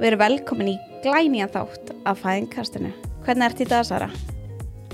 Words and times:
Við 0.00 0.14
erum 0.14 0.20
velkomin 0.22 0.68
í 0.70 0.78
glænýjan 1.04 1.50
þátt 1.52 1.90
af 2.08 2.22
fæðinkastinu. 2.22 2.88
Hvernig 3.26 3.44
ert 3.50 3.58
í 3.60 3.66
dag, 3.68 3.82
Sara? 3.84 4.06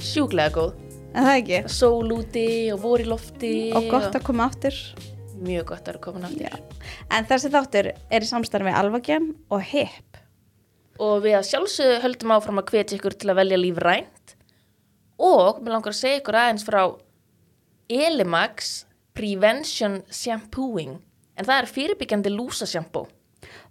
Sjúklega 0.03 0.51
góð. 0.57 0.73
En 1.13 1.29
það 1.29 1.37
ekki? 1.37 1.61
Sól 1.71 2.11
úti 2.11 2.47
og 2.75 2.81
vor 2.83 3.05
í 3.05 3.07
lofti. 3.07 3.51
Og 3.79 3.87
gott 3.93 4.19
að 4.19 4.25
koma 4.27 4.49
áttur. 4.51 4.75
Mjög 5.39 5.69
gott 5.69 5.93
að 5.93 6.01
komin 6.03 6.27
aftur. 6.27 6.49
Já. 6.49 6.91
En 7.15 7.29
þessi 7.31 7.53
þáttur 7.55 7.93
er 7.95 8.27
í 8.27 8.31
samstarfi 8.33 8.75
Alvagem 8.75 9.31
og 9.47 9.63
HIP. 9.71 10.19
Og 10.99 11.23
við 11.23 11.39
að 11.39 11.49
sjálfsögðu 11.53 12.03
höldum 12.03 12.35
áfram 12.35 12.59
að 12.65 12.73
hvetja 12.75 12.99
ykkur 12.99 13.15
til 13.15 13.31
að 13.31 13.39
velja 13.45 13.63
lífrænt. 13.63 14.37
Og 15.23 15.61
mér 15.61 15.77
langar 15.77 15.95
að 15.95 16.01
segja 16.01 16.19
ykkur 16.19 16.41
aðeins 16.41 16.67
frá 16.67 16.81
Elimax 17.87 18.81
Prevention 19.15 20.01
Shampooing. 20.11 20.99
En 21.39 21.47
það 21.47 21.61
er 21.63 21.77
fyrirbyggjandi 21.77 22.35
lúsa 22.35 22.67
shampoo 22.67 23.07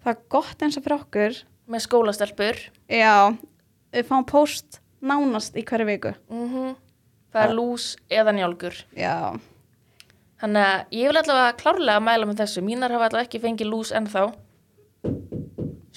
Það 0.06 0.14
er 0.14 0.24
gott 0.30 0.62
eins 0.62 0.76
og 0.78 0.84
fyrir 0.86 1.00
okkur. 1.02 1.38
með 1.66 1.82
skólastelpur. 1.82 2.60
Já, 2.94 3.34
við 3.90 4.06
fáum 4.06 4.26
post 4.30 4.80
nánast 5.02 5.56
í 5.58 5.64
hverju 5.66 5.88
viku. 5.90 6.12
Mm 6.30 6.76
Það 7.34 7.44
er 7.44 7.54
lús 7.58 7.86
eða 8.08 8.32
njálgur. 8.32 8.76
Já. 8.96 9.36
Þannig 10.40 10.68
að 10.70 10.94
ég 10.96 11.10
vil 11.10 11.18
allavega 11.20 11.58
klárlega 11.60 11.98
að 12.00 12.06
mæla 12.06 12.28
með 12.30 12.38
þessu. 12.40 12.62
Mínar 12.64 12.94
hafa 12.96 13.10
allavega 13.10 13.28
ekki 13.28 13.42
fengið 13.44 13.68
lús 13.68 13.92
ennþá. 13.92 14.24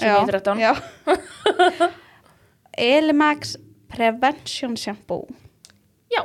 Sem 0.01 0.09
ég 0.09 0.33
13. 0.33 0.59
Já. 0.59 0.73
Elimax 2.89 3.55
Prevention 3.93 4.75
Shampoo. 4.75 5.29
Já. 6.11 6.25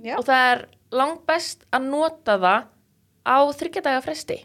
Já. 0.00 0.16
Og 0.16 0.24
það 0.24 0.46
er 0.54 0.64
langt 0.96 1.26
best 1.28 1.66
að 1.74 1.90
nota 1.90 2.38
það 2.40 2.66
á 3.26 3.36
þryggjadaga 3.60 4.04
fresti. 4.06 4.38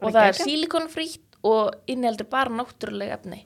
Og 0.00 0.14
það 0.14 0.22
er 0.22 0.38
geggjað. 0.38 0.46
Og 1.46 1.74
inniheldur 1.90 2.28
bara 2.30 2.52
náttúrulega 2.52 3.18
efni. 3.18 3.44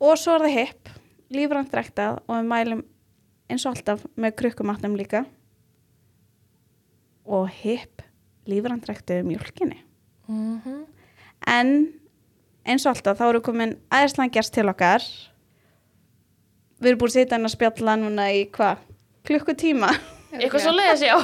Og 0.00 0.18
svo 0.18 0.36
er 0.36 0.46
það 0.46 0.54
HIP, 0.56 0.90
lífrænt 1.34 1.74
ræktað 1.74 2.20
og 2.26 2.34
við 2.36 2.50
mælum 2.52 2.84
eins 3.48 3.64
og 3.66 3.76
alltaf 3.76 4.04
með 4.16 4.36
krukkumatnum 4.38 4.96
líka. 4.98 5.24
Og 7.28 7.48
HIP, 7.62 8.02
lífrænt 8.48 8.88
ræktuð 8.88 9.24
mjölkinni. 9.26 9.82
Mm 10.28 10.60
-hmm. 10.60 10.86
En 11.46 11.92
eins 12.64 12.86
og 12.86 12.94
alltaf 12.94 13.18
þá 13.18 13.28
eru 13.28 13.40
komin 13.40 13.76
aðeinslega 13.90 14.32
gerst 14.32 14.54
til 14.54 14.68
okkar. 14.68 15.02
Við 16.80 16.88
erum 16.88 16.98
búin 16.98 17.10
að 17.10 17.16
sitja 17.16 17.36
inn 17.36 17.48
að 17.48 17.56
spjalla 17.56 17.96
núna 17.96 18.32
í 18.32 18.50
hvað? 18.50 18.76
Klukkutíma. 19.24 19.90
Eitthvað 20.32 20.60
svo 20.60 20.72
leiðis, 20.72 21.02
já. 21.02 21.16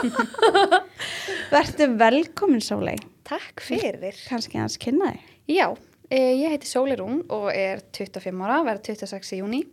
Vertu 1.55 1.89
velkomin 2.01 2.61
Sólei. 2.61 2.97
Takk 3.23 3.61
fyrir. 3.61 4.17
Kannski 4.29 4.59
hans 4.59 4.79
kynna 4.81 5.13
þig. 5.13 5.34
Já, 5.51 5.75
e, 6.09 6.19
ég 6.41 6.55
heiti 6.55 6.69
Sóli 6.69 6.97
Rún 6.97 7.25
og 7.29 7.51
er 7.53 7.83
25 7.93 8.45
ára, 8.45 8.63
verð 8.65 8.87
26 8.89 9.35
í 9.37 9.41
júni 9.43 9.65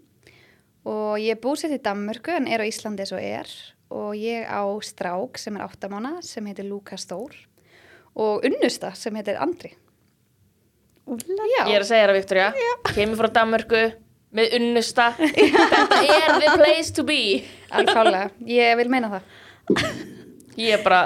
og 0.83 1.19
ég 1.21 1.35
er 1.35 1.39
búsett 1.39 1.71
í 1.71 1.79
Danmörku 1.79 2.33
en 2.35 2.49
er 2.51 2.63
á 2.63 2.67
Íslandi 2.67 3.05
eins 3.05 3.13
og 3.15 3.21
er 3.23 3.53
og 3.91 4.15
ég 4.19 4.43
á 4.47 4.63
strák 4.83 5.39
sem 5.39 5.55
er 5.55 5.63
8 5.67 5.91
mánu 5.91 6.17
sem 6.25 6.45
heitir 6.49 6.67
Lukas 6.67 7.07
Þór 7.07 7.35
og 8.19 8.43
unnusta 8.47 8.91
sem 8.99 9.15
heitir 9.15 9.39
Andri. 9.39 9.71
Ég 11.07 11.75
er 11.75 11.81
að 11.81 11.87
segja 11.87 12.07
það, 12.07 12.17
Viktoria. 12.19 12.49
Kemur 12.91 13.19
frá 13.19 13.31
Danmörku 13.39 13.81
með 14.35 14.55
unnusta. 14.59 15.09
Þetta 15.17 16.01
er 16.03 16.37
the 16.39 16.55
place 16.59 16.93
to 16.95 17.03
be. 17.07 17.41
alveg 17.71 17.95
klálega. 17.95 18.29
Ég 18.47 18.77
vil 18.79 18.91
meina 18.91 19.09
það. 19.15 19.91
Ég 20.59 20.75
er 20.77 20.83
bara 20.83 21.05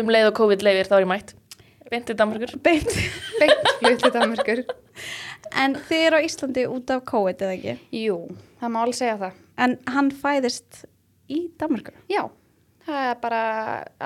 um 0.00 0.12
leið 0.12 0.30
og 0.30 0.38
COVID 0.40 0.64
leifir, 0.64 0.88
þá 0.88 0.96
er 0.98 1.04
ég 1.06 1.12
mætt. 1.12 1.36
Beint 1.90 2.08
til 2.08 2.16
Danmörkur. 2.18 2.56
Beint. 2.64 2.88
Beint 3.40 3.68
flutt 3.78 4.02
til 4.02 4.14
Danmörkur. 4.14 4.62
En 5.56 5.76
þið 5.88 6.06
eru 6.08 6.18
á 6.18 6.26
Íslandi 6.26 6.64
út 6.70 6.90
af 6.90 7.04
COVID 7.06 7.44
eða 7.46 7.54
ekki? 7.54 7.76
Jú, 7.94 8.16
það 8.60 8.72
má 8.74 8.80
alveg 8.82 8.98
segja 8.98 9.20
það. 9.20 9.38
En 9.62 9.76
hann 9.94 10.10
fæðist 10.24 10.82
í 11.32 11.44
Danmarku. 11.60 11.94
Já, 12.10 12.24
það 12.88 13.06
er 13.12 13.22
bara 13.22 13.44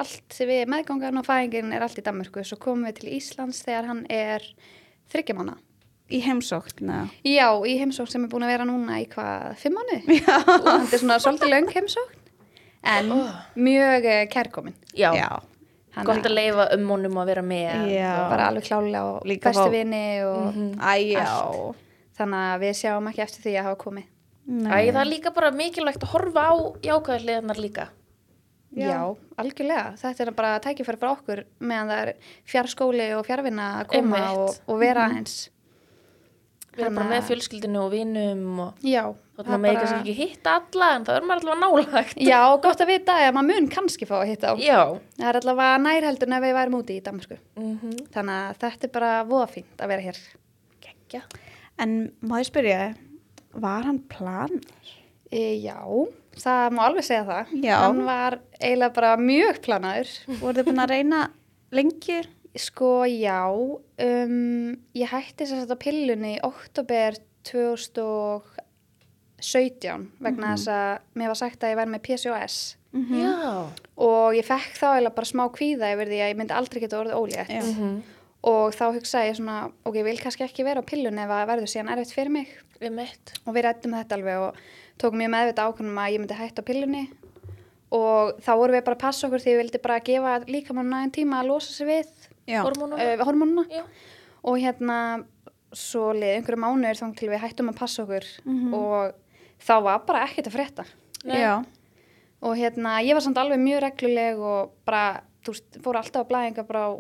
allt 0.03 0.37
við 0.51 0.63
meðgangan 0.71 1.23
og 1.23 1.27
fæðingin 1.27 1.73
er 1.77 1.87
allt 1.87 1.99
í 2.01 2.05
Danmörku. 2.05 2.45
Svo 2.45 2.61
komum 2.61 2.87
við 2.91 3.01
til 3.01 3.13
Íslands 3.17 3.65
þegar 3.67 3.91
hann 3.91 4.05
er 4.13 4.45
þryggjamána. 5.13 5.57
Í 6.11 6.21
heimsókn. 6.27 6.89
eða? 6.91 7.05
Já, 7.25 7.49
í 7.71 7.77
heimsókn 7.79 8.11
sem 8.11 8.25
er 8.27 8.33
búin 8.33 8.45
að 8.45 8.57
vera 8.57 8.67
núna 8.67 8.99
í 9.01 9.07
hvað, 9.13 9.53
fimm 9.63 9.79
mánu? 9.79 10.01
Já. 10.19 10.41
Og 10.43 10.67
þetta 10.67 10.97
er 10.97 11.03
svona 11.05 11.21
svolítið 11.23 11.53
löng 11.55 11.71
heimsókn, 11.71 12.19
en 12.91 13.13
mjög 13.55 14.09
uh, 14.11 14.25
kærkomin. 14.33 14.77
Já. 14.91 15.13
Já. 15.15 15.31
Hann 15.97 16.07
Gott 16.07 16.27
að 16.29 16.35
leifa 16.37 16.69
um 16.77 16.89
honum 16.93 17.17
að 17.19 17.27
vera 17.33 17.43
með. 17.43 17.87
Já. 17.91 18.11
bara 18.31 18.49
alveg 18.51 18.63
klálega 18.69 19.05
og 19.17 19.25
Líka 19.27 19.51
bestu 19.51 19.71
vini 19.73 20.23
og 20.23 20.55
Æ, 20.79 20.93
já. 21.17 21.25
þannig 22.19 22.45
að 22.55 22.61
við 22.63 22.77
sjáum 22.81 23.09
ekki 23.11 23.23
eftir 23.25 23.43
því 23.47 23.55
að 23.59 23.67
hafa 23.71 23.81
komið. 23.85 24.07
Æ, 24.51 24.77
það 24.93 25.01
er 25.03 25.11
líka 25.11 25.33
bara 25.35 25.51
mikilvægt 25.51 26.03
að 26.07 26.13
horfa 26.15 26.45
á 26.47 26.55
jákvæðarliðarnar 26.87 27.59
líka. 27.61 27.89
Já. 28.71 29.17
algjörlega. 29.37 29.97
Þetta 29.99 30.23
er 30.29 30.31
bara 30.39 30.61
tækifæri 30.63 30.99
fyrir 31.01 31.11
okkur 31.11 31.41
meðan 31.59 31.89
það 31.91 32.03
er 32.05 32.13
fjarskóli 32.47 33.09
og 33.19 33.25
fjarvinna 33.27 33.65
að 33.81 33.89
koma 33.97 34.21
og, 34.39 34.55
og 34.71 34.79
vera 34.79 35.09
eins. 35.11 35.49
Við 36.77 36.85
erum 36.87 37.01
bara 37.01 37.09
með 37.11 37.19
að- 37.19 37.29
fjölskyldinu 37.33 37.81
og 37.83 37.91
vinum 37.91 38.61
og 38.69 38.85
Já, 38.87 39.03
þótt 39.41 39.51
maður 39.51 39.63
með 39.65 39.79
kannski 39.81 39.99
ekki 40.01 40.15
hitta 40.19 40.55
alla 40.61 40.89
en 40.97 41.07
það 41.09 41.19
er 41.19 41.27
maður 41.29 41.51
allavega 41.51 41.91
nálagt. 41.91 42.23
Já, 42.31 42.41
gott 42.65 42.85
að 42.85 42.91
vita 42.93 43.17
að 43.17 43.35
maður 43.37 43.49
mun 43.51 43.69
kannski 43.75 44.09
fá 44.09 44.15
að 44.21 44.31
hitta 44.31 44.53
á. 44.53 44.55
Já. 44.61 44.81
Það 45.17 45.29
er 45.31 45.39
allavega 45.41 45.83
nærheldur 45.87 46.31
en 46.31 46.37
ef 46.37 46.45
við 46.45 46.57
værum 46.59 46.79
úti 46.81 46.97
í 46.97 47.05
Danmarku. 47.05 47.39
Mm 47.59 47.99
Þannig 48.15 48.37
að 48.37 48.63
þetta 48.65 48.89
er 48.89 48.95
bara 48.97 49.13
voða 49.29 49.51
fínt 49.55 49.85
að 49.85 49.93
vera 49.95 50.07
hér. 50.09 50.23
Gekkja. 50.87 51.23
En 51.81 51.95
má 52.21 52.37
ég 52.41 52.49
spyrja, 52.51 52.81
var 53.67 53.87
hann 53.89 54.03
plan? 54.13 54.61
E, 55.31 55.63
já, 55.63 55.79
það 56.43 56.77
má 56.77 56.83
alveg 56.89 57.07
segja 57.07 57.25
það. 57.29 57.55
Já. 57.63 57.77
Hann 57.87 58.05
var 58.09 58.41
eiginlega 58.61 58.97
bara 58.99 59.15
mjög 59.21 59.63
planaður. 59.65 60.13
Voru 60.43 60.59
þið 60.59 60.69
búin 60.69 60.85
að 60.85 60.95
reyna 60.95 61.25
lengi? 61.75 62.21
Sko, 62.59 63.05
já, 63.07 63.47
um, 63.47 64.71
ég 64.99 65.13
hætti 65.13 65.47
sér 65.47 65.63
þetta 65.63 65.77
pillunni 65.79 66.33
í 66.35 66.41
oktober 66.43 67.15
2017 69.41 70.07
vegna 70.21 70.55
þess 70.55 70.71
að 70.75 71.19
mér 71.19 71.33
var 71.33 71.41
sagt 71.41 71.65
að 71.65 71.75
ég 71.75 71.81
væri 71.81 71.95
með 71.95 72.05
PCOS 72.07 72.61
Já. 72.91 73.35
og 74.07 74.39
ég 74.39 74.47
fekk 74.47 74.73
þá 74.79 74.87
eiginlega 74.93 75.17
bara 75.19 75.31
smá 75.31 75.45
kvíða 75.55 75.93
yfir 75.95 76.11
því 76.11 76.23
að 76.25 76.33
ég 76.33 76.41
myndi 76.41 76.57
aldrei 76.57 76.81
geta 76.83 77.03
orðið 77.03 77.21
ólétt. 77.21 77.55
Mm 77.61 78.01
Og 78.49 78.73
þá 78.73 78.87
hugsaði 78.95 79.29
ég 79.29 79.37
svona, 79.37 79.55
ok, 79.85 79.97
ég 80.01 80.07
vil 80.07 80.21
kannski 80.21 80.47
ekki 80.47 80.65
vera 80.65 80.81
á 80.81 80.89
pillunni 80.89 81.21
ef 81.21 81.29
það 81.29 81.49
verður 81.51 81.69
síðan 81.69 81.91
erfitt 81.93 82.15
fyrir 82.17 82.33
mig. 82.33 82.55
Við 82.81 83.01
og 83.45 83.53
við 83.53 83.67
rættum 83.67 83.97
þetta 83.99 84.17
alveg 84.17 84.45
og 84.47 84.61
tókum 84.97 85.21
mjög 85.21 85.33
meðvita 85.35 85.67
ákvönum 85.69 86.01
að 86.01 86.15
ég 86.15 86.23
myndi 86.23 86.39
hætta 86.39 86.65
á 86.65 86.69
pillunni. 86.71 87.03
Og 87.93 88.41
þá 88.41 88.51
vorum 88.55 88.77
við 88.79 88.87
bara 88.87 88.97
að 88.97 89.03
passa 89.03 89.27
okkur 89.29 89.45
því 89.45 89.53
ég 89.53 89.61
vildi 89.61 89.83
bara 89.85 90.01
gefa 90.07 90.39
líkamann 90.49 90.89
nægum 90.89 91.13
tíma 91.19 91.43
að 91.43 91.51
losa 91.51 91.75
sig 91.75 91.91
við 91.91 92.09
uh, 92.57 92.63
hormónuna. 93.29 93.67
Já. 93.69 93.85
og 94.41 94.57
hérna 94.63 94.97
svo 95.77 96.15
leið 96.17 96.39
einhverju 96.39 96.63
mánuður 96.65 97.01
þá 97.03 97.19
til 97.19 97.29
við 97.29 97.43
hættum 97.45 97.73
að 97.75 97.81
passa 97.83 98.07
okkur. 98.07 98.31
Og 98.73 99.13
þá 99.61 99.75
var 99.87 100.03
bara 100.09 100.25
ekkert 100.27 100.51
að 100.51 100.57
frétta 100.57 100.85
og 102.41 102.57
hérna 102.57 102.99
ég 103.05 103.13
var 103.17 103.21
samt 103.25 103.37
alveg 103.41 103.61
mjög 103.61 103.83
regluleg 103.85 104.39
og 104.41 104.71
bara, 104.89 105.21
þú 105.45 105.53
veist, 105.55 105.79
fór 105.85 105.99
alltaf 106.01 106.25
á 106.25 106.31
blæðinga 106.31 106.65
bara 106.69 106.85
á 106.89 106.91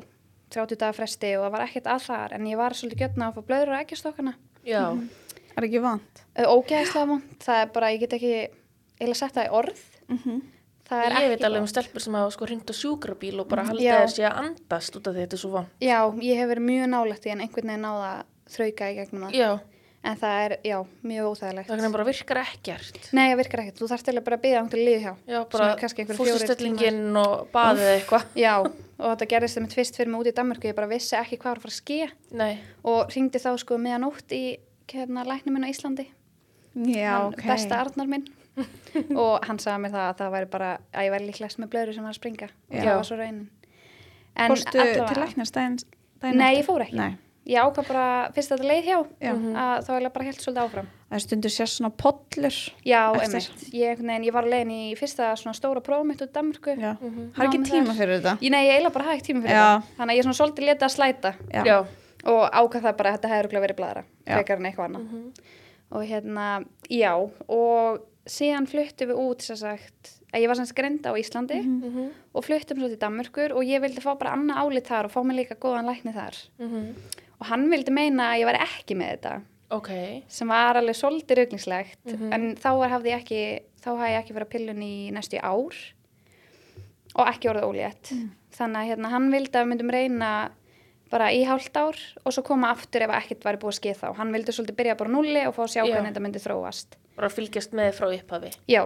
30 0.51 0.77
daga 0.83 0.93
fresti 0.97 1.35
og 1.39 1.45
það 1.47 1.53
var 1.55 1.65
ekkert 1.67 1.87
að 1.95 2.07
þar 2.09 2.33
en 2.37 2.47
ég 2.51 2.59
var 2.61 2.75
svolítið 2.77 3.05
gjötna 3.07 3.29
að 3.31 3.37
fá 3.39 3.43
blöður 3.49 3.73
á 3.73 3.81
ekkjastokkana 3.85 4.35
Já. 4.67 4.83
Er 5.57 5.67
ekki 5.67 5.81
vant? 5.83 6.25
ógeðslega 6.37 7.07
vond, 7.09 7.37
það 7.43 7.61
er 7.65 7.71
bara, 7.75 7.91
ég 7.95 8.01
get 8.05 8.17
ekki 8.19 8.33
eiginlega 9.01 9.21
sett 9.23 9.35
það 9.39 9.47
í 9.49 9.55
orð 9.61 9.81
það 10.91 11.05
er 11.05 11.11
Ég 11.15 11.17
ekki 11.21 11.31
veit 11.33 11.45
alveg 11.47 11.63
um 11.65 11.71
stelpur 11.71 12.03
sem 12.05 12.15
hafa 12.19 12.31
sko 12.35 12.47
hringt 12.51 12.71
á 12.71 12.75
sjúkrabíl 12.75 13.37
og 13.41 13.49
bara 13.49 13.65
haldið 13.69 13.87
Já. 13.87 13.97
að 14.03 14.13
sé 14.17 14.25
að 14.27 14.39
andast 14.45 14.97
út 14.99 15.07
af 15.07 15.15
því 15.15 15.25
þetta 15.25 15.37
er 15.39 15.43
svo 15.45 15.51
von. 15.55 15.69
já, 15.81 15.99
ég 16.21 16.41
hef 16.43 16.49
verið 16.51 16.67
mjög 16.67 16.89
nálægt 16.93 17.27
í 17.27 17.33
en 17.33 17.41
einhvern 17.47 17.71
veginn 17.71 17.85
náða 17.87 18.09
að 18.11 18.25
þrauka 18.51 18.89
í 18.91 18.97
gegnum 18.99 19.25
það 19.29 19.39
Já. 19.39 19.51
En 20.03 20.17
það 20.17 20.43
er, 20.45 20.53
já, 20.65 20.77
mjög 21.05 21.27
óþægilegt 21.31 21.67
Það 21.69 21.77
kannski 21.77 21.93
bara 21.93 22.05
virkar 22.09 22.39
ekkert. 22.41 23.09
nei, 23.13 23.25
það 23.31 23.41
virkar 23.43 23.61
ekkert, 23.65 23.81
þú 23.83 23.89
þarfst 23.91 24.07
til 24.09 24.15
að 24.17 24.25
bara 24.29 24.39
byggja 24.41 24.61
ángt 24.63 24.71
til 24.75 24.85
líð 24.87 25.03
hjá 25.05 25.13
Já, 25.29 25.41
bara 25.53 25.67
fórstustellingin 26.17 27.17
og 27.21 27.35
baðið 27.53 27.91
eitthvað. 27.99 28.25
já, 28.41 28.55
og 28.65 29.05
þetta 29.11 29.29
gerðist 29.35 29.59
það 29.59 29.65
með 29.67 29.75
tvist 29.75 29.97
fyrir 30.01 30.11
mig 30.15 30.21
út 30.25 30.31
í 30.31 30.35
Danmarku 30.41 30.71
ég 30.71 30.79
bara 30.81 30.89
vissi 30.89 31.17
ekki 31.21 31.37
hvað 31.37 31.51
var 31.53 31.61
að 31.61 31.67
fara 31.67 31.75
að 31.75 31.79
ske 31.83 32.01
Nei. 32.41 32.59
og 32.85 33.13
ringdi 33.15 33.43
þá 33.45 33.51
sko 33.61 33.79
meðanótt 33.79 34.33
í 34.33 34.43
hérna 34.91 35.27
læknum 35.29 35.55
minn 35.59 35.69
á 35.69 35.73
Íslandi 35.73 36.09
Já, 36.81 37.13
hann, 37.21 37.33
ok. 37.35 37.45
besta 37.47 37.81
Arnar 37.85 38.09
minn 38.09 38.25
og 39.21 39.45
hann 39.47 39.59
sagði 39.61 39.85
mér 39.85 39.93
það 39.95 40.09
að 40.09 40.19
það 40.21 40.33
væri 40.39 40.51
bara 40.57 40.71
að 40.97 41.05
ég 41.07 41.13
væri 41.15 41.29
líklegast 41.29 41.61
með 41.61 41.71
blöður 41.75 41.95
sem 41.97 42.05
var 42.09 42.15
að 42.17 42.19
springa 42.21 42.49
og 42.49 42.77
Já. 42.77 42.83
það 42.89 42.95
var 42.97 43.09
svo 43.11 43.21
raunin 43.21 43.49
En 44.41 44.53
Fórstu 44.55 44.79
allavega- 44.81 45.09
til 45.11 45.53
daginn 45.53 46.39
Nei, 46.39 46.51
ég 46.59 46.65
fór 46.67 46.83
ekki. 46.85 46.97
Nei. 46.97 47.17
Ég 47.47 47.57
ákvað 47.57 47.87
bara, 47.89 48.31
fyrst 48.37 48.53
að 48.53 48.59
þetta 48.61 48.69
leið 48.69 48.85
hjá, 48.85 48.99
Já. 49.25 49.31
að 49.33 49.85
þá 49.87 49.91
er 49.97 50.03
ég 50.05 50.13
bara 50.13 50.25
helt 50.29 50.41
svolítið 50.45 50.63
áfram. 50.67 50.89
Það 51.11 51.17
er 51.17 51.23
stundu 51.25 51.49
sér 51.51 51.67
svona 51.73 51.91
pollur. 51.97 52.59
Já, 52.85 53.01
einmitt. 53.17 53.63
Ég, 53.73 54.03
ég 54.27 54.33
var 54.33 54.45
leiðin 54.45 54.71
í 54.71 54.83
fyrsta 55.01 55.31
svona 55.41 55.55
stóra 55.57 55.81
prófum 55.83 56.07
mitt 56.13 56.21
út 56.23 56.31
Danmörku. 56.33 56.77
Já. 56.79 56.93
Mhm. 57.01 57.33
Har 57.35 57.47
ekki 57.49 57.63
tíma 57.65 57.95
fyrir 57.97 58.21
þetta? 58.21 58.37
Ég, 58.45 58.51
nei, 58.51 58.67
ég 58.69 58.77
eiginlega 58.77 58.93
bara 58.93 59.05
hafði 59.09 59.17
ekki 59.19 59.33
tíma 59.33 59.43
fyrir 59.43 59.57
það. 59.57 59.83
Þannig 59.99 60.13
að 60.13 60.19
ég 60.21 60.25
svona 60.29 60.39
svolítið 60.41 60.67
leta 60.69 60.87
að 60.87 60.95
slæta. 60.99 61.35
Já. 61.51 61.65
Já. 61.65 61.87
og 62.29 62.51
ákvað 62.53 62.83
það 62.85 62.97
bara 62.99 63.11
að 63.11 63.15
þetta 63.17 63.29
hefur 63.33 63.61
verið 63.65 63.77
bladra 63.77 64.03
Já. 64.29 64.35
frekar 64.37 64.59
en 64.61 64.67
eitthvað 64.69 64.89
annað 64.91 65.39
og 65.91 66.03
hérna, 66.05 66.65
já 66.91 67.15
og 67.49 68.01
síðan 68.29 68.67
fluttum 68.69 69.09
við 69.09 69.17
út 69.25 69.41
sem 69.41 69.57
sagt, 69.57 70.21
að 70.35 70.43
ég 70.45 70.47
var 70.53 70.55
sem 70.61 70.67
skrenda 70.69 71.09
á 71.09 71.17
Íslandi 71.17 71.63
Mhm. 71.65 72.11
og 72.35 72.45
fluttum 72.45 72.77
svo 72.77 72.89
til 72.93 72.99
Danmörkur 72.99 73.53
og 73.57 73.65
ég 73.65 73.81
vildi 73.81 74.03
fá 74.05 74.13
bara 74.19 74.37
annað 74.37 74.61
álit 74.61 74.85
þar 74.87 75.05
og 75.07 75.13
fá 75.13 75.25
mig 75.25 75.37
líka 75.49 75.57
góðan 75.57 75.89
lækni 75.89 76.13
þar 76.13 76.37
Mhm. 76.61 76.95
Og 77.41 77.47
hann 77.47 77.69
vildi 77.71 77.91
meina 77.93 78.33
að 78.35 78.41
ég 78.43 78.49
var 78.51 78.61
ekki 78.67 78.97
með 79.01 79.15
þetta. 79.17 79.41
Ok. 79.71 79.89
sem 80.29 80.49
var 80.51 80.75
alveg 80.81 80.97
svolítið 80.99 81.37
rauglingslegt 81.39 81.99
Mhm. 82.05 82.33
en 82.35 82.57
þá 82.57 82.71
var, 82.79 82.89
hafði 82.91 83.11
ég 83.13 83.21
ekki 83.21 83.43
þá 83.81 83.89
hafði 83.95 84.09
ég 84.11 84.19
ekki 84.25 84.35
verið 84.35 84.47
að 84.47 84.55
pillun 84.55 84.83
í 84.83 85.13
næstu 85.15 85.39
ár. 85.41 85.75
Og 87.19 87.27
ekki 87.27 87.49
orðið 87.51 87.67
ólétt. 87.67 88.11
Þannig 88.55 88.81
að 88.81 88.89
hérna, 88.91 89.09
hann 89.11 89.31
vildi 89.33 89.53
að 89.59 89.65
við 89.65 89.71
myndum 89.73 89.91
reyna 89.95 90.31
bara 91.11 91.29
í 91.35 91.41
hálft 91.47 91.75
ár 91.79 91.97
og 92.25 92.33
svo 92.35 92.43
koma 92.47 92.71
aftur 92.71 93.03
ef 93.03 93.11
ekkert 93.11 93.43
væri 93.47 93.59
búið 93.63 93.73
að 93.75 93.79
skeið 93.81 93.99
þá. 94.03 94.09
Hann 94.17 94.33
vildi 94.35 94.53
svolítið 94.55 94.77
byrja 94.79 94.97
bara 95.01 95.11
nulli 95.11 95.47
og 95.47 95.55
fá 95.57 95.63
að 95.65 95.73
sjá 95.75 95.83
Já. 95.87 95.91
hvernig 95.95 96.11
þetta 96.13 96.23
myndi 96.27 96.43
þróast. 96.45 96.99
Bara 97.17 97.29
fylgjast 97.35 97.73
með 97.75 97.95
frá 97.99 98.07
upphafi. 98.15 98.53
já, 98.69 98.83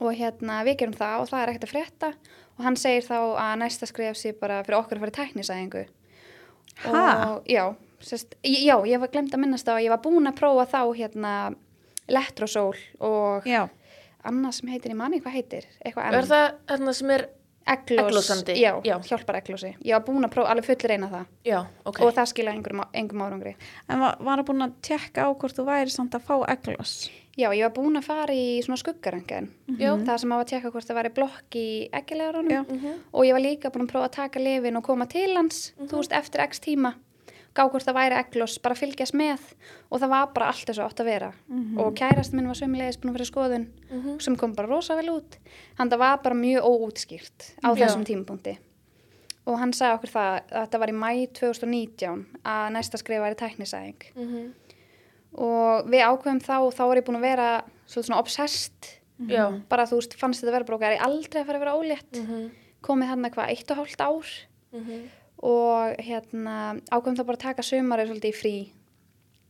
og 0.00 0.14
hérna 0.16 0.64
við 0.64 0.76
gerum 0.80 0.94
það 0.96 1.20
og 1.20 1.28
það 1.28 1.42
er 1.42 1.52
ekkert 1.52 1.68
að 1.68 1.74
frétta. 1.74 2.14
Og 2.58 2.64
hann 2.64 2.76
segir 2.76 3.02
þá 3.02 3.18
að 3.36 3.58
næsta 3.58 3.86
skref 3.86 4.16
sé 4.16 4.32
bara 4.38 4.62
fyrir 4.64 4.78
okkur 4.80 4.96
að 4.96 5.00
fara 5.00 5.10
í 5.12 5.18
tæknisæðingu 5.20 5.86
Og 6.90 7.46
já, 7.50 7.64
sest, 8.04 8.34
já, 8.44 8.76
ég 8.88 9.00
var 9.00 9.12
glemt 9.12 9.34
að 9.34 9.44
minnast 9.44 9.68
á 9.70 9.76
að 9.76 9.84
ég 9.86 9.94
var 9.94 10.02
búin 10.04 10.28
að 10.30 10.38
prófa 10.40 10.66
þá 10.74 10.80
hérna 10.98 11.32
Letrosól 12.10 12.76
og 13.00 13.46
Já, 13.48 13.62
annað 14.26 14.58
sem 14.58 14.72
heitir, 14.74 14.92
ég 14.92 14.98
mani 14.98 15.22
hvað 15.24 15.38
heitir 15.38 15.68
eitthvað 15.80 16.18
Er 16.18 16.28
það 16.28 16.46
þarna 16.72 16.94
sem 16.98 17.14
er, 17.16 17.26
Eglos, 17.66 18.04
Eglosandi? 18.04 18.54
já, 18.60 18.72
Já. 18.84 18.98
hjálpar 19.08 19.36
eglósi 19.40 19.74
ég 19.84 19.92
var 19.96 20.02
búin 20.04 20.24
að 20.26 20.32
prófa, 20.34 20.50
alveg 20.52 20.64
full 20.68 20.88
reyna 20.88 21.08
það 21.08 21.26
já, 21.48 21.60
ok. 21.84 22.00
og 22.04 22.14
það 22.14 22.26
skilja 22.32 22.52
engum, 22.52 22.82
engum 22.92 23.22
árangri 23.24 23.54
en 23.88 24.00
var, 24.04 24.16
var 24.20 24.38
það 24.42 24.48
búin 24.50 24.66
að 24.66 24.74
tekka 24.82 25.24
á 25.24 25.28
hvort 25.32 25.56
þú 25.56 25.64
væri 25.70 25.90
samt 25.94 26.14
að 26.14 26.26
fá 26.28 26.34
eglos? 26.52 26.92
já, 27.36 27.48
ég 27.56 27.64
var 27.64 27.72
búin 27.74 27.96
að 27.98 28.04
fara 28.04 28.34
í 28.36 28.60
svona 28.62 28.76
skuggarangan 28.78 29.48
Já. 29.80 29.90
það 29.96 30.18
sem 30.22 30.32
á 30.32 30.36
að 30.36 30.46
tjekka 30.52 30.70
hvort 30.74 30.86
það 30.90 30.98
væri 31.00 31.14
blokk 31.16 31.56
í 31.56 31.66
eggilegarunum 31.92 32.52
Já. 32.52 32.62
Mhm. 32.68 32.92
og 33.12 33.24
ég 33.24 33.32
var 33.32 33.40
líka 33.42 33.70
búin 33.72 33.88
að 33.88 33.92
prófa 33.94 34.10
að 34.10 34.16
taka 34.20 34.38
lifin 34.44 34.76
og 34.76 34.84
koma 34.84 35.06
til 35.06 35.34
hans, 35.36 35.72
þú 35.80 35.96
veist, 36.02 36.12
eftir 36.12 36.44
x 36.44 36.60
tíma 36.60 36.94
gá 37.54 37.62
hvort 37.70 37.84
það 37.86 37.94
væri 37.94 38.16
eglos, 38.18 38.58
bara 38.58 38.74
fylgjast 38.74 39.14
með 39.14 39.38
og 39.90 40.00
það 40.00 40.08
var 40.10 40.26
bara 40.34 40.46
allt 40.50 40.66
þess 40.66 40.78
að 40.80 40.86
átt 40.88 41.00
að 41.00 41.06
vera 41.06 41.32
og 41.78 41.94
kærast 41.94 42.32
minn 42.34 42.46
var 42.50 42.54
sömulegis 42.58 42.98
búin 42.98 43.10
að 43.12 43.18
vera 43.18 43.30
skoðun 43.30 43.66
Mhm. 43.90 44.20
sem 44.20 44.36
kom 44.36 44.52
bara 44.54 44.68
rosa 44.68 44.96
vel 44.96 45.08
út 45.10 45.36
hann 45.78 45.90
það 45.90 45.98
var 45.98 46.18
bara 46.22 46.34
mjög 46.34 46.62
óútskýrt 46.62 47.54
á 47.62 47.70
Já. 47.76 47.86
þessum 47.86 48.04
tímapunkti 48.04 48.58
og 49.46 49.58
hann 49.58 49.72
sagði 49.72 49.94
okkur 49.98 50.10
það 50.10 50.40
að 50.50 50.66
þetta 50.66 50.78
var 50.80 50.88
í 50.88 50.92
mæ 50.92 51.26
2019 51.32 52.26
að 52.44 52.72
næsta 52.72 52.98
skrifa 52.98 53.22
væri 53.28 53.36
tæknisæðing 53.36 54.02
Mhm. 54.16 54.52
og 55.34 55.86
við 55.90 56.02
ákveðum 56.06 56.42
þá 56.42 56.54
og 56.62 56.74
þá 56.74 56.82
var 56.88 56.96
ég 56.96 57.04
búin 57.06 57.18
að 57.18 57.26
vera 57.28 57.64
svona 57.86 58.18
obsessed 58.18 58.98
Já. 59.28 59.50
bara 59.68 59.84
þú 59.86 60.00
veist, 60.00 60.14
fannst 60.18 60.42
þetta 60.42 60.62
okkar 60.74 60.90
er 60.92 60.98
ég 60.98 61.02
aldrei 61.06 61.42
að 61.42 61.46
fara 61.46 61.58
að 61.58 61.64
vera 61.64 61.76
ólétt 61.78 62.18
Mhm. 62.18 62.50
komið 62.82 63.06
hann 63.06 63.22
eitthvað 63.24 63.48
eitt 63.50 63.70
og 63.70 63.76
hálft 63.76 64.00
ár 64.00 64.26
Mhm. 64.74 65.08
Og 65.42 65.96
hérna 66.04 66.56
ákveðum 66.90 67.18
þá 67.18 67.24
bara 67.26 67.36
að 67.38 67.44
taka 67.48 67.62
sumarið 67.66 68.10
svolítið 68.12 68.30
í 68.32 68.38
frí 68.38 68.54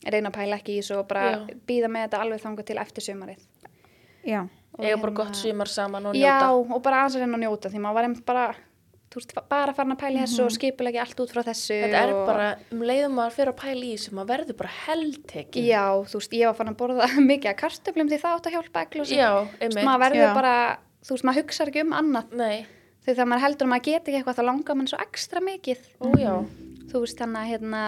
reyna 0.04 0.30
að 0.32 0.36
pæla 0.38 0.58
ekki 0.60 0.74
í 0.74 0.80
þessu 0.82 0.98
og 1.00 1.08
bara 1.08 1.24
Já. 1.30 1.38
býða 1.68 1.88
með 1.92 2.06
þetta 2.06 2.20
alveg 2.24 2.42
þangað 2.44 2.68
til 2.70 2.78
eftir 2.82 3.06
sumarið 3.08 3.42
Já, 4.24 4.40
Og 4.74 4.82
Eiga 4.84 4.96
bara 4.96 5.12
hérna- 5.12 5.16
gott 5.20 5.36
sumar 5.36 5.68
saman 5.70 6.06
og 6.06 6.14
Já, 6.16 6.38
njóta. 6.40 6.74
og 6.74 6.82
bara 6.82 7.02
aðeins 7.04 7.16
að 7.16 7.20
reyna 7.24 7.36
að 7.38 7.44
njóta 7.44 7.70
því 7.70 7.80
maður 7.84 7.94
var 7.94 8.04
einmitt 8.08 8.24
bara 8.26 8.46
þú 9.14 9.20
veist, 9.20 9.34
bara 9.48 9.72
farin 9.76 9.92
að 9.94 10.00
pæla 10.00 10.18
í 10.18 10.22
þessu 10.24 10.42
og 10.44 10.50
skipulegja 10.50 11.00
allt 11.04 11.20
út 11.22 11.30
frá 11.30 11.42
þessu. 11.46 11.76
Þetta 11.84 12.00
er 12.02 12.12
bara, 12.26 12.46
um 12.74 12.80
leiðum 12.82 13.12
maður 13.14 13.34
fyrir 13.36 13.52
að 13.52 13.60
pæla 13.60 13.84
í 13.86 13.90
þessu, 13.94 14.10
maður 14.16 14.30
verður 14.32 14.56
bara 14.58 14.70
heldtekin. 14.88 15.66
Já, 15.68 15.84
þú 16.10 16.18
veist, 16.18 16.32
ég 16.34 16.46
var 16.50 16.56
farin 16.58 16.72
að 16.74 16.78
borða 16.80 17.06
mikið 17.30 17.50
að 17.52 17.58
kartöflum 17.60 18.10
því 18.10 18.18
það 18.24 18.34
átt 18.34 18.48
að 18.50 18.56
hjálpa 18.56 18.82
Já, 19.14 19.30
einmitt. 19.60 19.84
maður 19.86 20.02
verður 20.02 20.24
Já. 20.26 20.34
bara, 20.34 20.54
þú 21.06 21.14
veist, 21.14 21.26
maður 21.30 21.38
hugsa 21.44 21.66
ekki 21.68 21.84
um 21.86 21.94
annað 22.00 22.34
Nei, 22.34 22.66
þegar 23.04 23.14
þegar 23.18 23.28
maður 23.32 23.44
heldur 23.46 23.66
að 23.68 23.72
maður 23.74 23.86
geti 23.88 24.10
ekki 24.10 24.18
eitthvað 24.20 24.38
þá 24.40 24.44
langar 24.48 24.78
mann 24.80 24.90
svo 24.90 24.98
ekstra 25.04 25.40
mikið 25.44 25.80
ó 26.00 26.06
já. 26.20 26.34
þú 26.90 27.02
veist, 27.04 27.18
þannig 27.20 27.40
að 27.42 27.50
hérna 27.52 27.82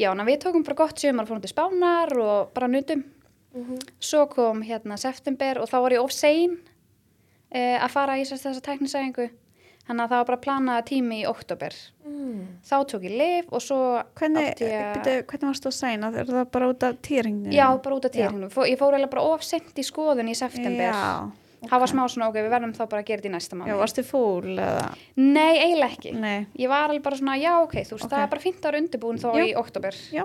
já, 0.00 0.08
að 0.14 0.26
við 0.30 0.38
tókum 0.44 0.64
bara 0.66 0.80
gott 0.82 0.98
sumar 1.02 1.26
fórum 1.28 1.42
til 1.44 1.52
Spánar 1.54 2.16
og 2.18 2.52
bara 2.54 2.68
nutum 2.68 3.04
Mhm. 3.50 3.80
svo 3.98 4.28
kom 4.30 4.60
hérna 4.62 4.94
september 4.96 5.58
og 5.58 5.66
þá 5.66 5.80
var 5.82 5.90
ég 5.90 6.04
of 6.04 6.12
sein 6.14 6.52
uh, 7.50 7.78
að 7.82 7.90
fara 7.90 8.14
í 8.14 8.22
þess 8.22 8.44
þessa 8.46 8.62
tæknisæðingu 8.62 9.24
þannig 9.88 10.04
að 10.04 10.10
það 10.12 10.20
var 10.20 10.26
bara 10.28 10.38
planað 10.44 10.84
tími 10.92 11.22
í 11.24 11.26
oktober 11.26 11.74
Mm. 12.10 12.46
þá 12.66 12.76
tók 12.90 13.04
ég 13.06 13.12
lif 13.18 13.46
og 13.54 13.60
svo 13.62 13.76
hvernig, 14.18 14.54
ég 14.60 14.94
byrju, 14.96 15.22
hvernig 15.30 15.46
varst 15.50 15.62
þú 15.66 15.70
að 15.70 15.76
sæna? 15.76 16.08
Er 16.18 16.24
það 16.26 16.48
bara 16.52 16.68
út 16.72 16.82
af 16.82 16.96
týringinu? 17.02 17.52
já, 17.54 17.66
bara 17.82 17.94
út 17.96 18.04
af 18.04 18.10
tíðinu, 18.12 18.48
ég 18.50 18.78
fór 18.78 18.94
eiginlega 18.94 19.10
bara 19.10 19.22
of 19.34 19.42
sent 19.46 19.74
í 19.78 19.82
skoðun 19.86 20.28
í 20.30 20.34
september 20.34 20.90
Já, 20.90 21.30
það 21.68 21.80
var 21.82 21.90
smá 21.92 22.02
svona, 22.08 22.28
ok, 22.30 22.34
við 22.40 22.50
verðum 22.54 22.72
þá 22.72 22.82
bara 22.88 23.02
að 23.02 23.06
gera 23.10 23.20
þetta 23.20 23.28
í 23.28 23.34
næsta 23.34 23.56
já 23.56 23.60
mánu 23.60 23.78
varstu 23.80 24.02
fúl 24.06 24.54
eða? 24.56 24.86
nei, 25.16 25.58
eiginlega 25.58 25.92
ekki 25.92 26.12
Nei, 26.16 26.46
ég 26.56 26.68
var 26.72 26.88
alveg 26.88 27.02
bara 27.02 27.16
svona, 27.20 27.36
já, 27.40 27.52
ok, 27.62 27.74
þú 27.84 27.96
veist, 27.98 28.04
Ok. 28.06 28.10
það 28.14 28.22
er 28.24 28.32
bara 28.34 28.40
fint 28.46 28.64
ára 28.64 28.78
undirbúin 28.80 29.20
þó 29.20 29.28
Já. 29.36 29.44
í 29.44 29.54
oktober 29.60 29.94
já, 30.12 30.24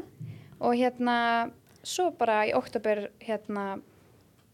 og 0.61 0.73
hérna 0.75 1.51
svo 1.83 2.11
bara 2.17 2.45
í 2.47 2.53
oktober 2.55 3.09
hérna 3.19 3.81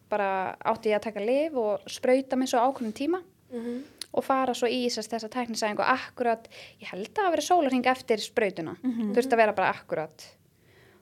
bara 0.09 0.55
átti 0.65 0.89
ég 0.91 0.97
að 0.99 1.05
taka 1.07 1.19
lif 1.23 1.53
og 1.55 1.79
sprauta 1.87 2.35
mig 2.35 2.49
svo 2.49 2.59
ákveðin 2.59 2.93
tíma 2.93 3.21
Mhm. 3.51 3.83
og 4.13 4.23
fara 4.23 4.53
svo 4.53 4.67
í 4.67 4.85
þess, 4.89 5.07
þessa 5.07 5.29
tæknisæðingu 5.29 5.79
og 5.79 5.87
akkurat, 5.99 6.47
ég 6.81 6.87
held 6.91 7.07
að 7.07 7.13
það 7.13 7.23
hafi 7.25 7.35
verið 7.37 7.47
sólarhing 7.47 7.85
eftir 7.85 8.17
sprautuna, 8.19 8.75
Mhm. 8.83 9.13
þurfti 9.15 9.31
að 9.33 9.37
vera 9.37 9.53
bara 9.53 9.71
akkurat 9.73 10.25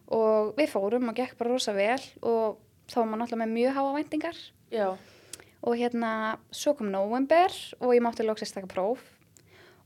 og 0.10 0.56
við 0.58 0.70
fórum 0.70 1.10
og 1.10 1.16
gekk 1.16 1.38
bara 1.38 1.50
rosa 1.52 1.74
vel 1.74 2.00
og 2.24 2.58
þá 2.90 2.96
var 2.98 3.06
maður 3.06 3.22
náttúrulega 3.22 3.46
með 3.46 3.54
mjög 3.58 3.74
háa 3.74 3.94
væntingar 3.96 4.38
Já. 4.72 4.98
Og 5.64 5.76
hérna 5.76 6.38
svo 6.52 6.74
kom 6.78 6.92
november 6.92 7.52
og 7.82 7.94
ég 7.96 8.02
mátti 8.04 8.24
loksist 8.28 8.56
taka 8.56 8.68
próf. 8.72 9.00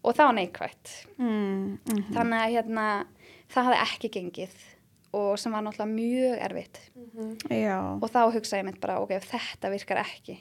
Og 0.03 0.13
það 0.17 0.25
var 0.27 0.35
neikvætt. 0.35 0.91
Mm, 1.17 1.79
mm, 1.87 2.01
þannig 2.13 2.39
að 2.43 2.53
hérna 2.57 2.87
það 3.53 3.67
hafði 3.69 3.81
ekki 3.85 4.09
gengið. 4.17 4.55
Og 5.13 5.37
sem 5.39 5.53
var 5.53 5.61
náttúrulega 5.61 5.93
mjög 5.93 6.39
erfitt. 6.47 6.79
Mhm. 6.97 7.37
já, 7.49 7.77
og 8.01 8.09
þá 8.09 8.19
hugsaði 8.33 8.59
ég 8.63 8.65
mitt 8.65 8.79
bara, 8.81 8.99
ok, 8.99 9.11
ef 9.11 9.29
þetta 9.31 9.69
virkar 9.71 9.97
ekki 10.01 10.39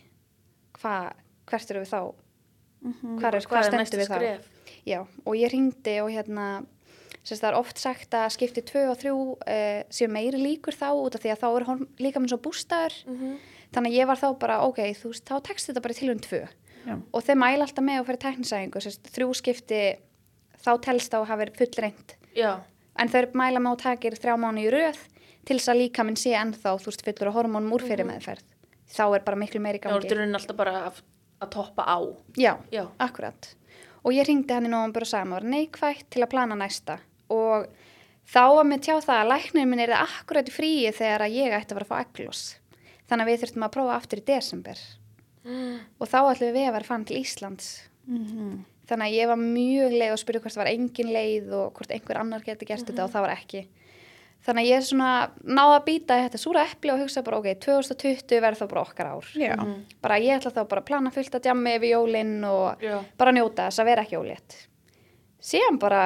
hva, 0.81 1.13
hvert 1.47 1.71
eru 1.71 1.81
við 1.85 1.91
þá? 1.93 2.15
Mhm, 2.83 3.19
hvað, 3.21 3.35
er, 3.35 3.41
Hvað 3.47 3.59
er 3.59 3.69
stendur 3.71 4.01
við 4.01 4.09
þá? 4.09 4.17
skref? 4.17 4.49
já, 4.87 5.01
og 5.27 5.35
ég 5.37 5.53
ringdi 5.53 6.01
og 6.03 6.11
hérna 6.11 6.47
sérst, 7.23 7.43
það 7.45 7.51
er 7.53 7.59
oft 7.61 7.79
sagt 7.79 8.11
að 8.19 8.33
skipti 8.35 8.63
2 8.67 8.91
og 8.91 8.99
3 8.99 9.13
uh, 9.13 9.85
séu 9.93 10.09
meiri 10.11 10.41
líkur 10.43 10.75
þá 10.75 10.89
út 10.97 11.15
af 11.15 11.23
því 11.23 11.31
að 11.31 11.39
þá 11.39 11.49
er 11.53 11.87
líka 12.03 12.19
minn 12.19 12.29
svo 12.33 12.41
bústæður 12.43 12.97
Mhm. 13.07 13.37
Þannig 13.73 13.93
að 13.93 13.99
ég 13.99 14.11
var 14.11 14.21
þá 14.21 14.29
bara, 14.39 14.59
ok, 14.67 14.81
þú 14.99 15.13
veist, 15.13 15.25
þá 15.29 15.37
tekst 15.49 15.71
þetta 15.71 15.85
bara 15.85 15.99
til 15.99 16.11
um 16.13 16.21
2 16.27 16.41
já, 16.87 16.97
og 17.13 17.25
þeir 17.27 17.39
mæla 17.43 17.67
alltaf 17.67 17.87
með 17.87 18.01
að 18.01 18.09
fyrir 18.11 18.23
teknisæðingu 18.27 18.83
þrjú 19.17 19.31
skipti 19.39 19.81
þá 20.63 20.73
telst 20.87 21.15
á 21.15 21.19
að 21.21 21.29
hafa 21.31 21.41
verið 21.43 21.61
fullreint 21.63 22.17
Já. 22.37 22.53
en 22.99 23.11
þeir 23.13 23.31
mæla 23.39 23.63
með 23.63 23.77
að 23.77 23.83
takir 23.87 24.19
þrjá 24.19 24.37
mánu 24.41 24.65
í 24.67 24.73
röð 24.73 25.01
til 25.47 25.59
þess 25.59 25.73
að 25.73 25.81
líka 25.83 26.05
minn 26.07 26.19
sé 26.19 26.35
ennþá 26.39 26.77
þú 26.79 26.91
veist, 26.91 27.05
fullur 27.07 27.33
á 27.33 27.37
hormónum 27.37 27.75
úr 27.75 27.85
fyrir 27.87 28.07
meðferð 28.09 28.45
þá 28.93 29.05
er 29.17 29.25
bara 29.27 29.41
miklu 29.41 29.63
meiri 29.65 29.81
Já, 29.81 29.89
gangi 29.89 30.07
þetta 30.07 30.21
er 30.21 30.37
alltaf 30.39 30.59
bara 30.59 30.75
að, 30.91 31.01
að 31.43 31.53
toppa 31.57 31.87
á. 31.89 31.99
já, 32.37 32.55
Já. 32.71 32.85
akkurat. 32.99 33.55
Og 34.03 34.15
ég 34.17 34.27
ringdi 34.27 34.53
hann 34.55 34.67
í 34.67 34.71
nóvambur 34.71 35.07
og 35.07 35.09
sagði 35.09 35.23
að 35.23 35.31
maður 35.31 35.45
var 35.47 35.53
neikvætt 35.55 36.07
til 36.11 36.23
að 36.25 36.31
plana 36.33 36.57
næsta. 36.59 36.97
Og 37.31 37.69
þá 38.27 38.43
var 38.59 38.67
mér 38.67 38.83
tjá 38.83 38.97
það 38.99 39.21
að 39.21 39.31
læknir 39.31 39.69
minn 39.71 39.83
er 39.85 39.93
það 39.95 40.17
akkurat 40.19 40.51
fríi 40.51 40.91
þegar 40.97 41.25
að 41.27 41.37
ég 41.39 41.55
ætti 41.55 41.73
að 41.73 41.79
vera 41.79 41.87
að 41.87 41.93
fá 41.93 42.03
eglos 42.03 42.43
þannig 43.13 43.29
að 43.29 43.33
við 43.33 43.41
þurftum 43.45 43.67
að 43.69 43.75
prófa 43.77 43.97
aftur 44.01 44.23
í 44.23 44.27
desember. 44.33 44.83
Og 46.01 46.09
þá 46.09 46.19
ætlum 46.23 46.55
við 46.57 46.69
að 46.69 46.77
vera 46.79 46.89
fann 46.89 47.07
til 47.09 47.21
Íslands. 47.21 47.71
Mhm, 48.09 48.57
þannig 48.91 49.13
að 49.13 49.21
ég 49.21 49.31
var 49.31 49.39
mjög 49.39 49.95
leið 49.95 50.17
og 50.17 50.19
spurði 50.21 50.43
hvort 50.43 50.57
það 50.57 50.63
var 50.65 50.73
engin 50.73 51.13
leið 51.15 51.53
og 51.55 51.79
hvort 51.79 51.95
einhver 51.95 52.19
annar 52.19 52.43
geti 52.47 52.67
gert 52.67 52.89
þetta 52.89 53.07
og 53.07 53.13
það 53.13 53.27
var 53.27 53.35
ekki. 53.37 53.63
Þannig 54.43 54.65
að 54.65 54.73
ég 54.73 54.87
svona 54.89 55.11
náða 55.47 55.75
að 55.77 55.85
býta 55.87 56.17
í 56.19 56.23
þetta 56.25 56.39
súra 56.43 56.65
epli 56.67 56.91
og 56.91 57.03
hugsa 57.05 57.23
bara 57.23 57.39
ok, 57.39 57.47
2020 57.63 58.41
verður 58.43 58.59
þá 58.59 58.65
bara 58.73 58.83
okkar 58.83 59.11
ár. 59.13 59.29
Já, 59.39 59.55
bara 60.03 60.17
ég 60.19 60.35
ætla 60.35 60.51
þá 60.51 60.65
bara 60.73 60.83
að 60.83 60.89
plana 60.89 61.13
fullt 61.15 61.37
að 61.39 61.45
djammi 61.47 61.77
yfir 61.77 61.93
jólinn 61.93 62.35
og 62.49 62.83
Já. 62.83 62.97
bara 63.23 63.35
njóta 63.37 63.69
þess 63.69 63.85
að 63.85 63.91
vera 63.93 64.03
ekki 64.03 64.19
ólétt. 64.19 64.57
Síðan 65.43 65.79
bara 65.83 66.03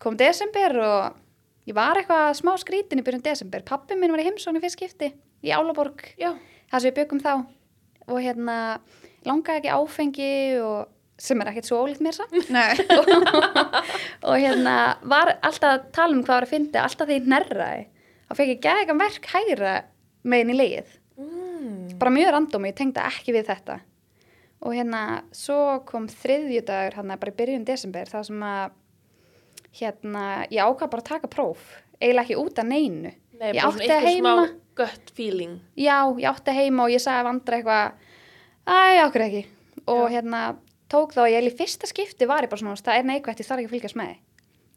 kom 0.00 0.16
desember 0.16 0.78
og 0.86 1.20
ég 1.68 1.76
var 1.76 2.00
eitthvað 2.00 2.32
smá 2.40 2.54
skrítin 2.64 3.04
í 3.04 3.04
byrjun 3.04 3.26
desember. 3.28 3.60
Pappi 3.60 4.00
minn 4.00 4.16
var 4.16 4.24
í 4.24 4.26
heimsóni 4.30 4.64
fyrst 4.64 4.80
skipti 4.80 5.12
í 5.44 5.52
Álaborg. 5.54 6.02
Það 6.72 6.80
sem 6.80 6.88
við 6.90 6.96
byggum 6.98 7.22
þá. 7.24 7.32
Og 8.08 8.18
hérna 8.20 8.56
langaði 9.24 9.60
ekki 9.62 9.72
áfengi 9.76 10.32
og 10.64 10.90
sem 11.24 11.40
er 11.40 11.52
ekkert 11.52 11.68
svo 11.70 11.78
ólíkt 11.84 12.02
mér 12.04 12.16
samt. 12.16 12.34
Nei, 12.52 12.74
og 14.28 14.34
hérna 14.40 14.74
var 15.06 15.36
alltaf 15.46 15.70
að 15.76 15.84
tala 15.94 16.16
um 16.16 16.24
hvað 16.26 16.34
var 16.40 16.46
að 16.48 16.52
finna 16.56 16.82
alltaf 16.84 17.08
því 17.08 17.18
nærraði 17.30 17.84
þá 18.24 18.34
fekk 18.40 18.50
ég 18.50 18.62
gæðan 18.64 19.00
verk 19.00 19.28
hægra 19.30 19.74
megin 20.26 20.54
í 20.56 20.58
leið 20.58 21.00
Mm. 21.14 21.98
bara 21.98 22.10
mjög 22.10 22.32
random, 22.34 22.64
ég 22.66 22.74
tengda 22.74 23.04
ekki 23.06 23.30
við 23.36 23.46
þetta. 23.46 23.76
Og 24.66 24.74
hérna 24.74 25.22
svo 25.30 25.78
kom 25.86 26.08
þriðjudagur 26.10 26.96
hann 26.98 27.12
bara 27.14 27.30
í 27.30 27.36
byrjun 27.38 27.66
desember 27.68 28.10
það 28.10 28.24
sem 28.26 28.42
að 28.42 28.72
hérna, 29.78 30.24
ég 30.50 30.58
ákvað 30.64 30.90
bara 30.90 31.04
að 31.04 31.10
taka 31.12 31.30
próf. 31.30 31.62
Eiginlega 32.00 32.24
ekki 32.26 32.40
út 32.42 32.58
af 32.58 32.66
neinu. 32.66 33.12
Nei, 33.38 33.52
ég 33.52 33.62
átti 33.62 33.86
eitthvað 33.86 34.08
heima 34.08 34.34
smá 34.34 34.63
gött 34.76 35.10
feeling. 35.16 35.60
já, 35.76 35.98
ég 36.18 36.28
átti 36.30 36.54
heima 36.56 36.86
og 36.86 36.94
ég 36.94 37.02
sagði 37.02 37.26
vandra 37.28 37.58
eitthvað 37.58 37.92
æ, 38.66 39.04
okkur 39.06 39.26
ekki 39.28 39.44
og 39.86 40.06
Já. 40.08 40.14
hérna, 40.16 40.42
tók 40.88 41.12
þá, 41.12 41.24
ég 41.28 41.48
í 41.50 41.52
fyrsta 41.56 41.86
skipti 41.90 42.26
var 42.28 42.46
ég 42.46 42.52
bara 42.52 42.62
svona, 42.62 42.76
það 42.80 42.98
er 42.98 43.08
neikvægt, 43.10 43.40
ég 43.42 43.48
þarf 43.48 43.62
ekki 43.62 43.70
að 43.70 43.76
fylgjast 43.76 44.00
með 44.00 44.16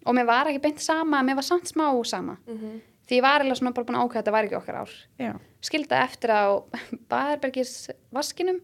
og 0.08 0.16
mér 0.16 0.28
var 0.28 0.48
ekki 0.52 0.64
beint 0.64 0.84
sama, 0.84 1.24
mér 1.24 1.40
var 1.40 1.48
samt 1.48 1.68
smá 1.72 1.90
sama 2.06 2.38
Mm 2.48 2.80
því 3.08 3.22
ég 3.22 3.24
var 3.24 3.40
eiginlega 3.40 3.60
svona 3.62 3.72
bara 3.76 3.88
búin 3.88 3.98
að 3.98 4.06
ákvæða 4.08 4.20
þetta 4.20 4.32
var 4.36 4.48
ekki 4.48 4.58
okkar 4.58 4.78
ár 4.82 4.96
Já. 5.22 5.30
skilda 5.64 6.00
eftir 6.04 6.34
á 6.36 6.44
Baðarbergis 7.12 7.74
vaskinum 8.12 8.58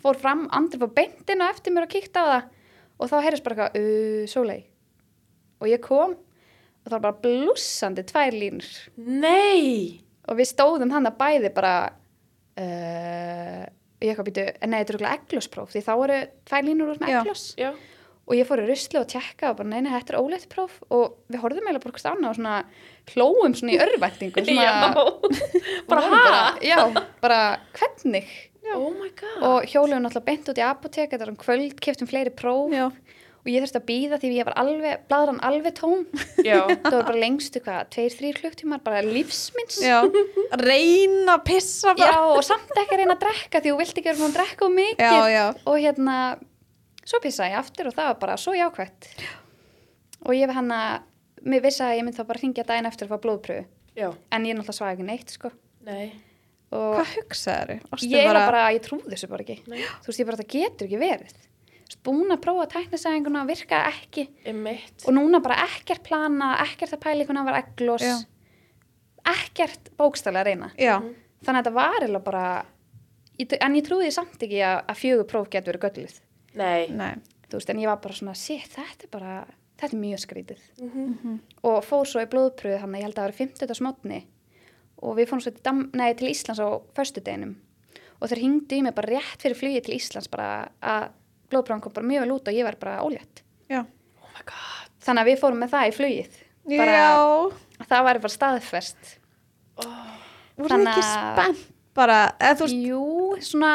fór 0.00 0.16
fram, 0.20 0.46
andri 0.56 0.80
fór 0.80 0.92
beintin 0.96 1.44
og 1.44 1.52
eftir 1.52 1.74
mér 1.74 1.84
og 1.84 1.92
kíkti 1.92 2.16
á 2.16 2.24
það 2.24 2.46
og 2.94 3.10
þá 3.10 3.16
heyrðist 3.26 3.44
bara 3.44 3.66
eitthvað, 3.68 3.76
uh, 3.76 4.24
sólei 4.30 4.60
og 5.60 5.68
ég 5.68 5.82
kom 5.84 6.14
og 6.14 6.86
það 6.88 6.96
var 6.96 7.04
bara 7.08 7.20
blússandi 7.26 8.06
tvær 8.08 8.36
línur 8.40 8.70
Nei! 8.96 10.00
Og 10.28 10.38
við 10.38 10.50
stóðum 10.50 10.92
hann 10.94 11.08
að 11.10 11.18
bæði 11.20 11.50
bara 11.56 11.74
uh, 12.60 13.64
ég 14.04 14.12
eitthvað 14.12 14.28
býtu, 14.28 14.44
nei 14.68 14.78
þetta 14.80 14.94
er 14.94 14.98
okkur 15.00 15.10
eglospróf 15.14 15.74
því 15.74 15.82
þá 15.86 15.92
eru 15.96 16.20
tvær 16.50 16.66
línur 16.68 16.92
úr 16.94 17.02
með 17.02 17.12
Já. 17.14 17.18
eglos 17.22 17.44
Já. 17.60 17.70
og 18.24 18.36
ég 18.38 18.48
fór 18.48 18.62
í 18.62 18.66
rusli 18.68 19.00
og 19.00 19.06
tjekka 19.12 19.50
og 19.52 19.58
bara 19.60 19.70
neina 19.72 19.94
þetta 19.96 20.14
er 20.14 20.20
óleitt 20.20 20.48
próf 20.52 20.78
og 20.90 21.16
við 21.32 21.42
horfðum 21.44 21.68
eiginlega 21.68 21.84
bara 21.84 21.96
annað 22.12 22.30
og 22.32 22.38
svona 22.40 22.56
hlóum 23.14 23.56
svona 23.58 23.74
í 23.74 23.78
Já. 24.58 24.74
bara 25.90 26.08
hæ? 26.08 26.64
já, 26.64 26.80
bara 27.24 27.40
hvernig 27.78 28.34
Oh 28.74 28.88
my 28.96 29.10
god. 29.12 29.42
og 29.44 29.66
hjólum 29.68 30.00
náttúrulega 30.06 30.24
beint 30.24 30.46
út 30.48 30.56
í 30.56 30.62
apotek 30.64 31.10
þetta 31.12 31.26
var 31.26 31.32
um 31.34 31.40
kvöld, 31.40 31.74
keftum 31.84 32.08
fleiri 32.08 32.32
próf 32.32 32.72
Já. 32.72 32.86
Og 33.44 33.50
ég 33.52 33.60
þurfti 33.64 33.76
að 33.80 33.86
býða 33.90 34.18
því 34.22 34.28
ég 34.38 34.46
var 34.48 34.56
alveg 34.62 35.02
bladran 35.10 35.40
alveg 35.44 35.74
tóm 35.76 36.04
Já. 36.46 36.62
það 36.86 36.94
var 36.96 37.06
bara 37.10 37.20
lengstu 37.20 37.60
hvað, 37.64 37.90
tveir, 37.92 38.14
þrýr 38.18 38.38
klukktímar 38.40 38.80
bara 38.86 39.02
lífsminns 39.04 39.78
Já. 39.84 39.98
Reyna 40.60 41.36
að 41.38 41.44
pissa 41.50 41.92
Já, 41.92 42.00
bara. 42.06 42.24
og 42.38 42.42
samt 42.46 42.72
ekki 42.80 42.96
að 42.96 43.02
reyna 43.02 43.16
að 43.18 43.22
drekka 43.26 43.60
því 43.64 43.72
þú 43.74 43.78
vilt 43.82 43.94
ekki 44.00 44.08
vera 44.10 44.20
búin 44.22 44.30
að 44.32 44.36
drekka 44.40 44.68
of 44.68 44.74
mikið 44.78 45.04
Já, 45.04 45.22
já. 45.34 45.44
og 45.68 45.78
hérna 45.84 46.16
svo 47.04 47.20
pissaði 47.20 47.52
ég 47.52 47.60
aftur 47.60 47.90
og 47.90 47.96
það 47.98 48.10
var 48.12 48.20
bara 48.24 48.36
svo 48.40 48.54
jákvætt 48.56 49.10
og 50.24 50.32
ég 50.38 50.48
við 50.48 50.56
hann 50.56 50.72
að 50.72 51.44
mér 51.44 51.64
vissi 51.66 51.82
að 51.84 51.98
ég 51.98 52.06
myndi 52.06 52.16
þá 52.20 52.28
bara 52.30 52.40
hringja 52.40 52.64
daginn 52.68 52.88
eftir 52.88 53.08
að 53.08 53.12
fá 53.12 53.24
blóðpröfu 53.26 53.64
Já. 53.94 54.08
en 54.32 54.46
ég 54.48 54.56
náttúrulega 54.56 54.78
svaði 54.80 54.96
ekki 54.96 55.08
neitt 55.10 55.34
sko 55.36 55.50
Nei. 55.84 56.06
og 56.72 56.94
Hvað 56.96 57.10
hugsaður? 57.18 57.82
ég 58.08 58.24
er 58.30 58.38
bara, 58.40 58.62
ég 58.72 58.80
trúði 58.86 59.12
þessu 59.12 59.28
bara 59.30 59.44
ekki 59.44 59.58
Nei. 59.68 59.82
þú 60.00 60.08
veist 60.08 60.22
ég 60.22 60.30
bara, 60.30 60.40
það 60.40 60.54
getur 60.56 60.88
ekki 60.88 61.02
verið 61.04 61.36
búin 62.04 62.32
að 62.34 62.40
prófa 62.44 62.66
tæknisæðinguna 62.74 63.46
virka 63.48 63.82
ekki 63.90 64.28
Emitt. 64.44 65.04
og 65.06 65.14
núna 65.16 65.40
bara 65.42 65.56
ekkert 65.66 66.02
plana, 66.06 66.54
ekkert 66.64 66.92
að 66.96 67.02
pælíkuna 67.04 67.44
var 67.44 67.60
eglos 67.62 68.02
Já. 68.02 68.16
ekkert 69.24 69.90
bókstælega 69.98 70.42
að 70.42 70.48
reyna 70.50 70.70
Já. 70.78 70.96
þannig 71.44 71.58
að 71.60 71.64
þetta 71.64 71.74
var 71.78 72.06
eða 72.08 72.22
bara 72.24 72.44
en 73.38 73.74
ég 73.78 73.84
trúði 73.86 74.10
samt 74.14 74.42
ekki 74.44 74.60
að, 74.62 74.78
að 74.88 75.00
fjögur 75.00 75.28
próf 75.30 75.48
getur 75.52 75.72
verið 75.74 75.84
gölluð 75.88 76.18
Nei. 76.54 76.86
Nei. 76.94 77.14
þú 77.48 77.58
veist, 77.58 77.70
en 77.72 77.80
ég 77.82 77.90
var 77.90 78.00
bara 78.04 78.14
svona, 78.14 78.34
shit, 78.38 78.68
þetta 78.76 79.08
er 79.08 79.10
bara 79.10 79.34
þetta 79.80 79.96
er 79.96 80.02
mjög 80.04 80.22
skrítið 80.22 80.60
Mhm. 80.84 81.38
og 81.64 81.84
fór 81.84 82.06
svo 82.06 82.20
í 82.22 82.28
blóðpröðu 82.30 82.78
hann 82.80 82.94
ég 82.94 83.02
held 83.02 83.14
að 83.16 83.22
það 83.24 83.28
var 83.30 83.38
50. 83.40 83.74
smotni 83.80 84.20
og 85.02 85.16
við 85.18 85.28
fórum 85.28 85.42
svo 85.42 85.50
til, 85.52 85.62
Dam 85.64 85.90
nei, 85.94 86.12
til 86.14 86.28
Íslands 86.30 86.60
á 86.62 86.68
föstudeginum 86.94 87.56
og 88.22 88.28
þeir 88.30 88.40
hingdu 88.44 88.76
í 88.78 88.82
mig 88.82 88.94
bara 88.94 89.08
rétt 89.18 89.42
fyrir 89.42 89.58
flugi 89.58 89.82
til 89.82 89.96
Íslands 89.98 90.30
bara 90.30 90.68
að 90.82 91.08
blóðpröðan 91.54 91.82
kom 91.86 91.92
bara 91.96 92.06
mjög 92.10 92.24
vel 92.26 92.34
út 92.36 92.48
og 92.50 92.54
ég 92.58 92.64
var 92.68 92.76
bara 92.82 92.98
ólétt 93.06 93.42
Já. 93.70 93.80
Oh 93.80 94.30
my 94.34 94.42
god. 94.44 94.90
þannig 95.06 95.22
að 95.24 95.30
við 95.32 95.40
fórum 95.44 95.62
með 95.64 95.72
það 95.74 95.88
í 95.88 95.94
flugið 95.98 96.40
bara, 96.78 96.96
Já. 96.98 97.86
það 97.88 98.04
væri 98.10 98.24
bara 98.26 98.36
staðfest 98.38 99.14
Voru 100.54 100.70
Þannig 100.70 100.90
ekki 100.92 101.02
að- 101.02 101.14
spennt 101.34 101.62
bara, 101.94 102.18
eða 102.40 102.56
þú 102.58 102.66
veist, 102.66 102.82
jú, 102.88 103.02
svona 103.42 103.72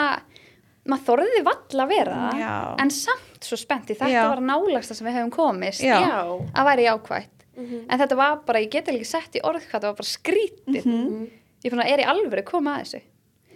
maður 0.89 1.03
þorði 1.09 1.41
valla 1.45 1.83
að 1.85 1.89
vera 1.91 2.13
það, 2.15 2.39
Já. 2.39 2.53
en 2.83 2.89
samt 2.95 3.43
svo 3.45 3.57
spennt 3.59 3.89
í 3.91 3.95
þetta 3.99 4.09
Já. 4.13 4.23
var 4.29 4.41
nálagsta 4.43 4.95
sem 4.95 5.07
við 5.07 5.17
hefum 5.19 5.31
komist 5.35 5.83
Já. 5.83 5.99
Já. 5.99 6.23
að 6.55 6.65
væri 6.69 6.87
jákvætt 6.87 7.35
Mhm. 7.59 7.85
en 7.89 7.99
þetta 7.99 8.15
var 8.15 8.37
bara, 8.47 8.59
ég 8.59 8.69
geti 8.71 8.91
ekki 8.95 9.05
sett 9.05 9.35
í 9.35 9.41
orð 9.43 9.61
hvað 9.67 9.81
það 9.81 9.89
var 9.91 9.99
bara 9.99 10.13
skrítið 10.15 10.85
Mhm. 10.85 11.29
ég 11.63 11.69
fann 11.69 11.79
að 11.83 11.91
er 11.91 11.99
í 11.99 12.05
alvöru 12.07 12.45
koma 12.45 12.77
að 12.77 12.81
þessu 12.85 13.01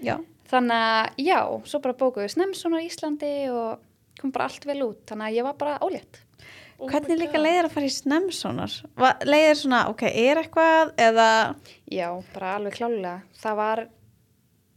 já. 0.03 0.17
þannig 0.51 0.71
að 0.71 1.09
já, 1.17 1.63
svo 1.65 1.79
bara 1.81 1.93
bókuðu 1.93 2.29
Snemsson 2.29 2.73
á 2.75 2.79
Íslandi 2.83 3.49
og 3.49 3.79
kom 4.21 4.31
bara 4.35 4.45
allt 4.49 4.65
vel 4.69 4.79
út 4.85 5.01
þannig 5.09 5.29
að 5.31 5.37
ég 5.39 5.43
var 5.49 5.57
bara 5.59 5.79
ólétt 5.85 6.21
Oh 6.81 6.89
Hvernig 6.89 7.19
líka 7.21 7.37
leiðir 7.39 7.67
að 7.67 7.71
fara 7.75 7.85
í 7.87 7.91
snemsonar? 7.93 8.73
Va- 8.99 9.19
Leiðir 9.29 9.55
svona, 9.59 9.83
ok, 9.91 10.01
er 10.09 10.39
eitthvað 10.41 10.89
eða, 10.99 11.27
já, 11.93 12.07
bara 12.33 12.55
alveg 12.57 12.73
klálega. 12.75 13.11
Það 13.39 13.55
var 13.59 13.81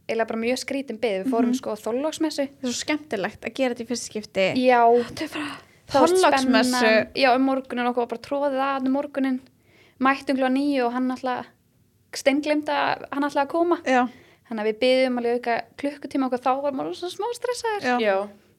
eiginlega 0.07 0.27
bara 0.29 0.39
mjög 0.39 0.61
skrítin 0.61 0.99
byggð 1.01 1.23
við 1.25 1.33
fórum 1.33 1.55
sko 1.57 1.73
á 1.73 1.77
þóllóksmessu 1.81 2.45
það 2.45 2.63
er 2.69 2.69
svo 2.69 2.77
skemmtilegt 2.77 3.43
að 3.49 3.55
gera 3.59 3.73
þetta 3.75 3.83
í 3.83 3.89
fyrst 3.89 4.07
skipti. 4.07 4.45
já, 4.61 4.79
spennan. 6.69 7.11
já, 7.17 7.29
um 7.35 7.45
morgunin 7.49 7.89
okkur 7.89 8.05
var 8.05 8.11
bara 8.13 8.25
tróðið 8.29 8.63
að 8.69 8.87
um 8.87 8.95
morgunin 8.95 9.41
mættum 9.99 10.39
glá 10.39 10.47
nýju 10.53 10.85
og 10.87 10.93
hann 10.95 11.11
alltaf 11.11 11.49
steinglimta 12.15 12.77
að 12.93 13.07
hann 13.11 13.27
alltaf 13.27 13.43
að 13.47 13.51
koma. 13.57 13.81
Já, 13.83 14.05
þannig 14.47 14.63
að 14.63 14.69
við 14.71 14.79
byggðum 14.85 15.19
alveg 15.23 15.39
auka 15.41 15.57
klukkutíma 15.81 16.29
okkur 16.29 16.45
þá 16.45 16.51
var 16.69 16.77
maður 16.77 16.99
svona 17.01 17.17
smá 17.17 17.27
stressaður. 17.35 17.89
Já. 17.89 17.97
Já. 18.05 18.17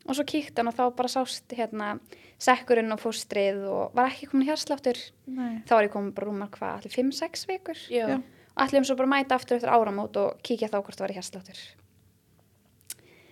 Og 0.09 0.17
svo 0.17 0.25
kíkti 0.29 0.57
hann 0.59 0.71
og 0.71 0.77
þá 0.79 0.85
bara 0.97 1.11
sást 1.13 1.55
hérna 1.57 1.93
sekkurinn 2.41 2.95
og 2.95 3.01
fóstrið 3.03 3.65
og 3.69 3.97
var 3.99 4.13
ekki 4.13 4.31
komin 4.31 4.49
hérsláttur 4.49 4.99
nei. 5.27 5.61
þá 5.69 5.73
var 5.77 5.89
ég 5.89 5.93
komin 5.95 6.15
bara 6.17 6.31
rúmar 6.31 6.51
hvað, 6.55 6.79
allir 6.81 6.95
5-6 6.97 7.47
vikur 7.51 7.81
Já. 7.93 8.07
Já. 8.15 8.19
og 8.19 8.63
allir 8.65 8.81
um 8.83 8.87
svo 8.89 8.97
bara 8.99 9.13
mæta 9.15 9.37
aftur 9.39 9.59
eftir 9.59 9.73
áramót 9.75 10.17
og 10.23 10.39
kíkja 10.47 10.71
þá 10.73 10.79
hvort 10.81 10.97
það 10.99 11.07
var 11.09 11.17
hérsláttur 11.19 11.65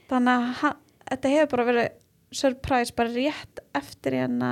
Þannig 0.07 0.43
að 0.63 0.75
þetta 1.11 1.31
hefur 1.33 1.53
bara 1.57 1.69
verið 1.71 1.95
surprise 2.37 2.95
bara 2.95 3.15
rétt 3.15 3.63
eftir 3.75 4.17
hérna 4.21 4.51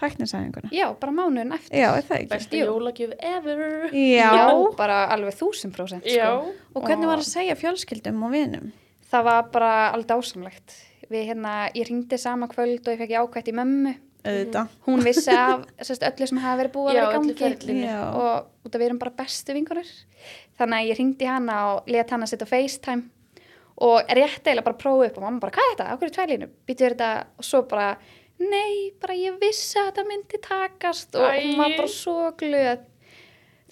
tæknisæðinguna. 0.00 0.68
já, 0.74 0.86
bara 1.00 1.12
mánuðin 1.14 1.54
eftir 1.54 1.78
Já, 1.78 1.90
er 1.96 2.04
það 2.08 2.16
ekki? 2.18 2.30
Besta 2.32 2.58
jólagjöf 2.58 3.12
ever. 3.20 3.60
Já. 3.94 4.32
bara 4.76 4.96
alveg 5.14 5.36
1000% 5.38 6.08
Já. 6.10 6.32
sko. 6.40 6.54
Og 6.74 6.88
hvernig 6.88 7.08
var 7.08 7.22
að 7.22 7.28
segja 7.30 7.56
fjölskyldum 7.56 8.24
og 8.26 8.34
vinum? 8.34 8.72
það 9.14 9.24
var 9.28 9.48
bara 9.54 9.70
alveg 9.94 10.10
dásamlegt 10.10 10.74
við 11.10 11.28
hérna, 11.30 11.54
ég 11.74 11.88
ringdi 11.88 12.18
sama 12.18 12.48
kvöld 12.50 12.84
og 12.86 12.94
ég 12.94 13.00
fekk 13.02 13.16
jákvætt 13.16 13.50
í 13.52 13.56
mömmu. 13.60 13.94
Auðvitað. 14.24 14.68
hún 14.86 15.02
vissi 15.04 15.32
af 15.36 15.66
sérst, 15.84 16.04
öllu 16.08 16.26
sem 16.26 16.38
hafa 16.40 16.62
verið 16.62 16.72
búið 16.72 16.86
að 16.88 16.94
vera 16.96 17.08
í 17.10 17.34
gangi. 17.36 17.88
og 18.16 18.64
út 18.64 18.74
af 18.74 18.80
við 18.80 18.86
erum 18.86 19.00
bara 19.02 19.12
bestu 19.18 19.52
vingunir 19.52 19.90
þannig 20.56 20.78
að 20.78 20.88
ég 20.88 20.98
ringdi 20.98 21.28
hana 21.28 21.58
og 21.74 21.90
let 21.92 22.14
hana 22.14 22.28
sitta 22.30 22.48
á 22.48 22.52
FaceTime. 22.54 23.10
Og 23.84 24.00
rétt 24.06 24.46
eiginlega 24.46 24.64
bara 24.64 24.80
prófa 24.80 25.08
upp 25.10 25.16
og 25.18 25.26
mamma 25.26 25.42
bara, 25.42 25.52
hvað 25.52 25.66
er 25.66 25.74
þetta? 25.74 25.86
Akkur 25.92 26.08
er 26.08 26.14
tvælinu? 26.16 26.48
Býtu 26.64 26.86
þetta? 26.86 27.10
Og 27.36 27.44
svo 27.44 27.62
bara, 27.68 27.88
nei, 28.38 28.92
bara 29.02 29.16
ég 29.18 29.38
vissi 29.42 29.80
að 29.80 29.90
þetta 29.90 30.04
myndi 30.08 30.40
takast. 30.48 31.16
Og 31.18 31.26
hún 31.28 31.58
var 31.58 31.74
bara 31.76 31.90
svo 31.90 32.18
glöð. 32.38 32.84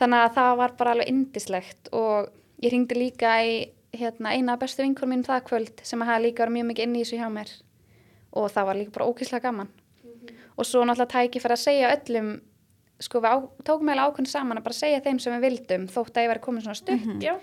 Þannig 0.02 0.24
að 0.26 0.34
það 0.40 0.56
var 0.58 0.74
bara 0.80 0.94
alveg 0.96 1.12
indislegt 1.12 1.92
og 1.94 2.32
ég 2.60 2.74
ringdi 2.74 2.98
líka 2.98 3.36
í 3.46 3.54
hérna, 3.92 4.32
eina 4.32 4.54
af 4.54 4.62
bestu 4.62 4.80
vingur 4.82 5.08
mín 5.08 5.24
það 5.24 5.42
kvöld 5.50 5.82
sem 5.84 6.00
að 6.00 6.08
hafa 6.08 6.22
líka 6.24 6.42
verið 6.42 6.54
mjög 6.56 6.68
mikið 6.70 6.86
inn 6.86 6.94
í 6.96 7.00
þessu 7.02 7.18
hjá 7.20 7.26
mér. 7.32 7.50
Og 8.32 8.46
það 8.52 8.68
var 8.68 8.78
líka 8.78 8.94
bara 8.94 9.08
ókýrslega 9.10 9.44
gaman. 9.44 9.68
Og 10.56 10.64
svo 10.64 10.84
náttúrulega 10.88 11.12
tæki 11.12 11.42
fyrir 11.42 11.56
að 11.58 11.60
segja 11.60 11.90
öllum 11.92 12.30
sko 13.02 13.20
við 13.20 13.34
á, 13.34 13.36
tókum 13.66 13.90
meðal 13.90 14.06
ákveðin 14.08 14.30
saman 14.30 14.60
að 14.60 14.66
bara 14.68 14.78
segja 14.78 15.02
þeim 15.04 15.20
sem 15.20 15.34
við 15.36 15.44
vildum 15.44 15.84
þótt 15.92 16.16
að 16.16 16.24
ég 16.24 16.32
væri 16.32 16.44
komin 16.46 16.64
svona 16.64 16.78
stutt. 16.78 17.10
Já. 17.20 17.34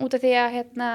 út 0.00 0.14
af 0.16 0.20
því 0.20 0.34
að 0.40 0.52
hérna, 0.56 0.88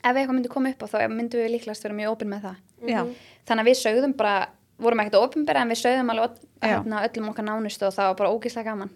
ef 0.00 0.10
eitthvað 0.10 0.34
myndi 0.34 0.52
koma 0.52 0.72
upp 0.74 0.84
á 0.84 0.86
þá 0.92 0.96
myndum 1.12 1.40
við 1.40 1.52
líklegast 1.54 1.84
vera 1.84 1.96
mjög 1.96 2.14
opinn 2.16 2.32
með 2.32 2.48
það. 2.48 2.60
Já. 2.84 3.00
þannig 3.48 3.62
að 3.62 3.68
við 3.70 3.78
sögðum 3.80 4.16
bara, 4.18 4.36
vorum 4.84 5.00
ekkert 5.00 5.20
opinbera 5.20 5.62
en 5.64 5.72
við 5.72 5.80
sögðum 5.80 6.12
alveg 6.12 6.40
hérna, 6.60 7.04
öllum 7.08 7.30
okkar 7.32 7.48
nánustu 7.48 7.88
og 7.88 7.94
það 7.96 8.10
var 8.10 8.18
bara 8.20 8.32
ógíslega 8.34 8.72
gaman. 8.72 8.92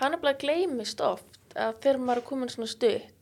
Hann 0.00 0.16
er 0.16 0.22
bara 0.22 0.38
gleymist 0.40 1.00
oft 1.04 1.56
að 1.56 1.80
þegar 1.84 2.00
maður 2.00 2.22
er 2.22 2.28
komin 2.28 2.52
svona 2.52 2.70
stutt 2.70 3.21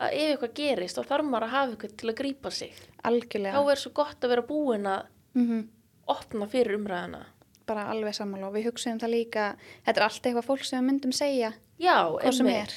að 0.00 0.12
ef 0.12 0.26
eitthvað 0.34 0.54
gerist 0.60 0.98
þá 0.98 1.02
þarf 1.10 1.24
maður 1.30 1.46
að 1.46 1.54
hafa 1.56 1.72
eitthvað 1.72 1.96
til 1.96 2.10
að 2.10 2.18
grípa 2.20 2.50
sig. 2.52 2.72
algjörlega 3.04 3.54
Þá 3.56 3.70
er 3.72 3.76
svo 3.84 3.92
gott 3.96 4.20
að 4.26 4.28
vera 4.34 4.42
búin 4.42 4.86
að 4.86 5.06
mm 5.34 5.62
opna 6.06 6.46
fyrir 6.46 6.76
umræðina. 6.78 7.24
bara 7.66 7.88
alveg 7.90 8.14
sammála 8.14 8.46
og 8.46 8.52
við 8.54 8.68
hugsaðum 8.68 9.00
það 9.02 9.10
líka 9.10 9.46
þetta 9.84 9.96
er 9.98 10.04
allt 10.06 10.22
eitthvað 10.28 10.44
fólk 10.46 10.64
sem 10.64 10.78
við 10.78 10.86
myndum 10.92 11.12
segja 11.12 11.48
Já, 11.82 11.96
einmitt. 12.22 12.70
er 12.70 12.74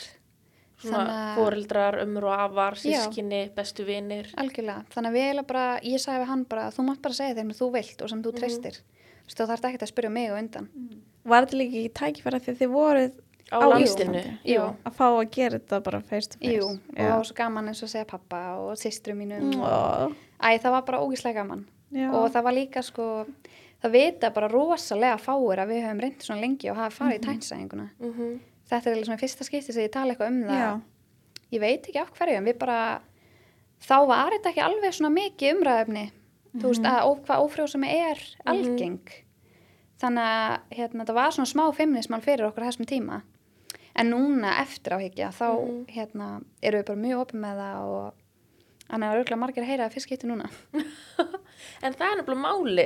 Svona 0.79 1.13
að- 1.13 1.35
foreldrar, 1.37 1.97
ömur 2.01 2.23
og 2.23 2.39
afar, 2.39 2.73
Já. 2.73 3.03
sískinni, 3.03 3.51
bestu 3.53 3.83
vinir. 3.85 4.31
algjörlega, 4.37 4.85
þannig 4.89 5.09
að 5.11 5.13
við 5.13 5.25
eiginlega 5.27 5.47
bara 5.47 5.79
ég 5.83 5.99
sagði 5.99 6.19
við 6.23 6.27
hann 6.31 6.43
bara, 6.45 6.69
þú 6.71 6.85
mátt 6.87 7.01
bara 7.01 7.13
segja 7.13 7.35
þeim 7.35 7.51
sem 7.53 7.59
þú 7.67 7.71
vilt 7.73 8.01
og 8.01 8.09
sem 8.09 8.23
þú 8.23 8.31
treystir 8.39 8.71
þú 8.79 9.27
veist, 9.27 9.37
þú 9.37 9.47
þarft 9.51 9.65
ekkert 9.69 9.83
að 9.85 9.91
spyrja 9.93 10.09
mig 10.11 10.31
og 10.31 10.37
undan 10.39 10.69
Var 11.25 11.45
þetta 11.45 11.57
líka 11.59 11.77
ekki 11.83 11.93
tækifæra 11.93 12.39
því 12.41 12.55
þið 12.57 12.71
voruð 12.73 13.11
Á 13.51 13.57
landinu. 14.05 14.37
Að 14.85 14.93
fá 14.99 15.05
að 15.09 15.29
gera 15.31 15.59
þetta 15.59 15.79
bara 15.83 16.01
face 16.01 16.27
to 16.29 16.37
face? 16.39 16.59
Og 16.63 16.79
það 16.97 17.15
var 17.17 17.23
svo 17.29 17.35
gaman 17.39 17.67
eins 17.71 17.81
og 17.83 17.87
að 17.89 17.93
segja 17.95 18.05
pappa 18.05 18.41
og 18.59 18.77
systru 18.77 19.15
mínum 19.17 19.55
og, 19.61 19.63
Ó, 19.63 20.13
æ, 20.45 20.59
það 20.61 20.71
var 20.75 20.81
bara 20.85 20.99
ógíslega 21.01 21.33
gaman. 21.41 21.65
Já. 21.91 22.11
og 22.13 22.29
það 22.29 22.43
var 22.45 22.53
líka 22.53 22.81
sko 22.85 23.25
það 23.81 23.91
vita 23.95 24.29
bara 24.29 24.47
rosalega 24.51 25.17
fáir 25.17 25.57
að 25.63 25.71
við 25.71 25.79
höfum 25.87 26.01
reynd 26.03 26.21
svona 26.21 26.41
lengi 26.43 26.69
og 26.69 26.75
hafa 26.77 26.95
farið 26.99 27.17
í 27.17 27.23
tænsæðinguna 27.25 27.87
Mhm. 27.99 28.39
þetta 28.69 28.91
er 28.91 29.03
svona 29.07 29.17
fyrsta 29.17 29.43
skipti 29.47 29.73
sem 29.73 29.83
ég 29.87 29.91
tala 29.91 30.13
eitthvað 30.13 30.27
um 30.27 30.43
það. 30.43 30.59
Já. 30.59 30.81
ég 31.51 31.59
veit 31.59 31.87
ekki 31.89 31.99
af 32.01 32.11
hverju 32.13 32.37
en 32.37 32.45
við 32.45 32.59
bara 32.59 33.01
þá 33.81 34.05
var 34.07 34.29
þetta 34.35 34.49
ekki 34.53 34.61
alveg 34.67 34.93
svona 34.93 35.09
mikið 35.15 35.55
umræðefni 35.57 36.11
þú 36.59 36.67
veist 36.69 36.83
að 36.85 37.01
ó, 37.01 37.09
hvað 37.25 37.43
ófrjósemi 37.47 37.89
er 37.89 38.19
algeng. 38.45 38.99
Þannig 39.99 40.23
að 40.23 40.59
hérna, 40.77 41.05
það 41.05 41.13
var 41.15 41.31
svona 41.31 41.49
smá 41.49 41.73
feminismal 41.75 42.21
fyrir 42.21 42.45
okkur 42.51 42.63
þessum 42.69 42.85
tíma 42.85 43.21
en 43.99 44.11
núna 44.13 44.55
eftir 44.63 44.95
áhyggja 44.95 45.29
þá 45.35 45.47
hérna, 45.91 46.29
eru 46.63 46.81
við 46.81 46.89
bara 46.89 47.03
mjög 47.03 47.23
opið 47.25 47.43
með 47.43 47.61
það 47.63 47.93
og 47.93 48.25
þannig 48.89 49.07
að 49.07 49.19
örgulega 49.19 49.41
margir 49.43 49.65
að 49.65 49.71
heyra 49.73 49.87
að 49.87 49.95
fyrst 49.95 50.09
skipti 50.09 50.29
núna 50.29 50.49
En 51.85 51.95
það 51.95 52.05
er 52.11 52.19
nefnilega 52.19 52.43
máli. 52.43 52.85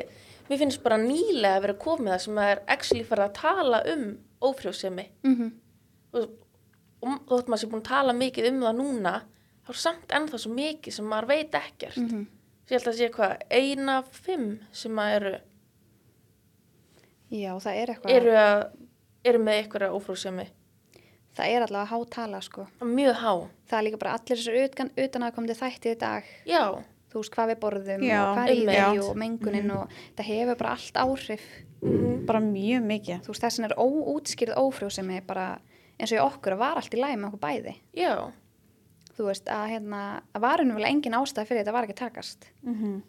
Mér 0.50 0.60
finnst 0.60 0.82
bara 0.84 1.00
nýlega 1.00 1.58
að 1.58 1.65
vera 1.65 1.75
komið 1.82 2.12
það 2.13 2.24
sem 2.25 2.39
er 2.43 2.62
actually 2.75 3.05
farið 3.08 3.25
að 3.25 3.36
tala 3.39 3.84
um 3.93 4.08
ófrjósemi. 4.50 5.10
mm 5.25 5.51
Og, 6.13 6.27
og 7.01 7.13
þótt 7.25 7.48
maður 7.50 7.60
sé 7.60 7.67
búin 7.72 7.82
að 7.82 7.88
tala 7.88 8.13
mikið 8.13 8.48
um 8.51 8.60
það 8.62 8.75
núna, 8.77 9.13
þá 9.65 9.70
er 9.74 9.77
samt 9.82 10.12
ennþá 10.13 10.39
svo 10.43 10.51
mikið 10.53 10.93
sem 10.93 11.08
maður 11.10 11.27
veit 11.32 11.55
ekkert. 11.58 11.98
Mm. 11.98 12.27
Svo 12.62 12.75
ég 12.75 12.77
held 12.77 12.89
að 12.91 13.00
sé 13.00 13.08
hvað, 13.15 13.34
eina 13.50 13.96
af 13.98 14.12
fimm 14.27 14.43
sem 14.77 15.01
að 15.01 15.13
eru, 15.15 15.32
já 17.34 17.50
það 17.65 17.79
er 17.79 17.93
eitthvað 17.96 18.13
eru, 18.20 18.36
að, 18.43 18.62
eru 19.32 19.41
með 19.48 19.60
eitthvað 19.63 19.98
ófrjósemi. 19.98 20.46
Það 21.38 21.54
er 21.54 21.66
allavega 21.66 21.92
hátala 21.92 22.42
sko. 22.46 22.66
Mjög 22.86 23.20
há. 23.22 23.34
það 23.70 23.78
er 23.80 23.86
líka 23.88 24.02
bara 24.02 24.16
allir 24.18 24.40
þessar 24.42 24.58
utan, 24.63 24.92
utan 25.06 25.28
að 25.28 25.36
komandi 25.38 25.58
þætti 25.60 25.94
í 25.94 26.00
dag. 26.04 26.30
Já, 26.50 26.63
þú 27.13 27.22
veist 27.22 27.36
hvað 27.36 27.52
við 27.52 27.60
borðum 27.63 28.06
Já, 28.08 28.20
og 28.22 28.38
hvað 28.38 28.44
er 28.44 28.54
í 28.54 28.66
því 28.68 29.04
og 29.04 29.20
mengunin 29.24 29.74
og 29.75 29.98
það 30.18 30.30
hefur 30.32 30.62
bara 30.62 30.75
allt 30.78 31.02
áhrif. 31.04 31.48
Bara 32.30 32.44
mjög 32.44 32.86
mikið. 32.90 33.24
Þú 33.25 33.34
veist 33.34 33.48
þessin 33.48 33.68
er 33.68 33.75
óútskýrð 33.78 34.60
ófrjósemi 34.62 35.20
bara 35.28 35.48
eins 36.00 36.13
og 36.13 36.20
í 36.20 36.24
okkur 36.24 36.56
að 36.56 36.63
var 36.63 36.80
allt 36.80 36.96
í 36.96 37.02
læg 37.02 37.18
með 37.18 37.32
okkur 37.32 37.44
bæði. 37.44 37.74
Já, 37.98 38.13
þú 39.13 39.28
veist 39.30 39.50
að 39.52 39.66
hérna 39.75 40.04
að 40.34 40.46
var 40.46 40.63
vel 40.63 40.88
engin 40.88 41.18
ástæð 41.18 41.50
fyrir 41.50 41.62
þetta 41.63 41.75
var 41.75 41.88
ekki 41.88 41.98
að 41.98 42.06
takast. 42.06 42.48
Mm 42.66 43.02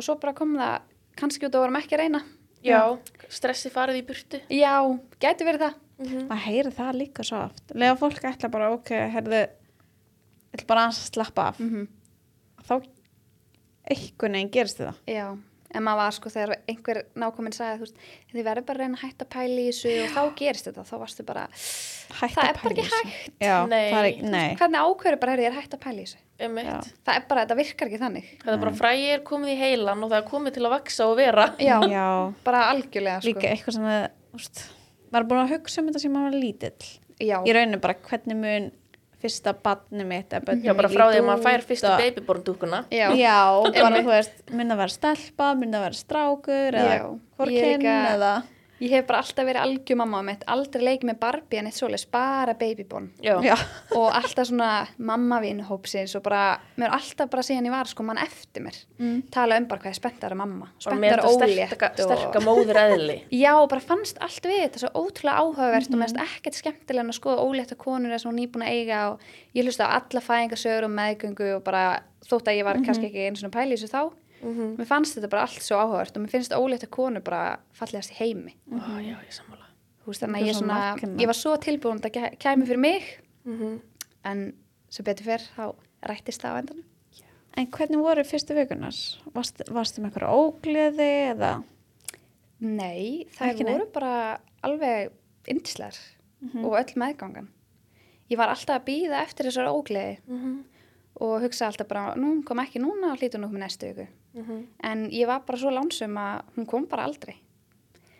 og 0.00 0.06
svo 0.06 0.16
bara 0.16 0.32
kom 0.32 0.54
það 0.56 0.86
kannski 1.20 1.44
út 1.44 1.56
og 1.58 1.66
vorum 1.66 1.76
ekki 1.80 1.96
að 1.96 2.02
reyna. 2.06 2.22
Já, 2.64 2.80
stressi 3.32 3.70
farið 3.72 4.00
í 4.00 4.06
burtu. 4.08 4.40
já, 4.52 4.74
gæti 5.20 5.46
verið 5.48 5.66
það 5.66 5.74
maður 6.00 6.44
heyri 6.46 6.72
það 6.80 6.98
líka 7.00 7.26
svo 7.26 7.42
oft. 7.46 7.64
Lega 7.74 7.96
fólk 8.00 8.24
ætla 8.32 8.50
bara 8.52 8.70
ok, 8.74 8.90
herðu 9.14 9.42
ætla 10.54 10.66
bara 10.72 10.88
að 10.90 10.98
slappa 11.04 11.50
af. 11.52 11.60
Mm 11.60 11.88
þá 12.60 12.74
einhvern 13.90 14.36
veginn 14.36 14.50
gerist 14.54 14.78
það 14.80 14.98
já, 15.10 15.24
en 15.74 15.82
maður 15.86 16.00
var 16.02 16.14
sko 16.14 16.30
þegar 16.30 16.52
einhver 16.70 16.98
nákominn 17.18 17.54
sagði 17.56 17.78
þú 17.80 17.86
veist, 17.86 18.02
þið 18.34 18.44
verður 18.46 18.66
bara 18.68 18.76
að 18.76 18.82
reyna 18.84 18.98
að 18.98 19.04
hætta 19.06 19.24
að 19.26 19.30
pæla 19.34 19.56
í 19.62 19.64
þessu 19.70 19.94
og 20.04 20.12
þá 20.14 20.20
gerist 20.40 20.68
þetta, 20.68 20.84
þá 20.90 20.94
varstu 21.00 21.26
bara 21.26 21.44
Hætt 22.10 22.34
Það 22.34 22.42
að 22.42 22.48
er 22.50 22.56
bara 22.58 22.62
pæla 22.62 22.74
í 22.74 22.84
ekki 22.84 22.96
hægt. 23.10 23.34
já, 23.40 23.56
Nei. 23.70 23.84
er 23.90 24.30
nei. 24.34 24.56
hvernig 24.60 24.80
ákveður 24.84 25.18
bara 25.22 25.32
er 25.36 25.42
ég 25.44 25.50
er 25.50 25.56
hætta 25.60 25.78
að 25.78 25.84
pæla 25.84 26.02
í 26.02 26.06
þessu? 26.08 26.22
Það 26.40 27.14
er 27.14 27.24
bara, 27.30 27.44
þetta 27.44 27.56
virkar 27.60 27.90
ekki 27.90 28.00
þannig. 28.00 28.28
Það 28.42 28.52
er 28.54 28.60
bara 28.64 28.72
fræði 28.80 29.08
er 29.14 29.22
komið 29.30 29.52
í 29.52 29.58
heilan 29.60 30.04
og 30.04 30.10
það 30.10 30.18
er 30.20 30.28
komið 30.30 30.56
til 30.56 30.64
að 30.66 30.74
vaksa 30.74 31.06
og 31.10 31.16
vera. 31.20 31.46
já, 31.60 31.76
já, 31.90 32.06
bara 32.46 32.62
algjörlega 32.72 33.20
sko. 33.20 33.30
líka 33.30 33.50
eitthvað 33.52 33.76
sem 33.78 33.88
það 33.90 34.04
úst, 34.40 34.62
maður 34.64 34.79
er 35.18 35.24
búin 35.30 35.42
að 35.44 35.54
hugsa 35.56 35.80
um 35.82 35.88
þetta 35.90 36.00
sem 36.00 36.12
maður 36.12 36.30
var 36.30 36.40
lítill. 36.40 36.90
Já, 37.20 37.36
í 37.44 37.52
rauninu 37.52 37.80
bara 37.80 37.94
hvernig 37.94 38.36
mun 38.36 38.70
fyrsta 39.20 39.52
badni 39.52 40.04
mitt 40.08 40.30
Já, 40.32 40.72
bara 40.72 40.88
frá 40.88 41.04
því 41.10 41.18
að 41.20 41.26
maður 41.28 41.42
fær 41.44 41.58
út 41.60 41.66
fyrstu 41.68 41.90
og- 41.90 41.98
babyborn 42.00 42.44
dúkuna. 42.46 42.84
já, 42.90 43.10
já, 43.12 43.36
bara 43.82 44.00
þú 44.00 44.06
veist 44.14 44.50
mun 44.56 44.70
að 44.72 44.76
vera 44.80 44.88
stelpa, 44.94 45.54
mun 45.60 45.74
að 45.76 45.82
vera 45.84 45.98
strákur 45.98 46.72
eða 46.72 47.18
líka- 47.50 48.14
eða 48.14 48.42
ég 48.80 48.90
hef 48.90 49.06
bara 49.06 49.18
alltaf 49.20 49.44
verið 49.44 49.60
algjör 49.62 49.96
mamma 50.00 50.22
mitt, 50.24 50.44
aldrei 50.48 50.82
leikið 50.84 51.08
með 51.10 51.18
Barbie 51.20 51.58
en 51.60 51.66
eitt 51.68 51.76
svoleiðis, 51.76 52.06
bara 52.10 52.54
babyborn 52.54 53.10
Já. 53.22 53.34
já, 53.44 53.54
og 53.96 54.06
alltaf 54.16 54.46
svona 54.48 54.86
mammavínu 54.98 55.66
hópsins 55.68 56.14
og 56.16 56.22
bara, 56.24 56.58
mér 56.80 56.88
er 56.88 56.96
alltaf 56.96 57.30
bara 57.30 57.42
síðan 57.42 57.68
ég 57.68 57.74
var 57.74 57.90
sko 57.90 58.02
mann 58.02 58.18
eftir 58.22 58.62
mér, 58.64 58.78
Mm. 59.00 59.22
tala 59.32 59.56
um 59.56 59.64
bara 59.66 59.80
hvað 59.80 59.90
er 59.94 59.98
spenntar 60.00 60.32
að 60.32 60.36
mamma, 60.36 60.66
spenntar 60.78 61.20
þetta 61.20 61.28
ólétt 61.28 61.68
sterka, 61.68 61.90
og... 61.90 62.00
sterka 62.10 62.40
móður 62.44 62.76
eðli. 62.76 63.18
Já, 63.32 63.52
og 63.60 63.68
bara 63.68 63.80
fannst 63.80 64.18
allt 64.20 64.44
við 64.44 64.58
þetta 64.66 64.78
svo 64.78 64.90
ótrúlega 64.94 65.40
áhugavert 65.40 65.86
og 65.88 65.94
Mhm. 65.96 66.00
mér 66.00 66.08
finnst 66.10 66.36
ekkert 66.40 66.54
skemmtilega 66.60 67.00
en 67.04 67.10
að 67.10 67.20
skoða 67.20 67.44
ólétta 67.44 67.76
konur 67.76 68.10
eða 68.12 68.20
svona 68.24 68.38
nýbúin 68.40 68.64
að 68.64 68.72
eiga 68.76 69.12
og 69.12 69.20
ég 69.54 69.64
hlusta 69.64 69.84
á 69.88 69.96
alla 70.00 70.20
fæðingasögur 70.20 70.84
og 70.84 70.90
meðgöngu 70.90 71.56
og 71.56 71.64
bara 71.64 72.02
þótt 72.28 72.48
að 72.48 72.58
ég 72.60 72.64
var 72.64 72.76
kannski 72.84 73.08
ekki 73.08 73.26
eins 73.28 73.42
og 73.44 73.50
pæli 73.50 73.76
þessu 73.76 73.88
þá 73.88 74.12
Mm 74.42 74.76
mér 74.78 74.86
fannst 74.86 75.16
þetta 75.18 75.28
bara 75.30 75.42
allt 75.42 75.62
svo 75.62 75.76
áhugavert 75.76 76.16
og 76.16 76.22
mér 76.24 76.30
finnst 76.30 76.52
ólétta 76.56 76.86
konur 76.88 77.20
bara 77.22 77.58
fallegast 77.72 78.10
í 78.12 78.18
heimi. 78.20 78.54
Ó, 78.72 78.78
já, 79.00 79.16
ég 79.20 79.32
sammála. 79.36 79.66
Þú 80.00 80.06
veist, 80.06 80.22
þannig 80.22 80.36
að 80.36 80.40
er 80.40 80.46
ég, 80.48 80.54
svo 80.54 80.64
svona, 80.64 81.18
ég 81.20 81.26
var 81.26 81.34
svo 81.38 81.56
tilbúin 81.56 82.00
að 82.00 82.06
þetta 82.08 82.36
kæmi 82.38 82.66
fyrir 82.66 82.78
mig 82.78 83.02
Mm 83.44 83.80
en 84.24 84.52
sem 84.90 85.04
betur 85.04 85.24
fyrr 85.24 85.44
þá 85.56 85.74
rættist 86.08 86.42
það 86.42 86.52
á 86.52 86.60
endanum. 86.60 86.84
En 87.56 87.66
hvernig 87.66 87.98
voru 87.98 88.22
fyrstu 88.24 88.54
vikunar 88.54 88.94
varst, 89.34 89.62
varstu 89.68 90.00
með 90.02 90.10
eitthvað 90.12 90.34
ógleði 90.36 91.10
eða? 91.34 91.62
Nei, 92.60 93.26
það 93.36 93.48
Ekki 93.54 93.64
voru 93.68 93.86
bara 93.94 94.40
alveg 94.62 95.10
indislegar 95.48 95.96
Mhm. 96.40 96.64
og 96.64 96.72
öll 96.78 96.94
meðgangan. 96.96 97.48
Ég 98.30 98.38
var 98.38 98.48
alltaf 98.48 98.80
að 98.80 98.84
býða 98.86 99.22
eftir 99.22 99.44
þessar 99.46 99.68
ógleði. 99.68 100.18
-hmm. 100.28 100.64
Og 101.20 101.40
hugsa 101.44 101.66
alltaf 101.68 101.88
bara, 101.88 102.14
nú 102.16 102.42
kom 102.44 102.58
ekki 102.62 102.80
núna 102.80 103.12
og 103.12 103.18
hlýtur 103.20 103.40
nú 103.42 103.50
með 103.52 103.64
næstu 103.64 103.90
viku. 103.90 104.06
Mhm. 104.34 104.60
En 104.82 105.08
ég 105.10 105.26
var 105.26 105.40
bara 105.46 105.58
svo 105.58 105.70
lánsum 105.70 106.16
að 106.16 106.42
hún 106.56 106.66
kom 106.66 106.86
bara 106.86 107.04
aldrei. 107.04 107.36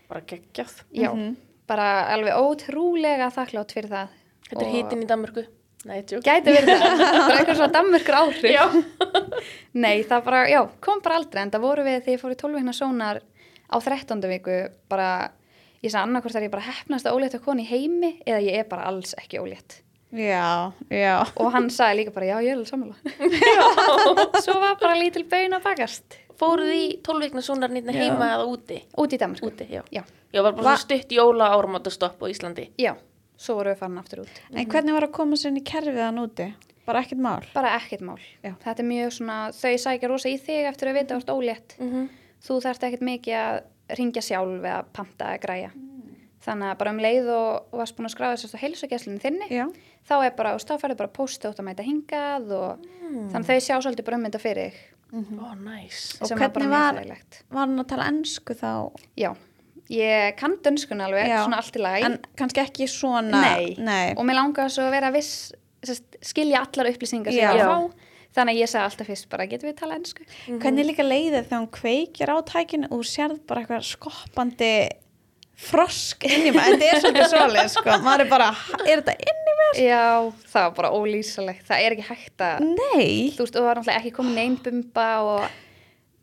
Bara 0.08 0.20
geggjað. 0.20 0.82
Já, 0.92 1.12
Mhm. 1.14 1.36
bara 1.66 2.08
alveg 2.14 2.34
ótrúlega 2.34 3.30
þakklátt 3.32 3.72
fyrir 3.72 3.88
það. 3.90 4.08
Þetta 4.50 4.62
er 4.62 4.66
Og- 4.68 4.74
hítinn 4.74 5.02
í 5.02 5.06
Danmörku. 5.06 5.46
Nei, 5.86 6.02
tjók. 6.02 6.20
Gæti 6.22 6.52
verið 6.52 6.76
það, 6.76 6.98
bara 7.28 7.38
eitthvað 7.38 7.56
svona 7.56 7.72
dammurkur 7.72 8.14
áhrif. 8.14 8.42
Já. 8.52 8.64
Nei, 9.74 10.02
það 10.04 10.24
bara, 10.24 10.40
já, 10.50 10.60
kom 10.80 11.00
bara 11.00 11.16
aldrei, 11.16 11.42
en 11.42 11.50
það 11.50 11.60
voru 11.64 11.84
við 11.86 12.02
þegar 12.04 12.16
ég 12.16 12.20
fór 12.20 12.34
í 12.34 12.36
12 12.36 12.54
vikna 12.58 12.72
sónar 12.76 13.20
á 13.72 13.76
13. 13.80 14.20
viku, 14.28 14.56
bara, 14.90 15.30
ég 15.82 15.90
sagði 15.90 16.02
annarkvort 16.10 16.36
að 16.36 16.42
ég 16.48 16.50
bara 16.50 16.66
hefnast 16.68 17.06
að 17.06 17.16
ólétta 17.16 17.40
koni 17.40 17.64
í 17.64 17.70
heimi 17.70 18.10
eða 18.26 18.42
ég 18.44 18.58
er 18.58 18.64
bara 18.68 18.84
alls 18.90 19.14
ekki 19.16 19.38
ólétt. 19.40 19.80
Já, 20.12 20.72
já 20.90 21.14
Og 21.36 21.52
hann 21.52 21.68
sagði 21.70 21.96
líka 22.00 22.10
bara, 22.14 22.26
já, 22.26 22.36
ég 22.42 22.50
er 22.50 22.56
alveg 22.56 22.68
sammála. 22.68 22.96
Svo 24.44 24.56
var 24.60 24.76
bara 24.80 24.96
lítil 24.98 25.24
baun 25.30 25.52
að 25.56 25.62
bakast. 25.64 26.16
Fóruð 26.40 26.72
í 26.72 26.84
12 27.04 27.20
vikna 27.26 27.42
sonar 27.44 27.68
nýtna 27.70 27.92
Já. 27.92 28.00
heima 28.06 28.30
eða 28.34 28.46
úti? 28.48 28.78
Út 28.98 29.12
í 29.12 29.18
Danmark. 29.20 29.44
Úti, 29.44 29.66
já. 29.70 29.82
Já, 29.92 30.02
Já, 30.32 30.42
var 30.42 30.52
bara 30.56 30.62
Va- 30.72 30.76
stutt 30.80 31.10
jóla 31.12 31.50
áramáttastopp 31.52 32.22
á 32.22 32.26
Íslandi. 32.30 32.70
já, 32.78 32.94
svo 33.36 33.54
voru 33.58 33.70
við 33.74 33.78
farin 33.78 33.98
aftur 33.98 34.20
út. 34.24 34.40
en 34.54 34.66
hvernig 34.66 34.92
var 34.94 35.02
að 35.08 35.12
koma 35.12 35.36
sér 35.36 35.48
inn 35.50 35.58
í 35.60 35.64
kerfið 35.64 35.98
hann 36.04 36.18
úti 36.18 36.54
bara 36.86 37.00
ekkert 37.02 37.20
mál 37.20 37.44
Bara 37.54 37.74
ekkert 37.78 38.00
mál. 38.00 38.18
Já. 38.42 38.54
Þetta 38.64 38.78
er 38.80 38.88
mjög 38.88 39.12
svona, 39.12 39.50
þau 39.52 39.74
sækja 39.78 40.08
rosa 40.08 40.28
í 40.28 40.38
þig 40.40 40.64
eftir 40.70 40.88
að 40.88 40.94
vita 41.00 41.14
ert 41.16 41.26
ólétt. 41.30 41.76
Mm 41.78 41.90
-hmm. 41.92 42.08
Þú 42.46 42.60
þarft 42.62 42.82
ekkert 42.88 43.00
mikið 43.02 43.34
að 43.34 43.60
ringja 43.98 44.22
sjálf 44.22 44.64
eða 44.64 44.84
panta 44.92 45.24
eða 45.34 45.40
græja. 45.40 45.70
Þannig 46.40 46.70
að 46.72 46.78
bara 46.80 46.90
um 46.94 47.00
leið 47.04 47.26
og, 47.34 47.48
og 47.68 47.78
varst 47.82 47.96
búin 47.98 48.08
að 48.08 48.14
skráða 48.14 48.36
þess 48.40 48.54
að 48.56 48.62
heilsugjæslinu 48.64 49.20
þinni, 49.20 49.48
já, 49.52 49.66
þá 50.08 50.14
er 50.24 50.30
bara, 50.38 50.54
og 50.56 50.62
þá 50.64 50.72
færðu 50.80 50.96
bara 51.02 51.12
posta 51.12 51.50
út 51.52 51.58
að 51.60 51.66
mæta 51.68 51.84
hingað 51.84 52.46
og 52.56 52.86
þannig 53.04 53.42
að 53.42 53.50
þau 53.50 53.60
sjá 53.66 53.74
svolítið 53.84 54.06
bara 54.08 54.16
um 54.16 54.24
þetta 54.24 54.40
fyrir 54.40 54.70
þig. 54.70 54.80
Ó, 55.10 55.46
næs. 55.60 56.00
Og 56.22 56.30
sem 56.30 56.38
hvernig 56.38 56.54
bara 56.54 56.70
mjög 56.70 57.08
var- 57.10 57.38
var 57.50 57.60
hann 57.66 57.78
að 57.82 57.88
tala 57.92 58.06
ennsku 58.08 58.54
þá 58.56 58.70
Já, 59.20 59.30
ég 59.90 60.36
kann 60.38 60.56
dönskun 60.64 61.02
alveg, 61.02 61.26
Já. 61.28 61.42
svona 61.44 61.58
allt 61.60 61.76
í 61.76 61.82
lagi. 61.82 62.04
en 62.06 62.18
kannski 62.38 62.62
ekki 62.64 62.86
svona 62.88 63.40
Nei. 63.42 63.74
nei. 63.76 64.14
og 64.16 64.24
mér 64.24 64.38
langaði 64.38 64.70
svo 64.70 64.86
að 64.86 64.94
vera 64.96 65.10
viss 65.10 65.52
sest, 65.82 66.16
skilja 66.22 66.62
allar 66.64 66.88
upplýsingar 66.92 67.32
sem 67.34 67.42
Já. 67.42 67.52
ég 67.52 67.60
að 67.60 67.68
fá 67.68 67.92
þannig 68.38 68.54
að 68.54 68.60
ég 68.62 68.68
sagði 68.70 68.86
alltaf 68.86 69.06
fyrst 69.10 69.28
bara 69.28 69.46
getum 69.50 69.68
við 69.68 69.76
tala 69.80 69.96
ennsku 69.98 70.24
hvernig 70.46 70.86
líka 70.86 71.02
leiðið 71.04 71.48
þegar 71.50 71.60
hún 71.60 71.70
kveikir 71.74 72.30
á 72.30 72.36
tækinu 72.46 72.88
og 72.94 73.02
sérð 73.04 73.40
bara 73.50 73.64
eitthvað 73.64 73.88
skoppandi 73.90 74.70
frosk 75.60 76.24
inn 76.28 76.46
í 76.48 76.52
maður, 76.54 76.78
þetta 76.80 76.90
er 76.90 77.00
svolítið 77.04 77.32
svolítið 77.34 77.72
sko, 77.74 77.96
maður 78.04 78.24
er 78.24 78.30
bara, 78.32 78.50
er 78.86 79.02
þetta 79.02 79.16
inn 79.20 79.50
í 79.52 79.56
mér? 79.60 79.80
já, 79.84 80.04
það 80.52 80.64
var 80.68 80.76
bara 80.78 80.92
ólýsalegt 80.96 81.66
það 81.68 81.84
er 81.86 81.96
ekki 81.96 82.06
hægt 82.08 82.44
að 82.46 82.64
Nei, 82.70 83.10
þú 83.36 83.44
veist, 83.44 83.54
og 83.54 83.60
það 83.60 83.68
var 83.68 83.80
náttúrulega 83.80 84.00
ekki 84.02 84.14
komin 84.16 84.40
einn 84.44 84.56
bumba 84.64 85.08
og 85.26 85.60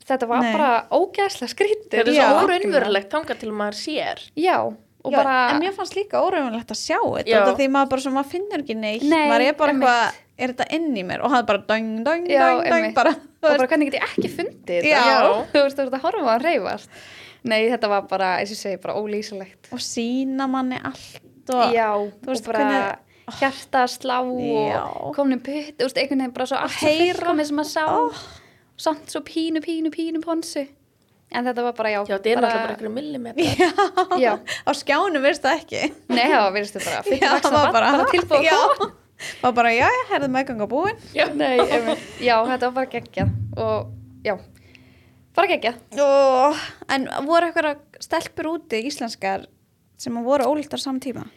þetta 0.07 0.27
var 0.31 0.43
Nei. 0.43 0.51
bara 0.55 0.71
ógæslega 0.95 1.51
skrítið 1.53 1.95
Þetta 1.99 2.11
er 2.11 2.19
svo 2.19 2.43
óraunverulegt 2.47 3.09
þangað 3.13 3.41
til 3.43 3.53
maður 3.55 3.79
sér. 3.79 4.21
já, 4.39 4.57
og 4.67 5.11
já, 5.13 5.17
bara 5.21 5.35
en 5.53 5.61
mér 5.63 5.75
fannst 5.77 5.95
líka 5.97 6.21
óraunverulegt 6.23 6.71
að 6.73 6.79
sjá 6.81 6.97
þetta 7.21 7.53
því 7.59 7.67
maður 7.75 7.91
bara 7.93 8.05
svo, 8.05 8.13
maður 8.15 8.31
finnur 8.33 8.63
ekki 8.63 8.75
neitt. 8.79 9.05
Nei, 9.07 9.27
maður 9.29 9.45
er 9.45 9.57
bara 9.59 9.75
eitthvað, 9.75 10.17
er 10.37 10.53
þetta 10.53 10.67
inn 10.77 10.89
í 10.97 11.03
mér? 11.07 11.23
Og 11.23 11.31
hann 11.35 11.45
bara 11.47 11.63
döng, 11.69 11.91
döng, 12.07 12.25
döng, 12.27 12.63
döng 12.67 12.89
bara, 12.97 13.13
og 13.43 13.47
bara 13.47 13.69
hvernig 13.71 13.91
get 13.91 13.99
ég 14.01 14.07
ekki 14.09 14.31
fundið 14.33 14.89
Já. 17.43 17.43
að 17.43 17.43
á 17.43 17.43
að 17.43 17.49
nei, 17.49 17.69
þetta 17.69 17.89
var 17.89 18.01
bara, 18.07 18.37
eins 18.39 18.51
og 18.51 18.57
segi, 18.57 18.77
bara 18.81 18.95
ólýsalegt 18.95 19.71
og 19.71 19.79
sína 19.79 20.47
manni 20.49 20.79
allt 20.83 21.21
og 21.53 21.73
já, 21.73 21.89
þú 22.23 22.27
veist, 22.31 22.47
og 22.47 22.53
bara 22.53 22.63
hvernig- 22.63 23.39
hjarta 23.39 23.83
að 23.83 23.91
slá 23.97 24.17
Já. 24.71 24.81
og 25.03 25.15
komin 25.15 25.39
putt, 25.43 25.77
þú 25.77 25.83
veist, 25.87 25.97
einhvern 25.97 26.19
veginn 26.23 26.33
bara 26.33 26.45
svo 26.45 26.57
allt 26.57 26.71
svo 26.71 26.87
heyra. 26.87 27.13
fullkomið 27.19 27.45
sem 27.45 27.55
maður 27.57 27.71
sá 27.71 27.85
Ó. 27.87 28.13
samt 28.77 29.07
svo 29.11 29.21
pínu, 29.21 29.59
pínu, 29.63 29.89
pínu 29.91 30.21
ponsu 30.23 30.67
en 31.31 31.43
þetta 31.43 31.63
var 31.63 31.73
bara, 31.73 31.89
já, 31.91 31.99
Já, 32.07 32.17
þetta 32.17 32.29
er 32.29 32.35
náttúrulega 32.37 32.61
bara 32.63 32.73
einhverju 32.73 32.93
millimetrar. 32.93 33.43
Já, 33.59 34.17
Já. 34.19 34.39
á 34.63 34.71
skjánu 34.71 35.19
veist 35.21 35.43
það 35.43 35.59
ekki 35.59 35.81
Nei, 36.07 36.23
það 36.31 36.39
var 36.39 36.53
virðist 36.55 36.77
bara, 36.85 37.01
fyrir 37.07 37.19
Já, 37.21 37.31
vaksna 37.33 37.51
var 37.51 37.71
bara, 37.75 37.91
bara 37.97 38.05
tilbúið 38.11 38.37
að 38.37 38.43
já, 38.47 38.59
koma. 38.77 38.91
var 39.41 39.51
bara, 39.59 39.69
já, 39.75 39.87
ég 39.91 40.11
herði 40.13 40.29
meðganga 40.31 40.67
búin 40.71 40.95
Nei, 41.35 41.59
einmitt. 41.59 41.99
já, 42.29 42.37
þetta 42.47 42.69
var 42.69 42.75
bara 42.79 42.85
geggjað 42.95 43.33
og 43.57 43.91
já, 44.23 44.37
bara 45.37 45.47
geggjað. 45.53 45.77
Ó, 46.01 46.55
En 46.89 47.07
voru 47.27 47.47
eitthvað 47.51 47.81
stelpur 48.03 48.49
úti 48.57 48.81
íslenskar 48.89 49.45
sem 49.97 50.17
voru 50.25 50.47
ólíktar 50.49 50.81
samtíma? 50.81 51.27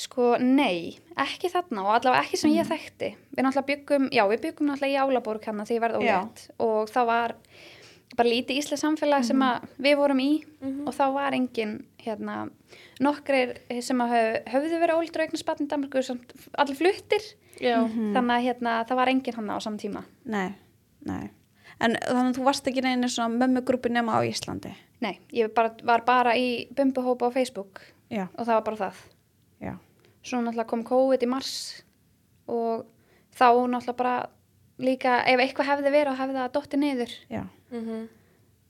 Sko, 0.00 0.36
nei, 0.40 0.96
ekki 1.20 1.50
þarna 1.52 1.82
og 1.84 1.90
allavega 1.98 2.22
ekki 2.24 2.38
sem 2.40 2.50
ég 2.54 2.64
Mhm. 2.64 2.70
þekkti. 2.72 3.08
Við 3.36 3.44
náttúrulega 3.44 3.66
byggum, 3.70 4.08
já, 4.10 4.22
við 4.30 4.40
byggum 4.46 4.66
náttúrulega 4.70 4.94
í 4.96 5.00
Álaborg 5.02 5.44
hann 5.44 5.58
því 5.66 5.76
ég 5.76 5.80
verði 5.84 6.00
ólétt 6.00 6.48
og 6.58 6.88
það 6.88 7.06
var 7.06 7.34
bara 8.16 8.28
lítið 8.28 8.58
íslensk 8.58 8.82
samfélag 8.84 9.24
sem 9.24 9.36
Mhm. 9.36 9.42
að 9.42 9.68
við 9.78 9.96
vorum 9.96 10.20
í 10.20 10.44
og 10.86 10.94
þá 10.94 11.12
var 11.14 11.32
engin, 11.32 11.84
hérna, 11.98 12.50
nokkrir 13.00 13.58
sem 13.82 13.98
að 13.98 14.08
höf, 14.10 14.44
höfðu 14.54 14.80
verið 14.80 14.96
ólíktur 14.96 15.20
eignar 15.26 15.38
spatn 15.44 15.64
í 15.64 15.68
Danmarku, 15.68 16.02
samt 16.02 16.32
allir 16.58 16.76
fluttir, 16.76 17.34
Já. 17.60 17.84
Mhm. 17.84 18.14
þannig 18.14 18.34
að 18.38 18.44
hérna, 18.46 18.86
það 18.88 18.96
var 18.96 19.06
engin 19.08 19.34
hann 19.34 19.48
á 19.50 19.58
samtíma. 19.60 20.04
Nei, 20.24 20.54
nei 21.04 21.30
En 21.80 21.96
þannig 21.96 22.30
að 22.34 22.38
þú 22.38 22.44
varst 22.44 22.66
ekki 22.68 22.82
neina 22.84 23.08
svona 23.08 23.40
mömmugrúpi 23.40 23.92
nema 23.92 24.18
á 24.18 24.20
Íslandi 24.26 24.74
Nei, 25.00 25.14
ég 25.32 25.52
bara, 25.56 25.72
var 25.82 26.04
bara 26.04 26.34
í 26.36 26.68
bumbuhópa 26.76 27.30
á 27.32 27.34
Facebook 27.34 27.80
Já, 28.10 28.26
og 28.36 28.44
það 28.44 28.54
var 28.58 28.64
bara 28.66 28.80
það. 28.82 29.00
já, 29.62 29.72
Svo 30.22 30.40
náttúrulega 30.42 30.68
kom 30.68 30.84
COVID 30.84 31.22
í 31.24 31.30
mars 31.30 31.54
og 32.50 32.84
þá 33.32 33.46
náttúrulega 33.70 33.96
bara 33.96 34.14
líka, 34.80 35.20
ef 35.24 35.40
eitthvað 35.40 35.70
hefði 35.70 35.92
verið 35.94 36.12
og 36.12 36.18
hefði 36.20 36.40
það 36.40 36.52
dotti 36.56 36.80
niður. 36.80 37.14
já 37.30 37.44
Mm 37.70 38.08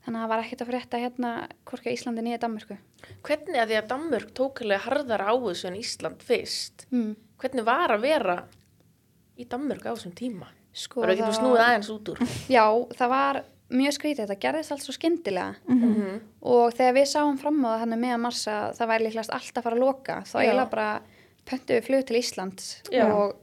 Þannig 0.01 0.17
að 0.17 0.23
það 0.23 0.31
var 0.31 0.41
ekkert 0.41 0.61
að 0.63 0.69
frétta 0.71 0.99
hérna 1.01 1.31
hvorki 1.69 1.91
á 1.91 1.93
Íslandi 1.93 2.21
nýja 2.25 2.39
Danmörku. 2.41 2.77
Hvernig 3.21 3.59
að 3.61 3.67
því 3.69 3.75
að 3.77 3.89
Danmörk 3.91 4.31
tók 4.33 4.61
alveg 4.63 4.81
harðar 4.87 5.23
á 5.29 5.33
þessu 5.37 5.67
en 5.69 5.77
Ísland 5.77 6.23
fyrst? 6.25 6.85
Mm. 6.89 7.11
Hvernig 7.37 7.67
var 7.67 7.93
að 7.93 8.07
vera 8.07 8.37
í 9.37 9.45
Danmörk 9.45 9.85
á 9.85 9.93
þessum 9.93 10.15
tíma? 10.17 10.49
Sko, 10.73 11.01
Var 11.03 11.15
það 11.15 11.89
úr? 12.13 12.21
Já, 12.55 12.65
það 12.97 13.09
var 13.11 13.41
mjög 13.71 13.95
skrítið, 13.95 14.25
þetta 14.25 14.43
gerðist 14.45 14.71
allt 14.75 14.85
svo 14.85 14.95
skyndilega 14.95 15.55
Mm 15.67 16.19
og 16.41 16.73
þegar 16.73 16.95
við 16.95 17.05
sáum 17.11 17.37
fram 17.37 17.59
á 17.61 17.69
það 17.69 17.79
hann 17.83 17.99
með 18.01 18.13
að 18.15 18.21
marsa 18.23 18.53
það 18.73 18.89
væri 18.89 19.03
líklegast 19.05 19.33
allt 19.35 19.57
að 19.59 19.63
fara 19.67 19.75
að 19.77 19.83
loka 19.83 20.15
þá 20.25 20.35
eiginlega 20.41 20.71
bara 20.71 20.87
pöntu 21.45 21.75
við 21.75 21.85
flug 21.85 22.05
til 22.09 22.17
Íslands 22.17 22.69
Já. 22.91 23.03
og 23.05 23.35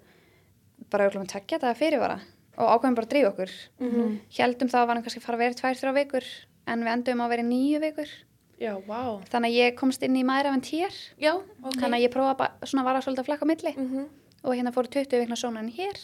bara 0.90 1.06
auðvitað 1.06 1.22
með 1.22 1.32
tekja 1.32 1.58
þetta 1.58 1.78
fyrirvara 1.78 2.18
og 2.58 2.72
ákveðum 2.74 2.96
bara 2.98 3.06
að 3.06 3.12
drífa 3.12 3.30
okkur. 3.30 3.52
Mhm. 3.78 4.16
Heldum 4.34 4.68
það 4.72 4.80
að 4.82 4.88
varum 4.90 5.02
kannski 5.06 5.20
að 5.20 5.26
fara 5.28 5.38
að 5.38 5.44
vera 5.44 5.58
tvær, 5.60 5.78
þrjá 5.78 5.92
vikur 5.94 6.26
en 6.66 6.82
við 6.82 6.92
endum 6.92 7.22
að 7.22 7.30
vera 7.36 7.46
nýju 7.46 7.80
vikur. 7.86 8.10
Já, 8.58 8.72
vá. 8.88 9.02
Þannig 9.30 9.52
að 9.52 9.58
ég 9.62 9.76
komst 9.78 10.02
inn 10.02 10.16
í 10.18 10.24
maður 10.26 10.50
af 10.50 10.54
en 10.58 10.64
týr 10.66 10.94
Já, 11.22 11.34
ok. 11.38 11.76
þannig 11.78 11.98
að 12.00 12.02
ég 12.02 12.14
bara 12.16 12.50
svona 12.66 12.82
að 12.82 12.88
vara 12.90 13.02
svolítið 13.04 13.22
að 13.22 13.28
flakka 13.30 13.46
milli 13.46 13.74
Mm 13.76 14.08
og 14.46 14.54
hérna 14.54 14.70
fóru 14.70 14.86
20 14.86 15.18
vikna 15.18 15.34
sónan 15.34 15.66
hér 15.74 15.96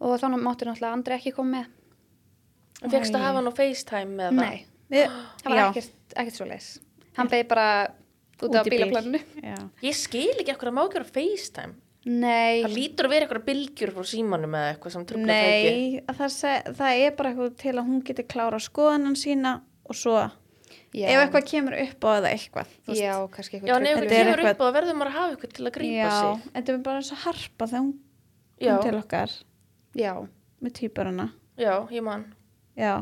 og 0.00 0.16
þannig 0.20 0.42
máttu 0.44 0.68
náttúrulega 0.68 0.92
Andri 0.98 1.16
ekki 1.18 1.32
koma 1.36 1.60
með. 1.60 1.70
En 2.82 2.92
fegst 2.92 3.14
að 3.16 3.24
hafa 3.24 3.38
hann 3.40 3.48
á 3.48 3.54
FaceTime 3.56 4.18
með 4.18 4.40
það? 4.40 4.58
Við, 4.92 5.16
það 5.42 5.50
var 5.52 5.60
já, 5.62 5.66
ekkert, 5.70 5.96
ekkert 6.20 6.36
svo 6.40 6.46
leis 6.50 6.68
hann 7.16 7.30
beði 7.32 7.46
bara 7.48 7.68
út 8.36 8.50
Út 8.50 8.56
á 8.60 8.62
bílaplaninu. 8.68 9.18
Já. 9.50 9.56
Ég 9.80 9.94
skil 9.96 10.28
ekki 10.36 10.52
ekkur 10.52 10.68
að 10.68 10.74
má 10.76 10.82
ekki 10.84 10.98
vera 11.00 11.08
FaceTime. 11.16 11.74
nei, 12.06 12.60
Það 12.66 12.74
lítur 12.76 13.06
að 13.08 13.14
vera 13.14 13.24
eitthvað 13.26 13.46
bylgjur 13.46 13.92
frá 13.96 14.04
símanum 14.10 14.56
eða 14.58 14.74
eitthvað 14.74 14.92
sem. 14.94 15.06
Nei, 15.24 16.02
að 16.04 16.18
það, 16.20 16.34
seg, 16.36 16.68
það 16.76 17.00
er 17.06 17.14
bara 17.16 17.30
eitthvað 17.32 17.54
til 17.64 17.72
að 17.80 17.86
hún 17.88 18.02
geti 18.06 18.26
klára 18.28 18.60
skoðanan 18.60 19.16
sína 19.16 19.54
og 19.88 19.96
svo 19.96 20.18
já, 20.92 21.08
ef 21.08 21.22
eitthvað 21.24 21.48
kemur 21.50 21.78
upp 21.80 22.04
á 22.06 22.10
það 22.12 22.28
eitthvað 22.34 22.76
já, 23.00 23.10
kannski 23.32 23.62
Já, 23.62 23.72
en 23.80 23.88
ef 23.88 23.96
Þetta 23.96 24.04
eitthvað 24.04 24.04
er 24.04 24.20
kemur 24.20 24.44
eitthvað- 24.44 24.52
upp 24.52 24.60
og 24.60 24.68
það 24.68 24.76
verður 24.76 24.98
maður 25.00 25.10
að 25.10 25.16
hafa 25.16 25.34
eitthvað 25.34 25.56
til 25.56 25.66
að 25.66 25.74
grípa 25.80 25.96
Já, 25.96 26.14
sig. 26.20 26.46
þetta 26.58 26.72
er 26.76 26.80
bara 26.90 27.00
eins 27.02 27.12
og 27.16 27.20
harpa 27.24 27.68
þegar 27.72 27.82
hún 27.86 27.92
Já, 28.60 28.70
kom 28.76 28.84
til 28.90 29.00
okkar 29.00 29.34
já, 29.96 30.12
með 30.62 30.72
týpurana 30.80 31.30
já, 31.58 31.74
ég 31.90 32.02
man. 32.04 32.26
Já, 32.76 32.98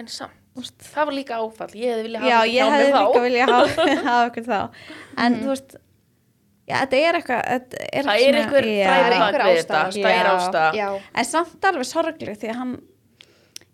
En 0.00 0.08
samt, 0.08 0.32
úst. 0.58 0.74
það 0.82 1.04
var 1.08 1.14
líka 1.14 1.36
áfall. 1.38 1.70
Ég 1.78 1.92
hefði 1.92 2.04
viljað 2.08 2.26
já 2.26 2.36
hafa 2.36 2.46
ég 2.48 2.58
eitthvað 2.58 2.72
hefði 2.72 2.86
líka 2.86 2.98
mér 2.98 3.14
þá. 3.14 3.22
vilja 3.22 3.46
hafa, 3.52 4.14
okkur 4.28 4.46
þá 4.48 4.60
en 5.16 5.32
Mhm. 5.32 5.42
þú 5.42 5.50
veist 5.52 5.76
já, 6.66 6.76
þetta 6.82 6.96
er 7.02 7.18
eitthvað 7.18 7.42
þetta 7.52 7.82
er 7.92 8.06
Það 8.08 8.22
er 8.28 8.38
einhver 8.40 8.64
já. 8.72 8.86
Það 8.88 9.04
er 9.04 9.12
Já. 10.72 10.72
já, 10.80 10.88
en 11.14 11.24
samt 11.24 11.68
alveg 11.70 11.86
sorgleg 11.92 12.38
því 12.42 12.48
að 12.50 12.58
hann 12.62 12.74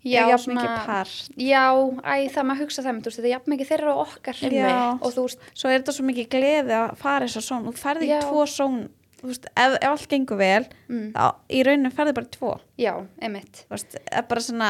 já, 0.03 0.21
er 0.23 0.29
jafn 0.33 0.53
mikið 0.55 0.85
par 0.85 1.07
já, 1.39 1.63
æ, 2.03 2.13
það 2.35 2.45
maður 2.49 2.61
hugsa 2.63 2.83
það, 2.85 2.99
þú 2.99 3.09
veist, 3.09 3.17
þetta 3.19 3.27
er 3.29 3.33
jafn 3.35 3.51
mikið 3.53 3.69
þeirra 3.73 3.95
og 3.95 3.99
okkar 4.07 4.37
Já. 4.53 4.99
og 5.01 5.09
þú 5.15 5.25
veist, 5.25 5.39
svo 5.53 5.69
er 5.73 5.79
þetta 5.81 5.95
svo 5.97 6.05
mikið 6.07 6.29
gleði 6.35 6.75
að 6.77 6.95
fara 7.01 7.25
þess 7.27 7.37
að 7.41 7.47
són 7.49 7.65
þú 7.67 7.73
ferði 7.81 8.05
í 8.07 8.13
Já. 8.13 8.21
tvo 8.27 8.45
són 8.47 8.77
veist, 9.27 9.49
ef, 9.51 9.75
ef 9.79 9.89
allt 9.89 10.07
gengur 10.11 10.39
vel 10.39 10.63
mm, 10.87 11.11
þá 11.15 11.25
í 11.51 11.63
rauninu 11.67 11.91
ferði 11.95 12.15
bara 12.19 12.31
tvo. 12.37 12.53
Já, 12.79 12.93
emitt 13.25 13.65
þú 13.65 13.75
veist, 13.75 13.97
er 14.11 14.25
bara 14.29 14.43
svona 14.45 14.69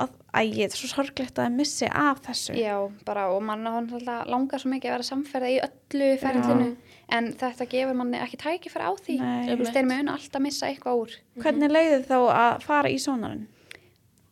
að, 0.00 0.12
æ, 0.32 0.40
þetta 0.40 0.68
er 0.68 0.78
svo 0.78 0.90
sorglegt 0.92 1.38
að 1.38 1.46
það 1.46 1.56
missi 1.58 1.90
af 1.90 2.20
þessu. 2.26 2.56
Já, 2.58 2.74
bara 3.06 3.28
og 3.34 3.40
mann 3.46 3.66
hann 3.66 3.88
langar 4.30 4.62
svo 4.62 4.72
mikið 4.72 4.90
að 4.90 4.96
vera 4.98 5.08
samferða 5.10 5.52
í 5.52 5.60
öllu 5.66 6.10
ferlinu 6.22 6.68
en 7.10 7.32
þetta 7.40 7.66
gefur 7.72 7.96
manni 7.98 8.20
ekki 8.22 8.38
tækifæri 8.40 8.86
á 8.86 8.92
því. 8.94 9.16
Þú 9.48 9.56
veist, 9.62 9.74
þeir 9.74 9.88
mun 9.90 10.12
alltaf 10.12 10.44
missa 10.44 10.68
eitthvað 10.70 11.00
úr. 11.04 11.16
Hvernig 11.42 11.72
leiði 11.74 12.04
þá 12.06 12.18
að 12.20 12.68
fara 12.68 12.92
í 12.92 13.00
sónarinn 13.02 13.48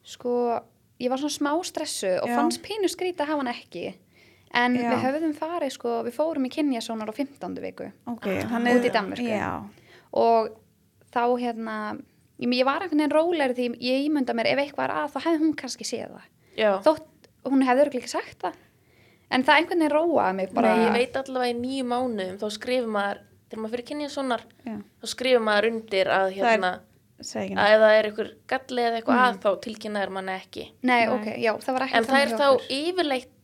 sko, 0.09 0.35
ég 1.03 1.13
var 1.13 1.21
svona 1.21 1.37
smá 1.37 1.51
stressu 1.67 2.11
og 2.23 2.31
Já. 2.31 2.37
fannst 2.39 2.63
pínu 2.65 2.89
skrýta 2.91 3.25
að 3.27 3.33
hafa 3.33 3.45
hann 3.45 3.53
ekki 3.53 3.83
en 4.55 4.77
Já. 4.79 4.89
við 4.93 5.03
höfðum 5.05 5.35
farið 5.37 5.75
sko, 5.75 5.97
við 6.07 6.15
fórum 6.17 6.47
í 6.49 6.53
kynjasónar 6.53 7.11
á 7.11 7.15
15. 7.15 7.59
viku 7.65 7.91
ok, 8.09 8.29
Út 8.29 8.87
í 8.89 8.93
Danmörku. 8.95 9.43
og 10.13 10.49
þá 11.13 11.23
hérna 11.41 11.77
ég, 12.39 12.55
ég 12.55 12.65
var 12.69 12.83
einhvern 12.85 13.03
veginn 13.03 13.15
rólegri 13.17 13.57
því 13.59 13.69
ég 13.85 14.07
ímynda 14.09 14.37
mér 14.37 14.53
ef 14.55 14.63
eitthvað 14.65 14.89
er 14.89 14.97
að 14.97 15.13
þá 15.15 15.21
hefði 15.27 15.43
hún 15.45 15.55
kannski 15.59 15.89
séð 15.89 16.17
það 16.17 16.27
Já. 16.59 16.73
þótt 16.87 17.31
hún 17.49 17.65
hefði 17.67 17.87
ekki 18.01 18.11
sagt 18.11 18.43
það 18.43 18.59
en 19.29 19.45
það 19.45 19.61
einhvern 19.61 19.83
veginn 19.85 19.95
róaði 19.95 20.37
mig 20.41 20.53
bara 20.57 20.75
Nei, 20.75 20.85
ég 20.87 20.93
veit 20.97 21.17
allavega 21.21 21.55
í 21.55 21.59
nýju 21.61 21.89
mánuðum 21.89 22.39
þá 22.41 22.47
skrifur 22.57 22.93
maður, 22.93 23.23
þegar 23.49 23.63
maður 23.63 23.75
fyrir 23.77 23.89
kynja 23.91 24.11
svonar 24.13 24.45
já, 24.65 24.77
þá 25.03 25.11
skrifur 25.15 25.45
maður 25.49 25.71
undir 25.73 26.13
að 26.15 26.29
hérna, 26.39 26.71
að 27.19 27.73
ef 27.75 27.83
það 27.83 27.97
er 27.99 28.09
einhver 28.11 28.31
galli 28.53 28.87
eða 28.87 29.01
eitthvað 29.01 29.25
að 29.25 29.41
þá 29.45 29.51
tilkynna 29.67 30.05
er 30.05 30.15
mann 30.17 30.33
ekki 30.33 30.69
Nei, 30.81 30.95
Nei. 31.05 31.09
ok, 31.17 31.29
já, 31.43 31.53
það 31.67 31.83
en 31.89 32.09
það 32.09 32.23
er 32.23 32.35
þá 32.39 32.49
yfirleitt 32.79 33.35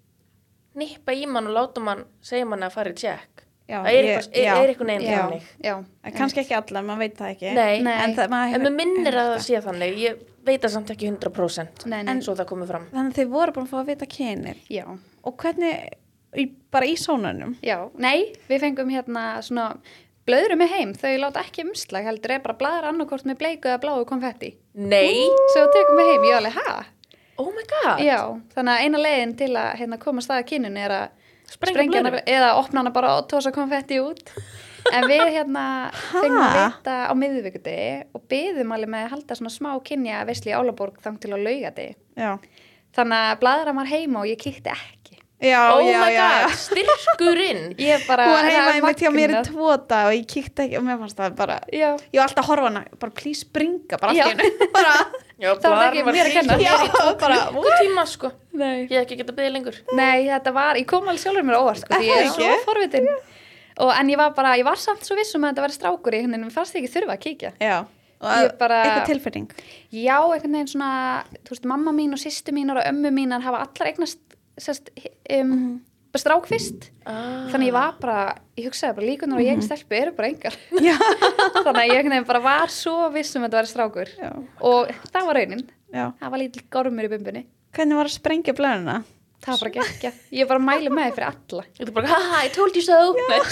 nippa 0.79 1.15
í 1.15 1.27
mann 1.31 1.49
og 1.51 1.57
láta 1.57 1.83
mann 1.85 2.05
segja 2.25 2.47
mann 2.49 2.67
að 2.67 2.75
fara 2.77 2.93
í 2.95 2.99
tjekk 2.99 3.45
já, 3.69 3.79
það 3.81 3.91
er 3.97 4.09
er, 4.11 4.29
er 4.45 4.85
neginn 4.85 5.09
já, 5.09 5.19
þannig. 5.23 5.49
já, 5.65 5.75
kannski 6.19 6.43
ekki 6.43 6.57
alla, 6.59 6.83
maður 6.85 7.03
veit 7.05 7.19
það 7.19 7.35
ekki. 7.35 7.51
Nei, 7.57 7.75
Nei. 7.85 7.97
en, 7.97 8.15
það, 8.19 8.31
maður 8.35 8.75
minnir 8.77 9.19
að 9.19 9.33
það 9.33 9.43
sé 9.47 9.61
þannig. 9.65 9.99
Ég 10.03 10.23
veit 10.45 10.61
það 10.61 10.75
samt 10.77 10.95
ekki 10.95 11.11
100% 11.11 11.85
Nei, 11.89 11.99
nei. 12.03 12.13
en 12.13 12.23
svo 12.25 12.37
það 12.37 12.51
komið 12.53 12.73
fram. 12.75 12.89
Þannig 12.93 13.13
að 13.15 13.21
þið 13.21 13.35
voru 13.35 13.57
bara 13.57 13.67
að 13.67 13.73
fá 13.73 13.77
að 13.81 13.93
vita 13.93 14.09
kynir 14.17 14.65
já, 14.73 14.87
og 15.25 15.37
hvernig, 15.41 15.85
í, 16.37 16.49
bara 16.75 16.89
í 16.91 16.97
sónarnum 17.01 17.55
já, 17.65 17.79
nei, 17.97 18.19
við 18.51 18.67
fengum 18.67 18.93
hérna 18.93 19.25
svona 19.47 19.71
blöðru 20.25 20.57
með 20.57 20.73
heim, 20.73 20.93
þau 20.97 21.11
láta 21.21 21.43
ekki 21.45 21.67
umslag 21.67 22.07
heldur 22.09 22.33
er 22.37 22.45
bara 22.45 22.57
bladar 22.61 22.87
annarkort 22.89 23.27
með 23.29 23.41
bleiku 23.43 23.69
eða 23.69 23.81
bláu 23.83 24.05
konfetti. 24.09 24.55
Nei, 24.75 25.25
svo 25.53 25.67
tekum 25.73 26.01
við 26.01 26.13
heim, 26.13 26.29
ég 26.31 26.39
alveg, 26.39 26.61
ha? 26.61 26.77
Oh 27.41 27.51
my 27.51 27.65
god. 27.71 28.03
Já, 28.05 28.19
þannig 28.55 28.75
að 28.75 28.85
eina 28.85 29.03
leiðin 29.05 29.37
til 29.39 29.53
að 29.53 29.71
hérna, 29.81 30.01
koma 30.03 30.25
stað 30.25 30.43
að 30.43 30.49
kyninu 30.53 30.85
er 30.85 30.97
að 31.01 31.23
Sprengja 31.55 32.01
hana 32.01 32.21
eða 32.25 32.55
opna 32.57 32.81
hana 32.81 32.91
bara 32.95 33.19
og 33.19 33.27
tósa 33.31 33.53
konfetti 33.55 34.01
út. 34.03 34.33
En 34.93 35.07
við 35.09 35.23
hérna 35.37 35.65
fengum 36.11 36.41
að 36.41 36.57
vita 36.59 36.95
á 37.09 37.13
miðvíkuti 37.17 37.77
og 38.17 38.25
byðum 38.29 38.75
alveg 38.77 38.91
með 38.93 39.07
að 39.07 39.13
halda 39.15 39.37
svona 39.39 39.53
smá 39.53 39.71
kynja 39.85 40.25
vesli 40.29 40.53
í 40.53 40.57
Álaborg 40.57 40.99
þang 41.05 41.21
til 41.23 41.33
að 41.33 41.45
lauga 41.47 41.71
þig 41.77 41.95
þannig 42.95 43.29
að 43.31 43.39
bladra 43.43 43.75
maður 43.75 43.93
heima 43.95 44.23
og 44.23 44.29
ég 44.31 44.41
kíkti 44.41 44.73
ekki 44.73 45.04
já, 45.43 45.61
oh 45.75 45.81
já, 45.83 45.99
my 46.01 46.15
god, 46.17 46.55
styrkurinn. 46.57 47.75
Ég 47.79 48.05
bara 48.07 48.27
hún 48.29 48.37
var 48.37 48.45
heima 48.49 48.69
er 48.71 48.79
einmitt 48.79 49.01
hjá 49.03 49.11
mér 49.13 49.35
í 49.35 49.43
tvo 49.49 49.75
dag 49.91 50.07
og 50.11 50.15
ég 50.17 50.27
kíkti 50.31 50.65
ekki 50.67 50.79
og 50.79 50.85
mér 50.87 51.01
fannst 51.03 51.19
það 51.19 51.35
bara 51.41 51.57
Já, 51.75 51.91
ég 51.99 52.19
var 52.21 52.29
alltaf 52.29 52.45
að 52.45 52.49
horfa 52.53 52.69
hana, 52.71 52.83
bara 53.03 53.13
please 53.19 53.43
springa 53.45 53.99
bara 54.01 54.13
allt 54.15 54.21
í 54.21 54.29
hennu 54.31 54.69
bara, 54.77 54.95
Já, 55.43 55.51
Það 55.59 55.75
var 55.75 55.85
ekki 55.91 56.05
mér 56.07 56.29
að 56.31 56.37
kenna. 56.39 56.59
hér 56.63 56.87
í 56.87 57.15
bara 57.25 57.39
tvo 57.51 57.65
tíma 57.83 58.05
sko. 58.09 58.31
Nei. 58.55 58.85
Ég 58.87 58.93
hef 58.95 59.03
ekki 59.09 59.17
getað 59.19 59.39
beðið 59.41 59.55
lengur. 59.57 59.79
Nei, 59.99 60.29
þetta 60.31 60.53
var, 60.55 60.79
ég 60.79 60.87
kom 60.89 61.09
alveg 61.11 61.25
sjálfur 61.25 61.47
mér 61.49 61.59
óvart 61.59 61.83
sko, 61.83 61.99
því 61.99 62.07
ég 62.13 62.23
er 62.23 62.31
svo 62.37 62.53
forvitin. 62.69 63.09
Og 63.83 63.91
en 63.91 64.13
ég 64.15 64.21
var 64.21 64.31
bara, 64.37 64.53
ég 64.61 64.65
var 64.65 64.79
samt 64.79 65.03
svo 65.03 65.17
vissum 65.19 65.43
að 65.43 65.57
þetta 65.57 65.65
var 65.67 65.75
strákur 65.75 66.15
í 66.15 66.21
henni, 66.23 66.39
en 66.39 66.47
mér 66.47 66.55
fannst 66.55 66.77
ég 66.79 66.85
ekki 66.87 66.93
þurfa 66.95 67.17
að 67.19 67.23
kíkja. 67.27 67.51
Já, 67.59 67.75
og 68.23 68.31
Ég 68.45 68.53
bara- 68.61 68.79
eitthvað 68.87 69.09
tilfinning. 69.11 69.49
Já, 69.91 70.15
einhvern 70.23 70.55
veginn 70.55 70.71
svona, 70.71 70.93
þú 71.43 71.57
veist, 71.57 71.67
mamma 71.75 71.93
mín 71.99 72.15
og 72.15 72.23
sýstu 72.23 72.55
mínar 72.55 72.79
og 72.81 72.87
ömmu 72.93 73.11
mínar 73.19 73.43
hafa 73.43 73.65
allar 73.67 73.91
eignast 73.91 74.23
sest, 74.59 74.91
um, 75.39 75.81
bara 76.15 76.23
strák 76.23 76.47
fyrst. 76.47 76.91
ah. 77.07 77.49
Þannig 77.51 77.71
ég 77.73 77.77
var 77.77 77.97
bara, 78.01 78.19
ég 78.59 78.69
hugsaði 78.69 78.97
bara 79.01 79.07
líkunar 79.09 79.41
og 79.41 79.47
ég 79.49 79.65
stelpu 79.67 79.99
eru 79.99 80.13
bara 80.15 80.29
engar. 80.31 80.55
Þannig 81.65 81.81
að 81.81 81.91
ég 81.91 82.05
veginn 82.05 82.29
bara 82.29 82.43
var 82.45 82.71
svo 82.75 83.09
viss 83.15 83.35
um 83.37 83.43
að 83.47 83.51
þetta 83.51 83.61
væri 83.63 83.73
strákur. 83.73 84.15
já, 84.19 84.31
Og 84.61 84.95
það 85.11 85.27
var 85.31 85.41
raunin. 85.41 85.67
já 85.95 86.07
Það 86.21 86.31
var 86.31 86.39
lítill 86.45 86.65
gormur 86.71 87.05
í 87.09 87.13
bumbunni. 87.17 87.45
hvernig 87.75 87.97
var 87.99 88.07
að 88.11 88.15
sprengja 88.21 88.55
blöðuna? 88.55 89.03
það 89.45 89.51
var 89.53 89.61
bara 89.61 89.73
geggja 89.75 90.11
ég 90.33 90.47
bara 90.49 90.61
mæli 90.63 90.89
með 90.89 91.05
þið 91.05 91.17
fyrir 91.19 91.27
alla 91.29 91.65
Þetta 91.77 91.85
er 91.91 91.95
bara, 91.99 92.07
haha, 92.15 92.39
I 92.47 92.49
told 92.55 92.77
you 92.79 92.81
so 92.81 92.97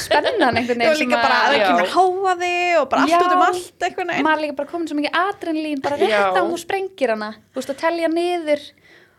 spennan 0.00 0.56
einhvern 0.56 0.80
Það 0.80 0.88
var 0.88 0.96
veginn 0.96 1.10
líka 1.10 1.18
bara 1.20 1.36
að 1.36 1.48
það 1.52 1.58
Já. 1.58 1.66
kemur 1.68 1.90
háaði 1.92 2.52
og 2.80 2.86
bara 2.88 3.02
allt 3.02 3.12
Já. 3.12 3.18
út 3.18 3.34
um 3.34 3.42
allt 3.44 4.22
maður 4.24 4.40
líka 4.46 4.56
bara 4.62 4.70
komin 4.70 4.88
svo 4.88 4.96
mikið 4.96 5.18
adrenalín 5.20 5.82
bara 5.84 5.98
rétt 6.00 6.38
á 6.38 6.42
hún 6.48 6.56
sprengir 6.62 7.12
hana 7.12 7.28
þú 7.52 7.60
veist 7.60 7.74
að 7.74 7.80
telja 7.82 8.08
niður 8.14 8.64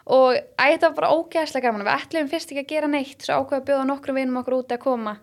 og 0.03 0.35
æ, 0.35 0.63
þetta 0.73 0.89
var 0.89 0.95
bara 0.97 1.11
ógeðslega 1.15 1.67
gaman. 1.69 1.85
Við 1.87 1.93
ætlum 1.93 2.29
fyrst 2.31 2.51
ekki 2.51 2.63
að 2.63 2.71
gera 2.73 2.89
neitt 2.91 3.23
svo 3.23 3.37
ákveða 3.39 3.59
að 3.61 3.67
bjóða 3.69 3.85
nokkrum 3.87 4.17
vinum 4.19 4.39
okkur 4.41 4.57
út 4.57 4.73
að 4.75 4.81
koma. 4.83 5.13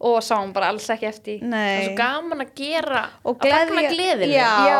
Og 0.00 0.16
sáum 0.24 0.54
bara 0.56 0.70
alls 0.72 0.88
ekki 0.94 1.08
eftir. 1.10 1.42
Það 1.42 1.52
Nei. 1.52 1.82
svo 1.86 1.96
gaman 1.98 2.44
að 2.46 2.54
gera 2.62 3.02
Og 3.24 3.36
að 3.44 3.56
fagna 3.56 3.82
gleðinu 3.90 4.30
Já. 4.32 4.52
Já. 4.68 4.78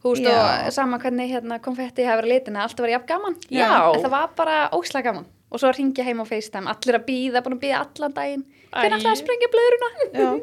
þú 0.00 0.14
veist 0.14 0.30
og 0.32 0.72
sama 0.78 1.00
hvernig 1.02 1.34
hérna, 1.34 1.58
konfetti 1.60 2.06
hafa 2.08 2.22
verið 2.22 2.32
litina, 2.38 2.62
allt 2.64 2.80
var 2.80 2.94
jafn 2.94 3.10
gaman. 3.10 3.36
Já. 3.52 3.68
en 3.92 4.00
það 4.06 4.14
var 4.16 4.32
bara 4.38 4.56
ógeðslega 4.72 5.10
gaman. 5.10 5.28
Og 5.50 5.58
svo 5.58 5.72
ringja 5.74 6.04
heim 6.06 6.22
á 6.22 6.26
FaceTime, 6.30 6.70
allir 6.70 6.96
að 7.00 7.06
býða 7.08 7.42
búin 7.42 7.56
að 7.58 7.62
býða 7.64 7.78
allan 7.82 8.12
daginn, 8.14 8.44
hvernig 8.70 9.00
ætlaði 9.00 9.10
að 9.10 9.22
sprengja 9.24 9.48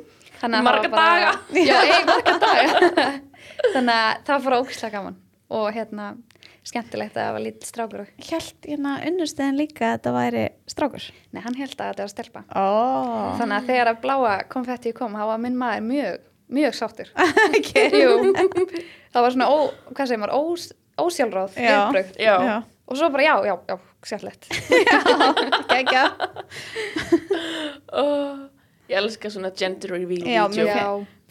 að 0.60 0.66
Marga 0.68 0.90
var 0.92 1.00
daga. 1.00 1.32
Já, 1.56 1.78
marga 2.12 2.36
daga. 2.44 3.06
Þannig 3.74 3.94
að 3.94 4.20
það 4.28 4.34
var 4.34 4.44
bara 4.46 4.60
ógislega 4.62 4.94
gaman. 5.00 5.16
Og 5.58 5.68
hérna, 5.74 6.08
skemmtilegt 6.68 7.16
að 7.18 7.24
það 7.28 7.36
var 7.38 7.44
lítill 7.46 7.70
strákur 7.70 8.02
og 8.04 8.26
Hjælt 8.28 8.68
hérna 8.68 8.94
unnustegin 9.08 9.58
líka 9.60 9.86
að 9.90 9.94
þetta 9.98 10.14
væri 10.18 10.44
strákur. 10.74 11.06
Nei, 11.34 11.42
hann 11.46 11.58
held 11.60 11.76
að 11.78 11.92
þetta 11.94 12.06
var 12.08 12.12
stelpa 12.14 12.44
Ó. 12.52 12.66
Þannig 13.40 13.58
að 13.62 13.70
þegar 13.72 13.92
að 13.94 14.02
bláa 14.04 14.34
konfetti 14.52 14.94
kom 14.98 15.16
þá 15.18 15.24
var 15.32 15.42
minn 15.46 15.58
maður 15.60 15.86
mjög, 15.88 16.26
mjög 16.60 16.78
sáttur 16.80 17.14
það 19.14 19.22
var 19.24 19.32
svona, 19.38 19.48
ó, 19.48 19.58
hvað 19.94 20.12
segir 20.12 20.22
maður, 20.24 20.36
ós, 20.42 20.68
ósjálfráð 21.02 21.58
Já. 21.62 21.78
Já. 22.20 22.36
Já. 22.48 22.58
og 22.88 23.00
svo 23.00 23.10
bara 23.14 23.26
já, 23.28 23.34
já, 23.48 23.56
já, 23.72 23.78
sjálflegt 24.12 24.48
Gægja. 25.72 26.04
oh, 27.94 28.46
Ég 28.88 28.96
elska 29.02 29.30
svona 29.32 29.52
gender 29.58 29.92
reveal 29.98 30.24
Já, 30.28 30.46
mér 30.54 30.70
Já. 30.72 30.86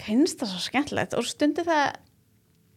finnst 0.07 0.43
það 0.43 0.51
svo 0.53 0.61
skemmtilegt 0.67 1.15
og 1.17 1.25
stundi 1.29 1.65
það 1.65 1.87
já, 1.89 1.95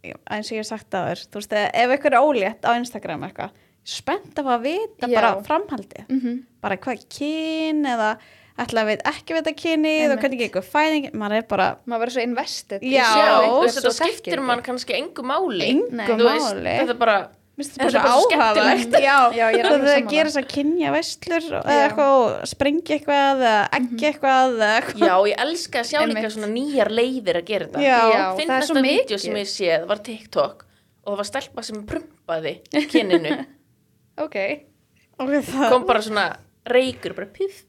eins 0.04 0.50
og 0.50 0.56
ég 0.56 0.64
hef 0.64 0.70
sagt 0.70 0.96
aður 1.00 1.24
þú 1.26 1.42
veist, 1.42 1.56
ef 1.60 1.94
eitthvað 1.96 2.14
er 2.14 2.20
ólétt 2.20 2.68
á 2.68 2.72
Instagram 2.78 3.26
eitthvað, 3.28 3.56
spennt 3.84 4.40
af 4.40 4.52
að 4.56 4.68
vita 4.68 5.08
Já. 5.10 5.16
bara 5.16 5.32
framhaldið, 5.48 6.06
mm 6.08 6.38
bara 6.60 6.76
hvað 6.76 7.06
kyn 7.08 7.86
eða 7.88 8.18
ætla 8.60 8.84
að 8.84 8.90
veit 8.92 9.04
ekki 9.08 9.36
vita 9.38 9.54
kynið 9.56 10.14
og 10.14 10.22
hvernig 10.22 10.42
gengur 10.42 10.66
fæðing, 10.68 11.06
maður 11.16 11.38
er 11.38 11.46
bara 11.48 11.68
maður 11.86 12.02
verður 12.04 12.16
svo 12.18 12.26
invested 12.28 12.84
í 12.84 12.96
Já. 12.98 13.08
þetta 13.64 13.94
skiptir 13.96 14.42
mann 14.44 14.64
kannski 14.66 14.98
engu 14.98 15.24
máli. 15.24 15.70
Engu 15.70 16.18
máli. 16.20 16.74
Þetta 16.82 16.96
er 16.96 17.00
bara 17.00 17.18
Mér 17.60 17.67
finnst 17.67 17.76
Þetta 17.76 17.89
er 17.89 17.95
bara 18.00 18.12
svo 18.15 18.30
skemmtilegt. 18.30 18.93
Já, 19.04 19.15
Já, 19.36 19.45
ég 19.52 19.60
er 19.60 19.67
alveg 19.67 19.84
veist 19.84 19.89
að 19.89 19.98
sammála. 20.00 20.12
gera 20.13 20.30
þess 20.30 20.39
að 20.41 20.48
kynja 20.54 20.91
vestlur 20.95 21.48
eða 21.60 21.80
eitthvað 21.84 22.13
og 22.19 22.48
sprengja 22.54 22.95
eitthvað 22.95 23.24
eða 23.34 23.54
ekki 23.80 24.08
eitthvað 24.10 24.54
eða 24.56 24.69
eitthvað. 24.78 25.04
Já, 25.10 25.15
ég 25.34 25.43
elska 25.45 25.82
að 25.84 25.89
sjá 25.91 26.00
líka 26.10 26.32
svona 26.36 26.50
nýjar 26.54 26.91
leiðir 26.95 27.39
að 27.41 27.48
gera 27.52 27.67
þetta. 27.67 27.84
Já. 27.84 27.98
Já, 28.00 28.00
það 28.10 28.32
er 28.32 28.39
Finnast 28.39 28.69
svo 28.72 28.78
það 28.80 28.86
mikið. 28.88 29.04
vídeo 29.04 29.22
sem 29.26 29.39
ég 29.43 29.52
séð 29.54 29.88
var 29.91 30.04
TikTok 30.10 30.65
og 31.00 31.12
það 31.13 31.19
var 31.22 31.30
stelpa 31.34 31.65
sem 31.69 31.84
prumpaði 31.89 32.54
kyninu 32.93 33.36
Ok, 34.26 34.36
Og 35.19 35.32
það, 35.48 35.65
kom 35.74 35.86
bara 35.88 36.02
svona 36.04 36.26
reykur 36.69 37.13
bara 37.17 37.28
piff 37.36 37.62
það 37.65 37.68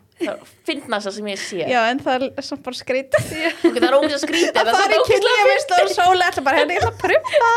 finnast 0.69 1.07
það 1.09 1.15
sem 1.17 1.29
ég 1.31 1.41
séð 1.41 1.71
já, 1.73 1.79
en 1.91 2.01
það 2.05 2.25
er 2.29 2.45
samt 2.45 2.63
bara 2.67 2.77
skrítið 2.77 3.29
það 3.31 3.87
er 3.87 3.95
ógæst 3.97 4.17
að 4.17 4.23
skrítið 4.25 4.71
Það 4.71 4.95
er 4.97 5.05
kynja 5.09 5.45
veist 5.49 5.71
og 5.77 5.93
sóla 5.95 6.29
ætla 6.31 6.43
bara 6.47 6.61
henni 6.61 6.77
að 6.81 6.97
prumpa. 7.01 7.51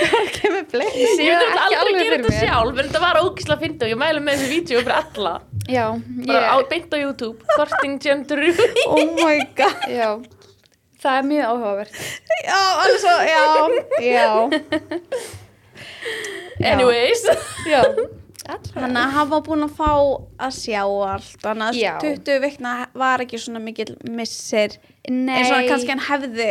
Hvað 0.00 0.30
kemur 0.38 0.64
bleið 0.72 0.98
Ég 0.98 1.12
Sé 1.14 1.28
myndi 1.28 1.46
það 1.46 1.60
aldrei 1.64 1.78
ekki 1.78 1.94
að 1.94 2.00
gera 2.00 2.16
þetta 2.16 2.32
mér. 2.34 2.40
sjálf 2.42 2.74
en 2.74 2.88
þetta 2.88 3.02
var 3.04 3.20
ógæslega 3.22 3.54
að 3.54 3.62
finna 3.64 3.82
og 3.86 3.92
ég 3.92 4.00
mælu 4.02 4.20
með 4.24 4.32
þessu 4.34 4.48
vídeo 4.54 4.82
fyrir 4.82 4.96
alla. 4.98 5.34
Já, 5.64 5.84
bara 6.26 6.46
á, 6.50 6.56
ég, 6.58 6.66
beint 6.72 6.90
á 6.92 6.98
YouTube 7.00 7.38
Þorsting 7.54 7.94
Gender 8.04 8.38
Oh 8.88 9.06
my 9.22 9.38
god. 9.56 9.86
Já 9.88 10.10
Það 11.04 11.18
er 11.20 11.24
mjög 11.28 11.44
áhugavert. 11.52 11.96
Já, 12.48 12.60
alveg 12.80 13.00
svo, 13.02 13.14
já, 13.28 13.42
já. 14.00 14.28
Anyways. 16.64 17.22
Já, 17.68 17.82
Þannig 18.44 19.00
að 19.00 19.14
hann 19.16 19.30
var 19.30 19.42
búin 19.46 19.64
að 19.64 19.74
fá 19.78 19.90
að 20.44 20.54
sjá 20.58 20.82
allt 20.84 21.40
Þannig 21.42 21.66
að 21.70 21.78
Já. 21.80 21.92
20 22.04 22.40
vikna 22.44 22.74
var 23.04 23.24
ekki 23.24 23.40
svona 23.40 23.62
mikil 23.64 23.88
missir 24.12 24.76
Nei 25.08 25.38
eins 25.38 25.52
og 25.54 25.68
kannski 25.70 25.94
hann 25.94 26.04
hefði 26.08 26.48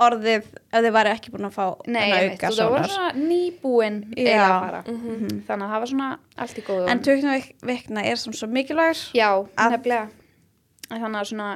orðið 0.00 0.46
ef 0.48 0.80
þið 0.84 0.90
væri 0.96 1.12
ekki 1.14 1.32
búin 1.34 1.48
að 1.48 1.56
fá 1.56 1.64
Nei, 1.86 2.00
einmitt, 2.06 2.36
auka 2.36 2.50
þú 2.52 2.60
það 2.60 2.72
voru 2.74 2.92
svona 2.94 3.10
nýbúin 3.30 3.98
Já. 4.04 4.16
eiginlega 4.16 4.48
að 4.48 4.64
fara 4.64 4.82
Þannig 4.88 5.66
að 5.66 5.74
það 5.74 5.84
var 5.84 5.92
svona 5.92 6.10
allt 6.44 6.60
í 6.60 6.64
góðu 6.68 6.88
En 6.94 7.04
20 7.08 7.50
vikna 7.72 8.06
er 8.10 8.20
sem 8.20 8.36
svo 8.36 8.50
mikilvægur 8.50 9.02
Já, 9.16 9.30
nefnilega. 9.60 10.08
En 10.90 11.04
Þannig 11.04 11.20
að 11.20 11.30
svona 11.32 11.50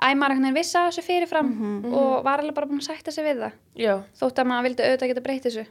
Æ, 0.00 0.08
maður 0.16 0.32
einhvern 0.32 0.46
veginn 0.48 0.56
vissi 0.56 0.78
að 0.80 0.86
þessu 0.90 1.02
fyrirfram 1.04 1.50
og 1.92 2.24
var 2.24 2.40
alveg 2.40 2.54
bara 2.56 2.66
búin 2.70 2.80
að 2.80 2.86
sætta 2.88 3.12
sig 3.12 3.26
við 3.26 3.42
það. 3.44 3.58
Já, 3.76 3.94
þótt 4.20 4.38
að 4.40 4.48
maður 4.50 4.66
vildi 4.68 4.86
auðvitað 4.86 5.10
geta 5.12 5.24
breytt 5.26 5.48
þessu. 5.48 5.66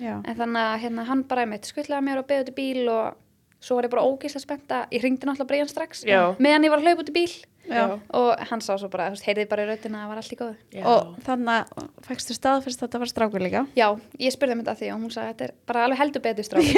Já. 0.00 0.14
en 0.24 0.38
þannig 0.40 0.62
að 0.62 0.80
hérna, 0.86 1.04
hann 1.10 1.22
bara 1.28 1.44
einmitt 1.44 1.68
skuttlaði 1.68 2.06
mér 2.08 2.22
og 2.22 2.26
beði 2.30 2.46
út 2.46 2.52
í 2.54 2.56
bíl 2.56 2.86
og 2.88 3.18
svo 3.66 3.76
var 3.78 3.88
ég 3.88 3.92
bara 3.92 4.06
ógeðslega 4.06 4.44
spennta 4.44 4.80
ég 4.92 5.02
ringdi 5.02 5.26
náttúrulega 5.26 5.48
Brian 5.50 5.68
strax 5.70 6.04
Já. 6.06 6.36
meðan 6.38 6.64
ég 6.68 6.70
var 6.72 6.78
að 6.82 6.88
hlaupa 6.90 7.04
út 7.06 7.12
í 7.12 7.16
bíl. 7.16 7.36
Já. 7.66 7.98
og 8.14 8.28
hann 8.46 8.60
sá 8.62 8.76
svo 8.78 8.86
bara, 8.86 9.08
þú 9.10 9.16
veist, 9.16 9.24
heyrði 9.26 9.44
bara 9.50 9.64
í 9.64 9.66
röddina 9.66 9.98
að 9.98 10.02
það 10.04 10.10
var 10.12 10.18
allt 10.20 10.32
í 10.32 10.36
góðu. 10.38 10.82
Og 10.86 11.08
þannig 11.26 11.72
að 11.80 11.88
fækstu 12.06 12.36
staðfyrst 12.36 12.78
að 12.78 12.86
þetta 12.86 13.00
var 13.02 13.10
strákur 13.10 13.42
líka? 13.42 13.62
Já, 13.74 13.88
ég 14.22 14.30
spurði 14.36 14.54
um 14.54 14.60
þetta 14.62 14.74
að 14.76 14.78
því 14.84 14.90
og 14.92 15.00
hún 15.02 15.10
sagði 15.16 15.26
að 15.26 15.32
þetta 15.32 15.48
er 15.48 15.54
bara 15.66 15.82
alveg 15.88 15.98
heldur 15.98 16.22
betur 16.28 16.46
strák 16.46 16.70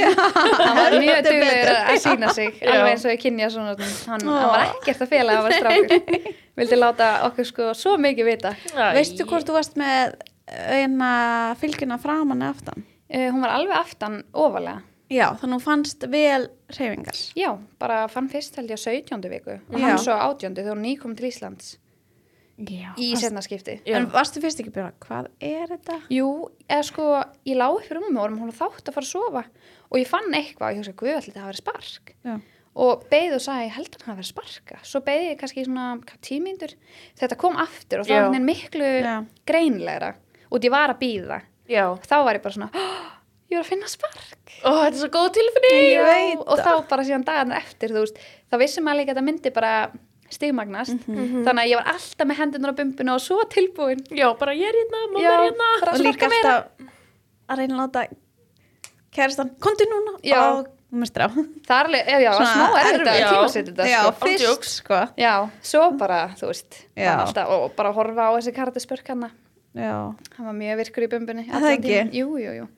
hann 0.65 0.81
var 0.81 0.97
mjög 1.05 1.21
duglegur 1.29 1.73
að 1.77 2.01
sína 2.07 2.33
sig 2.33 2.49
Já. 2.57 2.71
alveg 2.73 2.93
eins 2.95 3.05
og 3.05 3.13
ég 3.13 3.21
kynja 3.27 3.51
svona 3.53 3.77
hann, 3.77 4.25
hann 4.33 4.49
var 4.49 4.65
ekkert 4.71 5.05
að 5.05 5.13
fela 5.13 5.37
að 5.37 5.37
það 5.37 5.45
var 5.45 5.59
strákur 5.61 6.33
vildi 6.59 6.79
láta 6.79 7.09
okkur 7.29 7.47
sko 7.49 7.71
svo 7.79 7.97
mikið 8.03 8.29
vita 8.33 8.53
Æ. 8.75 8.93
Veistu 8.99 9.27
hvort 9.29 9.47
þú 9.49 9.57
varst 9.59 9.79
með 9.81 10.19
eina 10.49 11.11
fylgjuna 11.61 11.99
framan 12.03 12.43
eða 12.45 12.55
aftan? 12.57 12.85
uh, 13.09 13.27
hún 13.33 13.43
var 13.45 13.57
alveg 13.59 13.77
aftan 13.79 14.23
ofalega 14.33 14.81
Já, 15.09 15.31
þannig 15.41 15.55
að 15.55 15.61
þú 15.63 15.65
fannst 15.65 16.03
vel 16.13 16.47
reyfingar 16.77 17.21
Já, 17.39 17.51
bara 17.81 18.03
fann 18.13 18.27
fyrst 18.29 18.59
held 18.61 18.69
ég 18.75 18.77
á 18.77 18.83
17. 18.85 19.29
viku 19.33 19.55
og 19.57 19.79
Já. 19.79 19.85
hann 19.87 20.01
svo 20.03 20.13
á 20.19 20.29
18. 20.35 20.57
þegar 20.59 20.75
hún 20.77 20.85
nýkom 20.85 21.15
til 21.17 21.31
Íslands 21.31 21.77
Já. 22.59 22.91
í 22.99 23.13
setna 23.15 23.39
skipti. 23.41 23.77
Já. 23.87 23.95
En 24.01 24.09
varstu 24.11 24.41
fyrst 24.43 24.59
ekki 24.59 24.73
byrja, 24.75 24.91
hvað 25.05 25.29
er 25.47 25.71
þetta? 25.71 26.01
Jú, 26.11 26.27
eða 26.67 26.85
sko, 26.89 27.05
ég 27.47 27.55
lá 27.57 27.69
upp 27.71 27.87
í 27.87 27.95
rúmum 27.95 28.19
og 28.19 28.33
hún 28.35 28.51
þátt 28.51 28.91
að 28.91 28.97
fara 28.97 29.07
að 29.07 29.13
sofa 29.13 29.43
og 29.89 29.99
ég 30.01 30.09
fann 30.11 30.35
eitthvað 30.35 30.67
og 30.67 30.75
ég 30.75 30.81
hugsa, 30.83 30.95
guð, 30.99 31.13
allir 31.15 31.29
þetta 31.29 31.45
hafa 31.45 31.53
verið 31.53 31.63
spark. 31.63 32.11
Já. 32.27 32.35
Og 32.79 33.05
beigð 33.11 33.35
og 33.35 33.43
sagði, 33.43 33.67
ég 33.67 33.75
held 33.75 33.89
að 33.91 34.03
hann 34.05 34.13
hafa 34.13 34.21
verið 34.21 34.29
sparka. 34.31 34.77
Svo 34.87 35.01
beigð 35.03 35.25
ég 35.33 35.39
kannski 35.41 35.65
svona 35.67 35.87
hvað, 35.99 36.19
tímíndur. 36.23 36.75
Þetta 37.19 37.39
kom 37.41 37.57
aftur 37.59 38.05
og 38.05 38.07
Já. 38.07 38.21
var 38.23 38.35
hann 38.37 38.47
miklu 38.47 38.91
Já. 39.03 39.15
greinlegra. 39.51 40.13
Og 40.53 40.61
ég 40.63 40.71
var 40.71 40.93
að 40.95 41.01
býða. 41.03 41.41
Já, 41.69 41.85
Þá 42.07 42.17
var 42.25 42.35
ég 42.39 42.43
bara 42.43 42.55
svona, 42.55 42.71
"Oh, 42.73 43.09
ég 43.51 43.57
var 43.59 43.65
að 43.65 43.69
finna 43.73 43.89
spark. 43.89 44.39
ó, 44.65 44.71
þetta 44.87 44.95
er 44.95 45.03
svo 45.03 45.09
góð 45.09 45.33
tilfinning 45.35 46.39
og 46.47 46.59
þá 46.59 46.89
bara 46.89 47.03
síðan 47.03 47.25
dagarnar 47.25 47.57
eftir, 47.59 47.89
þú 47.91 48.01
veist, 48.07 48.17
þá 48.53 48.59
vissum 48.59 48.85
maður 48.85 48.99
líka 49.01 49.11
að 49.11 49.17
þetta 49.17 49.25
myndi 49.29 49.51
bara 49.55 49.91
stigmagnast. 50.31 51.07
Mhm. 51.09 51.45
Þannig 51.45 51.63
að 51.65 51.71
ég 51.71 51.77
var 51.77 51.93
alltaf 51.95 52.27
með 52.29 52.37
hendunar 52.37 52.71
á 52.73 52.79
bumbinu 52.79 53.13
og 53.15 53.21
svo 53.21 53.43
tilbúin. 53.49 54.01
Já, 54.11 54.33
bara 54.39 54.53
ég 54.53 54.69
er 54.69 54.75
hérna, 54.79 54.99
mamma 55.07 55.21
Já, 55.21 55.33
er 55.35 55.51
hérna 55.51 55.81
bara 55.81 55.93
Og 55.93 55.99
líka 56.01 56.27
alltaf 56.29 56.65
að 57.49 57.57
reyna 57.59 57.75
að 57.75 57.81
láta 57.93 58.09
kæristan, 59.13 59.51
komdu 59.59 59.85
núna 59.89 60.21
Já. 60.23 60.37
og 60.59 60.67
mistur 60.91 61.23
á 61.25 61.29
Það 61.29 61.75
er 61.79 61.89
alveg, 61.89 62.07
já, 62.09 62.19
já, 62.25 62.31
smá 62.39 62.67
erfitt 62.81 63.09
að 63.11 63.19
tímasetja 63.29 63.73
þetta, 63.73 63.89
Já, 63.91 63.99
sko. 64.03 64.13
fyrst 64.23 64.45
Ándjóks. 64.45 64.71
sko 64.81 65.01
Já, 65.21 65.33
svo 65.63 65.83
bara, 66.01 66.21
þú 66.39 66.47
veist, 66.53 66.79
Já. 66.97 67.13
alltaf, 67.21 67.49
og 67.59 67.77
bara 67.77 67.93
horfa 67.93 68.29
á 68.29 68.33
þessi 68.39 68.55
karate 68.57 68.81
spörkanna. 68.81 69.31
Já, 69.77 70.15
Hann 70.39 70.47
var 70.49 70.55
mjög 70.57 70.79
virkur 70.81 71.05
í 71.05 71.11
bumbunni. 71.13 71.45
Það 71.51 71.69
ekki? 71.77 71.99
Jú, 72.17 72.33
jú, 72.41 72.53
jú. 72.63 72.69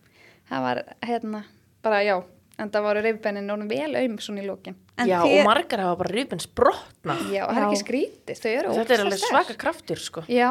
Það 0.51 0.61
var, 0.66 0.81
hérna, 1.07 1.44
bara, 1.87 2.01
já, 2.03 2.16
en 2.59 2.70
það 2.75 2.83
voru 2.88 3.03
reyfbennin 3.07 3.53
orðin 3.55 3.70
vel 3.70 3.94
aum 4.03 4.18
svona 4.18 4.42
í 4.42 4.46
lókin. 4.51 4.75
en 4.99 5.07
Já, 5.09 5.23
þér- 5.23 5.38
og 5.40 5.46
margar 5.46 5.81
hafa 5.81 5.96
bara 6.03 6.11
rifin 6.12 6.40
sprotna 6.42 7.14
Já, 7.31 7.46
það 7.46 7.57
er 7.57 7.62
Já. 7.62 7.68
ekki 7.70 7.81
skrítið, 7.85 8.37
þau 8.42 8.51
eru 8.59 8.75
Þetta 8.75 8.94
er 8.99 9.01
alveg 9.07 9.18
sterk. 9.23 9.31
svaka 9.31 9.55
kraftur, 9.57 9.96
sko 10.03 10.20
Já, 10.29 10.51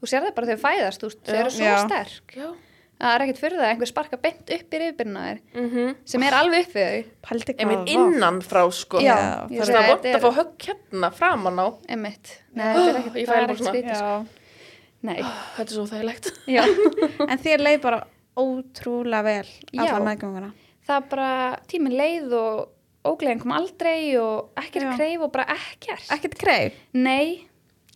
þú 0.00 0.06
sér 0.08 0.22
það 0.24 0.34
bara 0.38 0.46
þegar 0.46 0.56
þau 0.56 0.64
fæðast, 0.70 1.00
þú 1.02 1.10
veist, 1.10 1.20
þau 1.26 1.34
Já. 1.34 1.40
eru 1.42 1.50
svo 1.50 1.64
Já. 1.66 1.76
sterk. 1.84 2.36
Já 2.38 2.48
Það 3.00 3.14
er 3.16 3.22
ekkert 3.24 3.38
fyrir 3.40 3.56
það 3.56 3.64
að 3.64 3.70
einhver 3.72 3.88
sparka 3.88 4.16
beint 4.20 4.50
upp 4.56 4.74
í 4.76 4.80
reyfbennina 4.82 5.20
þér, 5.24 5.38
mm 5.56 5.92
sem 6.12 6.24
er 6.26 6.34
alveg 6.36 6.66
upp 6.66 6.74
við 6.76 6.88
þau, 6.90 7.30
Einmitt 7.30 7.78
það 7.80 7.92
innan 7.94 8.40
frá, 8.44 8.60
sko. 8.76 9.00
Já, 9.00 9.14
Það 9.48 9.70
er 9.70 9.88
vond 9.88 10.02
þetta 10.04 10.18
að 10.18 10.26
fá 10.26 10.36
högg 10.40 10.66
hérna 10.66 11.10
framan 11.16 11.62
á. 11.64 11.66
Einmitt. 11.88 12.32
Nei, 12.60 12.66
þetta 12.74 12.90
er 12.90 12.98
ekkert, 13.00 13.16
Ég 13.16 13.30
fæ 13.30 13.32
það 13.32 13.40
er 13.40 13.54
ekkert 13.54 13.64
svona- 13.64 13.96
sko. 14.02 14.36
Nei, 15.00 15.16
Þetta 15.56 15.64
er 15.64 15.76
svo 15.78 15.86
þægilegt 15.88 16.30
já. 16.52 16.62
En 17.30 17.40
þér 17.40 17.64
leið 17.64 17.80
bara 17.86 18.02
ótrúlega 18.40 19.22
vel 19.24 19.80
allar 19.80 20.04
meðgönguna. 20.10 20.50
Það 20.90 21.08
bara 21.14 21.30
tíminn 21.70 21.96
leið 21.96 22.34
og 22.36 23.08
ógleðin 23.08 23.40
kom 23.40 23.52
aldrei 23.56 24.16
og 24.20 24.50
ekkert 24.60 24.84
Já. 24.90 24.96
kreif 24.98 25.22
og 25.24 25.30
bara 25.32 25.46
ekkert. 25.56 26.04
Ekkert 26.12 26.36
kreif? 26.40 26.76
Nei, 26.92 27.46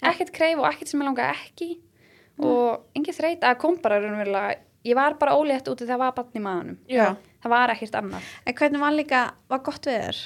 ekkert 0.01 0.33
kreif 0.37 0.61
og 0.63 0.69
ekkert 0.71 0.89
sem 0.95 1.03
ég 1.05 1.09
langa 1.11 1.29
ekki. 1.35 1.75
Og 2.41 2.87
engin 2.97 3.15
þreyt 3.15 3.45
að 3.47 3.59
kom 3.63 3.77
bara 3.85 4.01
raunverulega 4.03 4.57
ég 4.85 4.95
var 4.99 5.19
bara 5.21 5.35
ólétt 5.39 5.69
út 5.73 5.83
af 5.83 5.89
það 5.89 6.01
var 6.05 6.15
batn 6.17 6.39
í 6.41 6.45
maðanum 6.45 6.79
það 7.45 7.53
var 7.53 7.73
ekkert 7.75 7.95
annað. 8.01 8.33
En 8.47 8.55
hvernig 8.59 8.81
var 8.81 8.97
líka, 8.97 9.21
var 9.53 9.63
gott 9.67 9.87
við 9.91 10.01
þér? 10.01 10.23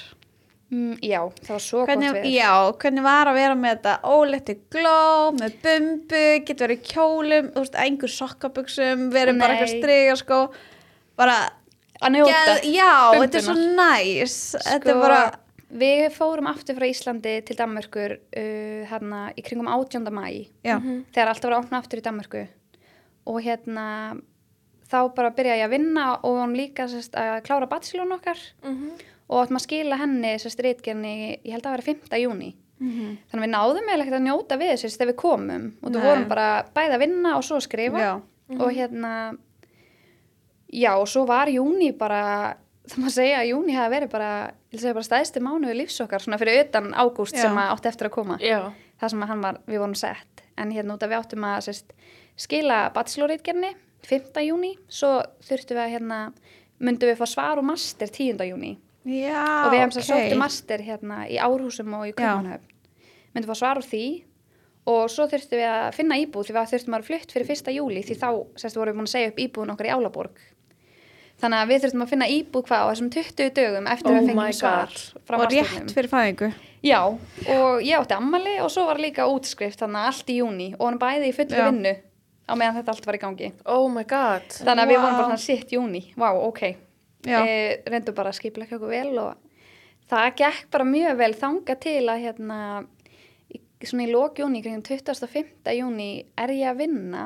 mm, 0.69 0.97
já, 1.01 1.19
það 1.41 1.53
var 1.55 1.63
svo 1.65 1.83
Hvernig, 1.87 2.11
gott 2.13 2.25
við 2.27 2.33
já, 2.37 2.51
hvernig 2.83 3.03
var 3.03 3.29
að 3.31 3.39
vera 3.39 3.55
með 3.57 3.71
þetta 3.75 3.93
óletti 4.13 4.55
gló, 4.75 5.31
með 5.39 5.55
bumbu, 5.63 6.23
getur 6.45 6.67
verið 6.67 6.83
kjólum, 6.91 7.47
þú 7.55 7.63
veist, 7.63 7.77
engur 7.85 8.13
sokkabuxum, 8.13 9.07
verið 9.15 9.39
bara 9.41 9.55
eitthvað 9.55 9.73
striga, 9.79 10.15
sko, 10.21 10.39
bara, 11.19 11.37
að 11.99 12.15
njóta 12.19 12.37
geð, 12.59 12.69
já, 12.77 12.91
þetta 13.17 13.41
er 13.41 13.47
svo 13.47 13.55
bumbunar. 13.57 14.03
næs, 14.03 14.37
þetta 14.67 14.77
er 14.77 14.93
Sko, 14.93 14.99
bara, 15.01 15.23
við 15.81 16.05
fórum 16.15 16.47
aftur 16.53 16.77
frá 16.79 16.87
Íslandi 16.89 17.35
til 17.49 17.57
Danmörkur 17.59 18.15
uh, 18.19 18.79
hérna 18.93 19.25
í 19.37 19.43
kringum 19.45 19.67
18. 19.69 20.05
mæ 20.13 20.23
já, 20.65 20.77
þegar 21.13 21.33
alltaf 21.33 21.49
var 21.49 21.57
að 21.57 21.65
opna 21.65 21.81
aftur 21.81 22.01
í 22.01 22.05
Danmörku 22.05 22.45
og 23.29 23.41
hérna 23.45 23.85
þá 24.89 24.97
bara 25.15 25.31
byrjaði 25.37 25.59
ég 25.61 25.67
að 25.69 25.73
vinna 25.75 26.05
og 26.23 26.37
varum 26.39 26.55
líka 26.57 26.87
sérst, 26.89 27.13
að 27.15 27.43
klára 27.45 27.67
bachelorn 27.69 28.15
okkar. 28.17 28.37
Mhm. 28.63 28.91
og 29.29 29.43
áttum 29.43 29.59
að 29.59 29.61
skila 29.67 29.97
henni 30.01 30.31
sérst 30.41 30.59
reitgerni, 30.65 31.39
ég 31.45 31.51
held 31.53 31.63
að 31.69 31.75
vera 31.77 31.83
5. 31.85 32.17
júni 32.17 32.55
Mhm. 32.79 33.17
þannig 33.29 33.43
að 33.43 33.45
við 33.45 33.51
náðum 33.53 33.89
eiginlega 33.89 34.05
ekkert 34.07 34.19
að 34.19 34.27
njóta 34.27 34.57
við 34.57 34.71
þessu 34.73 34.97
þegar 34.97 35.11
við 35.11 35.15
komum. 35.15 35.71
Og 35.83 35.91
þú 35.91 36.01
vorum 36.01 36.27
bara 36.29 36.65
bæði 36.75 36.93
að 36.95 36.99
vinna 36.99 37.35
og 37.37 37.43
svo 37.43 37.59
skrifa. 37.59 37.99
Já, 37.99 38.21
og 38.59 38.71
hérna 38.73 39.37
já 40.73 40.91
og 40.97 41.07
svo 41.07 41.25
var 41.27 41.47
júni 41.47 41.91
bara 41.97 42.55
það 42.87 42.97
maður 43.03 43.15
segja 43.17 43.39
að 43.43 43.49
júni 43.51 43.75
hafi 43.75 43.93
verið 43.95 44.09
bara 44.09 44.51
bara 44.93 45.03
stæðstu 45.03 45.41
mánuði 45.41 45.75
lífs 45.77 45.99
okkar 46.01 46.23
svona 46.23 46.39
fyrir 46.41 46.63
utan 46.65 46.91
ágúst 46.93 47.37
sem 47.37 47.55
átti 47.57 47.89
eftir 47.89 48.07
að 48.09 48.15
koma. 48.15 48.37
Já. 48.41 48.71
það 48.99 49.09
sem 49.09 49.41
var, 49.41 49.59
við 49.67 49.79
vorum 49.79 49.95
sett. 49.95 50.41
En 50.57 50.71
hérna 50.71 50.93
út 50.97 51.03
að 51.03 51.09
við 51.13 51.19
áttum 51.21 51.45
að 51.47 51.61
sérst, 51.69 51.91
skila 52.35 52.89
bachelorreitgerni 52.93 53.75
5. 54.07 54.43
júni 54.47 54.75
svo 54.87 55.19
þurftum 55.45 55.77
við 55.77 55.83
að 55.83 55.93
hérna 55.95 56.19
myndum 56.79 57.11
við 57.11 57.19
fá 57.19 57.27
svar 57.27 57.59
og 57.59 57.67
master 57.67 58.11
10. 58.11 58.39
júni 58.49 58.73
já, 59.03 59.43
og 59.65 59.73
við 59.73 59.81
hefum 59.81 59.93
ok. 59.93 59.99
okay. 59.99 60.09
sóttu 60.09 60.39
master 60.39 60.83
hérna 60.85 61.21
í 61.27 61.39
Árhúsum 61.41 61.95
og 61.99 62.07
í 62.09 62.15
Kaupanhöfn 62.15 62.75
myndum 63.35 63.51
fá 63.51 63.59
svar 63.59 63.81
úr 63.81 63.87
því 63.87 64.05
og 64.89 65.09
svo 65.11 65.27
þurftum 65.29 65.59
við 65.59 65.67
að 65.69 65.89
finna 65.97 66.19
íbúð 66.21 66.47
því 66.47 66.55
við 66.55 66.71
þurftum 66.73 66.95
að 66.95 67.01
vera 67.01 67.09
flutt 67.09 67.35
fyrir 67.35 67.51
1. 67.57 67.73
júli 67.75 68.05
því 68.05 68.15
þá 68.21 68.29
sérst, 68.55 68.79
vorum 68.79 68.95
við 68.95 69.01
búin 69.01 69.09
að 69.09 69.13
segja 69.15 69.33
upp 69.33 69.43
íbúðun 69.43 69.75
okkar 69.75 69.89
í 69.89 69.93
Álaborg 69.93 70.41
þannig 71.39 71.59
að 71.59 71.69
við 71.71 71.83
þurftum 71.83 72.03
að 72.03 72.11
finna 72.13 72.29
íbúð 72.33 72.65
hvað 72.67 72.81
á 72.83 72.89
þessum 72.89 73.11
20 73.15 73.53
dögum 73.59 73.89
eftir 73.93 74.09
Oh 74.09 74.15
að 74.15 74.19
við 74.19 74.31
fengjum 74.31 74.57
svar 74.59 74.97
og 75.39 75.45
rétt 75.53 75.93
fyrir 75.95 76.11
fæðingu, 76.11 76.49
Já, 76.79 76.99
og 77.03 77.81
ég 77.83 77.99
átti 77.99 78.15
ammali 78.15 78.55
og 78.63 78.71
svo 78.71 78.85
var 78.87 79.01
líka 79.03 79.27
útskrift 79.27 79.81
þannig 79.81 79.99
að 79.99 80.09
allt 80.11 80.29
í 80.31 80.37
júni 80.39 80.67
og 80.77 80.85
hann 80.87 80.99
bæði 81.01 81.31
í 81.31 81.35
fullu 81.35 81.65
vinnu 81.67 81.95
á 82.49 82.53
meðan 82.57 82.79
þetta 82.79 82.93
allt 82.95 83.05
var 83.05 83.15
í 83.17 83.21
gangi. 83.21 83.51
Oh 83.69 83.87
my 83.93 84.03
god. 84.09 84.47
Þannig 84.57 84.83
að 84.83 84.91
við 84.93 85.01
vorum 85.03 85.17
Vá. 85.19 85.23
bara 85.27 85.37
sitt 85.37 85.69
júni. 85.75 86.01
Vá, 86.17 86.29
ok. 86.33 86.63
E, 87.27 87.83
reyndum 87.85 88.15
bara 88.15 88.31
að 88.31 88.39
skipla 88.39 88.65
okkur 88.65 88.89
vel 88.89 89.17
og 89.19 89.35
það 90.09 90.29
gekk 90.41 90.69
bara 90.71 90.85
mjög 90.87 91.17
vel 91.19 91.33
þanga 91.37 91.75
til 91.83 91.99
að 92.09 92.21
hérna, 92.25 92.59
svona 93.83 94.05
í 94.07 94.11
lók 94.11 94.39
júni, 94.41 94.61
kringum 94.63 94.83
25. 94.83 95.73
júni 95.77 96.09
er 96.39 96.53
ég 96.55 96.71
að 96.71 96.79
vinna, 96.83 97.25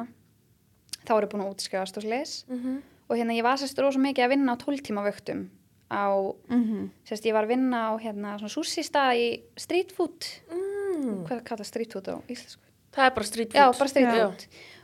þá 1.05 1.11
er 1.17 1.25
ég 1.27 1.31
búin 1.33 1.45
að 1.45 1.53
útskrifast 1.55 1.97
og 1.97 2.03
slis 2.07 2.33
Mhm. 2.49 2.81
og 3.09 3.17
hérna 3.17 3.37
ég 3.37 3.43
var 3.43 3.57
sérst 3.57 3.79
rosa 3.81 3.99
mikið 3.99 4.25
að 4.25 4.29
vinna 4.35 4.55
á 4.55 4.57
12 4.57 4.81
tíma 4.81 5.03
vöktum 5.05 5.49
á 5.91 6.09
mhm, 6.49 6.89
Sérst, 7.05 7.25
ég 7.25 7.33
var 7.33 7.43
að 7.45 7.53
vinna 7.53 7.89
á 7.89 7.91
hérna 8.01 8.37
svona 8.39 8.49
sushi 8.49 8.81
stað 8.83 9.13
í 9.17 9.41
street 9.57 9.91
food. 9.91 10.25
Mm. 10.49 11.25
Hvað 11.27 11.43
kallast 11.43 11.69
street 11.69 11.93
food 11.93 12.07
á 12.09 12.17
íslensku? 12.27 12.61
Það 12.93 13.05
er 13.05 13.13
bara 13.13 13.25
street 13.25 13.51
food. 13.53 13.59
Já, 13.61 13.77
bara 13.77 13.89
street 13.89 14.07
Já. 14.07 14.31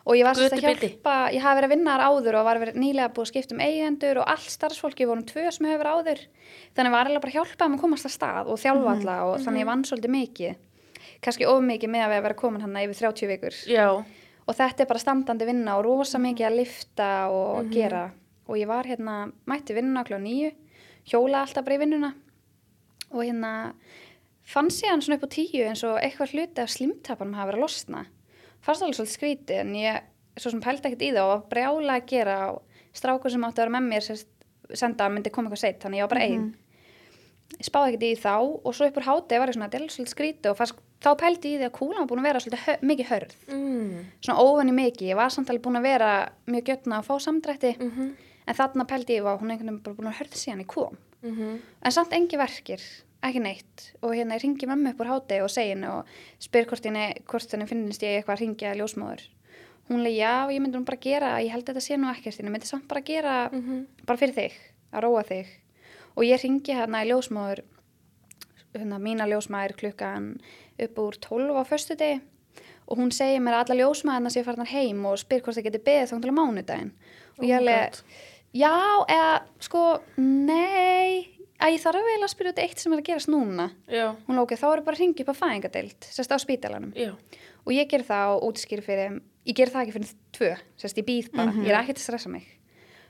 Og 0.10 0.18
ég 0.18 0.26
var 0.26 0.38
sérst 0.38 0.56
að 0.58 0.64
hjálpa, 0.66 1.16
ég 1.30 1.44
hafi 1.44 1.60
verið 1.60 1.68
að 1.68 1.74
vinna 1.76 1.96
áður 2.02 2.38
og 2.40 2.46
var 2.48 2.60
verið 2.64 2.78
nýlega 2.82 3.12
búið 3.14 3.28
að 3.28 3.30
skipta 3.30 3.54
um 3.54 3.60
eigendur 3.62 4.20
og 4.24 4.32
allt 4.34 4.50
starfsfólki 4.50 5.06
vorum 5.06 5.26
tvö 5.30 5.44
sem 5.54 5.68
hefur 5.70 5.90
áður. 5.94 6.24
Þannig 6.74 6.96
var 6.96 7.12
ég 7.12 7.22
bara 7.22 7.30
að 7.30 7.38
hjálpa 7.38 7.68
að 7.68 7.76
komast 7.84 8.10
að 8.10 8.16
stað 8.16 8.50
og 8.50 8.58
þjálfa 8.58 8.96
alla 8.96 9.18
og 9.28 9.36
þannig 9.44 9.62
ég 9.62 9.70
vann 9.70 9.84
svolítið 9.86 10.14
mikið. 10.16 10.56
Kannski 11.22 11.46
of 11.52 11.62
mikið 11.68 11.94
með 11.94 12.06
að 12.08 12.16
vera 12.26 12.40
komin 12.42 12.66
hann 12.66 12.80
yfir 12.82 13.00
30 13.04 13.30
vikur. 13.36 13.60
Já. 13.70 13.88
Og 14.50 14.58
þetta 14.58 14.82
er 14.82 14.90
bara 14.90 15.04
standandi 15.04 15.46
vinna 15.46 15.78
og 15.78 15.86
rosa 15.86 16.18
mikið 16.24 16.48
að 16.48 16.58
lifta 16.58 17.12
og 17.30 17.70
gera. 17.70 18.08
Og 18.50 18.58
ég 18.58 18.70
var 18.72 18.90
hérna, 18.90 19.28
mætti 19.46 19.78
vinna 19.78 20.02
kl. 20.08 20.18
nýju, 20.24 20.56
hjóla 21.06 21.44
alltaf 21.46 21.68
bara 21.68 21.78
í 21.78 21.84
vinnuna 21.84 22.16
og 23.10 23.26
hérna 23.26 23.52
fann 24.46 24.70
síðan 24.74 25.04
svona 25.06 25.20
upp 25.20 25.28
á 25.30 25.36
tíu 25.36 25.66
eins 25.66 25.84
og 25.86 26.00
eitthvað 26.02 26.34
hluti 26.34 26.64
af 26.64 26.72
slimtapanum 26.74 27.38
hafa 27.38 27.52
verið 27.52 27.60
að 27.60 27.66
losna. 27.66 28.04
Fannst 28.66 28.82
alveg 28.84 28.96
svolítið 28.98 29.16
skrítið 29.18 29.60
en 29.64 29.74
ég 29.80 30.02
svo 30.40 30.52
sem 30.54 30.62
pældi 30.64 30.88
ekkert 30.90 31.02
í 31.06 31.12
það 31.16 31.24
og 31.26 31.32
var 31.34 31.46
brjála 31.54 31.96
að 32.00 32.06
gera 32.12 32.38
og 32.54 32.62
strákur 32.96 33.32
sem 33.32 33.44
átti 33.48 33.60
að 33.62 33.66
vera 33.68 33.76
með 33.80 33.90
mér 33.90 34.10
senda 34.78 35.06
að 35.08 35.14
myndi 35.16 35.32
koma 35.34 35.50
eitthvað 35.50 35.64
seitt 35.64 35.80
þannig 35.84 36.00
ég 36.00 36.06
var 36.08 36.14
bara 36.14 36.26
ein. 36.28 36.56
Ég 37.60 37.66
spáði 37.66 37.90
ekkert 37.96 38.06
í 38.06 38.12
þá 38.22 38.34
og 38.64 38.76
svo 38.78 38.88
uppur 38.90 39.04
hátið 39.08 39.40
var 39.42 39.50
ég 39.52 39.58
svona, 39.58 39.70
alveg 39.74 39.92
svolítið 39.96 40.14
skrítið 40.14 40.52
og 40.52 40.58
fannst, 40.60 40.76
þá 41.02 41.10
pældi 41.18 41.50
ég 41.50 41.56
í 41.56 41.60
því 41.64 41.68
að 41.70 41.76
kúlan 41.80 42.00
var 42.04 42.10
búin 42.12 42.22
að 42.22 42.28
vera 42.30 42.42
svolítið 42.44 42.66
hö 42.68 42.76
mikið 42.92 43.10
hörð 43.10 43.34
Mm. 43.50 44.06
svona 44.22 44.40
óvenni 44.44 44.74
mikið, 44.76 45.08
ég 45.10 45.16
var 45.16 45.30
samt 45.34 45.50
alveg 45.50 45.64
búin 45.66 45.80
að 45.80 45.88
vera 45.90 46.10
mjög 46.48 46.64
gjötna 46.70 47.00
að 47.00 47.08
fá 47.10 47.16
samdrætti 47.26 47.72
Mhm. 47.80 48.16
en 48.48 48.56
þarna 48.56 48.86
pældi 48.88 49.16
ég 49.18 49.24
að 49.24 49.40
hún 49.42 49.50
einhvern 49.52 49.70
veginn 49.70 49.84
bara 49.84 49.96
búin 49.96 50.12
að 50.12 50.20
hörða 50.20 50.38
síðan 50.44 50.60
ég 50.62 50.68
kom 50.68 50.98
Mhm. 51.24 51.60
en 51.84 51.92
samt 51.92 52.12
engi 52.14 52.38
verkir, 52.38 52.82
ekki 53.24 53.42
neitt 53.44 53.86
og 54.02 54.14
hérna 54.16 54.38
ég 54.38 54.44
ringi 54.46 54.68
mömmu 54.70 54.94
upp 54.94 55.02
úr 55.04 55.10
háti 55.12 55.42
og 55.44 55.50
segi 55.52 55.74
henni 55.74 55.88
og 55.92 56.06
spyr 56.40 56.66
hvort 56.70 56.86
henni, 56.88 57.08
hvort 57.28 57.52
henni 57.52 57.68
finnist 57.68 58.02
ég 58.06 58.20
eitthvað 58.22 58.38
að 58.38 58.44
ringja 58.46 58.76
ljósmóður 58.80 59.26
hún 59.90 60.04
leið 60.06 60.18
já, 60.22 60.34
ég 60.54 60.62
myndi 60.62 60.78
nú 60.78 60.86
bara 60.86 61.02
gera 61.02 61.32
ég 61.44 61.52
held 61.52 61.66
þetta 61.68 61.82
sé 61.82 61.98
nú 61.98 62.08
ekkert, 62.14 62.40
ég 62.40 62.46
myndi 62.54 62.66
samt 62.70 62.88
bara 62.88 63.02
gera 63.02 63.50
Mhm. 63.52 63.86
bara 64.06 64.18
fyrir 64.18 64.36
þig, 64.36 64.54
að 64.94 65.04
róa 65.04 65.24
þig 65.28 65.48
og 66.16 66.24
ég 66.24 66.44
ringi 66.44 66.74
hérna 66.78 67.04
í 67.04 67.10
ljósmóður 67.10 67.64
hérna 68.76 69.00
mína 69.02 69.26
ljósmæður 69.28 69.76
klukkan 69.80 70.28
upp 70.80 70.96
úr 71.02 71.18
12 71.20 71.58
á 71.58 71.64
föstu 71.66 71.96
degi 71.98 72.22
og 72.88 72.98
hún 72.98 73.12
segir 73.12 73.42
mér 73.42 73.54
að 73.60 73.70
alla 73.70 73.80
ljósmæðina 73.84 74.30
sé 74.34 74.44
farnar 74.46 74.68
heim 74.72 75.06
og 75.06 75.18
spyr 75.18 75.42
hvort 75.42 75.58
það 75.58 75.64
geti 75.68 75.82
beðið 75.86 76.10
þá 76.12 76.16
til 76.22 76.30
að 76.32 76.38
mánudaginn 76.40 76.92
og 77.40 77.44
ég 77.46 77.56
Oh 77.56 77.60
alveg, 77.60 77.92
God. 77.92 78.04
já, 78.54 79.06
eða 79.10 79.42
sko, 79.60 79.84
nei 80.18 81.28
að 81.60 81.74
ég 81.76 81.82
þarf 81.84 82.00
eiginlega 82.00 82.28
að 82.28 82.34
spyrja 82.34 82.54
út 82.54 82.62
eitt 82.64 82.82
sem 82.82 82.94
er 82.94 83.02
að 83.02 83.08
gerast 83.10 83.32
núna. 83.32 83.66
Já. 83.92 84.06
hún 84.28 84.40
lókið, 84.40 84.62
þá 84.62 84.68
er 84.70 84.84
bara 84.86 84.96
að 84.96 85.02
ringi 85.04 85.26
upp 85.26 85.34
á 85.34 85.42
fæðingadeild 85.42 86.08
sérst 86.08 86.32
á 86.32 86.38
spítalanum. 86.40 86.94
Já. 86.96 87.12
og 87.66 87.74
ég 87.76 87.90
ger 87.92 88.06
það 88.08 88.36
og 88.36 88.48
útskýri 88.50 88.86
fyrir 88.86 89.20
ég 89.50 89.58
ger 89.58 89.72
það 89.74 89.84
ekki 89.84 89.96
fyrir 89.98 90.14
tvö, 90.36 90.52
sérst 90.80 91.02
ég 91.02 91.08
býð 91.08 91.30
bara. 91.36 91.54
Ég 91.64 91.72
er 91.74 91.80
ekkert 91.82 92.00
að 92.00 92.06
stressa 92.06 92.32
mig. 92.32 92.48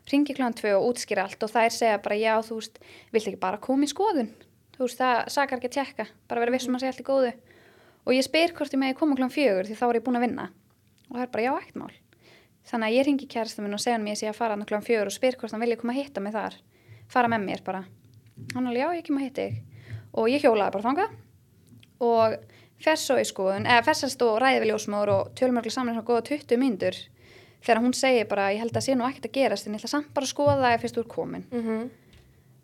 Ringi 0.09 0.33
kljóðan 0.33 0.57
tvö 0.57 0.75
og 0.79 0.87
útskýri 0.93 1.21
allt 1.21 1.43
og 1.45 1.51
þær 1.51 1.73
segja 1.75 2.01
bara 2.01 2.17
já, 2.17 2.33
þú 2.45 2.59
veist, 2.59 2.79
vilt 3.13 3.29
ekki 3.29 3.41
bara 3.41 3.61
koma 3.61 3.85
í 3.85 3.91
skoðun? 3.91 4.31
Þú 4.77 4.85
veist, 4.87 5.01
það 5.01 5.17
sakar 5.35 5.59
ekki 5.59 5.69
að 5.69 5.75
tjekka 5.75 6.05
bara 6.31 6.43
vera 6.43 6.55
vissum 6.55 6.77
að 6.77 6.85
segja 6.85 6.93
allt 6.95 7.03
í 7.03 7.07
góðu. 7.09 7.33
Og 8.07 8.15
ég 8.15 8.25
spyr 8.25 8.55
hvort 8.55 8.73
ég 8.73 8.81
megi 8.81 8.97
koma 8.97 9.17
kljóðan 9.19 9.35
fjögur 9.35 9.69
því 9.69 9.77
þá 9.77 9.85
er 9.89 9.99
ég 9.99 10.05
búin 10.07 10.17
að 10.17 10.25
vinna. 10.25 10.47
Og 11.11 11.19
það 11.19 11.25
er 11.25 11.33
bara 11.35 11.45
já, 11.45 11.51
ekkert 11.59 11.79
mál. 11.83 11.93
Þannig 12.69 12.87
að 12.87 12.95
ég 12.95 13.07
ringi 13.09 13.29
kærasta 13.29 13.65
minn 13.65 13.75
og 13.75 13.83
segja 13.83 13.97
hann 13.97 14.05
mér 14.07 14.15
að 14.15 14.17
ég 14.17 14.23
sé 14.23 14.31
að 14.31 14.39
fara 14.39 14.55
hann 14.55 14.65
kljóðan 14.65 14.87
fjögur 14.87 15.11
og 15.11 15.17
spyr 15.19 15.37
hvort 15.37 15.53
hann 15.53 15.63
vilja 15.65 15.77
koma 15.81 15.93
að 15.93 15.99
hitta 15.99 16.23
mig 16.23 16.33
þar. 16.33 16.57
Fara 17.11 17.29
með 17.29 17.45
mér 17.45 17.63
bara 17.65 17.83
hann 18.55 18.67
alveg, 18.67 18.81
já, 18.83 18.89
ég 18.99 19.05
kem 19.07 19.17
að 19.19 19.23
hitta 19.27 19.41
þig 19.41 19.61
og 20.19 20.29
ég 20.29 20.41
hjólaði 20.43 20.71
bara 20.75 20.87
þangað 20.89 21.17
og 21.99 22.35
fer 22.79 22.95
svo 22.97 23.17
í 23.19 23.25
skoðun, 23.27 23.65
eða 23.67 23.83
fersast 23.89 24.21
og 24.23 24.37
ræði 24.39 24.61
við 24.63 24.69
ljósmóður 24.71 25.09
og 25.17 25.31
tölmörglu 25.35 25.71
saman 25.73 25.95
svona 25.97 26.07
góða 26.07 26.23
20 26.31 26.57
mínútur 26.61 26.95
þegar 27.59 27.81
hún 27.83 27.93
segir 27.93 28.27
bara, 28.31 28.51
ég 28.55 28.61
held 28.63 28.71
að 28.79 28.85
sé 28.85 28.95
nú 28.95 29.03
ekkert 29.03 29.25
að 29.27 29.35
gerast 29.35 29.67
en 29.67 29.73
ég 29.75 29.81
ætla 29.83 29.89
samt 29.91 30.13
bara 30.15 30.25
að 30.25 30.31
skoða 30.31 30.73
ef 30.77 30.81
fyrst 30.85 30.97
úr 31.01 31.07
komin 31.11 31.43
Mhm. 31.51 31.89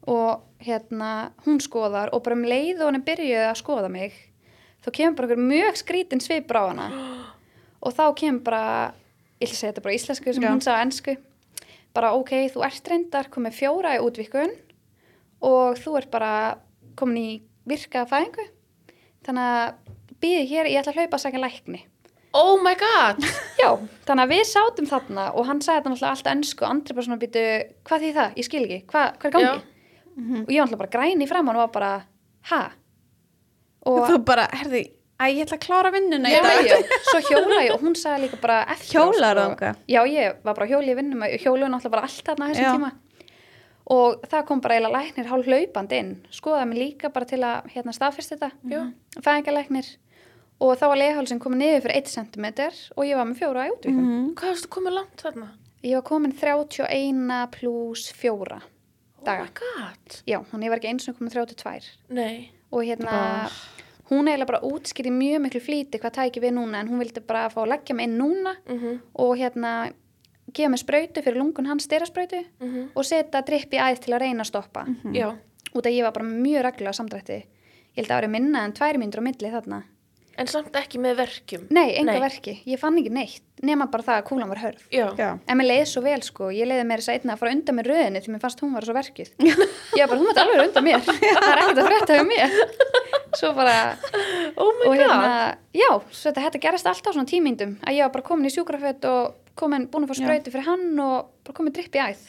og 0.08 0.42
hérna, 0.62 1.32
hún 1.46 1.60
skoðar 1.60 2.14
og 2.14 2.24
bara 2.24 2.36
um 2.36 2.44
leið 2.46 2.80
og 2.80 2.86
hann 2.92 2.96
er 3.02 3.06
byrjuð 3.08 3.46
að 3.50 3.60
skoða 3.62 3.90
mig 3.92 4.14
þá 4.86 4.92
kemur 4.94 5.16
bara 5.18 5.28
einhver 5.28 5.50
mjög 5.50 5.80
skrítin 5.82 6.22
svipur 6.22 6.56
á 6.62 6.64
hana 6.70 6.88
og 7.82 7.94
þá 7.94 8.16
kemur 8.16 8.44
bara 8.46 8.94
ég 9.42 9.50
ætla 9.50 9.56
að 9.56 9.60
segja 9.60 9.72
þetta 9.74 9.84
bara 9.84 9.96
íslensku 9.98 10.34
sem 10.34 10.44
Já. 10.44 10.50
hún 10.54 10.62
sagði 10.64 10.78
á 10.80 10.86
ensku 10.86 11.18
bara 11.96 12.14
ok, 12.14 12.32
þú 12.54 12.64
ert 12.66 12.88
reyndar 12.92 13.30
komið 13.34 13.58
fjóra 13.60 13.96
í 13.98 14.04
útvikun 14.04 14.54
og 15.46 15.80
þú 15.82 15.98
ert 16.00 16.12
bara 16.14 16.32
komin 17.00 17.20
í 17.22 17.30
virka 17.70 18.06
fæðingu 18.10 18.48
þannig 19.26 19.52
að 19.52 19.92
býði 20.22 20.48
hér, 20.52 20.72
ég 20.72 20.82
ætla 20.82 20.94
að 20.94 21.02
hlaupa 21.02 21.20
að 21.20 21.26
segja 21.28 21.44
lækni 21.44 21.84
Oh 22.36 22.58
my 22.60 22.74
god. 22.76 23.22
Já, 23.62 23.70
þannig 24.04 24.26
að 24.26 24.32
við 24.34 24.42
sátum 24.50 24.88
þarna 24.90 25.30
og 25.40 25.46
hann 25.48 25.62
sagði 25.64 25.86
þetta 25.86 26.10
alltaf 26.12 26.32
ennsku 26.34 26.66
og 26.66 26.72
andri 26.74 26.96
bara 26.98 27.08
svona 27.08 27.22
býtu, 27.22 27.44
hvað 27.88 28.04
því 28.04 28.10
það? 28.18 28.34
Ég 28.36 28.48
skil 28.50 28.64
ekki, 28.66 28.80
hvað, 28.92 29.14
hvað 29.22 29.30
er 29.30 29.36
gangi? 29.38 29.62
Og 30.16 30.52
ég 30.52 30.60
var 30.60 30.68
náttúrulega 30.68 30.82
bara 30.82 30.92
græni 30.98 31.28
fram 31.30 31.52
og 31.54 31.62
var 31.62 31.72
bara, 31.72 31.94
ha? 32.52 32.60
Og 33.88 34.02
þú 34.10 34.20
bara, 34.28 34.50
herði, 34.52 34.82
að 35.22 35.32
ég 35.32 35.46
ætla 35.46 35.58
að 35.62 35.64
klára 35.64 35.94
vinnuna 35.96 36.32
í 36.32 36.44
dag 36.44 36.68
já, 36.68 36.76
svo 37.08 37.22
hjóla 37.30 37.62
ég 37.64 37.74
og 37.78 37.84
hún 37.86 37.96
sagði 38.00 38.26
líka 38.26 38.40
bara 38.44 38.60
Hjólar 38.84 39.40
sko. 39.40 39.46
þangað? 39.46 39.82
Já, 39.96 40.02
ég 40.12 40.40
var 40.44 40.58
bara 40.60 40.70
hjóli 40.74 40.92
í 40.92 40.98
vinnum 41.00 41.24
og 41.24 41.36
hjólu 41.40 41.70
náttúrulega 41.72 41.96
bara 41.96 42.08
allt 42.10 42.32
þarna 42.32 42.50
þessum 42.52 42.80
tíma 42.82 42.92
og 43.88 44.22
það 44.30 44.46
kom 44.48 44.62
bara 44.62 44.76
eiginlega 44.80 44.98
læknir 45.02 45.28
hálf 45.30 45.46
hlaupandi 45.46 46.00
inn 46.02 46.14
skoðaði 46.32 46.68
mig 46.72 46.78
líka 46.80 47.10
bara 47.14 47.26
til 47.26 47.40
að 47.46 47.68
hérna 47.76 47.94
staðfyrst 47.94 48.34
þetta 48.36 48.52
Já. 48.72 48.82
fæðingalæknir 49.22 49.90
og 50.62 50.78
þá 50.80 50.86
var 50.88 50.98
leghálsin 51.02 51.40
komið 51.44 51.58
niður 51.62 51.82
fyrir 51.86 51.98
1 52.02 52.08
cm 52.16 52.46
og 52.96 53.04
ég 53.06 53.16
var 53.20 53.26
með 53.30 53.40
fjóra 53.42 53.68
í 53.68 53.74
útvíkum 53.76 54.06
Mhm. 54.06 54.34
Hvað 54.36 54.50
varstu 54.54 54.70
komið 54.70 54.94
langt 54.98 55.22
þarna? 55.22 55.48
Ég 55.84 55.94
var 55.96 56.02
komin 56.08 56.32
31 56.34 57.52
pluss 57.52 58.12
fjóra. 58.14 58.62
daga. 59.26 59.44
Oh 59.44 59.54
god. 59.58 60.22
Já, 60.28 60.38
hún 60.52 60.62
ég 60.64 60.70
var 60.70 60.78
ekki 60.80 60.88
eins 60.92 61.08
og 61.10 61.18
komin 61.18 61.32
32 61.34 61.98
Nei. 62.10 62.50
og 62.72 62.82
hérna 62.84 63.10
Ah. 63.10 63.50
hún 64.12 64.28
eiginlega 64.30 64.46
bara 64.48 64.62
útskýri 64.62 65.10
mjög 65.10 65.42
miklu 65.42 65.62
flýti 65.62 65.98
hvað 66.00 66.14
tæki 66.14 66.42
við 66.42 66.54
núna 66.54 66.80
en 66.80 66.88
hún 66.90 67.00
vildi 67.02 67.26
bara 67.26 67.50
fá 67.50 67.62
að 67.66 67.70
leggja 67.74 67.96
mig 67.96 68.04
inn 68.08 68.18
núna 68.20 68.56
Mm 68.70 69.02
og 69.16 69.38
hérna 69.38 69.92
gefa 70.56 70.70
mig 70.74 70.80
sprautu 70.84 71.22
fyrir 71.26 71.38
lungun 71.42 71.68
hans 71.70 71.84
styrasprautu 71.88 72.44
Mhm. 72.62 72.92
og 72.96 73.04
setja 73.06 73.42
dripp 73.46 73.74
í 73.74 73.80
æð 73.82 74.00
til 74.06 74.14
að 74.16 74.22
reyna 74.26 74.44
að 74.44 74.52
stoppa 74.54 74.86
Já. 75.14 75.34
út 75.76 75.84
að 75.86 75.94
ég 75.98 76.04
var 76.04 76.12
bara 76.16 76.26
mjög 76.26 76.64
reglulega 76.70 76.94
samdrætti 77.02 77.42
ég 77.42 78.00
held 78.00 78.08
að 78.08 78.16
það 78.16 78.22
væri 78.24 78.32
minna 78.32 78.64
en 78.66 78.74
tvær 78.74 78.98
mínútur 78.98 79.20
á 79.22 79.28
milli 79.28 79.52
þarna 79.52 79.84
En 80.38 80.48
samt 80.52 80.74
ekki 80.76 81.00
með 81.00 81.16
verkjum. 81.16 81.62
nei, 81.72 81.96
enga 81.96 82.12
Nei. 82.12 82.20
verki, 82.20 82.54
ég 82.68 82.78
fann 82.78 82.98
ekki 83.00 83.10
neitt 83.10 83.42
nema 83.64 83.86
bara 83.90 84.04
það 84.04 84.18
að 84.20 84.26
kúlan 84.28 84.50
var 84.50 84.58
hörð 84.60 84.82
Já. 84.92 85.06
Já. 85.18 85.40
en 85.48 85.58
mér 85.58 85.64
leiði 85.70 85.86
svo 85.88 86.02
vel 86.04 86.22
sko, 86.22 86.50
ég 86.52 86.68
leiði 86.68 86.84
mér 86.84 87.00
þess 87.00 87.08
að 87.08 87.16
einna 87.22 87.34
að 87.34 87.40
fara 87.40 87.52
undan 87.56 87.76
með 87.78 87.88
röðinni 87.88 88.20
því 88.26 88.34
mér 88.34 88.42
fannst 88.44 88.60
hún 88.60 88.74
var 88.76 88.84
svo 88.84 88.94
verkið 88.94 89.30
ég 89.96 90.04
var 90.04 90.08
bara, 90.12 90.20
hún 90.20 90.28
var 90.28 90.44
alveg 90.44 90.68
undan 90.68 90.84
mér 90.84 91.00
það 91.08 91.48
er 91.54 91.62
ekkert 91.64 91.80
að 91.80 91.88
frétta 91.88 92.18
hjá 92.20 92.26
mér 92.28 92.52
svo 93.40 93.54
bara, 93.56 93.98
Oh 94.58 94.72
my 94.76 94.86
og 94.90 94.92
god. 94.92 95.00
hérna 95.00 95.58
já, 95.74 95.90
þetta, 96.12 96.42
þetta 96.50 96.60
gerist 96.68 96.86
alltaf 96.92 97.12
á 97.12 97.16
svona 97.16 97.32
tímyndum 97.32 97.78
að 97.88 97.96
ég 97.96 98.04
var 98.04 98.12
bara 98.12 98.28
komin 98.28 98.46
í 98.48 98.52
sjúkrafött 98.52 99.06
og 99.08 99.36
komin, 99.56 99.88
búin 99.92 100.06
að 100.06 100.12
fá 100.14 100.18
sprauti 100.22 100.52
fyrir 100.54 100.68
hann 100.70 101.00
og 101.00 101.30
bara 101.46 101.58
komin 101.60 101.74
dripp 101.76 101.96
í 101.96 102.04
æð 102.04 102.26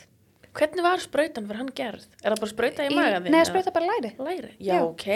Hvernig 0.56 0.82
var 0.86 1.02
sprautan 1.04 1.44
fyrir 1.46 1.58
hann 1.60 1.72
gerð? 1.76 2.04
Er 2.24 2.32
það 2.32 2.40
bara 2.40 2.50
sprauta 2.54 2.84
í, 2.86 2.94
maga 2.96 3.18
þinn? 3.20 3.30
Nei, 3.34 3.40
eða? 3.42 3.48
sprauta 3.50 3.72
bara 3.76 3.84
í 3.84 3.90
læri 3.90 4.10
Læri? 4.24 4.52
Já, 4.56 4.72
Já. 4.72 4.82
ok. 4.86 5.06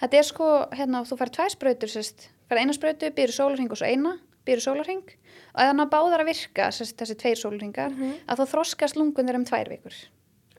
Þetta 0.00 0.16
er 0.16 0.22
sko, 0.30 0.46
hérna, 0.72 1.02
þú 1.04 1.18
fær 1.20 1.32
tvær 1.36 1.88
sérst, 1.92 2.28
fær 2.48 2.60
eina 2.62 2.72
sprautu, 2.72 3.10
byrju 3.12 3.36
sólarhing 3.36 3.68
og 3.70 3.76
svo 3.76 3.84
eina, 3.90 4.14
byrju 4.48 4.64
sólarhing 4.64 5.02
og 5.52 5.60
hann 5.60 5.82
á 5.84 5.86
báðar 5.92 6.22
að 6.24 6.30
virka, 6.30 6.70
sérst, 6.72 6.96
þessi 6.96 7.18
tveir 7.20 7.36
sólarhingar, 7.36 7.90
Mhm. 7.92 8.14
að 8.28 8.38
þá 8.40 8.44
þroskast 8.54 8.96
lungun 8.96 9.26
þeirra 9.28 9.42
um 9.42 9.44
tvær 9.44 9.68
vikur 9.68 9.94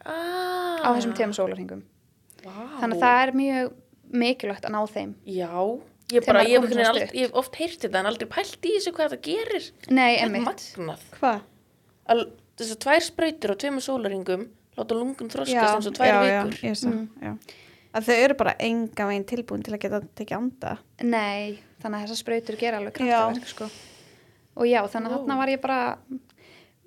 Ah. 0.06 0.80
á 0.86 0.90
þessum 0.96 1.16
tveim 1.18 1.34
sólarhingum. 1.34 1.82
Vá. 2.46 2.80
Þannig 2.82 2.96
að 2.96 3.02
það 3.02 3.28
er 3.28 3.32
mjög 3.34 3.74
mikilvægt 4.14 4.66
að 4.66 4.72
ná 4.72 4.82
þeim. 4.94 5.16
Já. 5.26 5.82
Ég, 6.10 6.24
Þegar 6.24 6.28
bara, 6.34 6.42
maður 6.42 6.50
ég, 6.50 6.78
hef 6.80 6.90
aldrei, 6.90 7.08
ég 7.14 7.28
hef 7.28 7.36
oft 7.38 7.56
heyrt 7.62 7.84
þetta 7.86 8.00
en 8.02 8.08
aldrei 8.10 8.28
pælt 8.34 8.64
í 8.66 8.76
þessu 8.76 8.94
hvað 8.98 9.12
það 9.14 9.20
gerir. 9.28 9.66
Nei, 9.94 10.14
magnað. 10.34 11.04
Hvað? 11.20 11.42
Að 12.10 12.24
Þessar 12.60 12.80
tvær 12.84 13.04
sprautur 13.06 13.54
á 13.56 13.60
tveimur 13.62 13.84
sólaringum 13.86 14.42
láta 14.76 14.96
lungun 14.98 15.30
þroskast 15.32 15.78
eins 15.78 15.88
og 15.88 15.94
tvær 15.96 16.10
já, 16.12 16.18
vikur. 16.44 16.58
Já, 16.60 16.74
Mm. 16.90 17.06
já. 17.24 17.32
Að 17.96 18.04
þau 18.10 18.16
eru 18.24 18.36
bara 18.36 18.54
enga 18.60 19.06
veginn 19.08 19.24
tilbúin 19.26 19.64
til 19.64 19.74
að 19.74 19.80
geta 19.86 20.02
tekið 20.20 20.36
anda. 20.38 20.74
Nei, 21.02 21.60
þannig 21.82 21.96
að 21.96 22.04
þessar 22.04 22.20
sprautur 22.20 22.58
gera 22.60 22.78
alveg 22.82 22.94
kraftaverk, 22.94 23.48
sko. 23.48 23.70
Og 24.60 24.68
já, 24.68 24.82
þannig 24.92 25.08
að 25.08 25.16
þarna 25.16 25.38
var 25.40 25.48
ég 25.48 25.62
bara, 25.62 25.80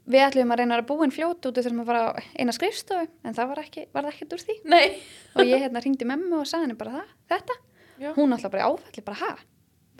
við 0.06 0.20
ætlum 0.28 0.52
að 0.52 0.60
reyna 0.60 0.78
að 0.78 0.86
búin 0.92 1.10
fljót 1.10 1.48
út 1.48 1.56
að 1.58 1.84
fara 1.86 2.04
á 2.04 2.10
eina 2.36 2.52
skrifstofu, 2.52 3.08
en 3.24 3.34
það 3.34 3.48
var 3.48 3.58
ekki, 3.64 3.86
var 3.94 4.04
það 4.04 4.12
ekkert 4.12 4.32
úr 4.36 4.44
því. 4.44 4.56
Nei. 4.68 5.02
og 5.34 5.42
ég 5.48 5.62
hérna 5.64 5.80
ringdi 5.82 6.04
memmu 6.04 6.36
og 6.38 6.46
sagði 6.46 6.68
henni 6.68 6.76
bara 6.76 6.90
það, 7.00 7.08
þetta 7.32 7.56
Já. 8.02 8.12
hún 8.16 8.34
alltaf 8.34 8.52
bara 8.52 8.64
í 8.64 8.68
áfalli, 8.68 9.04
bara 9.06 9.20
ha 9.22 9.32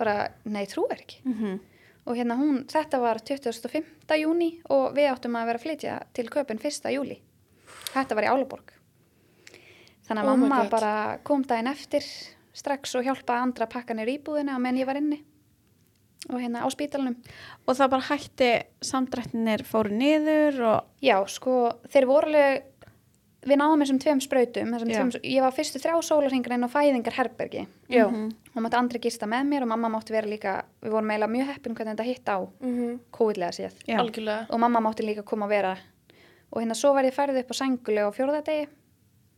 bara, 0.01 0.17
nei, 0.45 0.65
trúir 0.67 0.99
ekki 0.99 1.23
Mm 1.29 1.61
og 2.03 2.19
hérna 2.19 2.35
hún, 2.35 2.65
þetta 2.71 2.99
var 2.99 3.21
25. 3.23 4.17
júni 4.19 4.49
og 4.75 4.97
við 4.97 5.11
áttum 5.13 5.37
að 5.39 5.51
vera 5.51 5.61
að 5.61 5.67
flytja 5.67 5.99
til 6.17 6.25
köpun 6.35 6.59
1. 6.59 6.89
júli 6.91 7.19
þetta 7.93 8.17
var 8.19 8.27
í 8.27 8.31
Álaborg 8.33 8.73
þannig 10.09 10.23
að 10.25 10.31
Oh 10.33 10.41
mamma 10.41 10.65
bara 10.73 10.95
kom 11.23 11.45
daginn 11.47 11.71
eftir 11.71 12.07
strax 12.53 12.97
og 12.99 13.07
hjálpaði 13.07 13.47
andra 13.47 13.69
að 13.69 13.75
pakka 13.77 13.95
nýr 13.95 14.17
íbúðina 14.17 14.59
á 14.59 14.63
menn 14.63 14.81
ég 14.81 14.89
var 14.89 14.99
inni 14.99 15.21
og 16.31 16.39
hérna 16.39 16.67
á 16.67 16.69
spítalunum 16.71 17.17
Og 17.67 17.79
það 17.79 17.95
bara 17.95 18.09
hætti 18.11 18.51
samdrættinir 18.83 19.65
fóru 19.67 19.95
niður 19.95 20.61
og 20.73 21.03
já, 21.03 21.17
sko, 21.31 21.79
þeir 21.91 22.07
voru 22.11 22.31
alveg 22.31 22.69
við 23.43 23.59
náðum 23.59 23.83
þessum 23.83 23.99
tveim 24.03 24.21
tveim, 24.23 25.13
ég 25.25 25.43
var 25.43 25.55
fyrstu 25.57 25.81
þrjá 25.83 25.97
sólarhingar 26.07 26.55
inn 26.57 26.67
á 26.67 26.71
fæðingar 26.71 27.17
herbergi. 27.17 27.67
Já. 27.89 28.07
Mhm. 28.07 28.29
og 28.55 28.63
mátti 28.63 28.79
andri 28.79 29.01
gista 29.01 29.27
með 29.27 29.49
mér 29.49 29.63
og 29.63 29.69
mamma 29.69 29.89
mátti 29.89 30.13
vera 30.13 30.29
líka 30.29 30.65
við 30.83 30.91
vorum 30.91 31.11
eiginlega 31.11 31.33
mjög 31.33 31.49
heppin 31.53 31.75
hvernig 31.75 31.97
þetta 31.97 32.05
hitt 32.05 32.29
á 32.29 32.39
Mm 32.61 33.01
kóðlega 33.13 33.53
séð. 33.53 33.75
Og 34.51 34.61
mamma 34.61 34.81
mátti 34.81 35.03
líka 35.03 35.25
koma 35.25 35.47
að 35.47 35.49
vera. 35.49 35.77
Og 36.53 36.63
hérna 36.63 36.75
svo 36.75 36.93
var 36.93 37.05
ég 37.05 37.15
færið 37.15 37.41
upp 37.41 37.51
á 37.51 37.55
sængulega 37.55 38.09
á 38.09 38.13
fjórðadegi 38.13 38.69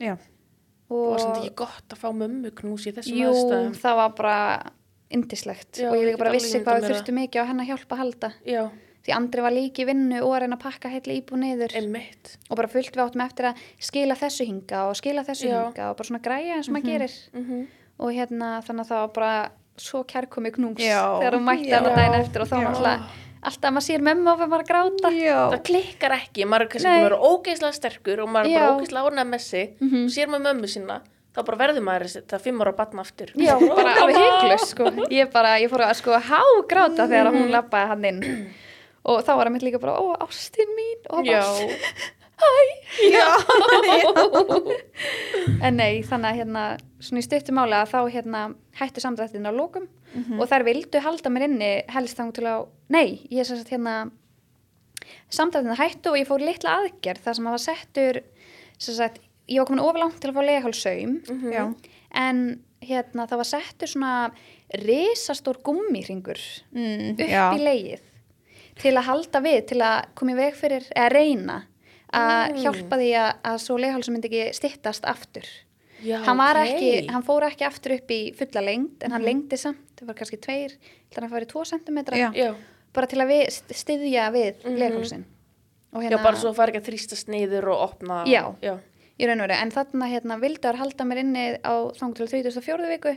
Já. 0.01 0.17
Og 0.91 1.13
var 1.15 1.19
samt 1.23 1.39
ekki 1.41 1.55
gott 1.57 1.95
að 1.95 2.01
fá 2.03 2.09
mömmu 2.13 2.51
knús 2.55 2.87
í 2.87 2.93
þessum 2.93 3.17
jú, 3.17 3.31
aðstæðum. 3.31 3.77
það 3.81 3.97
var 3.97 4.11
bara 4.19 4.73
indislegt 5.15 5.81
og 5.81 5.95
ég 5.97 6.09
líka 6.11 6.19
bara 6.21 6.35
vissi 6.35 6.61
hvað 6.61 6.81
við 6.81 6.91
þurftum 6.91 7.19
mikið 7.21 7.41
á 7.41 7.49
henn 7.49 7.63
að 7.63 7.71
hjálpa 7.71 7.95
að 7.95 8.03
halda. 8.03 8.31
Já, 8.45 8.63
því 9.05 9.13
andri 9.17 9.43
var 9.45 9.53
líki 9.53 9.83
í 9.85 9.89
vinnu 9.91 10.21
og 10.25 10.33
að 10.35 10.41
reyna 10.45 10.57
að 10.57 10.63
pakka 10.65 10.89
heitli 10.89 11.19
íbú 11.21 11.37
niður 11.37 11.75
einmitt. 11.77 12.37
og 12.51 12.57
bara 12.57 12.69
fullt 12.69 12.95
við 12.97 13.05
áttum 13.05 13.21
eftir 13.27 13.45
að 13.51 13.65
skila 13.79 14.15
þessu 14.17 14.47
hinga 14.49 14.85
og 14.89 14.97
skila 14.97 15.25
þessu 15.25 15.49
Já. 15.51 15.59
hinga 15.67 15.91
og 15.91 15.97
bara 15.99 16.09
svona 16.09 16.23
græja 16.25 16.55
eins 16.57 16.69
og 16.69 16.75
maður 16.79 16.91
gerir 16.93 17.19
Mm 17.35 17.67
og 17.95 18.11
hérna 18.11 18.59
þannig 18.67 18.83
að 18.83 18.89
það 18.91 19.03
var 19.05 19.11
bara 19.15 19.51
svo 19.79 20.01
kærkomi 20.03 20.51
knús 20.51 20.81
Já. 20.83 20.99
þegar 21.21 21.35
hún 21.37 21.45
mætti 21.47 21.71
alveg 21.77 21.95
daginn 21.95 22.17
eftir 22.19 22.43
og 22.43 22.49
þá 22.51 22.57
var 22.57 22.67
alltaf 22.75 23.21
alltaf 23.45 23.69
að 23.69 23.75
maður 23.77 23.85
sér 23.87 24.03
mömmu 24.03 24.31
og 24.33 24.41
maður 24.49 24.65
að 24.65 24.71
gráta 24.73 25.11
Já. 25.15 25.37
Það 25.53 25.63
klikkar 25.69 26.15
ekki, 26.17 26.45
maður 26.49 26.65
er 26.65 26.71
kannski 26.73 26.89
Nei. 26.89 26.95
búin 26.97 27.05
að 27.05 27.11
vera 27.11 27.21
ógeðslega 27.31 27.77
sterkur 27.79 28.23
og 28.25 28.29
maður 28.35 28.49
er 28.51 28.55
bara 28.57 28.67
Já. 28.67 28.75
ógeðslega 28.75 29.11
ánægð 29.13 29.31
með 29.31 29.41
sig 29.45 29.77
Mhm. 29.81 30.05
og 30.05 30.11
sér 30.17 30.27
með 30.35 30.43
mömmu 30.49 30.67
sína, 30.75 30.97
þá 31.37 31.41
bara 31.45 31.59
verður 31.63 31.85
maður 31.87 32.27
það 32.33 32.41
fimm 32.49 32.61
ára 32.65 32.73
batna 32.77 33.01
aftur. 33.05 33.31
Já, 33.37 33.55
bara 33.61 33.95
alveg 34.03 34.17
hygglust 34.17 34.69
sko. 34.75 34.85
Ég 35.11 35.31
bara, 35.33 35.55
ég 35.63 35.71
fór 35.71 35.85
að 35.87 35.95
sko 35.95 36.19
hágráta 36.19 37.07
þegar 37.07 37.31
hún 37.31 37.51
lappaði 37.55 37.87
hann 37.93 38.05
inn 38.05 38.23
og 39.05 39.21
þá 39.27 39.33
var 39.37 39.45
hann 39.49 39.53
mitt 39.57 39.65
líka 39.67 39.81
bara, 39.83 39.99
ó, 40.01 40.17
ástin 40.25 40.71
mín. 40.79 41.01
Og 41.13 41.27
Já, 41.29 41.41
bara, 41.45 41.69
Já. 43.15 43.27
en 45.67 45.77
nei, 45.79 46.03
þannig 46.07 46.29
að 46.31 46.39
hérna 46.41 46.63
svona 47.05 47.21
í 47.23 47.27
stuttum 47.27 47.57
máli 47.59 47.77
að 47.79 47.93
þá 47.93 47.99
hérna 48.15 48.41
hættu 48.81 49.03
samdrættin 49.05 49.47
á 49.49 49.53
lókum 49.55 49.87
og 50.39 50.47
þær 50.51 50.65
vildu 50.67 51.01
halda 51.03 51.31
mér 51.33 51.47
inni 51.49 51.71
helst 51.95 52.19
þang 52.19 52.33
til 52.37 52.47
á 52.47 52.57
nei, 52.95 53.21
ég 53.31 53.43
er 53.43 53.49
sem 53.49 53.59
sagt 53.61 53.73
hérna 53.75 53.95
samdrættin 55.35 55.77
hættu 55.79 56.13
og 56.13 56.19
ég 56.21 56.29
fór 56.29 56.43
litla 56.45 56.77
aðgerð 56.81 57.23
þar 57.25 57.39
sem 57.39 57.49
að 57.51 57.57
var 57.57 57.65
settur 57.65 58.21
sem 58.79 58.95
sagt, 58.99 59.21
ég 59.51 59.61
var 59.63 59.69
komin 59.71 59.83
ofurlangt 59.85 60.21
til 60.23 60.31
að 60.33 60.39
fá 60.39 60.43
legahálsaum 60.49 61.17
Já. 61.55 61.65
en 62.25 62.43
hérna 62.85 63.27
það 63.31 63.41
var 63.43 63.51
settur 63.51 63.91
svona 63.91 64.15
risastór 64.85 65.61
gummihringur 65.67 66.41
Mm, 66.75 67.15
upp 67.15 67.29
já. 67.31 67.45
í 67.55 67.63
leið 67.63 68.03
til 68.81 68.95
að 68.97 69.07
halda 69.09 69.41
við, 69.45 69.61
til 69.71 69.79
að 69.83 70.05
koma 70.15 70.33
í 70.33 70.37
veg 70.37 70.55
fyrir 70.59 70.89
eða 70.97 71.11
reyna 71.15 71.61
að 72.15 72.51
Mm. 72.55 72.59
hjálpa 72.63 72.97
því 73.01 73.11
að, 73.19 73.31
að 73.45 73.57
svo 73.59 73.77
leghálsum 73.79 74.15
myndi 74.15 74.29
ekki 74.31 74.55
stittast 74.55 75.05
aftur 75.05 75.47
já, 76.05 76.19
hann 76.23 76.37
var 76.39 76.57
ok. 76.61 76.69
ekki, 76.69 77.09
hann 77.11 77.23
fór 77.27 77.43
ekki 77.49 77.65
aftur 77.67 77.95
upp 77.97 78.09
í 78.15 78.21
fulla 78.39 78.61
lengd 78.63 79.03
en 79.03 79.11
hann 79.11 79.23
Mhm. 79.23 79.27
lengdi 79.29 79.57
samt, 79.59 79.81
það 79.99 80.07
var 80.07 80.15
kannski 80.15 80.39
tveir 80.41 80.77
þannig 81.11 81.17
að 81.17 81.21
hann 81.23 81.31
færi 81.35 81.47
tvo 81.51 81.65
sentimetra 81.65 82.17
Já. 82.35 82.55
Bara 82.95 83.07
til 83.11 83.19
að 83.19 83.27
við, 83.29 83.63
styðja 83.75 84.31
við 84.31 84.55
Mhm. 84.65 84.79
leghálsin 84.79 85.25
og 85.95 86.03
já, 86.03 86.23
bara 86.23 86.37
svo 86.37 86.53
fari 86.55 86.73
ekki 86.73 86.83
að 86.83 86.89
þrýstast 86.93 87.29
niður 87.29 87.69
og 87.73 87.81
opna. 87.91 88.25
Já. 88.27 88.55
Já, 88.63 88.79
í 89.19 89.27
raun 89.27 89.41
og 89.41 89.49
veru, 89.49 89.59
en 89.63 89.71
þarna 89.71 90.07
hérna 90.11 90.41
vildar 90.41 90.77
halda 90.77 91.05
mér 91.05 91.19
inni 91.19 91.59
á 91.65 91.91
þang 91.99 92.15
til 92.15 92.27
34. 92.27 92.87
viku 92.89 93.17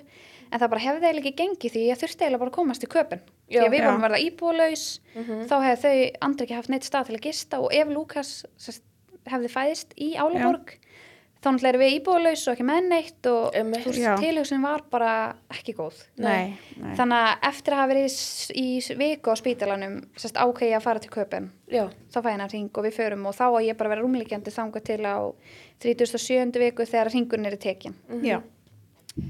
en 0.52 0.60
það 0.60 0.70
bara 0.70 0.82
hefði 0.82 1.04
eiginlega 1.06 1.26
ekki 1.26 1.36
gengið 1.38 1.72
því 1.74 1.88
ég 1.92 1.98
þurfti 2.02 2.22
eiginlega 2.26 2.40
bara 2.40 2.50
að 2.50 2.56
komast 2.58 2.84
í 2.84 2.88
köpun 2.88 3.20
Já. 3.50 3.62
því 3.62 3.68
að 3.68 3.72
við 3.78 3.86
vorum 3.86 4.02
að 4.02 4.06
verða 4.10 4.24
íbúlaus 4.28 4.86
Mhm. 5.16 5.46
þá 5.48 5.56
hefði 5.64 5.82
þau 5.84 6.12
andri 6.28 6.46
ekki 6.48 6.56
haft 6.60 6.70
neitt 6.70 6.84
stað 6.84 7.06
til 7.08 7.16
að 7.16 7.22
gista 7.30 7.60
og 7.62 7.70
ef 7.74 7.88
Lukas 7.88 8.46
sest, 8.58 8.84
hefði 9.26 9.50
fæðist 9.50 9.94
í 9.98 10.16
Álaborg 10.18 10.74
þá 11.38 11.48
náttúrulega 11.54 11.70
erum 11.70 11.82
við 11.86 11.96
íbúlaus 12.02 12.48
og 12.48 12.54
ekki 12.58 12.66
með 12.66 12.88
neitt 12.90 13.28
og 13.30 13.54
veist, 13.54 14.00
tilhugsin 14.20 14.62
var 14.64 14.82
bara 14.92 15.36
ekki 15.54 15.74
góð 15.78 15.94
Nei, 16.18 16.58
nei. 16.82 16.96
þannig 16.98 17.14
að 17.24 17.48
eftir 17.52 17.74
að 17.74 17.78
hafa 17.78 17.92
verið 17.94 18.16
í, 18.58 18.98
viku 18.98 19.32
á 19.32 19.36
spítalanum 19.38 19.96
ákveði 20.18 20.76
að 20.76 20.82
fara 20.82 21.00
til 21.00 21.12
köpun 21.14 21.50
já, 21.72 21.86
þá 22.12 22.18
fæ 22.20 22.26
ég 22.28 22.32
hennar 22.34 22.52
ring 22.52 22.70
og 22.74 22.84
við 22.84 22.98
förum 23.00 23.26
og 23.28 23.36
þá 23.38 23.46
á 23.54 23.60
ég 23.64 23.78
bara 23.78 23.90
að 23.90 23.94
vera 23.96 24.02
rúmlíkjandi 24.04 24.52
þangað 24.52 24.84
til 24.84 25.02
á 25.06 25.18
37. 25.80 26.60
viku 26.60 26.84
þegar 26.90 27.12
ringurinn 27.14 27.46
er 27.46 27.56
í 27.56 27.62
tekin 27.62 27.94
Mhm. 28.10 28.26
Já. 28.26 28.42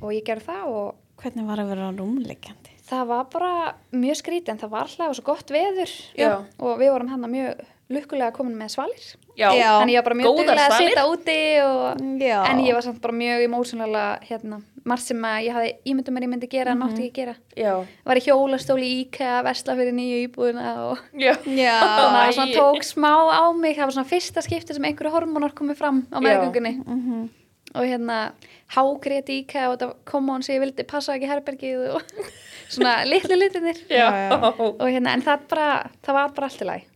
og 0.02 0.10
ég 0.14 0.24
gerði 0.24 0.46
það 0.48 0.66
og 0.68 0.96
Hvernig 1.18 1.48
var 1.48 1.58
að 1.58 1.70
vera 1.70 1.92
rúmleikjandi? 1.92 2.77
Það 2.88 3.08
var 3.12 3.26
bara 3.34 3.54
mjög 3.96 4.22
skrítið 4.22 4.54
en 4.54 4.62
það 4.62 4.76
var 4.76 4.86
alltaf 4.88 5.18
svo 5.18 5.26
gott 5.28 5.52
veður. 5.54 5.96
Já. 6.18 6.30
og 6.60 6.80
við 6.80 6.94
vorum 6.94 7.12
hann 7.12 7.28
mjög 7.32 7.66
lukkulega 7.88 8.34
komin 8.36 8.58
með 8.60 8.74
svalir. 8.76 9.04
Já, 9.38 9.48
þannig 9.54 9.94
ég 9.94 10.02
var 10.02 10.08
bara 10.10 10.18
mjög 10.20 10.40
duglega 10.40 10.64
að 10.66 10.82
sitja 10.82 11.04
úti 11.08 11.38
og, 11.64 12.02
en 12.02 12.60
ég 12.66 12.76
var 12.76 12.84
samt 12.84 13.00
bara 13.04 13.16
mjög 13.16 13.44
emósjónulega 13.46 14.08
hérna, 14.28 14.60
margt 14.88 15.06
sem 15.06 15.28
að 15.30 15.38
ég 15.46 15.56
hafði 15.56 15.72
ímyndum 15.92 16.18
mér 16.18 16.26
ég 16.26 16.32
myndi 16.34 16.50
gera 16.52 16.74
en 16.74 16.82
mátti 16.82 17.06
ekki 17.06 17.22
gera. 17.22 17.36
Já, 17.56 17.72
var 18.10 18.20
í 18.20 18.26
hjólastóli 18.26 18.90
í 18.90 19.00
IKEA 19.06 19.38
að 19.38 19.48
vesla 19.48 19.78
fyrir 19.80 19.96
nýju 19.96 20.20
íbúðina 20.26 20.74
og 20.88 21.04
að 21.14 22.12
það 22.18 22.34
svona 22.40 22.58
tók 22.58 22.88
smá 22.88 23.12
á 23.14 23.44
mig. 23.56 23.78
Það 23.78 23.86
var 23.86 23.98
svona 24.00 24.12
fyrsta 24.12 24.44
skipti 24.44 24.76
sem 24.76 24.90
einhverju 24.90 25.14
hormónar 25.14 25.56
komið 25.56 25.80
fram 25.80 26.04
á 26.12 26.18
meðgöngunni. 26.20 26.78
Mhm. 26.84 27.28
og 27.78 27.84
hérna 27.84 28.32
hágrét 28.74 29.28
IKEA 29.30 29.70
og 29.70 29.78
þetta 29.78 29.96
kom 30.08 30.30
á 30.32 30.34
hann 30.34 30.44
sem 30.44 30.56
ég 30.56 30.64
vildi 30.64 30.86
passa 30.88 31.14
ekki 31.14 31.28
herbergið 31.30 31.82
og 31.94 32.02
svona 32.70 32.94
litlu 33.08 33.36
litinir 33.40 33.80
og 34.82 34.86
hérna 34.92 35.14
en 35.16 35.24
það 35.26 35.48
bara 35.52 35.68
það 36.06 36.18
var 36.20 36.34
bara 36.38 36.50
allt 36.52 36.62
í 36.62 36.68
lagi 36.70 36.88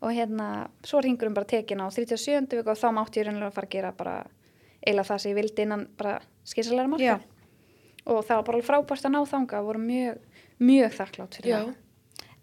og 0.00 0.14
hérna, 0.16 0.46
svo 0.86 1.02
hringurum 1.02 1.34
bara 1.36 1.44
tekin 1.50 1.82
á 1.84 1.86
37. 1.92 2.46
viku 2.56 2.70
og 2.72 2.78
þá 2.80 2.88
mátti 2.96 3.20
ég 3.20 3.26
reynilega 3.28 3.50
að 3.50 3.56
fara 3.58 3.68
að 3.68 3.74
gera 3.74 3.90
bara 3.98 4.14
eiginlega 4.80 5.08
það 5.10 5.18
sem 5.20 5.30
ég 5.34 5.36
vildi 5.42 5.66
innan 5.66 5.82
bara 6.00 6.14
skýrsalega 6.48 6.88
marka 6.94 7.04
Já. 7.04 7.16
og 8.06 8.22
það 8.24 8.36
var 8.40 8.46
bara 8.48 8.62
frábært 8.70 9.04
að 9.04 9.12
ná 9.12 9.20
þanga 9.28 9.60
voru 9.66 9.82
mjög, 9.84 10.22
mjög 10.64 10.96
þakklátt 10.96 11.40
fyrir 11.40 11.52
Já. 11.52 11.60
það 11.68 11.86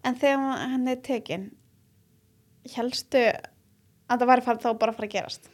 En 0.06 0.14
þegar 0.14 0.60
hann 0.70 0.86
er 0.88 1.00
tekin, 1.02 1.48
helstu 2.76 3.22
að 3.28 4.20
það 4.22 4.28
væri 4.30 4.44
fara, 4.46 4.60
þá 4.62 4.68
bara 4.78 4.92
að 4.92 5.00
fara 5.00 5.08
að 5.08 5.14
gerast? 5.16 5.48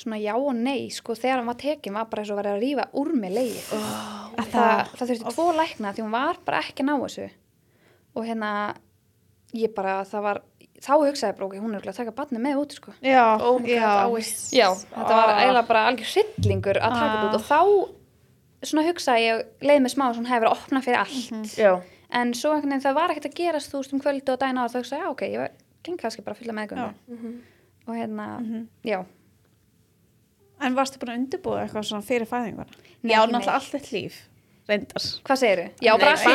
svona 0.00 0.18
já 0.22 0.32
og 0.38 0.54
nei, 0.56 0.88
sko 0.94 1.14
þegar 1.18 1.40
hann 1.40 1.48
var 1.50 1.58
tekin 1.60 1.94
var 1.96 2.06
bara 2.10 2.22
eins 2.22 2.30
og 2.32 2.38
var 2.38 2.48
að 2.50 2.60
rífa 2.62 2.84
úr 2.98 3.10
mig 3.20 3.32
leiði 3.34 3.62
Oh, 3.76 4.19
það, 4.36 4.50
það, 4.52 4.92
það 4.98 5.10
þurfti 5.10 5.34
tvo 5.34 5.46
lækna 5.58 5.92
því 5.96 6.02
hún 6.06 6.14
var 6.14 6.36
bara 6.46 6.60
ekki 6.64 6.82
að 6.84 6.88
ná 6.90 6.94
þessu. 7.04 7.26
Og 8.16 8.24
hérna 8.26 8.50
ég 9.54 9.74
bara, 9.74 9.98
það 10.04 10.22
var 10.26 10.40
þá 10.80 10.92
hugsaði 10.96 11.30
ég 11.32 11.36
bara, 11.38 11.46
ok, 11.46 11.54
hún 11.60 11.70
er 11.74 11.78
örugglega 11.80 11.92
að 11.94 12.00
taka 12.00 12.14
barni 12.16 12.40
með 12.40 12.60
út 12.62 12.72
sko. 12.78 12.92
Já, 13.04 13.24
Oh 13.42 13.60
já. 13.60 14.08
já, 14.54 14.68
þetta 14.94 15.14
var 15.16 15.28
Ah. 15.28 15.40
eiginlega 15.42 15.66
bara 15.68 15.86
algjör 15.90 16.12
hryllingur 16.14 16.78
að 16.80 16.94
taka 16.96 17.10
þetta 17.14 17.28
út. 17.28 17.34
Og 17.34 17.44
þá 17.50 18.68
svona 18.70 18.84
hugsaði 18.88 19.24
ég, 19.26 19.44
leið 19.62 19.80
mig 19.82 19.92
smá 19.94 20.04
svona 20.14 20.28
hefur 20.28 20.46
verið 20.46 20.52
að 20.52 20.58
opna 20.58 20.80
fyrir 20.84 20.98
allt. 20.98 21.56
Já. 21.58 21.80
en 22.12 22.32
svo 22.34 22.50
einhvern 22.50 22.72
veginn 22.72 22.82
það 22.82 22.94
var 22.94 23.10
ekkert 23.12 23.26
að 23.30 23.34
gerast 23.38 23.70
þú 23.70 23.78
veist 23.78 23.92
um 23.94 24.00
kvöldu 24.02 24.32
og 24.32 24.38
dæna 24.40 24.64
og 24.64 24.70
þá 24.72 24.78
hugsaði, 24.80 25.00
já 25.04 25.10
ok, 25.10 25.20
ég 25.30 25.38
var- 25.38 25.52
geng 25.84 25.96
kannski 25.96 26.22
bara 26.24 26.34
að 26.34 26.40
fylla 26.42 26.52
meðgöngu. 26.52 27.38
Og 27.86 27.94
hérna, 27.94 28.26
já 28.84 29.04
En 30.60 30.74
varstu 30.76 30.98
búin 31.00 31.12
að 31.14 31.20
undirbúa 31.22 31.62
eitthvað 31.64 31.86
svona 31.88 32.04
fyrir 32.04 32.28
fæðinguna? 32.28 32.66
Nei, 33.02 33.12
já, 33.14 33.20
náttúrulega 33.24 33.54
allt 33.56 33.70
þitt 33.74 33.90
líf, 33.94 34.18
reyndar. 34.68 35.06
hvað? 35.24 35.40
Já, 35.80 35.92
bara 35.98 36.12
bara 36.20 36.34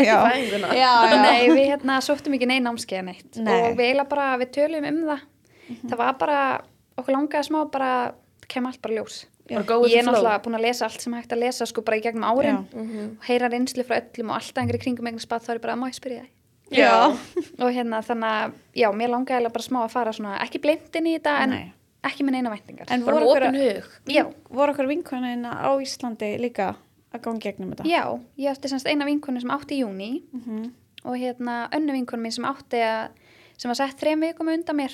já. 0.00 0.04
Já. 0.04 0.16
fæðinguna. 0.30 0.70
Já, 0.74 0.92
já. 1.10 1.20
Nei, 1.22 1.48
við 1.58 1.66
hérna 1.74 1.98
sóttum 2.00 2.34
ekki 2.38 2.48
neina 2.48 2.70
námskeið 2.70 3.04
neitt 3.10 3.36
Nei. 3.44 3.52
og 3.60 3.76
við 3.76 3.84
eiginlega 3.90 4.08
bara, 4.14 4.30
við 4.40 4.50
tölum 4.56 4.88
um 4.88 5.02
það 5.10 5.20
það 5.90 5.96
var 6.00 6.16
bara, 6.20 6.40
okkur 7.00 7.16
langaði 7.18 7.48
smá 7.50 7.60
bara, 7.72 7.90
það 8.44 8.48
kem 8.56 8.66
allt 8.72 8.82
bara 8.84 8.98
ljós 9.00 9.22
Bara 9.44 9.60
with 9.82 9.92
ég 9.92 10.00
er 10.00 10.06
náttúrulega 10.08 10.40
búin 10.46 10.56
að 10.56 10.62
lesa 10.64 10.86
allt 10.88 11.02
sem 11.04 11.12
hægt 11.12 11.32
að 11.36 11.42
lesa 11.44 11.66
sko 11.68 11.82
bara 11.84 11.98
í 12.00 12.02
gegnum 12.06 12.24
árin 12.24 12.62
Mhm. 12.72 13.18
og 13.20 13.26
heyra 13.28 13.50
reynslu 13.52 13.84
frá 13.84 13.98
öllum 14.00 14.30
og 14.32 14.38
alltaf 14.40 14.62
einhverju 14.62 14.80
kringum 14.86 15.04
einhvern 15.10 15.20
spatt 15.20 15.44
þá 15.44 15.50
er 15.52 15.58
ég 15.58 15.62
bara, 15.66 15.76
má 15.76 15.84
ég 15.92 15.98
spyrja 16.00 16.22
þig 16.24 16.78
Já. 16.80 17.12
og 17.60 17.68
hérna 17.76 18.00
þannig 18.00 18.30
að, 18.40 18.52
já, 18.80 18.88
mér 18.96 19.10
langaði 19.12 19.50
bara 19.52 19.66
smá 19.68 19.80
að 19.84 19.90
fara 19.92 20.12
svona, 20.16 20.38
ekki 20.40 20.62
blind 20.64 20.96
inn 20.96 21.06
í 21.10 21.18
þetta 21.18 21.34
en 21.44 21.50
Nei. 21.50 21.72
Ekki 22.04 22.24
með 22.26 22.36
neina 22.38 22.50
væntingar 22.52 22.90
En 22.92 23.04
voru 23.04 23.20
já, 24.06 24.24
okkur 24.50 24.88
vinkonina 24.90 25.52
á 25.64 25.70
Íslandi 25.82 26.34
líka 26.40 26.74
að 27.14 27.20
ganga 27.24 27.40
gegnum 27.46 27.70
þetta? 27.74 27.84
já, 27.88 28.02
ég 28.38 28.50
átti 28.52 28.68
semst 28.72 28.86
eina 28.90 29.04
vinkonu 29.08 29.40
sem 29.40 29.50
átti 29.54 29.78
í 29.78 29.82
júni 29.84 30.22
Mhm. 30.32 30.72
og 31.04 31.16
hérna 31.20 31.68
önnu 31.72 31.92
vinkonu 31.92 32.22
mín 32.24 32.32
sem 32.32 32.44
átti 32.44 32.80
að 32.80 33.08
sem 33.58 33.68
var 33.68 33.74
sett 33.76 34.00
þrem 34.00 34.20
vikum 34.20 34.48
undan 34.48 34.76
mér 34.76 34.92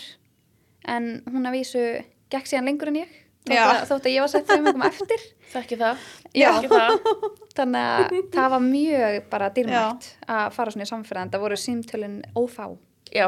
en 0.84 1.22
hún 1.30 1.46
að 1.48 1.56
vísu 1.58 1.84
gekk 2.30 2.46
síðan 2.46 2.66
lengur 2.68 2.88
en 2.88 2.96
ég 3.02 3.08
þótt 3.46 3.54
Já. 3.56 3.64
að, 3.70 3.86
þótt 3.88 4.06
að 4.06 4.12
ég 4.14 4.20
var 4.20 4.28
sett 4.28 4.46
þrem 4.50 4.64
vikum 4.68 4.82
eftir 4.82 5.20
Þekki 5.54 5.76
það. 5.80 5.96
Já. 6.34 6.50
Þekki 6.52 6.68
það. 6.70 6.92
þannig 7.56 7.86
að 7.90 8.18
það 8.36 8.50
var 8.52 8.60
mjög 8.66 9.16
bara 9.30 9.48
dýrmætt 9.50 10.04
að 10.28 10.52
fara 10.54 10.70
svona 10.70 10.86
í 10.86 10.90
samfélag 10.92 11.32
það 11.32 11.40
voru 11.46 11.56
símtölin 11.58 12.20
ófá 12.38 12.68
Já. 13.14 13.26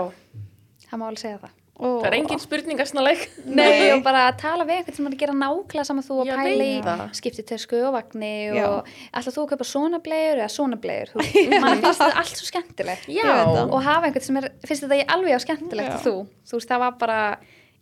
það 0.87 0.99
má 1.01 1.07
alveg 1.09 1.19
segja 1.25 1.39
það 1.43 1.57
Það 1.81 2.05
er 2.07 2.15
engin 2.19 2.39
spurningarsnaleg. 2.43 3.23
Nei, 3.49 3.91
og 3.95 4.03
bara 4.05 4.27
að 4.29 4.37
tala 4.43 4.65
við 4.69 4.77
einhvern 4.77 4.97
sem 4.99 5.07
er 5.09 5.15
að 5.17 5.21
gera 5.23 5.33
nákvæmlega 5.35 5.85
saman 5.89 6.05
þú 6.07 6.19
og 6.21 6.27
Ég 6.29 6.37
pæla 6.43 6.51
í 6.53 6.75
veit 6.77 6.85
það. 6.87 7.01
skipti 7.19 7.45
tösku 7.49 7.79
og 7.89 7.95
vagni 7.97 8.33
Já. 8.53 8.67
og 8.69 8.91
ætla 9.19 9.33
þú 9.35 9.43
að 9.43 9.49
kaupa 9.55 9.67
svona 9.67 10.01
blegur 10.05 10.43
eða 10.43 10.51
svona 10.53 10.79
blegur 10.83 11.17
mann 11.65 11.81
finnst 11.83 12.03
þetta 12.05 12.21
allt 12.23 12.37
svo 12.43 12.47
skemmtilegt 12.51 13.09
það. 13.09 13.63
og 13.73 13.83
hafa 13.89 14.07
einhvern 14.11 14.27
sem 14.29 14.37
er, 14.43 14.51
finnst 14.69 14.85
þetta 14.85 15.01
ég 15.01 15.11
alveg 15.17 15.35
á 15.35 15.41
skemmtilegt 15.43 16.05
þú, 16.05 16.15
þú 16.53 16.61
veist 16.61 16.71
það 16.77 16.85
var 16.85 16.95
bara 17.01 17.19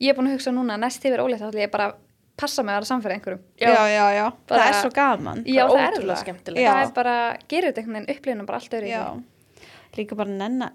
ég 0.01 0.09
er 0.14 0.16
búin 0.16 0.30
að 0.30 0.38
hugsa 0.38 0.55
núna, 0.55 0.78
næst 0.80 1.05
yfir 1.05 1.20
óleitt 1.26 1.43
þá 1.43 1.51
ætla 1.51 1.64
ég 1.66 1.74
bara 1.74 1.91
að 1.91 1.99
passa 2.41 2.62
mig 2.64 2.72
að 2.72 2.78
vera 2.80 2.88
samfæra 2.95 3.18
einhverjum 3.18 3.43
já, 3.61 3.74
já, 3.91 4.05
já. 4.16 4.26
Bara- 4.49 4.62
það 4.62 4.68
er 4.70 4.80
svo 4.80 4.91
gaman. 4.97 5.43
Já, 5.45 5.64
það 5.66 5.76
er 5.82 5.91
ótrúlega 5.93 6.14
það. 6.14 6.22
skemmtilegt. 6.24 6.62
Já. 6.64 6.70
það 6.72 6.86
er 6.86 6.93
bara, 6.97 7.16
gerir 7.53 7.68
þetta 7.68 7.82
einhvern 7.82 7.99
veginn 8.01 8.14
upplifinu 8.16 8.47
bara 8.49 8.61
allt 8.62 8.76
öðru 8.78 8.88
Já. 8.95 9.03
Líka 9.99 10.16
bara 10.16 10.30
nenna, 10.41 10.70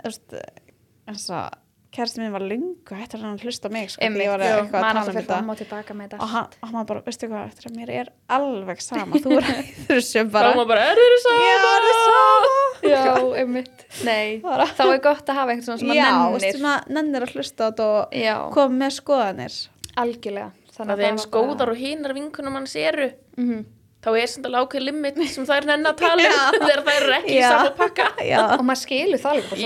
að 1.95 1.99
kærasti 1.99 2.19
minn 2.21 2.33
var 2.35 2.43
lungu, 2.45 2.95
hættur 2.99 3.21
hann 3.23 3.37
að 3.37 3.45
hlusta 3.47 3.69
mig, 3.71 3.89
sko, 3.89 4.01
því 4.01 4.05
Einmitt, 4.09 4.23
ég 4.25 4.31
var 4.33 4.43
já, 4.43 4.51
eitthvað 4.59 4.79
að 4.79 4.85
tala 4.85 5.03
um 5.05 5.17
þetta. 5.19 5.37
og 5.53 5.59
tilbaka 5.61 5.95
með 5.95 6.09
þetta 6.09 6.19
Og 6.25 6.31
hann, 6.35 6.47
og 6.61 6.73
hann 6.75 6.87
bara, 6.91 7.03
veistu 7.05 7.29
hvað, 7.31 7.45
eftir 7.51 7.69
að 7.71 7.75
mér 7.79 7.91
er 8.01 8.11
alveg 8.37 8.81
sama, 8.85 9.21
þú 9.23 9.37
er 9.39 9.47
þessu 9.89 10.23
Þá 10.25 10.31
bara. 10.35 10.51
maður 10.59 10.69
bara, 10.73 10.85
er 10.91 11.01
þeirra 11.01 11.21
saman? 11.25 11.45
Já, 11.45 11.55
það 11.65 11.87
er 11.87 11.97
sama. 12.03 12.51
Já, 12.85 13.15
einmitt. 13.41 13.85
Nei, 14.05 14.27
Bara- 14.43 14.67
þá 14.75 14.83
er 14.91 14.99
gott 15.07 15.31
að 15.31 15.39
hafa 15.39 15.55
einhvern 15.55 15.65
svona 15.65 15.79
sem 15.81 15.93
að 15.95 16.01
Já, 16.01 16.11
nennir. 16.11 16.57
sem 16.59 16.67
að 16.73 16.91
nennir 16.99 17.25
að 17.29 17.33
hlusta 17.39 17.71
og 17.87 18.19
Já, 18.19 18.35
koma 18.53 18.79
með 18.83 18.93
skoðanir. 18.99 19.55
algjörlega. 20.03 20.51
Það 20.75 20.91
er 20.91 21.05
eins 21.07 21.25
góðar 21.31 21.69
og 21.71 21.77
hinar 21.79 22.11
vinkunum 22.17 22.57
hans 22.59 22.75
eru. 22.75 23.09
Mm 23.39 23.63
Þá 24.05 24.09
er 24.13 24.29
þetta 24.29 24.59
ákveð 24.61 24.83
limit 24.85 25.15
sem 25.33 25.45
það 25.47 25.57
er 25.57 25.65
nenn 25.71 25.89
að 25.89 25.95
tala 25.97 26.25
um 26.29 26.35
þegar 26.61 26.81
það 26.85 26.97
eru 26.99 27.13
ekki 27.15 27.33
í 27.33 27.39
Já. 27.39 27.47
sama 27.49 27.71
pakka. 27.79 28.07
Já, 28.29 28.37
Og 28.45 28.63
maður 28.67 28.81
skilur 28.83 29.21
það 29.23 29.39
líka. 29.39 29.59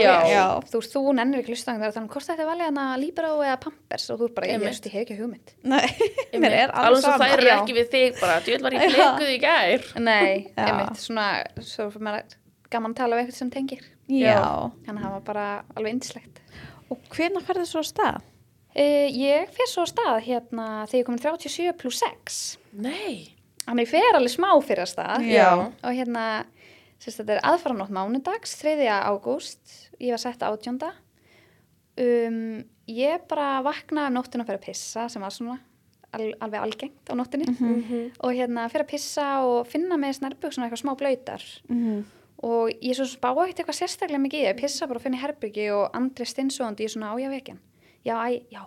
Þú 0.72 0.82
þú 0.94 1.04
nennir 1.20 1.42
ekki 1.44 1.56
hlusta 1.56 1.76
þegar 1.76 1.96
þannig 1.98 2.16
hvort 2.16 2.30
þetta 2.30 2.46
er 2.46 2.50
valið 2.54 2.70
hana 2.70 2.86
Libero 3.02 3.32
eða 3.44 3.58
Pampers 3.66 4.08
og 4.14 4.22
þú 4.22 4.30
er 4.30 4.36
bara, 4.40 4.52
ég 4.54 4.64
veist, 4.64 4.88
ég 4.88 4.96
hef 4.96 5.06
ekki 5.06 5.20
hugmynd. 5.20 5.56
er 6.64 6.74
Alveg 6.80 7.04
svo 7.04 7.16
eru 7.28 7.50
Já. 7.50 7.56
ekki 7.58 7.76
við 7.78 7.90
þig 7.96 8.20
bara, 8.24 8.40
djöld 8.48 8.66
var 8.68 8.78
ég 8.78 8.86
Já. 8.86 8.92
bleikuð 8.96 9.34
í 9.34 9.40
gær. 9.44 9.88
Nei, 10.00 10.32
Já. 10.56 10.66
einmitt, 10.70 11.04
svona, 11.04 11.28
svo 11.60 11.90
gaman 12.70 12.94
að 12.94 13.00
tala 13.02 13.18
við 13.18 13.26
eitthvað 13.26 13.40
sem 13.42 13.52
tengir. 13.54 13.84
Já. 14.10 14.40
Þannig 14.86 15.00
að 15.00 15.06
það 15.06 15.16
var 15.18 15.26
bara 15.28 15.48
alveg 15.76 15.96
indislegt. 15.98 16.40
Og 16.90 17.02
hvernig 17.14 17.46
færðu 17.46 17.66
svo 17.70 17.84
á 17.84 17.86
stað? 17.86 18.22
Uh, 18.70 19.10
ég 19.10 19.50
fer 19.54 19.70
svo 19.70 19.84
á 19.86 19.88
stað 19.90 20.22
hérna 20.28 20.66
þegar 20.90 20.96
ég 20.96 21.04
er 21.04 21.08
komin 21.10 21.22
37 21.26 21.76
pluss 21.82 22.02
6. 22.06 22.40
Nei. 22.86 23.39
Þannig 23.70 23.86
ég 23.86 23.92
fer 23.94 24.18
alveg 24.18 24.34
smá 24.34 24.50
fyrir 24.66 24.82
að 24.84 24.90
stað. 24.96 25.26
Já. 25.30 25.50
og 25.86 25.94
hérna 25.94 26.24
sérst, 27.00 27.20
þetta 27.22 27.36
er 27.38 27.42
aðfaranótt 27.54 27.94
mánudags 27.94 28.56
3. 28.60 28.74
ágúst, 28.90 29.76
ég 30.02 30.10
var 30.16 30.20
sett 30.20 30.42
átjónda 30.44 30.90
um, 32.02 32.64
ég 32.90 33.26
bara 33.30 33.60
vaknaði 33.66 34.12
um 34.12 34.18
nóttinu 34.20 34.44
að 34.44 34.50
fyrir 34.52 34.60
að 34.62 34.66
pissa 34.70 35.06
sem 35.12 35.24
var 35.24 35.34
svona 35.36 35.58
al, 36.16 36.32
alveg 36.42 36.64
algengt 36.66 37.12
á 37.12 37.14
nóttinni 37.16 37.46
Mhm. 37.54 38.12
og 38.20 38.34
hérna 38.34 38.66
fyrir 38.72 38.86
að 38.88 38.92
pissa 38.96 39.28
og 39.46 39.68
finna 39.68 39.96
með 40.02 40.18
snærbuk 40.20 40.52
svona 40.56 40.68
eitthvað 40.70 40.84
smá 40.84 40.96
blöytar 40.98 41.44
Mm 41.70 42.06
og 42.42 42.70
ég 42.80 42.96
svo 42.96 43.04
spá 43.04 43.34
ekkert 43.36 43.60
eitthvað 43.60 43.76
sérstaklega 43.84 44.22
mikið 44.24 44.40
í 44.40 44.44
það, 44.46 44.54
ég 44.56 44.62
pissa 44.62 44.88
bara 44.88 44.98
að 45.00 45.04
finna 45.04 45.18
í 45.18 45.24
herbyggi 45.26 45.66
og 45.76 45.90
Andri 45.94 46.24
Stinsóðandi, 46.26 46.80
ég 46.80 46.88
er 46.88 46.94
svona 46.94 47.10
á 47.12 47.16
ég 47.20 47.30
vekjan 47.34 47.60
já, 48.08 48.16
æ, 48.16 48.44
já, 48.48 48.62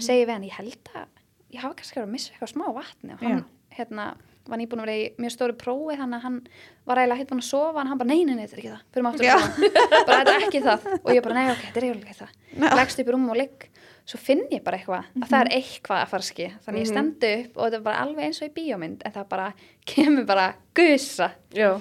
segi 0.00 0.24
við 0.24 0.32
hann 0.32 0.46
ég 0.48 0.54
held 0.56 0.88
að, 0.96 1.08
ég 1.52 1.60
hafa 1.60 1.74
kannski 1.76 1.98
verið 2.00 2.08
að 2.08 2.14
missa 2.16 2.32
eitthvað 2.32 2.52
smá 2.54 2.64
vatni 2.72 3.12
og 3.12 3.20
hann, 3.20 3.44
hérna 3.78 4.14
var 4.46 4.58
nýbúin 4.60 4.78
að 4.78 4.86
vera 4.86 4.96
í 5.02 5.06
mjög 5.18 5.32
stóru 5.34 5.54
prófi 5.58 5.96
þannig 5.98 6.16
að 6.20 6.22
hann 6.22 6.36
var 6.86 7.00
eiginlega 7.00 7.18
hitt 7.18 7.30
búin 7.32 7.40
að 7.42 7.48
sofa 7.48 7.80
en 7.82 7.88
hann 7.90 7.98
bara, 7.98 8.08
nei, 8.12 8.20
nei, 8.24 8.34
nei, 8.38 8.44
þetta 8.46 8.54
er 8.54 8.60
ekki 8.62 8.70
það, 8.70 8.84
fyrir 8.94 9.06
maður 9.06 9.30
aftur 9.34 10.06
bara 10.06 10.18
þetta 10.20 10.34
er 10.36 10.44
ekki 10.46 10.60
það. 10.66 10.84
Og 11.02 11.10
ég 11.16 11.24
bara, 11.26 11.34
nei, 11.34 11.48
ok, 11.50 11.64
þetta 11.66 11.80
er 11.80 11.86
eiginlega 11.88 12.14
það. 12.20 12.76
Leggst 12.78 13.00
upp 13.02 13.10
í 13.10 13.14
rúm 13.16 13.26
og 13.34 13.40
ligg. 13.40 13.66
Svo 14.06 14.20
finn 14.22 14.44
ég 14.54 14.62
bara 14.62 14.78
eitthvað 14.78 15.02
að 15.18 15.28
það 15.32 15.40
er 15.40 15.48
eitthvað 15.56 15.98
að 16.04 16.10
fara 16.12 16.22
að 16.22 16.28
ski 16.30 16.44
þannig 16.62 16.82
ég 16.84 16.90
stendi 16.92 17.30
upp 17.42 17.56
og 17.58 17.64
þetta 17.66 17.82
bara 17.88 18.02
alveg 18.06 18.28
eins 18.28 18.38
og 18.38 18.46
í 18.46 18.52
bíómynd 18.54 19.02
en 19.02 19.14
það 19.16 19.28
bara 19.32 19.46
kemur 19.90 20.26
bara 20.28 20.44
gusa. 20.78 21.30
Já. 21.50 21.72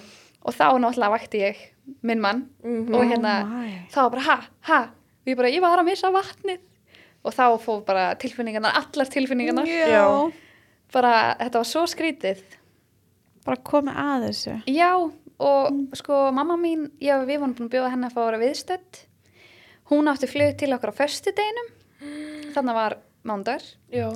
og 0.45 0.53
þá 0.57 0.65
náttúrulega 0.81 1.13
vakti 1.13 1.39
ég 1.43 1.61
minn 2.01 2.21
mann 2.21 2.47
Mhm. 2.65 2.95
og 2.97 3.05
hérna 3.05 3.35
Oh 3.45 3.69
þá 3.93 3.95
var 4.01 4.09
bara 4.09 4.21
ha, 4.25 4.37
ha? 4.61 4.79
Og 5.21 5.29
ég 5.29 5.37
bara, 5.37 5.49
ég 5.53 5.61
var 5.61 5.77
að 5.77 5.85
missa 5.85 6.09
vatnið. 6.09 6.59
Og 7.25 7.33
þá 7.33 7.45
fóð 7.61 7.85
bara 7.85 8.15
tilfinningarnar, 8.15 8.73
allar 8.73 9.05
tilfinningarnar. 9.09 9.65
Já. 9.69 10.31
Bara, 10.93 11.35
þetta 11.39 11.61
var 11.61 11.69
svo 11.71 11.85
skrítið 11.89 12.43
Bara 13.45 13.61
komið 13.61 13.97
að 14.01 14.23
þessu. 14.29 14.53
já, 14.73 14.91
og 15.45 15.81
sko 15.93 16.31
mamma 16.33 16.55
mín, 16.57 16.87
já, 16.99 17.19
við 17.27 17.39
vorum 17.43 17.53
búin 17.57 17.67
að 17.69 17.73
bjóða 17.75 17.91
henni 17.93 18.07
að 18.09 18.15
fá 18.15 18.21
að 18.23 18.29
vera 18.31 18.43
viðstödd 18.45 19.01
hún 19.91 20.09
átti 20.09 20.29
flug 20.31 20.55
til 20.57 20.71
okkur 20.73 20.93
á 20.95 20.99
föstudeginum 21.01 21.67
þannig 22.55 22.77
var 22.79 22.95
mándar 23.25 23.61
Já. 23.93 24.07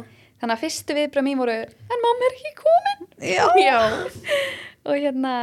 þannig 0.42 0.56
að 0.56 0.64
fyrstu 0.64 0.96
viðbröð 0.98 1.26
mín 1.28 1.38
voru 1.42 1.58
en 1.62 2.04
mamma 2.06 2.30
er 2.30 2.38
ekki 2.40 2.54
komin 2.64 3.08
Já. 3.22 3.46
Já. 3.62 3.80
og 4.88 4.96
hérna, 4.98 5.34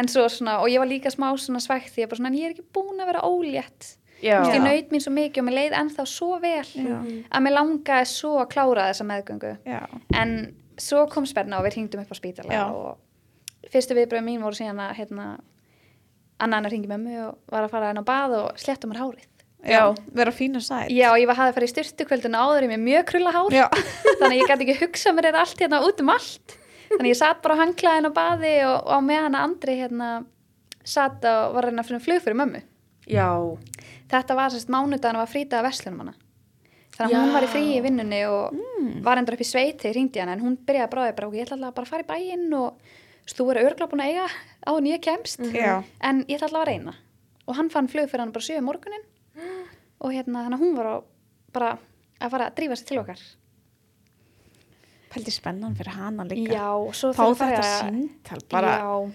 en 0.00 0.08
svo 0.08 0.24
svona 0.32 0.58
og 0.62 0.70
ég 0.72 0.80
var 0.80 0.88
líka 0.88 1.12
smá 1.12 1.28
svona 1.36 1.60
svægt 1.60 1.92
því 1.92 2.06
að 2.06 2.10
bara 2.14 2.20
svona 2.22 2.32
en 2.32 2.38
ég 2.40 2.48
er 2.48 2.54
ekki 2.56 2.68
búin 2.72 3.02
að 3.02 3.10
vera 3.12 3.24
ólétt 3.28 3.92
ég 4.24 4.62
naut 4.64 4.94
mín 4.94 5.02
svo 5.04 5.12
mikið 5.12 5.42
og 5.42 5.46
mér 5.50 5.58
leið 5.58 5.74
ennþá 5.82 6.06
svo 6.08 6.38
vel 6.40 6.64
Já. 6.72 6.96
að 7.28 7.42
mér 7.44 7.56
langaði 7.58 8.06
svo 8.14 8.36
að 8.40 8.48
klára 8.54 8.86
þessa 8.88 9.04
meðgöngu 9.10 9.50
Já. 9.68 9.82
en 10.16 10.32
svo 10.80 11.06
kom 11.12 11.26
spenna 11.28 11.60
og 11.60 11.66
við 11.66 11.78
hringdum 11.78 12.02
upp 12.02 12.12
á 12.12 12.16
spítala 12.18 12.52
Já. 12.52 12.64
og 12.70 13.70
fyrstu 13.72 13.96
viðbröð 13.98 14.26
mín 14.26 14.44
voru 14.44 14.58
síðan 14.58 14.82
að 14.86 14.98
hérna, 15.00 15.28
annan 16.42 16.68
að 16.68 16.76
ringi 16.76 16.90
með 16.90 17.00
mig 17.06 17.22
og 17.24 17.38
var 17.52 17.66
að 17.66 17.72
fara 17.74 17.90
henn 17.90 18.02
á 18.02 18.06
bað 18.06 18.36
og 18.42 18.60
sletta 18.60 18.90
mér 18.90 19.02
hárið 19.04 19.26
Já. 19.66 19.96
Vera 20.14 20.30
fínu 20.30 20.60
sæt. 20.62 20.92
Já, 20.94 21.08
ég 21.18 21.26
var 21.26 21.40
að 21.42 21.56
fara 21.56 21.66
í 21.66 21.70
styrtukvöldinu 21.72 22.38
áður 22.38 22.66
í 22.66 22.70
mér 22.70 22.82
mjög 22.82 23.06
krulla 23.08 23.32
hár 23.34 23.56
þannig 24.20 24.28
að 24.28 24.36
ég 24.36 24.50
gæti 24.50 24.66
ekki 24.66 24.78
hugsað 24.84 25.16
mér 25.16 25.28
þetta 25.30 25.42
allt 25.42 25.64
hérna 25.64 25.80
út 25.88 26.02
um 26.04 26.12
allt 26.12 26.56
þannig 26.90 27.06
að 27.06 27.10
ég 27.10 27.18
satt 27.18 27.42
bara 27.42 27.56
á 27.56 27.60
hangklæðin 27.64 28.10
á 28.10 28.12
baði 28.14 28.52
og, 28.68 28.76
og 28.84 28.92
á 28.94 29.00
meðan 29.08 29.38
að 29.38 29.46
Andri 29.48 29.78
hérna 29.80 30.10
satt 30.86 31.24
og 31.26 31.56
var 31.56 31.66
að 31.66 31.72
reyna 31.72 31.82
að 31.82 31.90
finna 31.90 32.04
flug 32.04 32.22
fyrir 32.22 32.38
mömmu 32.38 32.62
Já. 33.10 33.28
þetta 34.12 34.38
var 34.38 34.54
sérst 34.54 34.70
mánudagana 34.70 35.24
var 35.24 35.32
frítið 35.32 35.58
að 35.58 35.66
verslunum 35.66 36.04
hana 36.04 36.14
þannig 36.96 37.16
að 37.16 37.24
hún 37.26 37.34
var 37.36 37.46
í 37.46 37.50
frí 37.52 37.62
í 37.76 37.80
vinnunni 37.84 38.20
og 38.30 38.60
var 39.04 39.20
endur 39.20 39.36
upp 39.36 39.44
í 39.44 39.48
sveit 39.48 39.80
þegar 39.82 39.96
hringdi 39.98 40.22
hana 40.22 40.36
en 40.36 40.44
hún 40.44 40.56
byrjaði 40.66 40.86
að 40.86 40.92
bráði 40.94 41.16
bara 41.18 41.28
og 41.30 41.34
ég 41.36 41.46
ætla 41.46 41.56
alltaf 41.58 41.74
bara 41.76 41.86
að 41.86 41.92
fara 41.92 42.06
í 42.06 42.10
bæinn 42.12 42.54
og 42.56 42.94
þú 43.36 43.48
er 43.52 43.60
örgla 43.64 43.88
búin 43.90 44.04
að 44.04 44.12
eiga 44.12 44.26
á 44.66 44.70
en 44.76 44.86
ég 44.90 45.02
kemst 45.04 45.42
Já. 45.52 45.82
en 46.00 46.22
ég 46.28 46.36
ætla 46.38 46.46
alltaf 46.48 46.62
að 46.62 46.70
reyna 46.70 46.94
og 47.46 47.58
hann 47.58 47.70
fann 47.70 47.88
flug 47.92 48.08
fyrir 48.10 48.24
hann 48.24 48.32
bara 48.34 48.46
sjö 48.48 48.58
um 48.60 48.68
morgunin 48.70 49.04
og 50.02 50.14
hérna 50.14 50.46
þannig 50.46 50.56
að 50.58 50.64
hún 50.64 50.76
var 50.78 50.86
á, 50.88 50.96
bara 51.52 51.72
að 52.20 52.30
fara 52.36 52.48
að 52.50 52.56
drífa 52.60 52.76
sig 52.80 52.86
til 52.92 53.02
okkar 53.02 53.20
Pældi 55.16 55.32
spennan 55.32 55.76
fyrir 55.78 55.94
hana 55.96 56.24
líka. 56.28 56.52
já, 56.52 56.66
og 56.76 56.92
svo 56.96 57.12
Fá 57.16 57.24
þegar 57.30 57.62
þetta 57.62 57.68
síntal 57.86 58.40
bara. 58.50 58.72
já, 58.82 59.12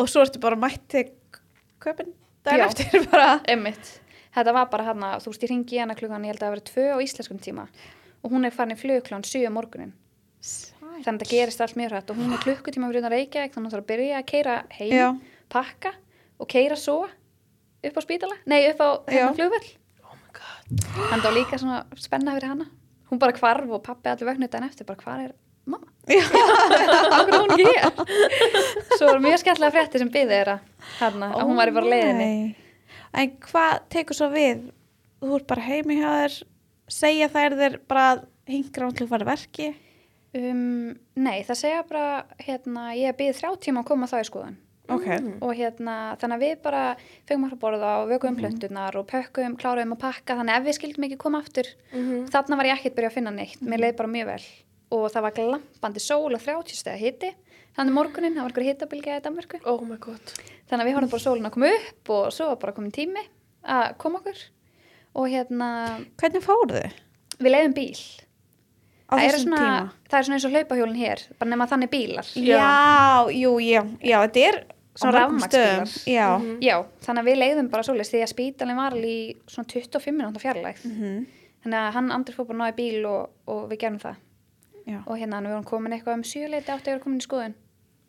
Og 0.00 0.08
svo 0.08 0.22
ertu 0.24 0.40
bara 0.40 0.56
mætti 0.56 1.02
köpinn 1.82 2.12
Já. 2.46 2.64
eftir 2.66 3.04
bara. 3.10 3.40
Einmitt. 3.46 4.00
Þetta 4.32 4.54
var 4.56 4.68
bara 4.72 4.86
hann 4.88 5.02
þú 5.20 5.32
veist, 5.32 5.42
ég 5.44 5.50
ringi 5.52 5.76
í 5.76 5.80
hana 5.82 5.96
klukkan, 5.98 6.24
ég 6.24 6.32
held 6.32 6.40
að 6.40 6.46
það 6.46 6.54
verið 6.54 6.68
tvö 6.70 6.86
á 6.92 6.98
íslenskum 7.04 7.40
tíma 7.42 7.66
og 8.22 8.30
hún 8.32 8.46
er 8.46 8.54
farin 8.54 8.76
í 8.76 8.78
flug 8.78 9.02
klukkan 9.04 9.26
7 9.26 9.48
um 9.48 9.56
morgunin. 9.58 9.92
Sæl. 10.42 10.78
Þannig 11.02 11.22
að 11.22 11.24
það 11.24 11.32
gerist 11.32 11.60
allt 11.62 11.76
mjög 11.78 11.92
hrætt 11.92 12.10
og 12.12 12.18
hún 12.18 12.32
er 12.34 12.42
klukkutíma 12.42 12.88
fyrir 12.90 13.02
utan 13.02 13.12
Reykjavík 13.12 13.54
þannig 13.54 13.68
að 13.68 13.72
það 13.72 13.76
þarf 13.76 13.84
að 13.84 13.90
byrja 13.92 14.18
að 14.18 14.26
keira 14.32 14.54
heim, 14.78 14.92
Já. 14.94 15.08
pakka 15.52 15.92
og 16.38 16.48
keira 16.50 16.78
svo 16.78 16.96
upp 17.82 17.98
á 17.98 18.02
spítala, 18.02 18.38
nei 18.46 18.60
upp 18.70 18.82
á 18.82 18.88
hérna 19.10 19.28
Já. 19.30 19.36
flugvöll. 19.38 19.70
Oh 20.06 20.16
my 20.16 20.30
god. 20.38 20.64
Þannig 20.72 21.12
að 21.12 21.12
það 21.12 21.28
var 21.28 21.36
líka 21.38 21.60
svona 21.62 21.78
spenna 21.98 22.36
fyrir 22.38 22.52
hana. 22.54 22.66
Hún 23.10 23.20
bara 23.22 23.36
hvarf 23.36 23.74
og 23.76 23.82
pappi 23.84 24.10
allir 24.12 24.30
vögnu 24.30 24.48
daginn 24.48 24.68
eftir, 24.70 24.88
bara 24.88 25.02
hvar 25.02 25.24
er 25.26 25.34
mamma? 25.66 25.86
Er 26.12 27.30
hún 27.30 27.52
ekki 27.54 27.66
hér? 27.68 27.90
Svo 28.96 29.12
var 29.12 29.20
mjög 29.22 29.42
skemmtilega 29.42 29.74
frétti 29.76 30.00
sem 30.02 30.10
byði 30.10 30.32
þeirra 30.32 30.56
hérna, 30.98 31.28
að 31.36 31.44
hún 31.46 31.58
var 31.60 31.70
í 31.70 31.74
bara 31.76 31.92
leiðinni. 31.92 32.30
En 33.12 33.32
hvað 33.44 33.78
tekur 33.92 34.16
svo 34.16 34.30
við? 34.32 34.66
Þú 35.22 35.36
ert 35.38 35.48
bara 35.50 35.66
heimi 35.66 35.98
hjá 36.00 36.10
þér, 36.10 36.36
segja 36.90 37.30
þær 37.32 37.56
þér 37.60 37.78
bara 37.90 38.06
hingra 38.50 38.88
án 38.88 38.96
til 38.98 39.06
að 39.06 39.12
fara 39.14 39.28
verki? 39.28 39.70
Um, 40.32 40.94
nei, 41.20 41.42
það 41.44 41.58
segja 41.60 41.86
bara, 41.88 42.04
hérna, 42.40 42.90
ég 42.96 43.12
er 43.12 43.16
byggð 43.18 43.38
þrjá 43.42 43.50
tíma 43.66 43.82
að 43.82 43.90
koma 43.92 44.08
þá 44.08 44.18
í 44.22 44.28
skoðun. 44.30 44.60
Ok. 44.90 45.06
og 45.40 45.52
hérna, 45.56 46.16
þannig 46.20 46.36
að 46.36 46.42
við 46.42 46.56
bara 46.64 46.80
fengum 47.28 47.46
að 47.46 47.60
borða 47.62 47.92
og 48.00 48.08
vökuðum 48.10 48.38
plöntunar 48.40 48.96
og 48.98 49.06
pökkum, 49.08 49.54
kláruðum 49.60 49.94
að 49.94 50.00
pakka, 50.02 50.34
þannig 50.36 50.56
að 50.56 50.58
ef 50.58 50.66
við 50.66 50.76
skildum 50.80 51.06
ekki 51.06 51.18
koma 51.22 51.40
aftur, 51.40 51.68
þarna 52.32 52.58
var 52.58 52.68
ég 52.68 52.80
ekkert 52.80 52.96
byrjað 52.98 53.12
að 53.12 53.16
finna 53.20 53.32
neitt, 53.36 53.62
mér 53.62 53.84
leið 53.84 53.94
bara 54.00 54.12
mjög 54.16 54.28
vel. 54.32 54.42
Og 54.92 55.06
það 55.14 55.24
var 55.28 55.36
glampandi 55.38 56.02
sól 56.02 56.34
og 56.34 56.42
30 56.42 56.80
steg 56.82 56.98
hitti, 57.00 57.30
þannig 57.76 57.94
morgunin, 57.96 58.34
það 58.36 58.42
var 58.44 58.52
einhver 58.52 58.66
hittabilgja 58.68 59.18
í 59.18 59.22
Danmörku, 59.24 59.60
Oh 59.66 59.80
my 59.86 59.96
god. 59.96 60.34
þannig 60.68 60.82
að 60.84 60.88
við 60.90 60.96
horfum 60.98 61.10
bara 61.14 61.24
sólin 61.26 61.46
að 61.48 61.54
koma 61.56 61.70
upp 61.76 62.10
og 62.16 62.26
svo 62.32 62.48
var 62.52 62.56
bara 62.64 62.72
komin 62.76 62.92
tími 62.92 63.22
að 63.64 63.96
koma 64.02 64.18
okkur 64.20 64.42
og 65.14 65.28
hérna, 65.28 65.70
Hvernig 66.20 66.44
fóruð 66.44 66.76
þið 66.78 67.00
við 67.42 67.50
leiðum 67.56 67.74
bíl. 67.74 67.96
Það 69.12 69.24
er, 69.28 69.36
svona, 69.42 69.64
það 70.08 70.18
er 70.18 70.24
svona 70.24 70.36
eins 70.38 70.44
og 70.48 70.52
hlaupahjólinn 70.54 70.96
hér, 71.02 71.22
bara 71.38 71.50
nema 71.52 71.66
þannig 71.68 71.90
bílar. 71.92 72.28
Já, 72.32 73.28
jú, 73.36 73.50
já, 73.60 73.82
já, 74.00 74.16
þetta 74.24 74.44
er 74.48 74.58
Svona 74.96 75.12
á 75.12 75.28
mörgum 75.28 75.40
rafmagnsbílar. 75.42 75.90
stöðum. 75.90 76.08
Já. 76.08 76.28
Já, 76.64 76.76
þannig 77.04 77.20
að 77.22 77.28
við 77.28 77.38
leiðum 77.42 77.68
bara 77.72 77.82
svoleiðis 77.84 78.12
því 78.12 78.22
að 78.24 78.30
spítalinn 78.32 78.76
var 78.80 78.92
alveg 78.96 79.12
í 79.12 79.36
svona 79.52 79.68
25 79.72 80.16
minúta 80.16 80.40
fjarlægð. 80.40 80.84
Mhm. 80.88 81.26
Þannig 81.64 81.78
að 81.82 81.92
hann 81.96 82.10
andri 82.16 82.34
fór 82.36 82.46
bara 82.48 82.58
náði 82.62 82.76
bíl 82.80 83.04
og, 83.08 83.30
og 83.52 83.60
við 83.70 83.78
gerum 83.84 83.98
það. 84.00 84.16
já. 84.86 84.98
Og 85.06 85.14
hérna 85.20 85.42
við 85.44 85.52
vorum 85.52 85.64
komin 85.68 85.92
eitthvað 85.92 86.14
um 86.18 86.22
sjöleiti 86.26 86.72
átti 86.72 86.88
að 86.88 86.94
vera 86.96 87.04
komin 87.04 87.20
í 87.20 87.26
skoðun 87.26 87.54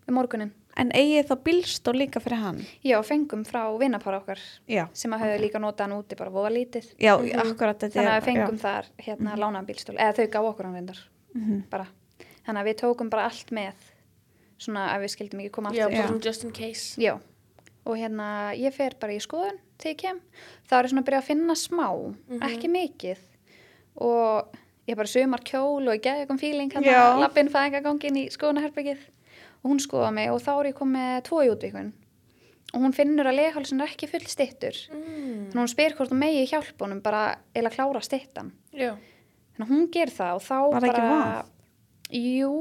við 0.07 0.13
morgunin. 0.17 0.51
En 0.75 0.89
eigið 0.89 1.27
þá 1.29 1.35
bílstól 1.45 1.93
líka 1.93 2.19
fyrir 2.19 2.39
hann? 2.41 2.61
Já, 2.83 2.97
fengum 3.05 3.43
frá 3.45 3.61
vinnapára 3.77 4.17
okkar 4.23 4.39
Já. 4.67 4.87
sem 4.97 5.11
að 5.13 5.21
höfðu 5.21 5.41
líka 5.43 5.59
notað 5.61 5.85
hann 5.85 5.97
úti 5.99 6.17
bara 6.17 6.31
voða 6.33 6.49
lítið. 6.55 6.87
Já, 6.97 7.13
akkurat 7.43 7.77
þetta 7.79 7.93
Þannig 7.99 8.09
að 8.09 8.15
er- 8.15 8.21
við 8.21 8.29
fengum 8.31 8.57
já. 8.57 8.63
þar 8.63 8.85
hérna 9.05 9.35
lánaðan 9.37 9.67
bílstól, 9.67 9.95
eða 9.97 10.15
þau 10.17 10.27
gaf 10.31 10.47
okkur 10.53 10.65
hann 10.65 10.73
reyndar. 10.79 10.99
Mhm. 11.35 11.61
Bara. 11.69 11.87
Þannig 12.47 12.61
að 12.63 12.67
við 12.71 12.77
tókum 12.81 13.09
bara 13.09 13.23
allt 13.29 13.51
með 13.51 13.73
svona 14.57 14.87
að 14.95 15.01
við 15.05 15.13
skildum 15.13 15.39
ekki 15.43 15.51
koma 15.51 15.69
Já, 15.71 15.85
aftur. 15.85 15.93
bara 15.95 16.03
Já. 16.03 16.09
svona 16.09 16.23
just 16.25 16.43
in 16.43 16.51
case. 16.51 16.97
Já, 17.01 17.19
og 17.85 17.95
hérna 17.97 18.27
ég 18.57 18.73
fer 18.73 18.91
bara 18.99 19.13
í 19.13 19.19
skoðun 19.21 19.59
þegar 19.77 19.93
ég 19.93 19.97
kem 19.97 20.19
þá 20.69 20.73
er 20.79 20.87
svona 20.89 21.01
að 21.03 21.05
byrja 21.05 21.19
að 21.21 21.29
finna 21.29 21.53
smá 21.53 22.15
ekki 22.49 22.69
mikið 22.71 23.17
og 23.97 24.47
ég 24.87 24.95
bara 24.97 25.07
sumar 25.07 25.39
kjól 25.43 25.87
og 25.87 25.93
ég 25.97 26.01
geði 26.01 26.25
eitthvað 26.25 26.39
fíling 26.39 26.71
Já. 26.71 26.81
hérna 26.81 27.19
lappin 27.19 27.49
fæðingagangin 27.49 28.17
í 28.17 28.29
skoðunarherbyggið 28.33 28.97
og 29.63 29.71
hún 29.71 29.79
skoða 29.79 30.11
mig 30.13 30.29
og 30.31 30.41
þá 30.43 30.51
er 30.59 30.69
ég 30.71 30.77
komið 30.79 31.21
tvo 31.29 31.41
í 31.43 31.49
útvíkun 31.53 31.91
og 32.73 32.81
hún 32.81 32.93
finnur 32.95 33.27
að 33.29 33.37
leghálsin 33.37 33.81
er 33.83 33.87
ekki 33.91 34.07
full 34.09 34.25
stittur 34.27 34.75
Mm. 34.89 35.49
þannig 35.51 35.57
að 35.57 35.63
hún 35.63 35.73
spyr 35.73 35.95
hvort 35.97 36.09
hún 36.11 36.19
megi 36.23 36.45
hjálpa 36.49 36.85
honum 36.85 37.01
bara 37.05 37.35
eða 37.55 37.71
klára 37.75 38.01
stittan 38.03 38.51
Já. 38.73 38.95
þannig 39.55 39.67
að 39.67 39.73
hún 39.73 39.91
ger 39.93 40.09
það 40.09 40.35
og 40.35 40.41
þá 40.43 40.57
Var 40.73 40.87
bara? 40.87 41.43
Jú, 42.13 42.53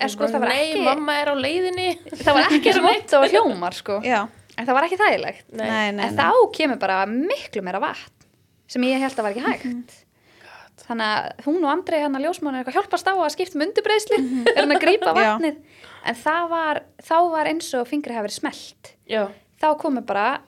er 0.00 0.08
sko 0.12 0.28
það 0.30 0.40
var 0.44 0.48
Nei, 0.52 0.64
ekki 0.72 0.82
mamma 0.84 1.14
er 1.20 1.30
á 1.32 1.34
leiðinni. 1.36 1.88
það 2.22 2.34
var 2.38 2.52
ekki 2.58 2.72
svo 2.76 2.82
vont 2.86 3.08
það 3.10 3.20
var 3.24 3.32
hljómar 3.34 3.74
sko 3.76 4.00
Já. 4.04 4.20
en 4.58 4.66
það 4.66 4.74
var 4.78 4.84
ekki 4.88 4.98
þægilegt 5.00 5.44
Nei. 5.52 5.64
Nei, 5.68 5.90
nei, 5.92 6.04
en 6.08 6.14
nei. 6.14 6.18
þá 6.18 6.28
kemur 6.58 6.78
bara 6.78 6.98
miklu 7.06 7.62
meira 7.66 7.80
vatn 7.82 8.28
sem 8.68 8.82
ég 8.84 9.00
held 9.00 9.16
að 9.16 9.22
var 9.26 9.32
ekki 9.32 9.46
hægt 9.48 9.64
Mhm. 9.64 9.82
þannig 10.88 11.08
að 11.08 11.44
hún 11.44 11.64
og 11.64 11.70
Andrei 11.72 12.00
hann 12.00 12.14
að 12.16 12.24
ljósmána 12.28 12.60
er 12.60 12.64
eitthvað 12.64 12.76
hjálpast 12.78 13.08
á 13.10 13.14
að 13.16 13.32
skipta 13.34 13.56
um 13.58 13.64
undirbreysli 13.66 14.18
er 14.56 14.60
hann 14.62 14.72
að 14.76 14.80
grípa. 14.84 15.12
Já. 15.16 15.34
vatnið 15.36 15.56
en 16.04 16.14
það 16.14 16.48
var, 16.50 16.82
þá 17.02 17.16
var 17.30 17.46
eins 17.46 17.74
og 17.74 17.86
fingri 17.88 18.14
hafi 18.14 18.28
verið 18.28 18.38
smelt 18.40 18.92
Já. 19.08 19.28
þá 19.60 19.68
komu 19.78 20.00
bara 20.06 20.40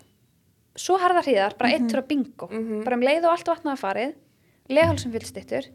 svo 0.76 0.96
harða 0.98 1.22
hríðar, 1.24 1.56
bara 1.58 1.70
Mhm. 1.70 1.74
eitt 1.74 1.92
fyrir 1.92 2.08
bingo 2.08 2.46
Mhm. 2.48 2.84
bara 2.84 2.96
um 2.96 3.02
leið 3.02 3.24
og 3.24 3.30
allt 3.32 3.46
vatnaði 3.48 3.80
farið 3.80 4.14
leghálsum 4.70 5.12
fyllstittur 5.12 5.66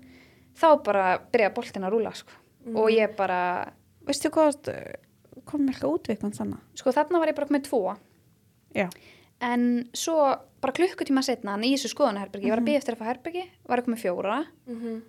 þá 0.55 0.83
bara 0.83 1.19
byrja 1.31 1.53
boltin 1.53 1.83
að 1.83 1.91
rúla 1.91 2.15
sko. 2.15 2.31
Mhm. 2.65 2.75
og 2.77 2.89
ég 2.89 3.15
bara 3.15 3.71
Veistu 4.05 4.29
hvað, 4.29 4.95
komum 5.45 5.67
eitthvað 5.69 5.99
útvikman 5.99 6.31
þannig? 6.33 6.59
sko 6.75 6.91
þarna 6.91 7.19
var 7.19 7.27
ég 7.27 7.35
bara 7.35 7.47
með 7.47 7.63
tvo 7.63 7.97
Já. 8.75 8.89
en 9.41 9.89
svo 9.93 10.39
bara 10.61 10.73
klukkutíma 10.73 11.21
setna 11.23 11.57
í 11.59 11.73
þessu 11.73 11.93
skoðanaherbergi, 11.93 12.45
ég 12.45 12.49
var 12.49 12.59
að 12.59 12.65
býja 12.65 12.77
eftir 12.77 12.95
að 12.95 12.99
fá 12.99 13.05
herbergi 13.13 13.43
var 13.67 13.79
að 13.79 13.85
koma 13.85 13.97
fjóra 13.97 14.45
Mhm. 14.67 15.01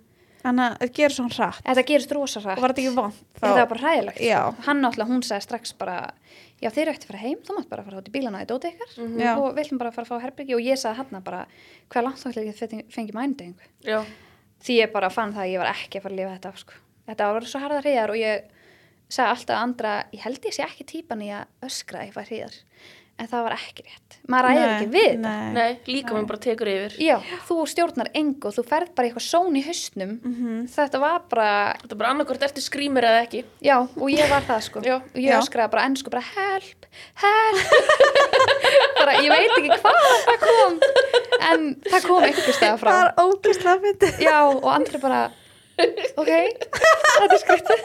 Þannig 0.43 0.63
að 0.67 0.75
það 0.81 0.91
gerur 0.97 1.15
svona 1.17 1.33
hratt. 1.37 1.61
þetta 1.65 1.83
gerist 1.89 2.11
rosa 2.15 2.39
rætt 2.43 2.57
Og 2.57 2.61
var 2.63 2.73
þetta 2.73 2.83
ekki 2.83 2.95
vant? 2.97 3.21
þetta 3.41 3.53
var 3.57 3.67
bara 3.71 3.81
hræðilegt 3.83 4.19
Já. 4.21 4.41
hann 4.67 4.81
náttúrulega, 4.83 5.09
hún 5.11 5.23
sagði 5.25 5.45
strax 5.47 5.73
bara 5.77 5.95
já 6.61 6.69
þeir 6.73 6.81
eru 6.83 6.91
eftir 6.93 7.07
að 7.07 7.11
fara 7.11 7.21
heim, 7.23 7.37
þú 7.45 7.55
mátt 7.57 7.69
bara 7.69 7.83
fara 7.83 7.97
út 8.01 8.07
í 8.07 8.13
bílana 8.13 8.41
í 8.43 8.47
dóti 8.49 8.71
ykkar 8.71 8.91
Mhm. 8.97 9.19
Já. 9.21 9.31
og 9.37 9.55
við 9.55 9.63
ætlum 9.65 9.77
bara 9.81 9.89
að 9.91 9.95
fara 9.97 10.05
að 10.05 10.11
fá 10.13 10.21
herbergi 10.25 10.55
og 10.55 10.61
ég 10.61 10.77
sagði 10.77 10.95
hann 10.97 11.21
bara 11.23 11.45
hvað 11.89 12.03
langt 12.03 12.17
þá 12.21 12.27
ætla 12.29 12.45
ég 12.45 12.61
að 12.61 12.85
fengi 12.93 13.13
mænudegningu 13.13 13.65
Já. 13.83 14.03
því 14.63 14.73
ég 14.81 14.91
bara 14.93 15.09
fann 15.09 15.33
það 15.33 15.43
að 15.45 15.51
ég 15.53 15.59
var 15.59 15.73
ekki 15.73 15.97
að 15.99 16.01
fara 16.03 16.13
að 16.13 16.17
lifa 16.21 16.35
þetta 16.37 16.49
af 16.53 16.57
sko. 16.59 16.73
þetta 17.07 17.33
var 17.33 17.41
svo 17.41 17.59
harða 17.59 17.81
hríðar 17.83 18.09
og 18.09 18.15
ég 18.17 18.41
sagði 19.09 19.29
alltaf 19.31 19.55
að 19.55 19.63
andra, 19.63 20.03
ég 20.13 20.19
held 20.19 20.41
ég 20.45 20.53
sé 20.53 20.63
ekki 20.63 20.85
típan 20.85 21.21
í 21.23 21.29
að 21.31 21.45
öskra 21.63 22.07
ef 22.07 22.13
það 22.13 22.27
hríðar 22.29 22.55
en 23.19 23.27
það 23.27 23.43
var 23.47 23.53
ekki 23.57 23.83
rétt, 23.87 24.15
maður 24.29 24.45
ræður 24.47 24.71
ekki 24.75 24.87
við 24.93 25.07
þetta 25.07 25.31
Nei. 25.33 25.53
Nei, 25.57 25.77
líka 25.89 26.13
mér 26.13 26.25
bara 26.29 26.39
tekur 26.43 26.69
yfir. 26.69 26.97
já, 27.01 27.15
þú 27.47 27.55
stjórnar 27.71 28.09
engu 28.13 28.45
og 28.49 28.53
þú 28.53 28.63
ferð 28.69 28.91
bara 28.95 29.07
eitthvað 29.09 29.25
són 29.25 29.55
í 29.57 29.63
hausnum 29.65 30.11
Mhm. 30.23 30.67
þetta 30.75 30.99
var 31.01 31.21
bara, 31.29 31.47
Þetta 31.81 31.91
er 31.95 32.01
bara 32.03 32.09
annarkort 32.13 32.45
ertu 32.47 32.61
skrýmur 32.61 33.03
eða 33.09 33.23
ekki. 33.25 33.43
já, 33.61 33.77
og 33.81 34.07
ég 34.13 34.29
var 34.29 34.41
það 34.45 34.61
sko 34.67 34.81
Já. 34.85 34.95
og 34.95 35.17
ég 35.17 35.31
Já. 35.31 35.39
öskraði 35.41 35.71
bara 35.71 35.85
ennsku 35.89 36.09
bara 36.13 36.21
help, 36.35 36.85
help 37.15 37.57
bara 38.99 39.13
ég 39.21 39.29
veit 39.29 39.57
ekki 39.57 39.81
hvað 39.81 39.97
það 40.27 40.39
kom 40.45 40.79
en 41.51 41.75
það 41.89 42.07
kom 42.07 42.23
einhver 42.23 42.53
stað 42.53 42.77
frá 42.81 42.91
Það 42.91 43.03
er 43.07 43.13
ógæslega 43.25 43.81
myndið. 43.87 44.19
já, 44.21 44.37
og 44.45 44.69
andri 44.73 44.97
bara 45.01 45.31
ok, 46.17 46.31
þetta 46.69 47.33
er 47.33 47.41
skrítið 47.41 47.81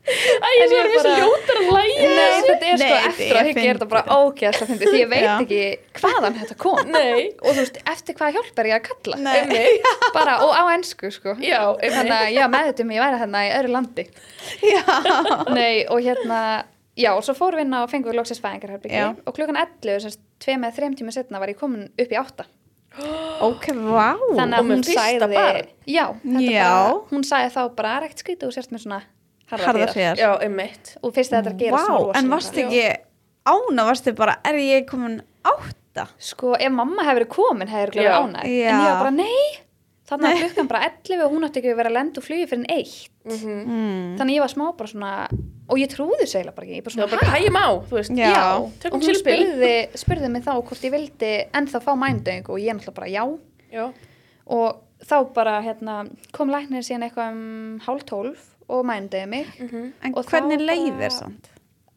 Æ, 0.00 0.48
ég 0.56 0.70
svo 0.70 0.78
er 0.80 0.86
bara- 0.96 1.16
ljótar 1.20 1.58
að 1.60 1.66
hlæja. 1.70 2.06
Nei, 2.10 2.38
þetta 2.46 2.68
er 2.70 2.78
sko 2.80 2.94
eftir 3.10 3.36
að 3.36 3.46
higgja 3.50 3.64
er 3.70 3.76
þetta 3.78 3.88
bara 3.90 4.02
fyndið. 4.02 4.22
ógeðslega 4.24 4.68
fyndið 4.70 4.88
því 4.94 5.00
ég 5.00 5.10
veit 5.14 5.24
Já. 5.26 5.34
ekki 5.44 5.60
hvaðan 6.00 6.38
þetta 6.40 6.56
kom 6.64 6.80
Nei. 6.90 7.26
og 7.42 7.50
þú 7.50 7.60
veist, 7.60 7.76
eftir 7.92 8.16
hvað 8.18 8.32
hjálp 8.38 8.58
er 8.62 8.68
ég 8.70 8.76
að 8.78 8.86
kalla 8.88 9.16
Nei. 9.20 9.74
bara, 10.16 10.38
og 10.46 10.50
á 10.56 10.62
ennsku 10.74 11.10
sko 11.12 11.34
Já, 11.44 11.60
þannig 11.76 11.84
einmitt. 11.84 12.16
að 12.16 12.32
ég 12.38 12.50
meðutum 12.56 12.94
ég 12.96 13.04
væri 13.04 13.20
þarna 13.22 13.42
í 13.44 13.52
öðru 13.60 13.72
landi 13.76 14.06
Já. 14.64 14.82
Nei, 15.60 15.84
og 15.92 16.00
hérna, 16.08 16.40
já, 16.96 17.10
og 17.14 17.22
svo 17.28 17.36
fórum 17.36 17.60
við 17.60 17.66
inn 17.68 17.76
á 17.76 17.80
og 17.84 17.90
fengum 17.92 18.10
við 18.10 18.18
loksins 18.22 18.40
fæðingarherbyggi 18.42 18.96
Já. 19.04 19.12
og 19.20 19.36
klukkan 19.36 19.60
11, 19.60 20.00
sem 20.00 20.10
sagt, 20.16 20.24
tvei 20.40 20.56
með 20.64 20.74
þreim 20.80 20.96
tíma 20.98 21.12
setna 21.14 21.38
var 21.44 21.52
ég 21.52 21.60
komin 21.60 21.86
upp 21.92 22.10
í 22.10 22.18
átta 22.18 22.48
Ok, 23.46 23.68
vá. 23.76 24.16
þannig 24.34 24.56
Og 24.56 24.64
að 24.64 24.66
með 24.72 24.84
fyrsta 24.90 25.28
barn? 25.30 25.68
já, 25.86 26.06
þetta 26.24 26.50
Já. 26.50 26.64
bara, 26.66 27.00
hún 27.12 27.22
sagði 27.28 27.52
þá 27.54 27.62
bara, 27.76 27.94
ekkert 29.50 29.58
skrítið 29.58 29.58
og 29.58 29.58
sérst 29.58 29.58
með 29.58 29.58
svona 29.58 29.58
harða 29.58 29.66
Harða 29.66 29.86
hríðar." 29.86 29.94
hríðar. 29.94 30.16
Já, 30.18 30.30
einmitt. 30.46 30.96
og 31.02 31.14
fyrst 31.14 31.30
þetta 31.30 31.46
er 31.46 31.52
að 31.52 31.58
gera 31.58 31.78
svona 31.78 32.18
en 32.18 32.30
hratt. 32.30 32.56
ekki 32.64 32.84
ána, 33.50 33.84
varstu 33.88 34.14
bara, 34.16 34.36
er 34.44 34.54
ég 34.54 34.86
komin 34.86 35.22
átta? 35.44 36.06
Sko, 36.18 36.54
ef 36.54 36.72
mamma 36.72 37.02
hefur 37.02 37.20
verið 37.20 37.28
komin, 37.34 37.68
hefur 37.68 37.90
ánæg. 37.96 38.44
Já. 38.46 38.70
En 38.70 38.80
ég 38.80 38.90
var 38.90 39.00
bara, 39.04 39.10
nei, 39.10 39.60
þannig 40.10 40.30
að 40.30 40.42
klukkan 40.44 40.68
bara 40.68 40.82
11 40.90 41.24
og 41.24 41.32
hún 41.32 41.46
átti 41.46 41.60
ekki 41.60 41.72
að 41.72 41.76
vera 41.80 41.90
að 41.90 41.96
lenda 41.98 42.20
úr 42.20 42.26
flugi 42.26 42.46
fyrir 42.50 42.60
en 42.60 42.70
eitt. 42.76 43.08
Mhm. 43.24 43.56
Mm. 43.66 44.18
Þannig 44.18 44.36
ég 44.36 44.40
var 44.40 44.48
smá 44.48 44.76
bara 44.76 44.88
svona, 44.88 45.28
og 45.68 45.78
ég 45.78 45.88
trúði 45.92 46.24
eiginlega 46.24 46.54
bara 46.54 46.66
ekki, 46.66 46.76
ég 46.78 46.84
bara 46.84 46.94
Það 46.94 47.00
var 47.00 47.08
svona, 47.08 47.20
bara 47.20 47.34
hægjum 47.36 47.58
á, 47.60 47.68
þú 47.88 47.96
veist. 47.98 48.10
Já. 48.16 48.30
Já, 48.30 48.70
Tökum 48.80 48.96
og 48.96 49.02
hún 49.02 49.18
spurði, 49.20 49.74
spurði 49.94 50.30
mig 50.30 50.42
þá 50.44 50.52
hvort 50.62 50.84
ég 50.84 50.94
vildi 50.94 51.32
ennþá 51.52 51.82
fá 51.84 51.92
mændöng 51.96 52.48
og 52.48 52.58
ég 52.58 52.72
náttúrulega 52.74 52.94
bara 52.94 53.06
já 53.10 53.24
Já. 53.70 53.92
og 54.46 54.80
þá 55.04 55.32
bara 55.34 55.60
hérna, 55.62 56.10
kom 56.32 56.48
læknir 56.50 56.82
síðan 56.84 57.06
eitthvað 57.08 57.32
um 57.32 57.80
hálf 57.86 58.04
tólf 58.04 58.38
og 58.70 58.84
mændöði 58.86 59.26
mig 59.28 59.46
Mhm. 59.58 59.92
En 60.04 60.14
Og 60.16 60.24
hvernig 60.30 60.58
leið 60.60 60.98
þér 61.00 61.12
samt? 61.12 61.50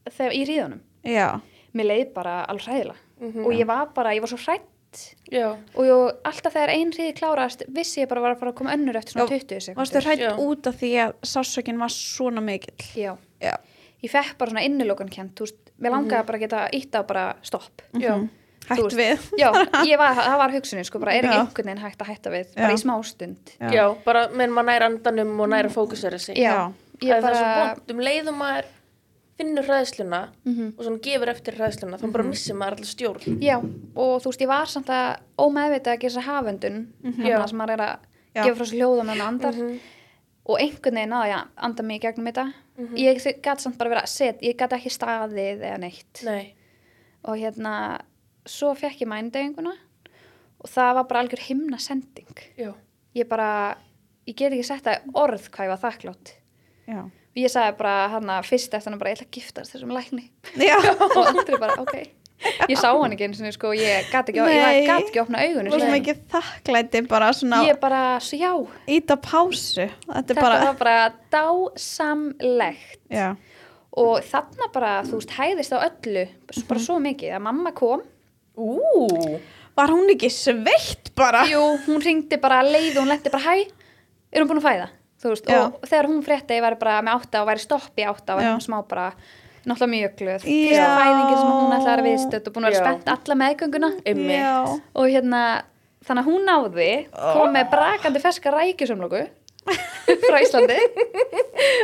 þegar 0.10 0.34
í 0.34 0.44
ríðunum. 0.50 0.80
Já, 1.06 1.40
Mér 1.74 1.86
leið 1.90 2.14
bara 2.14 2.46
alveg 2.46 2.68
hræðilega 2.68 2.96
Mhm. 3.22 3.46
og 3.46 3.52
ég 3.54 3.66
var 3.68 3.86
bara, 3.96 4.10
ég 4.14 4.20
var 4.22 4.28
svo 4.30 4.38
hrætt 4.38 5.16
Já. 5.32 5.58
og 5.76 5.84
ég, 5.86 6.12
alltaf 6.24 6.54
þegar 6.54 6.70
ein 6.70 6.92
ríði 6.92 7.14
klárast 7.18 7.64
vissi 7.68 8.02
ég 8.04 8.08
bara 8.10 8.22
var 8.22 8.36
að 8.36 8.40
fara 8.40 8.52
að 8.52 8.56
koma 8.56 8.74
önnur 8.76 8.96
eftir 8.96 9.14
svona 9.14 9.30
Já, 9.30 9.40
20 9.40 9.60
sekundur. 9.60 9.76
varstu 9.76 10.02
hrætt 10.02 10.38
út 10.40 10.68
af 10.68 10.76
því 10.76 10.92
að 11.08 11.14
sásökin 11.24 11.80
var 11.80 11.88
svona 11.90 12.42
mikill? 12.44 12.76
Já, 12.96 13.18
Já. 13.42 13.58
ég 14.04 14.10
fekk 14.12 14.38
bara 14.38 14.52
svona 14.52 14.66
innilokun 14.66 15.10
kent, 15.10 15.36
þú 15.36 15.40
veist, 15.48 15.72
mér 15.82 15.92
langaði 15.92 16.26
bara 16.26 16.38
að 16.38 16.42
geta 16.42 16.70
ítt 16.74 16.92
á 16.92 17.02
bara 17.08 17.36
stopp. 17.42 17.82
Já. 17.96 18.30
Hætt 18.70 18.80
veist, 18.84 18.98
við? 18.98 19.26
Já, 19.40 19.50
ég 19.92 19.98
var, 20.00 20.14
það 20.16 20.38
var 20.44 20.52
hugsunin, 20.56 20.86
sko, 20.88 21.00
bara 21.00 21.14
er 21.18 21.24
ekki 21.28 21.34
Já. 21.36 21.42
einhvern 21.44 21.66
veginn 21.72 21.84
hægt 21.84 22.02
að 22.06 22.12
hætta 22.14 22.30
við, 22.34 22.54
bara 22.56 22.70
Já. 22.70 22.76
í 22.78 22.84
smástund. 22.84 23.52
Já. 23.60 23.72
Já, 23.74 23.86
bara 24.06 24.28
meðan 24.30 24.54
maður 24.56 24.70
næra 24.72 24.86
andanum 24.92 25.40
og 25.44 25.50
næra 25.50 25.70
fókusera 25.74 26.20
sig. 26.20 26.38
Já, 26.38 26.72
Það 27.02 27.08
ég 27.10 27.16
er 27.18 27.22
það 27.26 27.36
svo 27.36 27.44
bara, 27.44 27.68
vond, 27.74 27.92
um 27.92 28.00
leiðum 28.08 28.38
maður 28.40 28.66
finnur 29.38 29.66
hræðsluna 29.66 30.20
Mhm. 30.46 30.68
og 30.78 30.86
svona 30.86 31.02
gefur 31.04 31.30
eftir 31.34 31.56
hræðsluna, 31.58 31.98
þá 32.00 32.12
bara 32.14 32.24
missir 32.24 32.56
maður 32.56 32.78
allir 32.78 32.92
stjórn. 32.94 33.40
já, 33.42 33.58
og 33.96 34.22
þú 34.22 34.30
veist, 34.30 34.42
ég 34.42 34.48
var 34.48 34.66
samt 34.70 34.88
að 34.94 35.18
ómeðvita 35.42 35.92
að 35.96 36.00
gera 36.00 36.14
þessa 36.14 36.28
hafendun, 36.30 36.78
mm 37.04 37.26
Já. 37.26 37.48
sem 37.50 37.58
maður 37.58 37.74
er 37.74 37.84
að 37.88 37.98
Já. 38.36 38.44
gefa 38.46 38.56
frá 38.60 38.66
sér 38.70 38.78
hljóðum 38.80 39.10
en 39.12 39.22
andar, 39.22 39.54
Mhm. 39.58 39.80
og 40.46 40.60
einhvern 40.60 40.96
veginn 40.96 41.14
að 41.18 41.28
ég 41.34 41.48
anda 41.58 41.84
mig 41.84 42.02
í 42.02 42.06
gegnum 42.06 42.28
þetta. 42.32 42.54
Ég 42.96 43.42
gæti 43.42 43.60
samt 43.62 43.78
bara 43.78 43.90
verið 43.90 44.04
að 44.04 44.08
set, 44.08 44.42
ég 44.42 44.56
gæti 44.58 44.78
ekki 44.78 44.92
staðið 44.94 45.60
eða 45.62 45.80
neitt. 45.80 46.24
Nei. 46.24 46.54
Og 47.26 47.38
hérna, 47.38 48.00
svo 48.50 48.74
fekk 48.78 49.04
ég 49.04 49.10
mændeginguna 49.12 49.74
og 50.64 50.72
það 50.72 50.96
var 51.00 51.10
bara 51.10 51.24
algjör 51.24 51.44
himna 51.48 51.80
sending. 51.82 52.46
Já. 52.60 52.72
Ég 53.16 53.28
bara, 53.30 53.76
ég 54.28 54.36
get 54.38 54.54
ekki 54.54 54.66
sett 54.68 54.86
það 54.86 55.00
í 55.00 55.14
orð 55.24 55.50
hvað 55.52 55.68
ég 55.68 55.74
var 55.74 55.84
þakklátt. 55.84 56.34
Já. 56.88 57.02
Ég 57.34 57.50
sagði 57.50 57.78
bara 57.80 57.94
hana 58.14 58.42
fyrst 58.46 58.74
eftir 58.74 58.92
hann 58.92 59.00
bara, 59.02 59.14
ég 59.14 59.20
ætla 59.20 59.30
að 59.30 59.38
giftast 59.38 59.74
þessum 59.76 59.94
lækni. 59.96 60.28
Já. 60.62 60.78
og 61.06 61.18
aldrei 61.24 61.58
bara, 61.60 61.80
ok. 61.82 61.96
Ég 62.68 62.76
sá 62.76 62.90
hann 62.92 63.14
ekki 63.16 63.28
eins 63.28 63.40
og 63.40 63.56
sko, 63.56 63.72
ég 63.78 64.10
gat 64.12 64.28
ekki, 64.32 64.44
Nei. 64.44 64.84
ég 64.84 64.88
gat 64.90 65.08
ekki 65.08 65.22
að 65.22 65.26
opna 65.28 65.44
sko. 66.04 66.16
þakklæti 66.34 67.02
bara 67.08 67.30
svona 67.36 67.62
Ég 67.64 67.80
bara, 67.80 68.02
svo 68.24 68.40
já, 68.40 68.52
íta 68.92 69.16
pásu. 69.16 69.86
Þetta 69.88 70.18
er 70.20 70.28
þetta 70.28 70.42
bara, 70.42 70.60
var 70.68 70.80
bara 70.82 70.98
dásamlegt. 71.32 73.00
já. 73.12 73.36
Og 73.94 74.26
þarna 74.26 74.68
bara, 74.74 74.92
þú 75.06 75.20
veist, 75.20 75.36
hæðist 75.38 75.76
á 75.78 75.86
öllu, 75.86 76.26
bara 76.68 76.82
svo 76.82 76.98
mikið, 77.00 77.36
að 77.38 77.44
mamma 77.46 77.72
kom. 77.78 78.02
Ú. 78.58 79.40
Var 79.74 79.90
hún 79.90 80.10
ekki 80.14 80.30
sveitt 80.30 81.14
bara? 81.18 81.46
Jú, 81.50 81.62
hún 81.88 82.02
ringdi 82.04 82.38
bara 82.42 82.62
leið 82.66 83.00
og 83.00 83.06
hún 83.06 83.10
lendi 83.14 83.32
bara, 83.34 83.56
hæ, 83.56 83.64
er 84.34 84.44
hún 84.44 84.50
búin 84.52 84.62
að 84.62 84.68
fæða? 84.68 84.90
Þú 85.24 85.32
veist, 85.32 85.48
Já. 85.50 85.62
og 85.72 85.88
þegar 85.88 86.08
hún 86.12 86.20
frétti, 86.26 86.58
ég 86.58 86.64
væri 86.66 86.78
bara 86.82 86.98
með 87.02 87.16
átta 87.18 87.42
og 87.42 87.48
væri 87.48 87.64
stopp 87.64 87.98
í 87.98 88.04
átta 88.06 88.36
og 88.36 88.42
væri 88.42 88.66
smá 88.66 88.78
bara, 88.88 89.06
náttúrulega 89.64 89.94
mjög 89.94 90.16
glöð. 90.20 90.42
Fyrsta 90.44 90.90
fæðingin 91.00 91.38
sem 91.40 91.52
hún 91.54 91.76
ætlaði 91.78 91.94
að 92.04 92.08
viðstödd 92.10 92.50
og 92.50 92.54
búin 92.58 92.68
að 92.68 92.74
vera 92.76 92.84
spennt 92.84 93.08
alla 93.16 93.38
meðgönguna. 93.42 93.90
Og 95.00 95.08
hérna, 95.14 95.42
þannig 96.06 96.22
að 96.26 96.30
hún 96.30 96.46
náði, 96.50 96.90
kom 97.16 97.54
með 97.56 97.72
brakandi 97.72 98.20
ferska 98.20 98.52
rækjusumlóku 98.54 99.24
frá 100.28 100.38
Íslandi 100.44 100.76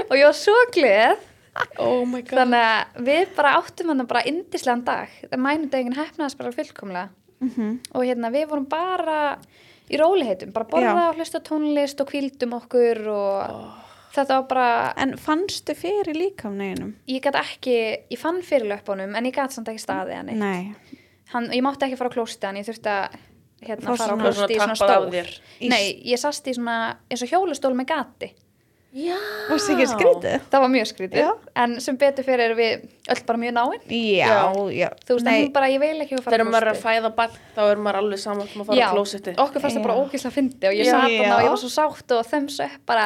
og 0.09 0.15
ég 0.19 0.25
var 0.27 0.35
svo 0.35 0.57
glöð. 0.75 1.25
Oh 1.79 2.05
my 2.07 2.21
god. 2.21 2.37
Þannig 2.41 2.65
að 2.65 3.01
við 3.07 3.33
bara 3.35 3.55
áttum 3.59 3.91
hann 3.91 4.05
bara 4.07 4.25
indislegan 4.29 4.83
dag. 4.87 5.09
Það 5.25 5.43
mænudegin 5.45 5.97
hefnaðast 5.97 6.37
bara 6.39 6.51
fullkomlega. 6.55 7.09
Mhm. 7.39 7.79
Og 7.95 8.03
hérna 8.03 8.31
við 8.31 8.47
vorum 8.51 8.67
bara 8.69 9.19
í 9.89 9.97
róliheitum, 9.97 10.51
bara 10.53 10.65
borða 10.69 11.09
og 11.09 11.15
hlusta 11.19 11.39
tónlist 11.39 12.01
og 12.03 12.09
kvildum 12.11 12.53
okkur 12.59 12.99
og 13.09 13.69
þetta 14.13 14.41
var 14.41 14.47
bara, 14.49 14.93
En 14.97 15.15
fannstu 15.17 15.73
fyrir 15.77 16.13
líkamneginum? 16.17 16.93
ég 17.07 17.21
gæti 17.21 17.39
ekki, 17.39 17.77
ég 18.11 18.17
fann 18.19 18.41
fyrir 18.41 18.67
löpunum 18.69 19.15
en 19.15 19.25
ég 19.25 19.33
gæti 19.33 19.53
samt 19.57 19.67
ekki 19.71 19.83
staðið 19.85 20.15
hann. 20.15 20.39
Nei. 20.39 20.75
hann. 21.33 21.49
Ég 21.51 21.61
mátti 21.61 21.87
ekki 21.87 21.97
fara 21.97 22.09
á 22.09 22.13
klósti 22.13 22.45
hann, 22.45 22.57
ég 22.57 22.65
þurfti 22.67 22.89
að 22.89 23.17
hérna, 23.61 23.95
Fá 23.95 23.97
fara 23.97 24.13
á 24.13 24.19
klósti 24.19 24.55
í 24.55 24.59
Svona 24.59 24.75
stól. 24.75 25.69
Nei, 25.69 26.01
ég 26.05 26.17
sast 26.19 26.47
í 26.47 26.53
svona, 26.53 26.97
eins 27.09 27.23
og 27.23 27.29
hjólustól 27.29 27.73
með 27.73 27.85
gati. 27.85 28.33
Já. 28.89 29.17
Varstu 29.51 29.75
ekki 29.75 29.85
skrítið? 29.85 30.45
Það 30.49 30.61
var 30.63 30.69
mjög 30.73 30.87
skrítið, 30.89 31.19
Já. 31.21 31.29
en 31.61 31.75
sem 31.83 31.97
betur 32.01 32.25
fyrir 32.25 32.41
erum 32.47 32.57
við 32.57 32.85
öll 33.13 33.19
bara 33.27 33.37
mjög 33.43 33.53
náinn. 33.53 33.83
Já, 33.93 34.39
já. 34.73 34.87
Þú 35.05 35.13
veist, 35.13 35.25
Nei, 35.27 35.35
hún 35.43 35.51
bara, 35.53 35.67
ég 35.69 35.79
vil 35.83 36.01
ekki 36.01 36.17
að 36.17 36.23
fara 36.25 36.33
Þegar 36.37 36.49
maður 36.49 36.65
er 36.65 36.71
að 36.73 36.79
fæða 36.81 37.11
barn, 37.19 37.35
þá 37.53 37.61
er 37.69 37.83
maður 37.85 37.99
alveg 38.01 38.19
saman 38.23 38.47
að 38.49 38.65
fara 38.65 38.79
Já, 38.79 38.87
á 38.89 38.93
klósetti. 38.95 39.35
okkur 39.37 39.61
fannst 39.61 39.77
það 39.77 39.85
bara 39.85 39.99
ógísla 40.01 40.31
fyndi 40.33 40.71
og 40.71 40.73
ég 40.79 40.89
satt 40.89 41.05
þarna 41.05 41.35
og 41.37 41.45
ég 41.45 41.53
var 41.53 41.61
svo 41.61 41.69
sátt 41.75 42.15
og 42.17 42.25
þems 42.31 42.59
upp 42.65 42.81
bara 42.89 43.05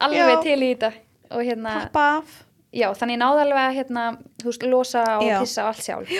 alveg 0.00 0.18
Já. 0.34 0.42
til 0.42 0.58
í 0.58 0.72
þetta 0.74 0.92
og 1.30 1.46
hérna, 1.46 1.76
já, 2.74 2.88
þannig 2.98 3.14
ég 3.14 3.22
náði 3.22 3.40
alveg 3.46 3.62
að 3.62 3.74
hérna, 3.78 4.04
þú 4.42 4.50
veist, 4.50 4.62
losa 4.66 5.04
og 5.20 5.22
Já. 5.30 5.38
pissa 5.40 5.62
og 5.62 5.68
allt 5.70 5.84
sjálf 5.86 6.10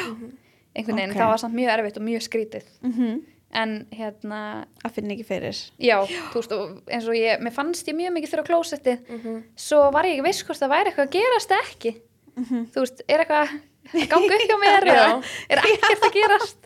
einhvern 0.74 0.96
veginn, 1.02 1.10
Ok. 1.10 1.18
það 1.18 1.28
var 1.34 1.38
samt 1.42 1.54
mjög 1.58 1.74
erfitt 1.78 1.96
og 1.98 2.02
mjög 2.06 2.22
skrítið 2.30 2.62
Mm 2.82 3.22
en 3.54 3.86
hérna, 3.94 4.38
Að 4.84 4.94
finna 4.96 5.14
ekki 5.14 5.26
fyrir. 5.28 5.58
já, 5.78 5.98
þú 6.32 6.40
veist 6.40 6.54
eins 6.90 7.06
og 7.08 7.14
ég, 7.18 7.40
mér 7.40 7.52
fannst 7.54 7.86
ég 7.88 7.94
mjög 7.98 8.12
mikið 8.16 8.32
þurfa 8.34 8.46
klósetti 8.48 8.94
Mhm. 9.08 9.42
svo 9.56 9.90
var 9.92 10.04
ég 10.04 10.16
ekki 10.18 10.26
viss 10.26 10.42
hvort 10.44 10.58
það 10.58 10.72
væri 10.74 10.90
eitthvað 10.90 11.06
að 11.08 11.16
gerast 11.18 11.50
ekki 11.60 11.94
Mhm. 12.36 12.66
þú 12.74 12.80
veist, 12.84 13.00
er 13.08 13.18
eitthvað 13.24 13.48
að 13.94 14.08
ganga 14.08 14.34
upp 14.34 14.48
hjá 14.48 14.58
mér 14.64 14.84
eða 14.94 15.24
er 15.50 15.58
ekkert 15.58 16.02
að 16.08 16.12
gerast 16.18 16.56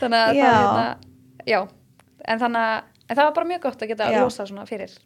þannig 0.00 0.20
að 0.28 0.34
Já. 0.34 0.44
það 0.44 0.64
hérna, 0.64 0.96
já, 1.46 1.68
en 2.24 2.38
þannig 2.38 2.56
að 2.66 2.82
en 3.10 3.16
það 3.16 3.24
var 3.24 3.32
bara 3.34 3.46
mjög 3.46 3.60
gott 3.60 3.82
að 3.82 3.88
geta 3.88 4.10
Já. 4.10 4.20
losað 4.24 4.48
svona 4.48 4.66
fyrir 4.66 4.98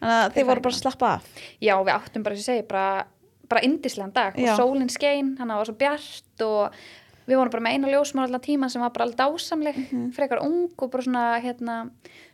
Þannig 0.00 0.16
að 0.26 0.32
Þið 0.34 0.46
voru 0.46 0.60
bara 0.62 0.74
að 0.74 0.80
slappa 0.80 1.06
af. 1.14 1.24
já, 1.60 1.74
við 1.84 1.92
áttum 1.94 2.22
bara, 2.22 2.36
sem 2.36 2.54
ég 2.54 2.58
segi, 2.62 2.68
bara 2.68 3.04
bara 3.50 3.60
indislegan 3.66 4.12
dag 4.14 4.34
Já. 4.38 4.52
og 4.54 4.58
sólinn 4.60 4.88
skein 4.90 5.36
hann 5.38 5.48
var 5.48 5.64
svo 5.66 5.74
bjart 5.74 6.40
og 6.46 6.72
við 7.30 7.38
vorum 7.38 7.52
bara 7.54 7.62
með 7.62 7.74
eina 7.76 7.90
ljósmár 7.92 8.26
allan 8.26 8.42
tíman 8.42 8.70
sem 8.72 8.82
var 8.82 8.90
bara 8.90 9.04
alveg 9.06 9.18
dásamleg 9.20 9.76
Mhm. 9.80 10.08
frekar 10.16 10.42
ung 10.42 10.72
og 10.76 10.90
bara 10.90 11.02
svona 11.06 11.24
hérna, 11.40 11.76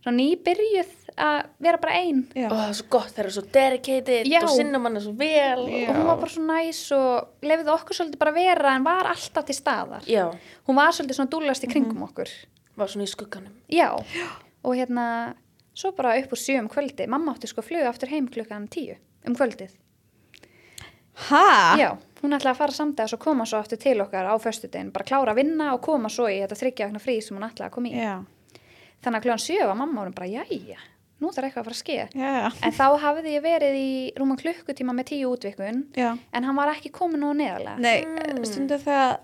svona 0.03 0.17
nýbyrjuð 0.17 0.93
að 1.17 1.47
vera 1.61 1.79
bara 1.83 1.95
ein 2.01 2.25
Já. 2.35 2.49
Ó, 2.49 2.55
það 2.57 2.69
er 2.69 2.75
svo 2.81 2.89
gott, 2.91 3.13
það 3.15 3.25
er 3.25 3.31
svo 3.37 3.45
dedicated 3.53 4.27
Já. 4.27 4.43
og 4.43 4.49
sinnum 4.57 4.83
hann 4.89 4.97
er 4.97 5.01
svo 5.05 5.13
vel. 5.17 5.63
Já. 5.69 5.89
og 5.91 5.97
hún 5.97 6.07
var 6.07 6.17
bara 6.17 6.33
svo 6.33 6.43
næs 6.49 6.83
og 6.97 7.29
lefði 7.43 7.73
okkur 7.77 7.95
svolítið 8.01 8.19
bara 8.19 8.33
vera 8.33 8.75
en 8.77 8.85
var 8.85 9.05
alltaf 9.13 9.45
til 9.47 9.55
staðar 9.55 10.03
Já, 10.09 10.31
hún 10.67 10.75
var 10.77 10.93
svolítið 10.93 11.15
svona 11.21 11.31
dúllast 11.31 11.65
í 11.65 11.71
kringum 11.73 12.03
okkur 12.09 12.29
var 12.77 12.89
svona 12.89 13.05
í 13.05 13.09
skugganum. 13.15 13.53
já, 13.71 13.93
og 14.65 14.75
hérna 14.75 15.35
svo 15.75 15.93
bara 15.97 16.17
upp 16.19 16.33
úr 16.33 16.41
sjö 16.41 16.59
um 16.61 16.69
kvöldi 16.69 17.07
mamma 17.09 17.35
átti 17.35 17.47
sko 17.49 17.63
fluga 17.63 17.89
aftur 17.89 18.09
heim 18.09 18.29
klukkan 18.29 18.69
tíu 18.69 18.97
um 19.27 19.35
kvöldið 19.35 19.71
Hæ? 21.17 21.77
já, 21.81 21.97
hún 22.27 22.37
ætlaði 22.37 22.53
að 22.55 22.61
fara 22.61 22.77
samdags 22.77 23.15
og 23.17 23.23
koma 23.23 23.47
svo 23.49 23.61
aftur 23.63 23.81
til 23.81 23.97
okkar 24.05 24.29
á 24.29 24.35
föstudegin 24.43 24.93
bara 24.95 25.07
klára 25.07 25.33
að 25.33 25.41
vinna 25.41 25.71
og 25.77 25.81
koma 25.87 26.11
svo 26.13 26.29
í 26.31 26.41
þetta 26.43 26.59
þryggja 26.63 26.91
vegna 26.91 27.03
frí 27.03 27.17
sem 27.23 27.39
hún 27.39 27.47
ætlaði 27.47 27.69
að 27.71 27.75
koma 27.77 27.91
í. 27.91 27.95
Já. 27.97 28.17
þannig 29.05 29.19
að 29.19 29.27
klukkan 29.27 29.45
sjö 29.47 29.67
var 29.71 29.79
mamma 29.79 30.03
orðin 30.03 30.17
bara 30.17 30.31
jæja, 30.31 30.81
nú 31.23 31.31
þarf 31.33 31.49
eitthvað 31.49 31.63
að 31.63 31.69
fara 31.69 31.77
að 31.77 31.83
ske 31.83 31.99
Já, 32.17 32.51
en 32.67 32.77
þá 32.77 32.87
hafði 33.05 33.37
ég 33.37 33.45
verið 33.45 33.79
í 33.79 33.93
rúman 34.19 34.41
klukkutíma 34.41 34.97
með 34.97 35.09
tíu 35.13 35.31
útvikun 35.31 35.85
Já. 35.97 36.11
en 36.17 36.49
hann 36.49 36.59
var 36.59 36.73
ekki 36.75 36.93
komin 36.95 37.23
nú 37.23 37.33
neðarlega. 37.37 37.79
Nei, 37.81 38.03
mm. 38.05 38.43
stundu 38.49 38.81
þegar 38.83 39.21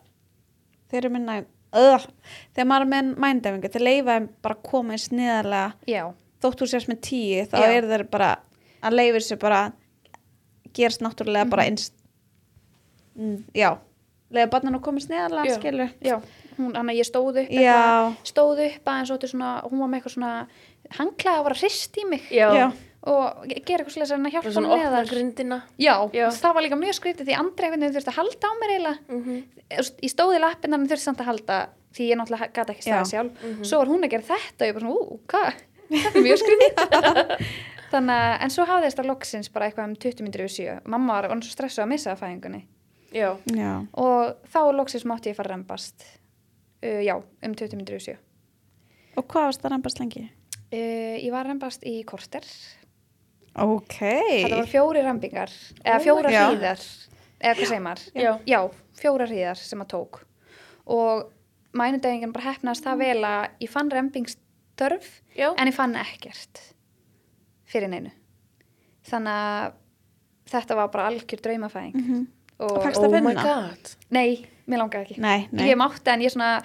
þeir 0.92 1.03
eru 1.03 1.12
minna 1.16 1.40
uh, 1.72 2.07
þegar 2.55 2.68
maður 2.68 2.86
er 2.86 2.92
með 2.92 3.12
mændefingu 3.24 3.72
þeir 3.72 3.86
leifa 3.88 4.16
þeim 4.16 4.28
bara 4.44 4.59
að 4.59 4.66
koma 4.68 4.96
eins 4.96 5.09
niðarlega 5.12 5.92
já, 5.92 6.03
þótt 6.44 6.62
þú 6.62 6.70
sést 6.72 6.90
með 6.90 7.00
tíu 7.09 7.46
þá 7.48 7.59
er 7.64 7.88
þeir 7.88 8.07
bara 8.12 8.30
að 8.82 8.98
leifa 8.98 9.24
sér 9.24 9.40
bara 9.42 9.62
gerast 10.76 11.05
náttúrulega 11.05 11.50
bara 11.53 11.66
eins 11.68 11.90
mm, 13.16 13.40
já. 13.56 13.70
Leifa 14.32 14.48
barnan 14.54 14.78
að 14.78 14.84
koma 14.86 15.00
eins 15.00 15.10
niðarlega 15.10 15.50
Já. 15.50 15.56
skilur 15.58 15.90
já, 16.00 16.14
hún, 16.56 16.70
hann 16.72 16.88
að 16.88 16.96
ég 16.96 17.04
stóð 17.08 17.42
upp 17.42 17.50
eitthvað, 17.50 18.14
stóð 18.30 18.62
upp 18.64 18.88
aðeins 18.88 19.12
og 19.12 19.26
svona, 19.28 19.50
hún 19.66 19.82
var 19.82 19.90
með 19.92 19.98
eitthvað 19.98 20.14
svona 20.14 20.32
hanglaði 20.96 21.34
að 21.34 21.44
var 21.46 21.54
að 21.56 21.60
hrist 21.60 21.98
í 22.00 22.06
mig. 22.08 22.30
Já, 22.32 22.46
Já. 22.56 22.64
og 23.12 23.42
gera 23.50 23.82
eitthvað 23.82 23.96
svolítið 23.96 24.14
að 24.16 24.36
hjálpa 24.36 24.52
svona 24.56 24.70
opna 24.72 24.86
neðar. 24.86 25.10
grindina. 25.10 25.58
já, 25.76 25.94
Já. 26.16 26.24
það 26.38 26.56
var 26.56 26.66
líka 26.66 26.78
mjög 26.80 26.96
skrítið 26.98 27.28
því 27.28 27.36
andri 27.42 27.68
einhvern 27.68 27.84
veginn 27.84 27.96
þurfti 27.98 28.12
að 28.12 28.18
halda 28.20 28.48
á 28.48 28.52
mér 28.62 28.72
eiginlega. 28.72 28.98
Mm 29.08 29.22
-hmm. 29.26 29.42
ég 30.02 30.12
stóði 30.14 30.40
lappinnar 30.40 30.80
en 30.80 30.88
þurfti 30.88 31.04
samt 31.04 31.20
að 31.20 31.30
halda 31.30 31.58
því 31.92 32.08
ég 32.08 32.16
náttúrulega 32.16 32.52
gata 32.52 32.72
ekki 32.72 32.82
staðið 32.82 33.04
Já. 33.04 33.12
sjálf. 33.12 33.32
Svo 33.68 33.78
var 33.78 33.88
hún 33.92 34.04
að 34.04 34.10
gera 34.10 34.28
þetta 34.32 34.64
og 34.64 34.68
ég 34.68 34.74
bara 34.74 34.84
svona, 34.86 34.96
ú, 34.96 35.20
hvað? 35.28 35.52
Þetta 35.92 36.18
er 36.18 36.24
mjög 36.24 36.38
skrítið. 36.40 36.76
Þannig 37.92 38.16
að, 38.16 38.42
en 38.42 38.50
svo 38.50 38.64
hafði 38.64 38.88
þetta 38.88 39.04
loksins 39.04 39.50
bara 39.52 39.66
eitthvað 39.68 39.88
um 39.90 39.96
20 40.00 40.24
minnir 40.24 40.44
yfir 40.46 40.54
7 40.56 40.80
mamma 40.88 41.18
var 41.18 41.28
orðin 41.28 41.42
svo 41.44 41.52
stressuð 41.52 41.84
að 41.84 41.90
missa 41.92 42.14
að 42.14 42.22
fæðingunni 42.22 42.62
Já, 43.12 43.36
já, 43.52 43.72
og 43.92 44.36
þá 44.52 44.60
loksins 44.76 45.04
mátti 45.08 45.30
ég 45.32 45.36
fara 45.36 45.50
að 45.52 45.56
rembast 45.58 46.04
uh, 46.82 47.00
já, 47.04 47.16
um 47.20 47.54
20 47.54 47.76
minnir 47.76 47.98
yfir 47.98 48.16
7 48.16 48.18
og 49.20 49.26
hvað 49.28 49.48
varst 49.50 49.60
það 49.64 49.74
reymbast 49.74 50.00
lengi? 50.00 50.22
uh, 50.72 51.16
ég 51.20 51.30
var 51.34 51.46
rembast 51.50 51.84
í 51.84 51.98
korter 52.08 52.46
ok 53.52 53.98
þetta 54.00 54.56
var 54.62 54.70
fjóri 54.70 55.02
rembingar 55.04 55.52
eða 55.84 55.98
fjóra 56.06 56.32
já. 56.32 56.44
hríðar 56.48 56.84
eða 57.42 57.54
hvað 57.58 57.68
segir 57.68 57.84
maður? 57.84 58.04
Já. 58.48 58.60
Fjóra 59.02 59.26
hríðar 59.28 59.58
sem 59.60 59.80
að 59.82 59.90
tók 59.92 60.20
og 60.86 61.28
mænudegingin 61.76 62.32
bara 62.32 62.52
hefnaðist 62.52 62.84
það 62.86 63.00
vel 63.02 63.24
að 63.26 63.44
ég 63.64 63.70
fann 63.72 63.90
rempingstörf 63.92 65.08
Já. 65.36 65.50
en 65.56 65.68
ég 65.70 65.76
fann 65.76 65.96
ekkert 66.00 66.60
fyrir 67.68 67.90
neinu 67.92 68.12
þannig 69.08 69.32
að 69.42 69.78
þetta 70.52 70.76
var 70.78 70.90
bara 70.94 71.08
algjör 71.10 71.42
draumafæðing 71.44 71.96
Mhm. 71.98 72.22
Og, 72.62 72.78
Oh 72.78 73.10
my 73.10 73.20
finna? 73.34 73.42
god. 73.42 73.94
nei, 74.14 74.44
mér 74.68 74.82
langaði 74.84 75.04
ekki 75.08 75.20
Nei, 75.20 75.48
nei. 75.52 75.68
ég 75.72 75.78
mátti 75.80 76.12
en 76.14 76.20
ég 76.26 76.32
svona 76.34 76.60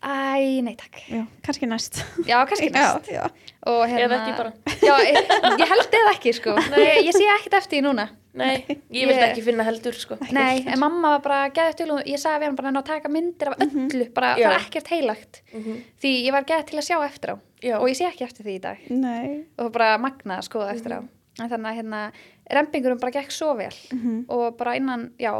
æ, 0.00 0.60
nei 0.64 0.76
takk 0.80 0.96
Já, 1.10 1.24
kannski 1.44 1.66
næst. 1.68 2.00
já, 2.26 2.38
kannski 2.48 2.70
næst 2.76 3.10
já. 3.12 3.26
og 3.68 3.82
hérna, 3.88 4.06
Eða 4.06 4.16
ekki 4.22 4.36
bara. 4.38 4.52
já, 4.88 4.94
ég, 5.04 5.18
ég 5.60 5.68
held 5.74 5.98
eða 6.00 6.14
ekki 6.16 6.32
sko 6.38 6.54
ég, 6.80 7.02
ég 7.10 7.12
sé 7.16 7.26
ekkert 7.36 7.58
eftir 7.60 7.80
því 7.80 7.84
núna 7.90 8.08
Nei, 8.30 8.60
ég 8.94 9.08
vildi 9.10 9.16
Ég- 9.18 9.24
ekki 9.32 9.42
finna 9.42 9.64
heldur, 9.66 9.96
sko. 9.98 10.14
Nei, 10.30 10.60
en 10.70 10.78
mamma 10.78 11.16
var 11.16 11.22
bara 11.24 11.38
geðið 11.50 11.72
til 11.80 11.86
og 11.96 12.04
ég 12.06 12.20
sagði 12.22 12.44
við 12.44 12.46
hann 12.46 12.58
bara 12.60 12.70
að 12.78 12.84
taka 12.86 13.10
myndir 13.10 13.48
af 13.50 13.56
öllu, 13.64 14.04
bara 14.14 14.28
Já. 14.38 14.44
það 14.46 14.54
er 14.54 14.60
ekkert 14.68 14.90
heilagt 14.92 15.40
Mhm. 15.50 15.80
því 15.98 16.12
ég 16.28 16.32
var 16.36 16.44
geðið 16.46 16.68
til 16.70 16.78
að 16.78 16.86
sjá 16.86 16.98
eftir 17.08 17.32
á 17.34 17.36
Já. 17.66 17.74
og 17.80 17.88
ég 17.90 17.96
sé 17.98 18.06
ekki 18.06 18.22
eftir 18.28 18.46
því 18.46 18.54
í 18.54 18.60
dag 18.62 18.78
Nei. 18.88 19.42
og 19.58 19.72
bara 19.74 19.98
magnað 19.98 20.38
að 20.38 20.46
skoða 20.46 20.70
eftir 20.76 20.94
á 20.94 21.00
en 21.40 21.50
þannig 21.50 21.70
að 21.72 21.76
hérna, 21.80 22.04
rempingurum 22.50 22.98
bara 23.00 23.12
gekk 23.12 23.30
svo 23.32 23.54
vel 23.56 23.72
Mhm. 23.92 24.24
og 24.28 24.56
bara 24.58 24.74
innan, 24.76 25.12
já, 25.18 25.32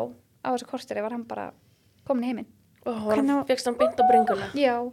á 0.44 0.48
þessu 0.54 0.66
korsteri 0.66 1.02
var 1.02 1.10
hann 1.10 1.24
bara 1.24 1.52
komin 2.06 2.24
heiminn 2.24 2.46
Hvernig 2.84 3.16
hann 3.16 3.36
var- 3.36 3.44
fegst 3.46 3.66
hann 3.66 3.74
beint 3.76 3.98
á 4.00 4.04
bringuna. 4.08 4.46
Já, 4.54 4.90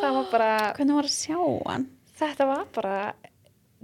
það 0.00 0.12
var 0.14 0.26
bara 0.32 0.72
Hvernig 0.76 0.94
var 0.94 1.04
að 1.04 1.14
sjá 1.14 1.38
hann? 1.70 1.86
þetta 2.18 2.46
var 2.46 2.64
bara 2.74 3.14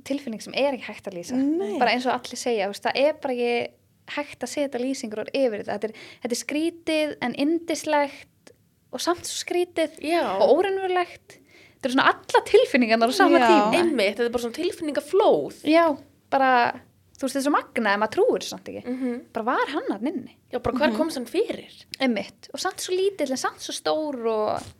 tilfinning 0.04 0.40
sem 0.42 0.52
er 0.54 0.72
ekki 0.74 0.84
hægt 0.90 1.06
að 1.08 1.14
lýsa 1.18 1.34
Nei. 1.36 1.78
bara 1.78 1.90
eins 1.92 2.06
og 2.06 2.12
allir 2.12 2.36
segja, 2.38 2.66
veist, 2.68 2.82
það 2.84 2.96
er 2.96 3.12
bara 3.14 3.34
ekki 3.34 3.70
hægt 4.16 4.40
að 4.44 4.48
setja 4.52 4.80
lýsingur 4.80 5.18
orð 5.24 5.32
yfir 5.34 5.64
þetta 5.64 5.78
þetta 5.78 5.84
er, 5.84 5.94
þetta 6.22 6.36
er 6.36 6.42
skrítið 6.44 7.16
en 7.22 7.34
indislegt 7.34 8.52
og 8.92 9.00
samt 9.00 9.24
svo 9.26 9.40
skrítið 9.44 9.98
Já. 10.00 10.36
og 10.38 10.58
óreinverulegt 10.58 11.38
þetta 11.38 11.84
eru 11.88 11.94
svona 11.96 12.12
alla 12.12 12.44
tilfinningarnar 12.46 13.08
á 13.10 13.12
sama 13.14 13.38
Já. 13.38 13.48
tíma 13.48 13.74
Einmitt, 13.80 14.16
þetta 14.16 14.26
er 14.26 14.30
bara 14.30 14.42
svona 14.44 14.60
tilfinningaflóð. 14.60 15.62
já, 15.64 15.96
bara 16.30 16.80
þú 17.16 17.26
veist, 17.26 17.36
þetta 17.36 17.42
er 17.42 17.46
svo 17.48 17.54
magnað 17.56 17.92
en 17.96 18.02
maður 18.02 18.14
trúir 18.16 18.42
þessu 18.44 18.52
samt 18.54 18.72
ekki. 18.72 18.82
Mm 18.86 19.20
bara 19.36 19.46
var 19.50 19.72
hann 19.74 19.92
að 19.94 20.08
nynni 20.08 20.34
Já, 20.52 20.58
bara 20.62 20.80
hver 20.80 20.96
kom 20.96 21.10
hann 21.14 21.28
fyrir? 21.30 21.76
einmitt, 22.00 22.50
og 22.52 22.60
samt 22.62 22.80
svo 22.84 22.96
lítill 22.96 23.30
en 23.32 23.40
samt 23.40 23.62
svo 23.64 23.74
stór 23.76 24.18
og 24.30 24.74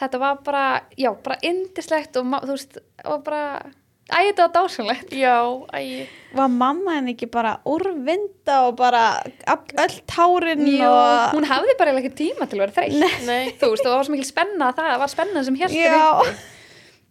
þetta 0.00 0.18
var 0.22 0.40
bara, 0.44 0.64
já, 0.98 1.10
bara 1.24 1.36
indislegt 1.46 2.16
og 2.16 2.26
þú 2.42 2.54
veist, 2.56 2.78
og 3.04 3.22
bara 3.26 3.42
æ, 4.10 4.18
þetta 4.30 4.46
var 4.46 4.52
dásanlegt 4.56 5.12
Já, 5.14 5.36
æ, 5.76 6.06
Var 6.34 6.48
mamma 6.48 6.96
henni 6.98 7.14
ekki 7.14 7.28
bara 7.30 7.56
úrvinda 7.68 8.60
og 8.68 8.76
bara 8.80 9.22
öll 9.46 9.98
tárin 10.10 10.64
Jú, 10.66 10.86
og... 10.88 11.34
hún 11.36 11.46
hafði 11.50 11.76
bara 11.78 11.94
ekki 12.00 12.14
tíma 12.24 12.48
til 12.48 12.58
að 12.60 12.64
vera 12.66 12.76
þreytt. 12.78 13.26
Nei. 13.28 13.52
þú 13.60 13.74
veist, 13.74 13.84
það 13.86 13.96
var 13.96 14.08
svo 14.08 14.16
mikil 14.16 14.30
spenna 14.30 14.70
að 14.70 14.80
það 14.82 14.98
var 15.04 15.12
spenna 15.14 15.44
sem 15.46 15.60
hélt 15.60 15.76
Já. 15.76 16.32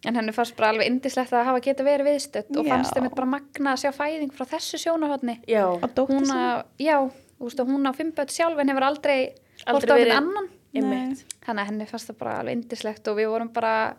En 0.06 0.16
henni 0.16 0.32
fannst 0.32 0.56
bara 0.56 0.70
alveg 0.72 0.86
indislegt 0.86 1.32
að 1.32 1.44
hafa 1.44 1.60
geta 1.60 1.84
verið 1.84 2.06
viðstödd 2.08 2.56
og 2.56 2.66
fannst 2.68 2.94
þeim 2.96 3.10
bara 3.14 3.26
magna 3.26 3.74
að 3.74 3.82
sjá 3.84 3.90
fæðing 3.92 4.32
frá 4.32 4.46
þessu 4.54 4.78
sjónahotni 4.80 5.38
Já, 5.46 5.66
Og 5.68 5.90
dóttir 5.94 6.30
að, 6.32 6.64
já, 6.78 6.96
og 7.40 7.50
hún 7.68 7.84
á 7.88 7.92
fimm 7.92 8.12
börn 8.16 8.28
sjálf 8.32 8.58
en 8.58 8.68
hefur 8.72 8.86
aldrei, 8.88 9.18
Aldrei 9.66 9.74
aldrei 9.74 9.94
verið- 9.96 10.06
verið 10.06 10.16
annan. 10.16 10.48
Einmitt. 10.72 11.24
þannig 11.44 11.62
að 11.62 11.66
henni 11.66 11.86
fannst 11.90 12.08
það 12.10 12.18
bara 12.18 12.38
alveg 12.40 12.52
indislegt 12.56 13.08
og 13.08 13.16
við 13.16 13.28
vorum 13.28 13.48
bara 13.52 13.94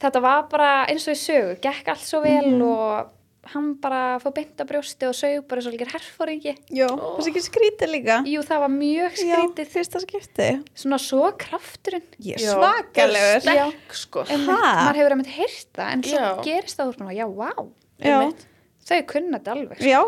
þetta 0.00 0.20
var 0.22 0.42
bara 0.50 0.86
eins 0.86 1.06
og 1.08 1.14
í 1.14 1.20
sögu 1.20 1.56
gekk 1.60 1.88
allt 1.88 2.00
svo 2.06 2.20
vel 2.22 2.50
Mhm. 2.52 2.62
og 2.62 3.10
hann 3.52 3.74
bara 3.82 4.18
fór 4.22 4.32
beint 4.36 4.56
að 4.62 4.68
brjósti 4.70 5.06
og 5.08 5.14
sög 5.18 5.42
bara 5.50 5.60
svo 5.64 5.70
líkir 5.74 5.90
herfóringi 5.92 6.54
Jó, 6.72 6.86
það 6.88 7.20
er 7.20 7.30
ekki 7.32 7.42
skrítið 7.44 7.90
líka. 7.92 8.16
jú, 8.30 8.40
það 8.46 8.62
var 8.64 8.72
mjög 8.72 9.18
Já, 9.20 9.24
skrítið 9.36 9.68
fyrsta 9.74 10.00
skipti. 10.04 10.48
svona 10.74 10.98
svo 11.02 11.30
krafturinn 11.38 12.06
Ég 12.24 12.38
Já. 12.40 12.54
svakalegur. 12.54 13.40
Sterk, 13.44 13.94
sko. 13.94 14.24
Maður 14.24 14.98
hefur 15.00 15.16
einmitt 15.16 15.32
heyrt 15.36 15.68
það 15.76 15.92
en 15.92 16.02
svo 16.02 16.18
Já. 16.24 16.42
gerist 16.48 16.78
það 16.80 16.88
úr 16.88 16.98
svona, 16.98 17.14
já, 17.14 17.26
vá 17.28 17.50
Já. 18.00 18.18
Einmitt. 18.20 18.46
þau 18.88 19.00
kunna 19.12 19.38
þetta 19.38 19.52
alveg 19.58 19.78
sko. 19.78 19.90
Já, 19.92 20.02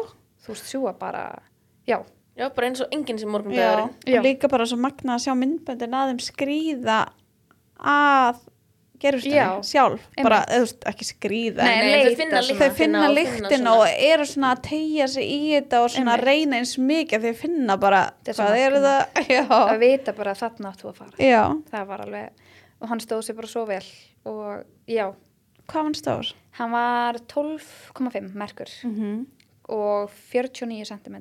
þú 0.47 0.55
veist, 0.55 0.67
sjúa 0.73 0.93
bara 0.99 1.25
já, 1.87 1.99
Já, 2.37 2.51
bara 2.53 2.67
eins 2.69 2.81
og 2.85 2.89
enginn 2.93 3.19
sem 3.19 3.29
já. 3.29 3.33
morgundagurinn. 3.33 3.95
Já. 4.05 4.19
Og 4.21 4.25
líka 4.27 4.49
bara 4.53 4.67
svo 4.69 4.77
magna 4.77 5.15
að 5.17 5.23
sjá 5.25 5.33
myndböndin 5.41 5.95
að 5.97 6.11
þeim 6.13 6.21
skríða 6.21 6.99
að 7.81 8.41
gerustinni 9.01 9.37
Já. 9.37 9.63
sjálf. 9.63 10.01
Bara, 10.23 10.41
þú 10.51 10.61
veist, 10.65 10.81
ekki 10.91 11.05
skríða. 11.09 11.65
Nei, 11.65 11.75
en 11.77 11.87
Nei, 11.87 12.05
þau 12.07 12.17
finna 12.21 12.41
þau 12.43 12.71
finna 12.81 13.03
og 13.09 13.15
lyktina 13.17 13.51
svona- 13.51 13.75
og 13.77 13.87
eru 14.11 14.27
svona 14.27 14.55
að 14.57 14.63
tegja 14.63 15.09
sig 15.09 15.25
í 15.25 15.41
þetta 15.57 15.81
og 15.85 15.91
svona 15.91 16.15
Einmitt. 16.17 16.25
reyna 16.27 16.57
eins 16.57 16.77
mikið 16.79 17.21
því 17.27 17.31
að 17.35 17.37
finna 17.43 17.77
bara 17.77 18.03
er 18.27 18.33
hvað 18.35 18.57
eru 18.67 18.81
það 18.87 19.07
að 19.73 19.79
vita 19.81 20.13
bara 20.13 20.31
að 20.33 20.41
þarna 20.45 20.73
áttu 20.73 20.89
að 20.89 20.95
fara 21.03 21.17
já. 21.19 21.45
það 21.71 21.87
var 21.87 22.01
alveg, 22.01 22.31
og 22.81 22.89
hann 22.89 23.01
stóð 23.01 23.23
sér 23.27 23.37
bara 23.37 23.47
svo 23.49 23.67
vel 23.67 23.85
og 24.25 24.65
já, 24.89 25.13
hvað 25.67 25.75
var 25.75 25.85
hann 25.85 25.95
stór? 25.95 26.33
hann 26.59 26.71
var 26.73 27.15
12,5 27.29 28.35
merkur 28.35 28.71
Mm 28.85 28.95
-hmm. 28.97 29.27
Og 29.69 30.11
49 30.33 30.85
cm 30.87 31.17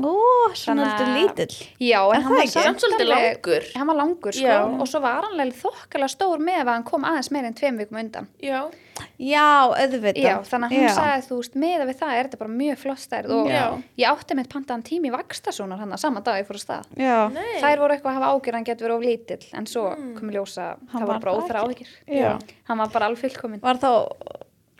ó, 0.00 0.10
svona 0.54 0.84
að- 0.96 1.16
lítill 1.18 1.66
já, 1.82 1.98
en 2.14 2.22
hann 2.22 2.36
var? 2.36 2.46
Samt 2.46 2.78
svolítið 2.80 3.08
langur. 3.10 3.64
hann 3.74 3.86
var 3.90 3.96
langur 3.96 4.32
sko 4.32 4.46
Já. 4.46 4.60
og 4.80 4.86
svo 4.88 5.00
var 5.02 5.24
hann 5.26 5.50
þokkala 5.50 6.06
stór 6.08 6.38
með 6.38 6.60
að 6.62 6.70
hann 6.76 6.84
kom 6.84 7.02
aðeins 7.04 7.30
meir 7.34 7.44
en 7.44 7.54
tveim 7.54 7.76
vikum 7.76 7.98
undan 7.98 8.28
Já, 8.40 8.70
já, 9.18 9.66
auðvitað 9.74 10.16
Já, 10.22 10.36
þannig 10.46 10.70
að 10.70 10.76
hún 10.76 10.86
Já. 10.86 10.94
sagði, 10.94 11.26
þú 11.26 11.36
veist, 11.40 11.54
með 11.56 11.84
við 11.90 11.98
það 11.98 12.14
er 12.14 12.24
þetta 12.28 12.38
bara 12.38 12.50
mjög 12.50 12.78
flott 12.78 12.98
stærð 13.02 13.30
og 13.40 13.48
Já. 13.50 13.82
ég 13.98 14.06
átti 14.14 14.36
mitt 14.36 14.48
pantaðan 14.54 14.82
tími 14.86 15.10
vakstasónar 15.10 15.78
hann 15.82 15.90
að 15.92 15.98
sama 15.98 16.20
dag 16.20 16.38
ég 16.38 16.46
fór 16.46 16.56
að 16.60 16.64
stað. 16.64 16.86
já, 16.96 17.28
nei. 17.34 17.60
Þær 17.60 17.78
voru 17.82 17.94
eitthvað 17.98 18.14
að 18.14 18.20
hafa 18.20 18.30
ágjör 18.38 18.54
hann 18.54 18.64
getur 18.64 18.86
verið 18.88 18.96
of 18.96 19.02
lítill, 19.02 19.44
en 19.54 19.66
svo 19.66 19.96
Mm. 19.96 20.14
kom 20.18 20.30
ljósa, 20.30 20.76
Hann 20.92 21.02
það 21.02 21.06
var 21.08 21.18
bara 21.18 21.64
áhyggjur. 21.66 21.88
já. 22.08 22.38
Hann 22.68 22.78
var 22.78 22.88
bara 22.88 23.06
alveg 23.06 23.18
fullkominn. 23.18 23.60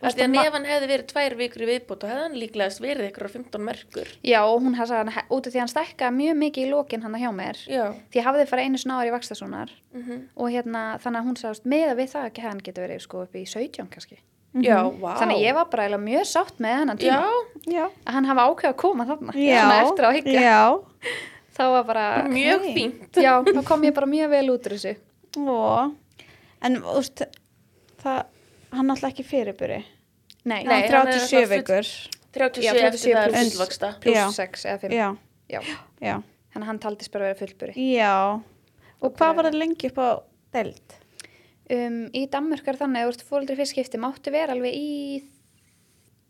Því 0.01 0.25
að 0.25 0.47
ef 0.49 0.55
hann 0.57 0.65
hefði 0.71 0.87
verið 0.91 1.07
tvær 1.11 1.35
vikur 1.37 1.63
í 1.65 1.67
viðbót 1.69 2.05
og 2.07 2.11
hefði 2.11 2.23
hann 2.25 2.37
líklegast 2.41 2.81
verið 2.81 3.09
ykkur 3.11 3.27
á 3.29 3.31
15 3.35 3.65
merkur. 3.67 4.09
Já, 4.25 4.39
og 4.47 4.63
hún 4.65 4.77
hefði 4.79 4.89
sagði 4.95 5.13
hann, 5.17 5.29
út 5.37 5.47
af 5.47 5.53
því 5.53 5.59
að 5.61 5.65
hann 5.65 5.73
stækkaði 5.75 6.17
mjög 6.17 6.39
mikið 6.41 6.65
í 6.65 6.71
lokin 6.71 7.03
hann 7.05 7.19
hjá 7.21 7.31
mér. 7.37 7.61
Já. 7.69 7.85
Því 8.15 8.25
hafði 8.25 8.47
farið 8.49 8.65
einu 8.71 8.81
snáður 8.81 9.11
í 9.11 9.15
vakstasónar 9.19 9.71
Mm 9.93 10.21
og 10.41 10.51
hérna, 10.55 10.83
þannig 11.03 11.21
að 11.21 11.27
hún 11.27 11.37
sagðist, 11.37 11.65
með 11.67 11.95
við 11.99 12.09
það 12.15 12.27
ekki 12.31 12.43
hann 12.47 12.61
getur 12.65 12.85
verið 12.87 13.01
sko 13.05 13.23
upp 13.27 13.35
í 13.37 13.45
17 13.45 13.89
kannski. 13.91 14.19
Já, 14.65 14.79
vá. 14.89 15.15
Þannig 15.21 15.37
að 15.37 15.45
ég 15.45 15.55
var 15.55 15.67
bara 15.71 15.85
eiginlega 15.85 16.05
mjög 16.07 16.25
sátt 16.27 16.57
með 16.59 16.75
hennan 16.81 16.99
tíma. 16.99 17.19
Já, 17.21 17.75
já, 17.77 17.85
Að 18.07 18.15
hann 18.17 18.25
hafa 18.31 18.47
ákveð 18.51 18.71
að 18.73 18.77
koma 18.83 19.07
þarna. 19.07 19.35
já, 19.37 19.67
já. 20.27 20.81
Þá 21.61 21.63
var 21.75 21.85
bara, 21.85 22.07
hann 28.73 28.91
alltaf 28.91 29.11
ekki 29.13 29.25
fyrirbyrði 29.25 29.83
Nei, 30.45 30.63
Nei, 30.65 30.89
hann 30.89 30.95
hann 30.95 31.09
er 31.09 31.13
37 31.13 31.37
alltaf 31.37 31.49
full- 31.49 31.57
vikur 31.59 31.85
37 32.33 32.63
Já, 32.65 32.71
eftir 32.73 32.99
37 32.99 33.15
það 33.15 33.25
er 33.25 33.31
pluss. 33.33 33.53
fullvaksta. 33.53 33.89
pluss 34.01 34.17
Já. 34.17 34.31
6 34.33 34.65
eða 34.65 34.81
5. 34.81 34.93
já, 34.93 35.09
Já. 35.51 35.61
já, 36.01 36.15
Þannig 36.53 36.65
að 36.65 36.71
hann 36.71 36.79
taldist 36.79 37.11
bara 37.13 37.25
að 37.25 37.29
vera 37.35 37.41
fullburi. 37.47 37.75
já 37.97 38.41
og 39.03 39.15
hvað 39.17 39.35
var 39.37 39.45
það 39.51 39.59
lengi 39.59 39.87
upp 39.91 39.99
á 39.99 40.09
deild? 40.53 40.97
Um, 41.71 42.11
í 42.13 42.27
Danmörk 42.29 42.67
er 42.69 42.77
þannig 42.77 43.01
að 43.01 43.07
þú 43.07 43.13
ert 43.15 43.29
fóreldri 43.29 43.57
fyrst 43.57 43.73
skipti 43.77 43.99
máttu 44.03 44.31
vera 44.35 44.53
alveg 44.53 44.75
í 44.75 45.23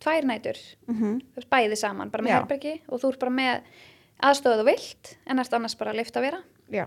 tvær 0.01 0.25
nætur. 0.29 0.59
Mm 0.87 0.97
-hmm. 1.01 1.47
Bæði 1.51 1.77
saman, 1.77 2.11
bara 2.11 2.23
með 2.25 2.31
herbergi 2.37 2.81
og 2.89 3.01
þú 3.01 3.09
ert 3.13 3.19
bara 3.19 3.31
með 3.33 3.61
aðstöðu 4.23 4.65
vilt 4.65 5.17
en 5.27 5.39
ert 5.39 5.53
annars 5.53 5.75
bara 5.77 5.91
að 5.93 5.97
lifta 5.97 6.21
að 6.21 6.23
vera. 6.23 6.43
já, 6.71 6.87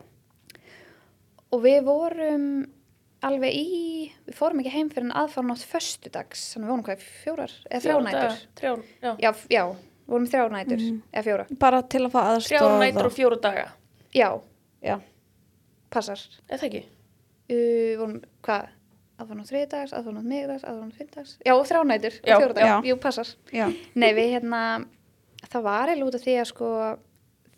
Og 1.51 1.61
við 1.63 1.83
vorum 1.83 2.65
alveg 3.29 3.55
í, 3.55 4.11
við 4.27 4.35
fórum 4.37 4.59
ekki 4.63 4.73
heim 4.73 4.89
fyrir 4.93 5.07
en 5.09 5.15
aðfarnátt 5.23 5.63
föstudags, 5.69 6.43
þannig 6.53 6.67
við 6.67 6.73
vorum 6.73 6.85
hvað, 6.87 7.03
fjórar 7.23 7.55
eða 7.69 7.81
þrjár 7.85 8.03
nætur. 8.07 8.37
Þrjár, 8.59 8.83
já. 9.03 9.11
Já, 9.23 9.31
já, 9.55 9.63
við 9.73 10.13
vorum 10.13 10.27
í 10.27 10.31
þrjár 10.33 10.53
nætur 10.57 10.83
eða 11.13 11.23
fjóra. 11.29 11.45
bara 11.63 11.81
til 11.93 12.03
að 12.05 12.11
fá 12.15 12.19
aðstofa 12.33 12.59
Þrjár 12.63 12.79
nætur 12.83 13.09
og 13.09 13.15
fjóru 13.17 13.39
daga. 13.43 13.65
Já, 14.13 14.29
já, 14.83 14.95
passar. 15.93 16.23
Er 16.49 16.57
það 16.61 16.67
ekki? 16.69 16.83
uh, 17.53 17.93
vorum, 18.01 18.17
hvað, 18.45 18.67
aðfarnátt 19.21 19.49
þriðdags, 19.53 19.93
aðfarnátt 19.97 20.27
miðdags, 20.33 20.63
aðfarnátt 20.67 20.99
fimmdags, 20.99 21.33
já, 21.45 21.53
þrjá 21.69 21.81
nætur, 21.89 22.19
Já, 22.25 22.35
fjóra 22.39 22.53
dag, 22.57 22.67
já. 22.69 22.75
jú, 22.89 22.95
passar. 23.03 23.33
já, 23.53 23.65
Nei, 23.95 24.09
við 24.17 24.31
hérna, 24.37 24.61
það 25.51 25.65
var 25.67 25.91
eiginlega 25.91 26.09
út 26.11 26.17
af 26.19 26.23
því 26.25 26.35
að 26.41 26.47
sko, 26.49 26.69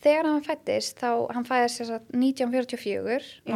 þegar 0.05 0.27
hann 0.29 0.43
fættist, 0.45 0.99
þá, 0.99 1.09
hann 1.33 1.47
fæðist 1.47 1.81
þess 1.81 1.93
að 1.95 2.09
1944, 2.19 3.29
Já. 3.45 3.55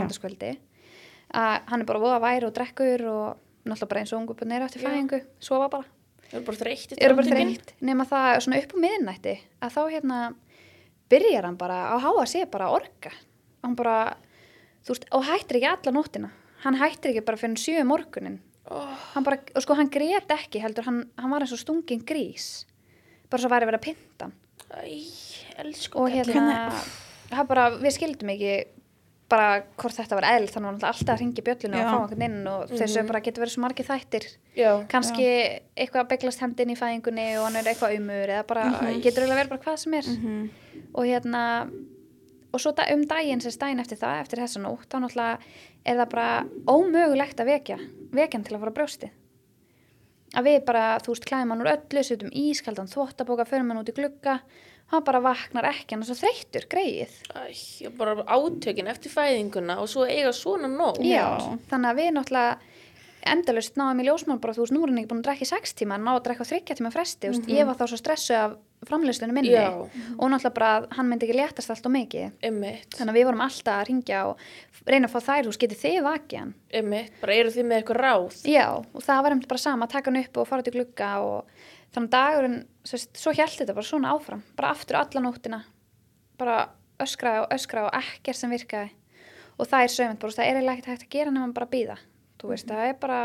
Að 1.36 1.70
hann 1.70 1.84
er 1.84 1.90
bara 1.90 2.02
voða 2.04 2.20
væri 2.24 2.48
og 2.48 2.54
drekkur 2.56 3.06
og 3.12 3.70
náttúrulega 3.70 3.92
bara 3.92 4.04
eins 4.04 4.14
og 4.14 4.22
ungu 4.22 4.36
búin 4.40 4.56
eftir 4.58 4.84
fæðingu, 4.84 5.22
sofa 5.44 5.70
bara, 5.70 5.86
eru 6.32 6.44
bara 6.48 6.62
þreytt. 6.64 6.98
eru 6.98 7.18
bara 7.20 7.30
þreytt, 7.30 7.74
nema 7.86 8.08
það 8.10 8.40
svona 8.46 8.62
upp 8.64 8.74
á 8.74 8.78
miðnætti, 8.86 9.38
að 9.62 9.76
þá 9.76 9.82
hérna, 9.94 10.20
byrjar 11.12 11.50
hann 11.50 11.60
bara 11.60 11.80
að 11.94 12.04
háa 12.08 12.26
sig 12.26 12.50
bara 12.50 12.70
að 12.70 12.80
orga, 12.80 13.14
hann 13.66 13.78
bara, 13.78 13.96
þú 14.84 14.96
veist, 14.96 15.10
og 15.14 15.26
hættir 15.30 15.60
ekki 15.60 15.72
alla 15.74 15.96
nóttina, 15.96 16.32
hann 16.66 16.80
hættir 16.82 17.14
ekki 17.14 17.26
bara 17.28 17.42
fyrir 17.42 17.62
sjö 17.62 17.86
morgunin, 17.86 18.40
Oh, 18.70 18.90
hann 19.16 19.26
bara, 19.26 19.40
og 19.58 19.64
sko 19.66 19.74
hann 19.80 19.90
grét 19.90 20.30
ekki 20.34 20.62
heldur, 20.62 20.86
hann, 20.86 21.00
hann 21.18 21.32
var 21.34 21.42
eins 21.42 21.54
og 21.56 21.62
stungin 21.62 22.04
grís. 22.06 22.68
Bara 23.30 23.42
svo 23.42 23.50
væri 23.50 23.66
verið 23.66 23.80
að 23.80 23.86
pynta 23.88 24.28
hann. 24.28 24.36
Og 25.98 26.12
hérna, 26.14 26.58
það 27.32 27.48
bara, 27.50 27.64
við 27.82 27.96
skildum 27.96 28.30
ekki 28.36 28.52
bara 29.30 29.50
hvort 29.80 29.96
þetta 29.96 30.18
var 30.18 30.28
eðl 30.32 30.48
þannig 30.50 30.68
var 30.68 30.76
náttúrulega 30.76 30.94
alltaf 30.94 31.14
að 31.14 31.22
ringi 31.22 31.46
bjöllinu 31.46 31.78
Já. 31.78 31.84
og 31.84 31.90
fá 31.90 31.98
einhvern 32.00 32.26
inn 32.28 32.50
og 32.50 32.74
þessu 32.74 33.04
bara 33.10 33.22
getur 33.26 33.44
verið 33.44 33.56
svo 33.56 33.64
margir 33.66 33.88
þættir. 33.88 34.26
Já, 34.58 34.72
kannski 34.92 35.30
eitthvað 35.76 36.02
að 36.02 36.10
beglast 36.16 36.44
hendin 36.44 36.74
í 36.74 36.80
fæðingunni 36.80 37.28
og 37.38 37.48
hann 37.48 37.60
er 37.62 37.70
eitthvað 37.72 37.96
umur 38.00 38.34
eða 38.34 38.48
bara, 38.50 38.66
getur 39.04 39.24
eiginlega 39.26 39.40
verið 39.44 39.54
bara 39.54 39.64
hvað 39.68 39.80
sem 39.84 39.98
er. 40.00 40.12
Og 40.90 41.06
hérna 41.06 41.44
og 42.50 42.64
svo 42.64 42.74
um 42.74 43.06
daginn 43.06 43.42
sem 43.44 43.54
daginn 43.62 43.84
eftir 43.84 44.02
það 44.02 44.24
eftir 44.24 44.42
þessa 44.42 44.64
nótt, 44.64 44.90
þá 44.90 44.98
náttúrulega 45.04 45.40
er 45.86 46.00
það 46.02 46.12
bara 46.16 46.30
ómögulegt 46.66 47.42
að 47.42 47.52
vekja 47.54 47.78
vekjan 48.16 48.46
til 48.46 48.56
að 48.56 48.64
fara 48.64 48.78
brjósti 48.80 49.12
að 50.38 50.50
við 50.50 50.60
bara, 50.68 50.84
þú 51.02 51.14
veist, 51.14 51.28
klæðum 51.30 51.54
hann 51.54 51.64
úr 51.64 51.72
öllu 51.72 52.04
setjum 52.06 52.34
ískaldan 52.38 52.90
þvottabóka, 52.92 53.48
förum 53.50 53.72
hann 53.72 53.82
út 53.82 53.90
í 53.90 53.96
glugga 53.98 54.40
hann 54.90 55.06
bara 55.06 55.22
vaknar 55.24 55.70
ekki 55.70 55.96
hann 55.96 56.04
er 56.06 56.10
svo 56.10 56.18
þreyttur, 56.20 56.66
greið 56.72 57.14
æ, 57.34 57.92
bara 57.98 58.18
átökin 58.26 58.90
eftir 58.90 59.14
fæðinguna 59.14 59.80
og 59.84 59.92
svo 59.92 60.08
eiga 60.10 60.34
svona 60.36 60.70
nóg. 60.72 61.02
Já, 61.06 61.58
þannig 61.70 61.92
að 61.92 62.02
við 62.02 62.12
náttúrulega 62.18 62.58
endalust 63.30 63.76
náðum 63.78 64.00
í 64.02 64.08
ljósmál 64.08 64.40
bara, 64.42 64.56
þú 64.56 64.64
veist, 64.64 64.74
nú 64.74 64.82
er 64.84 64.92
hann 64.92 65.00
ekki 65.02 65.12
búin 65.12 65.22
að 65.22 65.28
drekka 65.28 65.46
í 65.46 65.50
sex 65.50 65.76
tíma, 65.78 65.98
hann 65.98 66.06
náðu 66.08 66.20
að 66.22 66.26
drekka 66.28 66.46
á 66.48 66.52
þryggja 66.52 66.78
tíma 66.80 66.92
fresti, 66.94 67.28
mm 67.28 67.34
-hmm. 67.34 67.56
ég 67.58 67.68
var 67.68 67.76
þá 67.76 67.86
svo 67.88 67.98
stressu 68.00 68.34
af 68.34 68.52
framlýstunum 68.88 69.36
minni 69.36 69.52
Já. 69.52 69.70
og 70.18 70.30
náttúrulega 70.32 70.54
bara 70.54 70.80
að 70.80 70.88
hann 70.96 71.10
myndi 71.10 71.26
ekki 71.28 71.40
léttast 71.40 71.70
allt 71.70 71.86
og 71.86 71.92
mikið 71.92 72.32
Einmitt, 72.42 72.96
þannig 72.96 73.12
að 73.12 73.18
við 73.18 73.26
vorum 73.26 73.42
alltaf 73.42 73.76
að 73.76 73.88
ringja 73.88 74.26
og 74.28 74.38
reyna 74.88 75.08
að 75.08 75.12
fá 75.12 75.20
þær, 75.20 75.44
þú 75.44 75.50
veist, 75.50 75.60
getið 75.60 75.78
þið 75.84 76.02
einmitt, 76.72 77.12
bara 77.22 77.34
eru 77.34 77.50
þið 77.50 77.66
með 77.66 77.78
eitthvað 77.78 77.98
ráð? 78.00 78.34
Já, 78.48 78.68
og 78.94 79.02
það 79.04 79.24
var 79.24 79.32
einmitt 79.32 79.48
að 81.90 81.96
þannig 81.96 82.10
að 82.10 82.16
dagurinn, 82.16 82.68
veist, 82.92 83.18
svo 83.18 83.32
hjælt 83.34 83.58
þetta 83.60 83.74
bara 83.74 83.86
svona 83.90 84.14
áfram, 84.14 84.44
bara 84.56 84.70
aftur 84.70 84.96
alla 84.96 85.22
nóttina 85.22 85.64
bara 86.38 86.70
öskra 87.00 87.42
og 87.44 87.50
öskra 87.52 87.86
og 87.88 87.94
ekkert 87.94 88.36
sem 88.36 88.50
virkaði 88.50 88.92
og 89.60 89.68
það 89.68 89.84
er 89.84 89.88
sögumint 89.88 90.20
bara, 90.20 90.32
það 90.32 90.46
er 90.46 90.56
eiginlega 90.56 90.78
ekkert 90.78 90.88
hægt 90.94 91.04
að 91.04 91.10
gera 91.18 91.32
nema 91.32 91.54
bara 91.54 91.66
að 91.66 91.74
býða, 91.76 91.98
þú 92.40 92.48
veist, 92.54 92.68
það 92.68 92.86
er 92.88 92.94
bara 93.02 93.20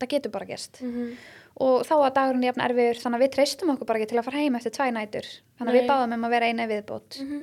það 0.00 0.08
getur 0.08 0.30
bara 0.30 0.44
gerst 0.44 0.80
Mhm. 0.82 1.16
og 1.60 1.84
þá 1.86 1.94
var 1.98 2.10
dagurinn 2.10 2.42
jafn 2.42 2.60
erfiður 2.60 2.98
þannig 3.00 3.16
að 3.20 3.22
við 3.24 3.34
treystum 3.36 3.70
okkur 3.70 3.86
bara 3.86 3.98
ekki 3.98 4.08
til 4.10 4.18
að 4.18 4.24
fara 4.24 4.38
heim 4.42 4.56
eftir 4.56 4.72
tvæ 4.74 4.90
nætur 4.92 5.26
þannig 5.58 5.70
að 5.70 5.74
Nei. 5.74 5.80
við 5.80 5.88
báðum 5.88 6.14
um 6.14 6.24
að 6.24 6.30
vera 6.34 6.46
eina 6.50 6.66
viðbót 6.66 7.20
mm 7.20 7.28
-hmm. 7.30 7.42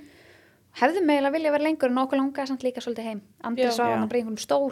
Hefðum 0.79 1.09
eiginlega 1.11 1.33
vilja 1.35 1.51
vera 1.51 1.63
lengur 1.65 1.89
en 1.91 1.97
okkur 2.01 2.17
langaði 2.21 2.47
samt 2.47 2.63
líka 2.63 2.81
svolítið 2.83 3.07
heim 3.09 3.21
Andri 3.43 3.65
svaf 3.71 3.89
hann 3.91 4.05
að 4.05 4.13
í 4.15 4.21
einhverjum 4.21 4.37
stól 4.39 4.71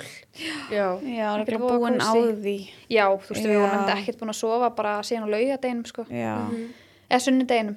Já, 0.71 0.85
Já, 1.03 1.27
það 1.35 1.49
er 1.49 1.59
búin 1.59 1.99
á 1.99 2.11
því 2.15 2.55
já, 2.89 3.03
þú 3.19 3.33
veist, 3.33 3.45
við 3.49 3.59
vorum 3.59 3.91
ekkert 3.97 4.19
búin 4.21 4.31
að 4.33 4.39
sofa 4.39 4.69
bara 4.77 4.93
síðan 5.03 5.27
á 5.27 5.33
laugadeginum 5.33 5.85
sko. 5.89 6.05
Já. 6.09 6.35
eða 7.09 7.19
sunnudeginum 7.25 7.75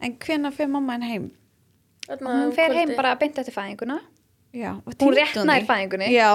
En 0.00 0.14
hvenær 0.22 0.54
fyrir 0.54 0.70
mamma 0.70 0.94
henn 0.94 1.02
heim? 1.10 1.24
Þarna 2.06 2.30
hún 2.30 2.44
um 2.46 2.52
fer 2.54 2.72
heim 2.76 2.92
bara 2.96 3.16
beint 3.18 3.38
eftir 3.42 3.52
fæðinguna 3.56 3.98
Já. 4.54 4.76
og 4.86 4.94
hún 4.94 5.46
nær 5.50 5.66
fæðingunni 5.66 6.12
Já. 6.14 6.30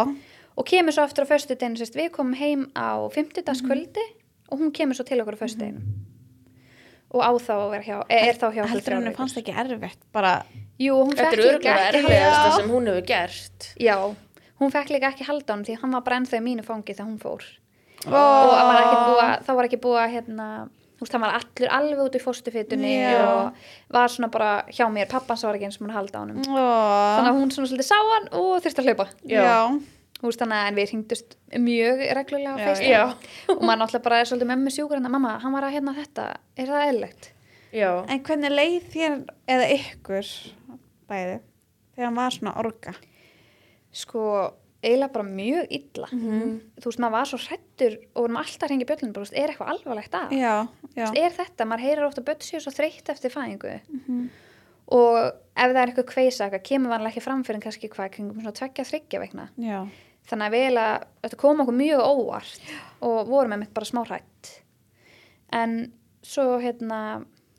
og 0.58 0.66
kemur 0.68 0.92
svo 0.94 1.06
aftur 1.08 1.24
á 1.24 1.32
föstudeginu 1.32 1.80
sérst, 1.80 1.96
við 1.96 2.12
komum 2.12 2.36
heim 2.36 2.68
á 2.76 3.00
Mhm. 3.00 3.16
50. 3.16 3.64
kvöldi 3.64 4.04
og 4.52 4.60
hún 4.60 4.72
kemur 4.76 4.94
svo 5.00 5.06
til 5.08 5.22
okkur 5.24 5.40
á 5.40 5.44
föstudeginu 5.48 5.80
og 7.14 7.22
á 7.22 7.32
þá 7.38 7.54
að 7.56 7.70
vera 7.72 7.84
hjá 7.88 7.98
er, 8.10 8.34
þá 8.42 8.48
hjá 8.56 8.64
Heldur 8.74 8.94
henni 8.98 9.10
vikur. 9.12 9.18
fannst 9.22 9.38
ekki 9.38 9.54
erfitt 9.64 10.00
bara, 10.12 10.34
jú, 10.82 10.94
hún 11.04 11.14
Þetta 11.14 11.30
fekk 11.30 11.34
er 11.34 11.42
líka 11.44 11.54
örgulega 11.54 11.88
ekki 11.88 11.98
erfiðasta 12.04 12.46
Já. 12.50 12.56
sem 12.58 12.70
hún 12.74 12.88
hefur 12.90 13.06
gert. 13.14 13.68
já, 13.80 13.98
hún 14.62 14.72
fekk 14.74 14.90
líka 14.96 15.12
ekki 15.14 15.28
halda 15.30 15.54
hann 15.54 15.64
því 15.68 15.78
hann 15.82 15.92
var 15.98 16.02
bara 16.02 16.20
ennþá 16.22 16.40
í 16.40 16.46
mínu 16.48 16.64
fangi 16.66 16.94
þegar 16.96 17.10
hún 17.12 17.20
fór 17.22 17.44
Ó. 18.04 18.14
og 18.14 18.54
var 18.68 18.82
að- 18.84 19.44
það 19.46 19.56
var 19.56 19.66
ekki 19.70 19.82
búið 19.86 20.02
að 20.04 20.14
hérna 20.18 20.48
þú 20.94 21.06
veist, 21.06 21.12
hann 21.14 21.22
var 21.22 21.34
allur 21.40 21.70
alveg 21.78 22.00
út 22.06 22.16
í 22.16 22.22
fóstufittunni 22.24 22.94
Já. 23.02 23.22
og 23.24 23.54
var 23.92 24.08
svona 24.10 24.30
bara 24.32 24.64
hjá 24.72 24.86
mér 24.92 25.08
pappans 25.10 25.44
var 25.44 25.56
ekki 25.56 25.66
eins 25.70 25.78
og 25.82 25.88
hún 25.88 25.94
halda 25.96 26.18
á 26.18 26.22
honum 26.24 26.38
Ó. 26.44 26.66
þannig 27.18 27.32
að 27.32 27.38
hún 27.40 27.52
svona 27.52 27.68
svolítið 27.72 27.90
sá 27.90 27.98
hann 28.00 28.28
og 28.32 28.62
þurfti 28.64 28.80
að 28.82 28.88
hlaupa 28.90 29.08
Já. 29.28 29.68
Þú 29.70 30.03
veist 30.30 30.40
þannig 30.44 30.60
að 30.62 30.68
en 30.68 30.76
við 30.80 30.90
hringdust 30.92 31.36
mjög 31.60 32.04
reglulega 32.18 32.56
á 32.56 32.66
Facebook 32.68 33.58
og 33.58 33.64
maður 33.64 33.80
náttúrulega 33.84 34.04
bara 34.04 34.20
er 34.20 34.26
svolítið 34.32 34.50
með 34.54 34.58
mig 34.64 34.74
sjúkur 34.78 34.98
en 34.98 35.06
að 35.10 35.12
mamma, 35.18 35.38
hann 35.44 35.54
var 35.54 35.64
að 35.68 35.74
hérna 35.78 35.96
þetta, 35.98 36.28
er 36.58 36.68
það 36.68 36.88
eðlilegt? 36.90 37.30
já. 37.74 37.90
En 38.10 38.20
hvernig 38.24 38.52
leið 38.54 38.84
þér 38.94 39.16
eða 39.48 39.70
ykkur 39.78 40.28
bæði 41.10 41.40
þegar 41.96 42.06
hann 42.10 42.16
var 42.16 42.32
svona 42.32 42.56
orga? 42.62 42.94
Sko, 43.94 44.22
eiginlega 44.84 45.14
bara 45.14 45.24
mjög 45.28 45.68
illa 45.70 46.08
Mhm. 46.12 46.62
þú 46.82 46.86
veist, 46.90 47.00
maður 47.00 47.12
var 47.12 47.26
svo 47.30 47.38
hrættur 47.40 47.98
og 48.16 48.22
vorum 48.24 48.38
alltaf 48.38 48.64
að 48.68 48.70
ringja 48.74 48.88
bjöllinu, 48.90 49.14
bara, 49.14 49.26
er 49.34 49.50
eitthvað 49.54 49.70
alvarlegt 49.74 50.12
að? 50.18 50.32
Já, 50.32 50.68
já. 50.96 51.06
Veist, 51.06 51.18
Er 51.18 51.30
þetta, 51.32 51.66
maður 51.66 51.80
heyrir 51.86 52.06
ofta 52.08 52.22
börn 52.22 52.40
séu 52.42 52.60
svo 52.60 52.72
þreytt 52.74 53.10
eftir 53.10 53.30
fæðingu 53.32 53.80
Mhm. 53.90 54.30
og 54.88 55.18
ef 55.56 55.72
það 55.72 55.76
er 55.78 55.88
eitthvað 55.88 56.10
kveisa, 56.14 56.50
eitthvað 56.50 56.64
kemur 56.64 56.90
vanlega 56.90 57.12
ekki 57.14 57.22
fram 57.22 57.44
fyrir 57.44 57.56
en 57.56 57.62
kannski 57.62 57.90
hvað, 57.90 58.12
kringum 58.12 58.42
svona 58.42 58.52
tveggja 58.54 58.86
þryggja 58.86 59.20
veikna 59.22 59.50
Já. 59.58 59.88
Þannig 60.30 60.48
að 60.48 60.56
við 60.56 60.66
eiginlega, 60.66 61.08
þetta 61.24 61.42
kom 61.44 61.64
okkur 61.64 61.78
mjög 61.78 62.04
óvart 62.08 62.74
og 63.04 63.18
vorum 63.28 63.54
með 63.54 63.64
mitt 63.64 63.74
bara 63.76 63.90
smá 63.90 64.04
hrætt 64.08 64.52
en 65.54 65.78
svo 66.26 66.58
hérna 66.64 67.00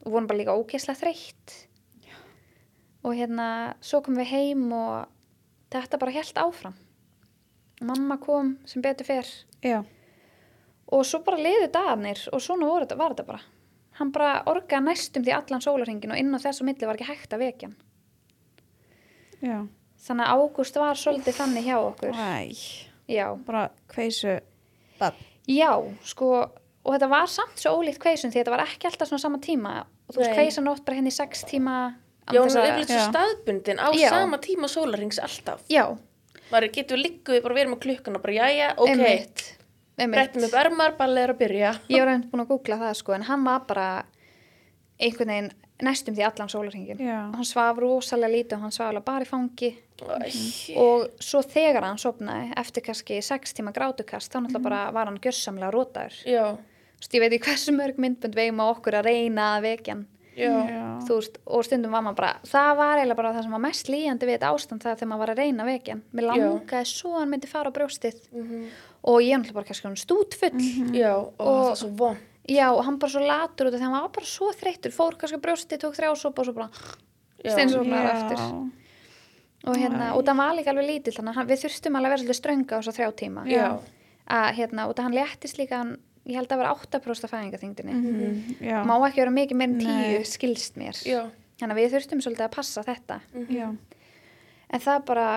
vorum 0.04 0.28
bara 0.28 0.40
líka 0.40 0.56
ógeðslega 0.56 1.00
þreytt. 1.00 1.56
Og 3.04 3.16
hérna 3.18 3.48
svo 3.84 4.00
komum 4.04 4.22
við 4.22 4.32
heim 4.32 4.64
og 4.72 5.10
þetta 5.72 6.00
bara 6.00 6.14
helt 6.14 6.40
áfram. 6.40 6.76
Mamma 7.84 8.16
kom 8.22 8.54
sem 8.68 8.82
betur 8.84 9.06
fer. 9.08 9.28
Já. 9.64 9.84
og 10.92 11.00
svo 11.08 11.22
bara 11.24 11.40
liðu 11.40 11.70
dagarnir 11.72 12.20
og 12.32 12.42
svona 12.44 12.66
var 12.68 12.84
þetta 12.84 13.24
bara. 13.26 13.40
Hann 13.98 14.10
bara 14.12 14.42
orgaði 14.50 14.84
næstum 14.84 15.24
því 15.24 15.32
allan 15.32 15.62
sólarhingin 15.64 16.12
og 16.12 16.20
inn 16.20 16.34
á 16.36 16.38
þessu 16.42 16.66
milli 16.66 16.86
var 16.86 16.98
ekki 16.98 17.08
hægt 17.08 17.32
að 17.32 17.44
vekja 17.44 17.70
hann. 17.70 17.78
Já. 19.40 19.58
Þannig 20.05 20.28
að 20.28 20.42
ágúst 20.44 20.76
var 20.80 20.94
svolítið 21.00 21.38
þannig 21.40 21.64
hjá 21.68 21.76
okkur 21.80 22.12
Æ, 22.12 22.57
já, 23.09 23.26
bara 23.46 23.70
hveisu 23.94 24.38
bad. 25.00 25.14
Já, 25.48 25.70
sko, 26.05 26.30
og 26.84 26.92
þetta 26.94 27.09
var 27.11 27.26
samt 27.28 27.59
svo 27.61 27.74
ólíkt 27.80 28.00
kveisun 28.05 28.30
því 28.32 28.42
þetta 28.42 28.55
var 28.55 28.64
ekki 28.66 28.88
alltaf 28.90 29.09
svona 29.11 29.24
sama 29.24 29.38
tíma 29.44 29.74
og 29.84 30.14
þú 30.14 30.20
veist 30.22 30.30
Nei. 30.32 30.38
kveisan 30.38 30.68
ótt 30.72 30.84
bara 30.84 30.96
henni 31.00 31.12
í 31.12 31.16
sex 31.16 31.44
tíma 31.48 31.76
Já, 32.32 32.40
hún 32.40 32.48
er 32.48 32.61
að- 32.62 32.68
yfirleitt 32.70 32.92
svo 32.94 33.02
staðbundin 33.12 33.80
á 33.80 33.88
Já. 33.92 34.09
sama 34.09 34.38
tíma 34.40 34.68
sólarings 34.72 35.18
alltaf. 35.20 35.61
Já, 35.68 35.84
Maður 36.52 36.70
getur 36.72 36.98
líkuð 37.00 37.42
bara 37.42 37.55
verið 37.57 37.70
með 37.72 37.80
klukkuna, 37.80 38.18
bara 38.20 38.32
jæja, 38.36 38.66
ok, 38.76 38.88
einmitt, 38.88 39.42
einmitt. 39.98 40.14
brettum 40.16 40.44
upp 40.44 40.55
ermar, 40.61 40.92
ballið 40.98 41.22
er 41.24 41.32
að 41.32 41.38
byrja. 41.40 41.70
Ég 41.88 42.00
var 42.05 42.09
reynd 42.12 42.26
búin 42.30 42.42
að 42.44 42.48
googla 42.52 42.76
það 42.82 42.94
sko 43.00 43.14
en 43.16 43.22
hann 43.28 43.44
var 43.44 43.61
bara 43.68 43.86
einhvern 45.00 45.28
veginn 45.32 45.50
næstum 45.82 46.14
því 46.14 46.24
allan 46.28 46.48
sólarhingin 46.52 47.00
hann 47.02 47.44
svaf 47.48 47.78
rosalega 47.82 48.30
lítið 48.36 48.57
og 48.59 48.61
hann 48.66 48.74
svaf 48.76 48.92
alveg 48.92 49.05
bara 49.09 49.24
í 49.24 49.28
fangi 49.28 49.70
Æ, 50.05 50.76
og 50.76 51.09
svo 51.20 51.40
þegar 51.42 51.82
hann 51.88 51.98
sopnaði 51.98 52.52
eftir 52.61 52.82
kannski 52.82 53.20
sex 53.22 53.52
tíma 53.57 53.72
grátukast 53.72 54.32
þá 54.32 54.40
náttúrulega 54.44 54.62
bara 54.62 54.80
var 54.92 55.07
hann 55.11 55.18
gjörsamlega 55.22 55.70
rótaður 55.74 56.16
Já, 56.26 56.44
Þú 56.55 57.05
veist, 57.05 57.14
ég 57.14 57.20
veit 57.20 57.32
ekki 57.36 57.48
hversu 57.50 57.72
mörg 57.76 57.96
myndbönd 58.00 58.34
vegum 58.38 58.61
á 58.64 58.66
okkur 58.72 58.94
að 58.96 59.05
reyna 59.11 59.46
að 59.59 59.62
vekja 59.66 59.92
hann. 59.94 60.05
Já, 60.34 60.50
Já. 60.50 60.84
þú 61.07 61.16
veist, 61.18 61.36
og 61.46 61.64
stundum 61.66 61.92
var 61.92 62.02
maður 62.02 62.16
bara 62.16 62.30
það 62.48 62.70
var 62.80 62.98
eiginlega 62.98 63.16
bara 63.20 63.32
það 63.34 63.42
sem 63.44 63.52
var 63.55 63.62
mest 63.64 63.90
líjandi 63.92 64.26
við 64.26 64.34
þetta 64.38 64.52
ástand 64.55 64.82
það 64.82 64.96
þegar 64.98 65.11
maður 65.11 65.22
var 65.24 65.32
að 65.34 65.40
reyna 65.42 65.62
að 65.62 65.68
vekja 65.74 65.92
hann. 65.94 66.02
Mér 66.14 66.24
Já. 66.24 66.30
langaði 66.32 66.88
svo 66.90 67.11
að 67.14 67.18
hann 67.20 67.30
myndi 67.34 67.50
fara 67.50 67.70
á 67.70 67.76
brjóstið. 67.76 68.18
Mhm, 68.32 68.62
og 69.05 69.18
ég 69.22 69.34
náttúrulega 69.36 69.55
bara 69.59 69.68
kannski 69.68 69.86
hann 69.90 70.00
stútfull. 70.00 70.64
Já, 70.96 71.12
og, 71.14 71.34
Og- 71.38 71.64
það 71.64 71.70
er 71.70 71.80
svo 71.84 71.90
von. 72.00 72.16
já, 72.48 72.66
og 72.72 72.84
hann 72.84 72.98
bara 72.98 73.12
svo 73.12 73.20
latur 73.28 73.66
út 73.68 73.74
af 73.74 73.80
því 73.80 73.84
hann 73.84 73.92
var 74.00 74.09
bara 74.09 74.26
svo 74.26 74.48
þreyttur 74.55 74.92
fór 74.96 75.14
kannski 75.20 75.38
á 75.38 75.44
brjóstið, 75.44 75.78
tók 75.84 75.94
þrjá 76.00 76.16
sopa 76.16 76.40
og 76.42 76.46
svo 76.48 76.55
bara 76.55 76.70
Já. 77.44 77.52
steinsofnaður 77.52 78.11
aftur. 78.14 78.38
Já. 78.38 78.70
Og 79.66 79.76
hérna, 79.80 80.10
Æ. 80.10 80.14
og 80.16 80.24
það 80.26 80.36
var 80.40 80.54
líka 80.58 80.70
alveg 80.74 80.88
lítill 80.90 81.14
þannig 81.16 81.38
að 81.40 81.48
við 81.52 81.62
þurftum 81.64 81.96
alveg 81.96 82.08
að 82.08 82.14
vera 82.14 82.22
svolítið 82.22 82.40
strönga 82.40 82.72
á 82.74 82.78
þess 82.80 82.90
að 82.92 82.98
þrjá 82.98 83.10
tíma 83.22 83.44
Já, 83.48 83.68
að 84.28 84.50
hérna, 84.58 84.86
og 84.88 84.94
það 84.96 85.04
hann 85.08 85.16
léttist 85.18 85.58
líka 85.58 85.78
hann, 85.80 85.94
ég 86.24 86.36
held 86.40 86.52
að 86.52 86.60
vera 86.62 86.74
8% 86.74 87.24
af 87.24 87.30
fæðingaþyngdinni 87.34 87.94
Mhm. 87.94 88.60
Já. 88.60 88.78
má 88.84 88.94
ekki 89.08 89.20
vera 89.24 89.30
mikið 89.30 89.56
meir 89.56 89.68
en 89.68 89.78
10 89.80 89.86
Nei. 89.86 90.24
skilst 90.24 90.76
mér 90.76 90.96
já, 91.04 91.30
þannig 91.60 91.74
að 91.76 91.80
við 91.82 91.92
þurftum 91.94 92.22
svolítið 92.24 92.44
að 92.48 92.50
passa 92.56 92.82
þetta 92.82 93.20
Já. 93.48 93.68
en 94.70 94.80
það 94.80 95.04
bara 95.04 95.28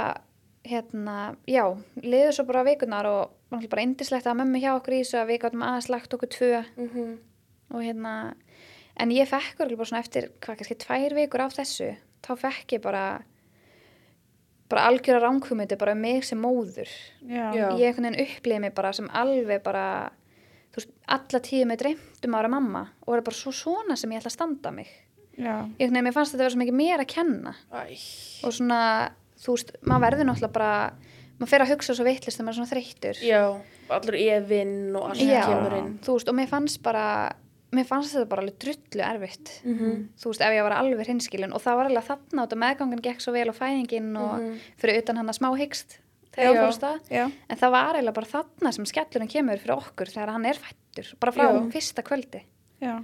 hérna, 0.68 1.36
já, 1.48 1.64
liður 2.04 2.34
svo 2.36 2.44
bara 2.46 2.64
vikunar 2.68 3.06
og 3.08 3.30
var 3.50 3.68
bara 3.72 3.82
indislegt 3.86 4.26
að 4.28 4.36
mömmu 4.42 4.60
hjá 4.60 4.74
okkur 4.76 4.94
í 4.98 5.00
þessu 5.04 5.22
að 5.22 5.30
við 5.32 5.40
gáttum 5.46 5.64
aðeins 5.64 5.90
lagt 5.90 6.14
okkur 6.14 6.28
tvö 6.28 6.66
mhm, 6.76 7.18
og 7.72 7.82
hérna 7.84 8.34
en 9.00 9.10
ég 9.12 9.28
fekk 9.30 9.60
örugglega 9.62 9.78
bara 9.78 9.88
svona 9.92 10.04
eftir 10.04 10.30
hvað 10.42 10.58
kannski 10.60 10.76
tvær 10.84 11.16
vikur 11.16 11.40
af 11.46 11.54
þessu 11.56 11.96
þá 12.26 12.32
fekk 12.44 12.74
ég 12.76 12.82
bara 12.84 13.24
bara 14.70 14.86
algjöra 14.90 15.22
ránkvömyndi 15.24 15.78
bara 15.80 15.94
um 15.96 16.02
mig 16.04 16.24
sem 16.28 16.40
móður 16.44 16.90
Já. 17.24 17.52
Já. 17.56 17.68
ég 17.80 17.88
einhvern 17.88 18.10
veginn 18.12 18.24
upplýði 18.28 18.60
mig 18.66 18.74
bara 18.76 18.94
sem 18.94 19.08
alveg 19.16 19.62
bara 19.64 19.86
þú 20.74 20.82
veist, 20.82 20.92
alla 21.08 21.40
tíu 21.48 21.66
með 21.70 21.80
dreymtum 21.84 22.36
ára 22.38 22.50
mamma 22.52 22.82
og 23.06 23.14
það 23.14 23.20
er 23.22 23.28
bara 23.30 23.40
svo 23.42 23.54
svona 23.56 23.96
sem 23.98 24.12
ég 24.12 24.20
ætla 24.22 24.32
að 24.34 24.38
standa 24.38 24.72
mig 24.76 24.90
Já. 25.38 25.54
ég 25.78 25.88
einhvern 25.88 25.94
veginn, 25.94 26.04
mér 26.10 26.16
fannst 26.18 26.34
þetta 26.36 26.44
vera 26.44 26.56
svo 26.56 26.62
mikið 26.64 26.80
mér 26.82 27.04
að 27.06 27.12
kenna 27.14 27.56
æ, 27.72 27.82
og 28.44 28.54
svona, 28.58 28.82
þú 29.44 29.56
veist, 29.58 29.72
maður 29.88 30.06
verður 30.08 30.30
náttúrulega 30.32 30.54
bara, 30.60 30.72
maður 31.40 31.52
fer 31.54 31.64
að 31.66 31.72
hugsa 31.76 31.96
svo 31.98 32.06
vittlist 32.08 32.38
þegar 32.40 32.48
maður 32.48 32.56
er 32.56 32.60
svona 32.62 32.74
þreyttur 32.74 33.24
já, 33.24 33.42
allur 33.98 34.18
efinn 34.20 34.76
og 34.98 35.10
allt 35.12 35.22
Já, 35.24 35.42
kemur 35.48 35.78
inn. 35.80 35.92
þú 36.04 36.18
veist, 36.18 36.32
og 36.34 36.38
mér 36.42 36.50
fannst 36.52 36.82
bara 36.84 37.06
mér 37.78 37.86
fannst 37.88 38.16
þetta 38.16 38.30
bara 38.32 38.42
alveg 38.44 38.58
drullu 38.64 39.04
erfitt 39.06 39.52
Mhm. 39.64 40.10
þú 40.18 40.32
veist, 40.32 40.42
ef 40.42 40.54
ég 40.58 40.64
var 40.66 40.76
alveg 40.80 41.08
hinskilin 41.08 41.54
og 41.54 41.62
það 41.62 41.76
var 41.78 41.86
alveg 41.92 42.08
þarna 42.10 42.44
út 42.48 42.54
og 42.54 42.60
meðgangan 42.64 43.02
gekk 43.06 43.22
svo 43.22 43.32
vel 43.34 43.50
og 43.50 43.56
fæðingin 43.56 44.12
og 44.18 44.40
Mhm. 44.42 44.60
fyrir 44.82 45.02
utan 45.04 45.18
hann 45.18 45.28
að 45.30 45.38
smá 45.40 45.50
hyggst 45.58 45.98
þegar 46.34 46.54
ég 46.54 46.66
fórst 46.66 46.82
það 46.82 47.32
en 47.50 47.58
það 47.58 47.72
var 47.72 47.96
eiginlega 47.96 48.14
bara 48.14 48.26
þarna 48.34 48.74
sem 48.74 48.86
skellurinn 48.86 49.30
kemur 49.30 49.58
fyrir 49.58 49.78
okkur 49.78 50.08
þegar 50.12 50.30
hann 50.32 50.46
er 50.46 50.54
fættur 50.56 51.14
bara 51.20 51.32
frá 51.32 51.44
Já. 51.54 51.72
fyrsta 51.72 52.04
kvöldi 52.04 52.42
Já. 52.82 53.04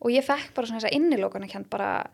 og 0.00 0.10
ég 0.10 0.24
fekk 0.24 0.54
bara 0.54 0.66
svona 0.66 0.80
þessa 0.80 0.92
innilókana 0.94 1.48
kjönd 1.50 1.68
bara 1.70 2.06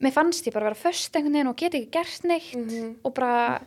mér 0.00 0.12
fannst 0.12 0.46
ég 0.46 0.52
bara 0.52 0.64
vera 0.70 0.74
föst 0.74 1.12
einhvern 1.16 1.32
veginn 1.32 1.48
og 1.48 1.56
get 1.56 1.72
ekki 1.74 1.90
gert 1.90 2.24
neitt 2.24 2.54
Mhm. 2.56 2.96
og 3.04 3.14
bara 3.14 3.60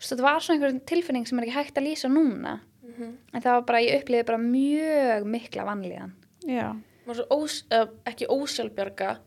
þetta 0.00 0.20
var 0.22 0.40
svona 0.40 0.58
einhver 0.60 0.80
tilfinning 0.84 1.26
sem 1.28 1.38
er 1.38 1.44
ekki 1.46 1.54
hægt 1.54 1.74
að 1.78 1.86
lýsa 1.86 2.10
núna 2.10 2.60
Mhm. 2.82 3.12
en 3.34 3.40
það 3.42 3.52
var 3.52 3.62
bara, 3.62 3.78
ég 3.78 4.02
upplýði 4.04 4.26
bara 4.26 4.38
mjög 4.38 5.24
mikla 5.24 5.64
vanlíðan 5.64 6.12
Já. 6.46 6.72
maður 7.06 7.10
er 7.10 7.24
svo 7.24 7.26
ós, 7.42 7.64
uh, 7.72 7.86
ekki 8.06 8.26
ósjálfbjarga 8.30 9.18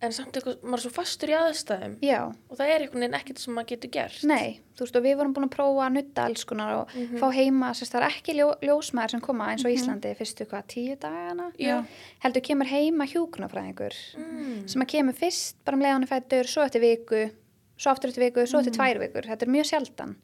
en 0.00 0.12
samt 0.14 0.36
eitthvað, 0.38 0.60
maður 0.62 0.78
er 0.78 0.82
svo 0.84 0.90
fastur 0.94 1.30
í 1.32 1.34
aðstæðum 1.34 1.94
já, 2.06 2.18
og 2.30 2.54
það 2.56 2.68
er 2.70 2.82
einhvern 2.84 3.00
veginn 3.02 3.16
ekkert 3.18 3.40
sem 3.42 3.54
maður 3.56 3.66
getur 3.72 3.90
gert 3.96 4.20
nei, 4.30 4.60
þú 4.78 4.84
veist 4.86 4.96
og 5.00 5.02
við 5.08 5.16
vorum 5.18 5.32
búin 5.34 5.48
að 5.48 5.54
prófa 5.56 5.86
að 5.88 5.96
nutta 5.96 6.24
alls 6.28 6.44
konar 6.46 6.74
og 6.76 6.92
Mhm. 6.94 7.18
fá 7.18 7.26
heima, 7.34 7.70
sérst 7.74 7.92
það 7.96 8.02
er 8.04 8.08
ekki 8.12 8.36
ljó, 8.38 8.46
ljósmaður 8.62 9.10
sem 9.10 9.20
koma 9.20 9.48
eins 9.50 9.64
og 9.66 9.72
Íslandi 9.74 10.14
fyrstu 10.16 10.46
hvað, 10.46 10.66
tíu 10.70 10.96
dagana 11.02 11.52
Já. 11.58 11.84
heldur 12.22 12.42
kemur 12.46 12.66
heima 12.70 13.04
hjúkunarfræðingur 13.10 13.94
Mm. 14.16 14.68
sem 14.68 14.82
að 14.82 14.86
kemur 14.94 15.14
fyrst 15.18 15.56
bara 15.64 15.74
um 15.76 15.82
leiðan 15.82 16.06
fættur, 16.08 16.44
svo 16.46 16.62
eftir 16.62 16.80
viku 16.80 17.30
svo 17.76 17.90
aftur 17.90 18.08
eftir 18.10 18.22
viku, 18.30 18.46
svo 18.46 18.60
eftir 18.60 18.72
tvær 18.78 18.98
vikur 19.02 19.22
þetta 19.26 19.42
er 19.42 19.50
mjög 19.50 19.66
sjaldan 19.66 20.14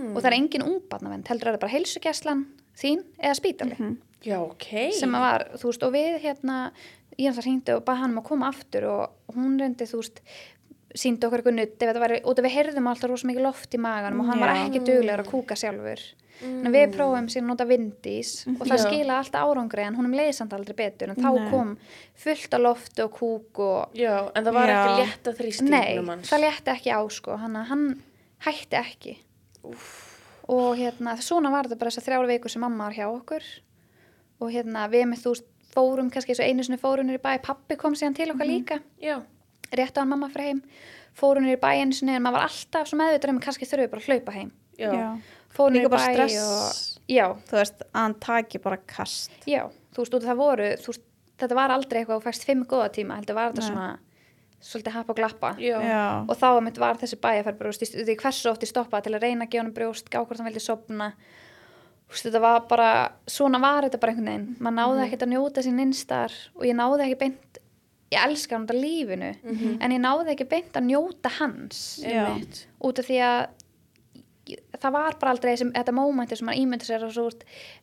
Mm. 0.00 0.16
og 0.16 0.22
það 0.22 0.26
er 0.26 0.38
engin 0.40 0.62
ungbarnavend, 0.62 1.28
heldur 1.28 1.48
er 1.48 1.52
það 1.56 1.60
bara 1.60 1.72
heilsugjæslan 1.72 2.46
þín 2.76 3.04
eða 3.20 3.36
spítali 3.36 3.76
Já, 4.26 4.38
ok. 4.42 4.68
Sem 4.98 5.14
að 5.14 5.24
var, 5.24 5.44
þú 5.60 5.70
veist, 5.70 5.84
og 5.86 5.92
við 5.94 6.20
hérna, 6.24 6.60
ég 7.18 7.28
hans 7.30 7.40
að 7.40 7.46
hringdi 7.46 7.74
og 7.76 7.84
baða 7.86 8.02
hann 8.02 8.14
um 8.16 8.22
að 8.22 8.28
koma 8.30 8.48
aftur 8.50 8.86
og 8.90 9.34
hún 9.36 9.58
reyndi, 9.60 9.86
þú 9.86 10.00
veist 10.02 10.22
síndi 10.98 11.26
okkur 11.28 11.42
eitthvað 11.42 11.58
nutt, 11.58 11.76
ef 11.76 11.90
þetta 11.90 12.02
væri, 12.02 12.22
út 12.24 12.40
af 12.40 12.46
við 12.46 12.54
heyrðum 12.56 12.88
alltaf 12.90 13.10
rosa 13.12 13.28
mikið 13.28 13.44
loft 13.44 13.76
í 13.76 13.80
maganum 13.82 14.22
og 14.24 14.30
hann 14.30 14.40
var 14.42 14.54
Já. 14.54 14.62
ekki 14.64 14.80
duglegur 14.88 15.22
að 15.22 15.30
kúka 15.30 15.58
sjálfur. 15.58 16.02
En 16.38 16.70
við 16.70 16.92
prófum 16.94 17.26
síðan 17.26 17.48
að 17.48 17.50
nota 17.50 17.66
vindís 17.66 18.30
og 18.46 18.60
það 18.62 18.76
Já. 18.76 18.82
skilaði 18.84 19.16
alltaf 19.18 19.48
árangri 19.50 19.84
en 19.84 19.96
húnum 19.98 20.14
samt 20.36 20.54
aldrei 20.54 20.76
betur. 20.78 21.10
En 21.10 21.18
þá 21.18 21.30
Nei. 21.34 21.48
kom 21.50 21.72
fullt 22.22 22.54
af 22.54 22.62
lofti 22.62 23.02
og 23.04 23.16
kúk 23.18 23.62
og 23.64 23.98
Já, 23.98 24.30
en 24.32 24.46
það 24.46 24.54
var 24.54 24.70
Já. 24.70 24.78
ekki 24.78 25.00
létta 25.02 25.32
Nei, 25.32 25.38
þrýstingunum 25.40 26.12
hans. 26.14 26.30
það 26.30 26.44
létti 26.46 26.74
ekki 26.76 26.94
á 26.94 27.00
sko. 27.10 27.36
Hann, 27.42 27.56
hann 27.72 27.86
hætti 28.46 28.78
ekki. 28.78 29.16
Og 30.48 30.78
hérna 30.78 31.18
svona 31.20 31.50
var 31.52 31.66
þetta 31.66 31.82
bara 31.82 31.90
þessar 31.90 32.06
þrjára 32.06 32.30
vikur 32.30 32.54
sem 32.54 32.62
mamma 32.62 32.86
var 32.86 32.96
hjá 32.96 33.08
okkur 33.10 33.42
og 34.40 34.52
hérna 34.54 34.86
við 34.92 35.06
með 35.12 35.24
þú 35.24 35.32
fórum 35.74 36.08
kannski 36.10 36.32
eins 36.34 36.40
og 36.42 36.48
einu 36.48 36.64
sinni 36.66 36.78
fórum 36.80 37.06
niður 37.08 37.20
í 37.20 37.24
bæ. 37.26 37.32
Pappi 37.44 37.76
kom 37.78 37.94
síðan 37.98 38.16
til 38.16 38.30
okkar 38.32 38.48
líka. 38.48 38.78
Já, 39.02 39.18
rétt 39.72 39.98
á 39.98 40.00
hann 40.02 40.08
mamma 40.12 40.28
fyrir 40.32 40.52
heim. 40.52 40.62
Fórum 41.18 41.44
niður 41.44 41.58
í 41.58 41.62
bæ 41.62 41.68
einu 41.82 41.92
sinni 41.98 42.14
en 42.16 42.22
maður 42.24 42.38
var 42.38 42.48
alltaf 42.48 42.88
svo 42.90 42.98
meðvitað 43.00 43.32
um 43.34 43.40
að 43.40 43.44
kannski 43.48 43.68
þurfum 43.68 43.84
við 43.84 43.92
bara 43.94 44.02
að 44.02 44.08
hlaupa 44.08 44.36
heim. 44.38 44.50
Já, 44.78 44.90
Já. 44.94 45.08
fórum 45.56 45.74
Líka 45.74 45.82
niður 45.82 45.90
í 45.90 45.94
bara 45.96 46.08
bæ 46.08 46.14
stress. 46.14 46.38
og 46.98 47.12
já, 47.14 47.26
Þú 47.50 47.58
veist, 47.60 47.82
að 47.88 48.00
hann 48.02 48.14
taki 48.22 48.58
bara 48.58 48.76
kast. 48.86 49.30
já, 49.46 49.62
þú 49.94 50.02
veist, 50.04 50.14
og 50.14 50.22
það 50.28 50.36
voru 50.42 50.68
veist, 50.86 51.02
þetta 51.38 51.54
var 51.58 51.70
aldrei 51.70 52.00
eitthvað 52.02 52.16
og 52.20 52.26
fæst 52.26 52.44
fimm 52.46 52.64
góða 52.66 52.90
tíma 52.94 53.16
heldur 53.18 53.34
var 53.38 53.52
þetta 53.52 53.64
Nei. 53.64 53.68
svona 53.70 53.98
svolítið 54.60 54.92
hapa 54.96 55.12
og 55.12 55.16
glappa. 55.20 55.50
Já, 55.62 55.78
og 56.28 56.34
þá 56.34 56.46
var 56.78 56.96
þessi 56.98 57.16
bæjarferð 57.22 57.58
bara, 57.58 57.70
þú 57.70 57.78
veist, 57.84 57.94
því 57.94 58.16
hversu 58.18 58.50
oft 58.50 58.62
ég 58.66 58.70
stoppaði 58.72 59.02
til 59.06 59.14
að 59.14 59.22
reyna 59.22 59.44
að 59.46 59.50
gefa 59.52 59.62
hann 59.62 59.74
brjóst, 59.74 60.08
gá 60.10 60.18
hvort 60.24 60.38
hann 60.40 60.48
vildi 60.48 60.60
sopna 60.64 61.12
þetta 62.08 62.40
var 62.40 62.66
bara 62.70 62.90
svona 63.28 63.60
var 63.60 63.86
þetta 63.86 64.00
bara 64.00 64.12
einhvern 64.14 64.30
veginn. 64.32 64.50
Maður 64.58 64.76
náði 64.80 65.06
ekkert 65.06 65.24
að 65.26 65.32
njóta 65.34 65.64
sín 65.64 65.82
innstar 65.84 66.36
og 66.56 66.66
ég 66.68 66.76
náði 66.78 67.06
ekki 67.06 67.20
beint 67.24 67.62
ég 68.08 68.24
elska 68.24 68.56
hann 68.56 68.66
þetta 68.66 68.80
lífinu 68.80 69.30
en 69.84 69.92
ég 69.92 70.00
náði 70.00 70.32
ekki 70.32 70.48
beint 70.48 70.76
að 70.78 70.88
njóta 70.88 71.32
hans. 71.38 71.80
Út 72.80 72.98
af 73.02 73.08
því 73.08 73.18
að 73.28 73.40
það 74.80 74.92
var 74.94 75.16
bara 75.20 75.32
aldrei 75.34 75.56
sem, 75.60 75.70
þetta 75.74 75.92
mómenti 75.92 76.36
sem 76.38 76.46
maður 76.48 76.62
ímyndi 76.62 76.86
sér 76.88 77.02
og 77.04 77.10
svo 77.12 77.26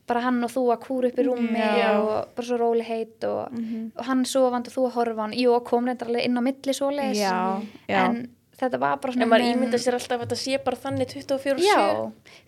bara 0.09 0.23
hann 0.25 0.39
og 0.43 0.49
þú 0.49 0.63
að 0.73 0.79
kúra 0.87 1.11
upp 1.11 1.19
í 1.21 1.25
rúmi 1.27 1.61
Já. 1.61 1.91
og 1.99 2.31
bara 2.33 2.47
svo 2.47 2.57
róli 2.57 2.85
heit 2.87 3.27
og, 3.29 3.53
og 3.93 4.07
hann 4.07 4.23
sofandi 4.25 4.71
og 4.71 4.77
þú 4.77 4.85
að 4.87 4.95
horfa 4.97 5.21
á 5.21 5.23
hann. 5.27 5.35
Jú, 5.37 5.59
kom 5.67 5.85
reyndar 5.85 6.09
alveg 6.09 6.25
inn 6.25 6.41
á 6.41 6.41
milli 6.41 6.73
Já, 7.13 7.61
já. 7.85 7.99
en 8.01 8.17
þetta 8.57 8.79
var 8.81 8.97
bara 9.03 9.13
svona 9.13 9.27
En 9.27 9.29
maður 9.29 9.49
ímynda 9.51 9.77
sér 9.81 9.97
alltaf 9.99 10.17
að 10.17 10.25
þetta 10.25 10.41
sé 10.41 10.59
bara 10.65 10.81
þannig 10.87 11.13
24 11.13 11.65
já, 11.65 11.79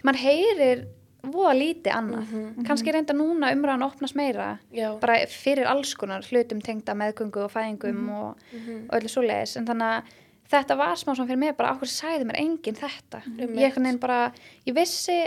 maður 0.07 0.23
heyrir 0.23 0.87
voða 1.33 1.53
lítið 1.57 1.93
annað. 1.95 2.35
Kannski 2.67 2.93
reynda 2.93 3.15
núna 3.17 3.51
umræðan 3.55 3.85
opnast 3.87 4.15
meira 4.15 4.59
Já. 4.73 4.91
bara 5.01 5.17
fyrir 5.31 5.67
alls 5.69 5.93
konar 5.99 6.25
hlutum 6.29 6.61
tengda 6.61 6.95
meðgöngu 6.97 7.43
og 7.45 7.51
fæðingum 7.53 8.09
og, 8.13 8.45
og 8.89 8.95
öllu 8.99 9.11
svoleiðis. 9.11 9.57
En 9.59 9.67
þannig 9.67 9.97
að 9.97 10.15
þetta 10.51 10.77
var 10.79 10.95
smá 10.95 11.11
svona 11.15 11.27
fyrir 11.27 11.41
mig 11.43 11.57
bara 11.57 11.73
okkur 11.75 11.91
sagði 11.91 12.29
mér 12.29 12.39
enginn 12.39 12.79
þetta? 12.79 13.23
Ég 13.37 13.49
einhvern 13.51 13.83
veginn 13.89 13.99
bara, 13.99 14.19
ég 14.65 14.75
vissi 14.77 15.17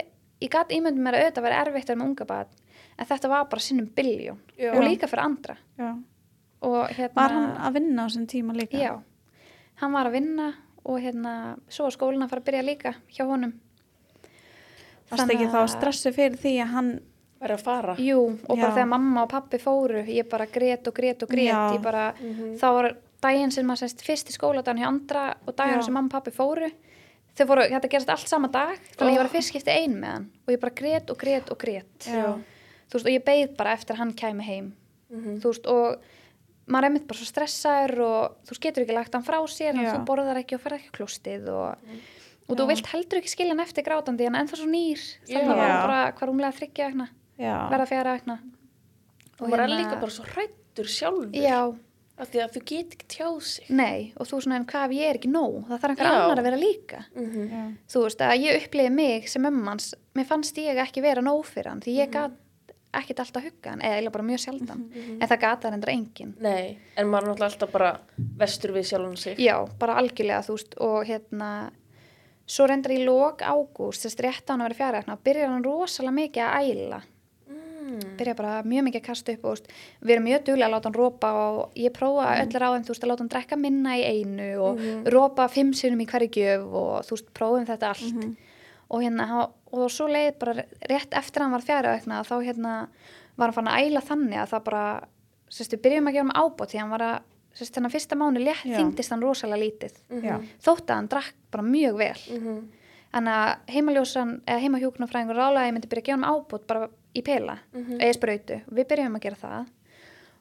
ég 0.40 0.48
gæti 0.48 0.78
ímyndum 0.78 1.04
mér 1.04 1.18
að 1.18 1.26
auðvitað 1.26 1.46
vera 1.48 1.60
erfitt 1.66 1.90
að 1.92 2.00
með 2.00 2.08
unga 2.10 2.26
bad 2.30 2.56
en 3.00 3.08
þetta 3.08 3.28
var 3.32 3.44
bara 3.52 3.64
sinnum 3.64 3.90
biljón 3.96 4.38
og 4.72 4.80
líka 4.84 5.08
fyrir 5.08 5.24
andra. 5.24 5.56
Já. 5.76 5.90
og 6.60 6.88
hérna 6.92 7.14
Var 7.16 7.34
hann 7.36 7.50
að 7.66 7.76
vinna 7.78 8.04
á 8.04 8.08
þessum 8.08 8.26
tíma 8.28 8.56
líka? 8.56 8.76
já, 8.80 8.92
hann 9.80 9.92
var 9.92 10.08
að 10.08 10.16
vinna 10.18 10.48
og 10.84 11.00
hérna, 11.00 11.34
svo 11.68 11.84
var 11.86 11.92
skólinn 11.96 12.24
að 12.24 12.30
fara 12.32 12.40
að 12.40 12.48
byrja 12.48 12.64
líka 12.64 12.94
hjá 13.12 13.24
honum 13.28 13.52
Varst 15.10 15.32
ekki 15.34 15.46
þá 15.50 15.60
stressu 15.72 16.12
fyrir 16.14 16.36
því 16.40 16.52
að 16.64 16.74
hann 16.76 16.90
Verður 17.40 17.56
að 17.56 17.62
fara 17.64 17.94
Jú, 17.96 18.18
og 18.44 18.56
bara 18.58 18.68
Já. 18.68 18.74
þegar 18.76 18.88
mamma 18.92 19.22
og 19.24 19.30
pappi 19.32 19.58
fóru, 19.62 20.02
ég 20.12 20.26
bara 20.28 20.44
grét 20.46 20.86
og 20.90 20.94
grét 20.94 21.22
og 21.24 21.30
grét, 21.32 21.48
Já. 21.48 21.60
ég 21.72 21.80
bara, 21.82 22.02
þá 22.60 22.66
var 22.76 22.88
daginn 23.24 23.50
sem 23.54 23.64
maður 23.66 23.86
sérst 23.86 24.02
fyrst 24.04 24.28
í 24.28 24.34
skóladan 24.36 24.76
hjá 24.76 24.86
andra 24.90 25.22
og 25.46 25.56
daginn 25.56 25.82
sem 25.82 25.94
mamma 25.96 26.08
og 26.12 26.12
pappi 26.18 26.34
fóru, 26.36 26.68
þau 27.38 27.46
fóru, 27.48 27.64
þetta 27.72 27.88
gerist 27.94 28.12
allt 28.12 28.28
sama 28.28 28.48
dag, 28.52 28.76
þannig 28.92 29.08
að 29.08 29.14
ég 29.16 29.22
var 29.22 29.24
Oh. 29.24 29.30
að 29.30 29.36
fyrst 29.38 29.48
skipti 29.54 29.72
ein 29.72 29.96
með 30.02 30.12
hann 30.12 30.28
og 30.46 30.52
ég 30.52 30.60
bara 30.60 30.74
grét 30.82 31.10
og 31.10 31.16
grét 31.24 31.50
og 31.50 31.58
grét. 31.64 32.06
Já. 32.06 32.36
Þú 32.90 32.92
veist, 32.98 33.06
og 33.06 33.12
ég 33.16 33.24
beið 33.24 33.56
bara 33.56 33.72
eftir 33.72 33.94
að 33.96 33.98
hann 34.04 34.12
kæmi 34.20 34.44
heim, 34.44 34.72
þú 35.40 35.48
veist, 35.48 35.66
og 35.66 36.00
maður 36.68 36.84
er 36.84 36.90
mitt 36.98 37.06
bara 37.08 37.18
svo 37.18 37.26
stressaður 37.32 38.00
og 38.04 38.36
þú 38.44 38.52
veist, 38.52 38.62
getur 38.68 38.84
ekki 38.84 38.94
lagt 39.00 39.14
hann 39.16 39.24
frá 39.24 39.40
sér, 39.48 39.80
þú 39.80 40.04
borðar 40.04 40.36
ekki 40.44 40.54
og 40.58 40.60
ferð 40.60 40.76
ekki 40.82 40.92
á 40.92 40.96
klóstið 41.00 41.48
og, 41.48 41.76
og 42.50 42.56
þú 42.58 42.66
vilt 42.70 42.86
heldur 42.92 43.20
ekki 43.20 43.30
skilja 43.32 43.54
hann 43.54 43.60
eftir 43.64 43.84
grátandi, 43.86 44.26
en 44.26 44.34
ennþá 44.40 44.56
svo 44.60 44.66
nýr, 44.70 45.04
þannig 45.28 45.44
að 45.44 45.50
það 45.50 45.60
var 45.60 45.86
bara 45.86 46.00
hvað 46.18 46.28
rúmlega 46.30 46.56
þryggja 46.58 46.88
vegna, 46.90 47.06
Já. 47.38 47.54
verða 47.70 47.86
fjara 47.92 48.16
vegna. 48.18 48.38
Og 49.40 49.48
maður 49.48 49.62
er 49.64 49.72
líka 49.78 50.00
bara 50.00 50.10
svo 50.16 50.24
hrættur 50.28 50.90
sjálfur? 50.90 51.30
Hérna- 51.32 51.46
Já, 51.48 51.78
af 52.20 52.28
því 52.30 52.42
að 52.44 52.52
þú 52.56 52.64
get 52.68 52.90
ekki 52.96 53.06
tjáð 53.16 53.40
sig. 53.42 53.70
Nei, 53.70 54.12
og 54.20 54.26
þú 54.28 54.42
svona 54.44 54.56
en 54.60 54.66
hvað 54.66 54.84
ef 54.84 54.90
ég 54.98 55.08
er 55.08 55.16
ekki 55.16 55.30
nóg, 55.32 55.64
það 55.70 55.80
þarf 55.80 55.90
einhver 55.94 56.10
annar 56.10 56.38
að 56.42 56.48
vera 56.50 56.60
líka. 56.60 57.04
Mhm. 57.16 57.48
Já. 57.50 57.62
Þú 57.88 58.02
veist 58.04 58.18
að 58.20 58.44
ég 58.44 58.62
upplifi 58.66 58.90
mig 58.92 59.28
sem 59.28 59.42
ömmans, 59.42 59.94
mér 60.14 60.26
fannst 60.26 60.54
ég 60.56 60.76
ekki 60.76 61.00
vera 61.02 61.22
nóg 61.22 61.44
fyrir 61.46 61.68
hann, 61.70 61.80
því 61.80 61.96
ég 61.96 62.10
gat 62.12 62.30
ekkit 62.92 63.20
alltaf 63.22 63.44
hugga 63.44 63.70
hann, 63.70 63.80
eða 63.80 64.10
bara 64.10 64.24
mjög 64.24 64.40
sjaldan, 64.42 64.90
en 65.22 65.28
það 65.28 65.40
gat 65.40 65.60
það 65.62 65.72
endur 65.74 65.92
enginn. 65.92 66.34
Nei, 66.40 66.78
en 66.96 67.06
maður 67.06 67.22
er 67.22 67.28
náttúrulega 67.30 67.52
alltaf 67.52 67.70
bara 67.72 68.00
vestur 68.36 68.72
við 68.72 68.84
sjálfum 68.90 69.16
svo 72.50 72.66
reyndar 72.66 72.94
í 72.96 73.00
lok 73.06 73.44
ágúst, 73.46 74.02
þess 74.06 74.18
rétt 74.24 74.50
á 74.50 74.52
hann 74.56 74.64
að 74.64 74.74
vera 74.74 75.02
fjara 75.02 75.16
byrjar 75.24 75.52
hann 75.54 75.64
rosalega 75.66 76.16
mikið 76.18 76.42
að 76.46 76.70
æla. 76.74 77.00
mm. 77.50 78.16
byrja 78.18 78.34
bara 78.38 78.52
mjög 78.62 78.84
mikið 78.86 79.00
að 79.00 79.06
kasta 79.06 79.32
upp 79.34 79.44
og 79.50 79.58
við 80.06 80.12
erum 80.14 80.26
mjög 80.28 80.44
duglega 80.46 80.66
að 80.68 80.74
láta 80.74 80.88
hann 80.90 80.98
rópa 80.98 81.30
og 81.32 81.72
ég 81.74 81.92
prófa 81.96 82.26
Mhm. 82.30 82.42
öllir 82.44 82.62
á 82.62 82.68
þeim, 82.74 82.84
þú 82.86 82.92
veist, 82.94 83.04
að 83.04 83.10
láta 83.10 83.18
hann 83.24 83.28
drekka 83.34 83.56
minna 83.58 83.90
í 83.98 84.02
einu 84.04 84.48
og 84.62 84.78
rópa 85.14 85.48
fimm 85.50 85.72
sinnum 85.74 86.00
í 86.04 86.06
hverju 86.06 86.30
gjöf 86.30 86.74
og 86.74 87.02
þú 87.06 87.10
veist, 87.16 87.30
prófum 87.34 87.66
þetta 87.66 87.88
allt 87.88 88.14
Mhm. 88.14 88.36
og 88.90 89.00
hérna, 89.02 89.50
og 89.72 89.90
svo 89.90 90.06
leið 90.08 90.38
bara 90.38 90.54
rétt 90.88 91.12
eftir 91.14 91.42
hann 91.42 91.52
var 91.52 91.60
fjara 91.62 91.98
þá 92.00 92.36
hérna 92.44 92.88
var 93.36 93.46
hann 93.52 93.52
fann 93.52 93.68
að 93.68 93.80
æla 93.86 94.00
þannig 94.02 94.38
að 94.42 94.48
það 94.50 94.64
bara, 94.64 95.00
sérstu, 95.50 95.76
byrjum 95.82 96.08
að 96.08 96.12
gefa 96.14 96.30
hann 96.30 96.42
ábót 96.50 96.70
því 96.70 96.78
hann 96.78 96.90
var 96.90 97.00
að, 97.00 97.20
sérstu, 97.54 97.74
þennan 97.78 97.90
fyrsta 97.94 98.16
mánu 98.16 98.40
létt 98.44 98.62
þyngdist 98.64 99.10
hann 99.10 99.22
rosalega 99.22 99.62
lítið 99.64 99.96
Já. 100.22 100.36
þótt 100.62 100.86
að 100.86 100.94
hann 101.00 101.08
drakk 101.08 101.34
bara 101.50 101.64
mjög 101.64 101.96
vel 101.96 102.20
Mhm. 102.38 102.60
Þannig 103.10 103.34
að 103.34 103.58
heimaljósan, 103.74 104.28
eða 104.46 104.60
heimahjókunarfræðingur 104.62 105.34
rálaði 105.34 105.58
að 105.58 105.66
ég 105.66 105.72
myndi 105.74 105.88
byrja 105.90 106.02
að 106.02 106.06
gefa 106.06 106.18
hann 106.20 106.30
ábútt 106.30 106.66
bara 106.68 106.88
í 107.12 107.22
pela, 107.26 107.56
eða 107.74 108.14
sprautu. 108.14 108.60
Við 108.70 108.86
byrjum 108.86 109.16
að 109.18 109.20
gera 109.24 109.34
það. 109.40 109.66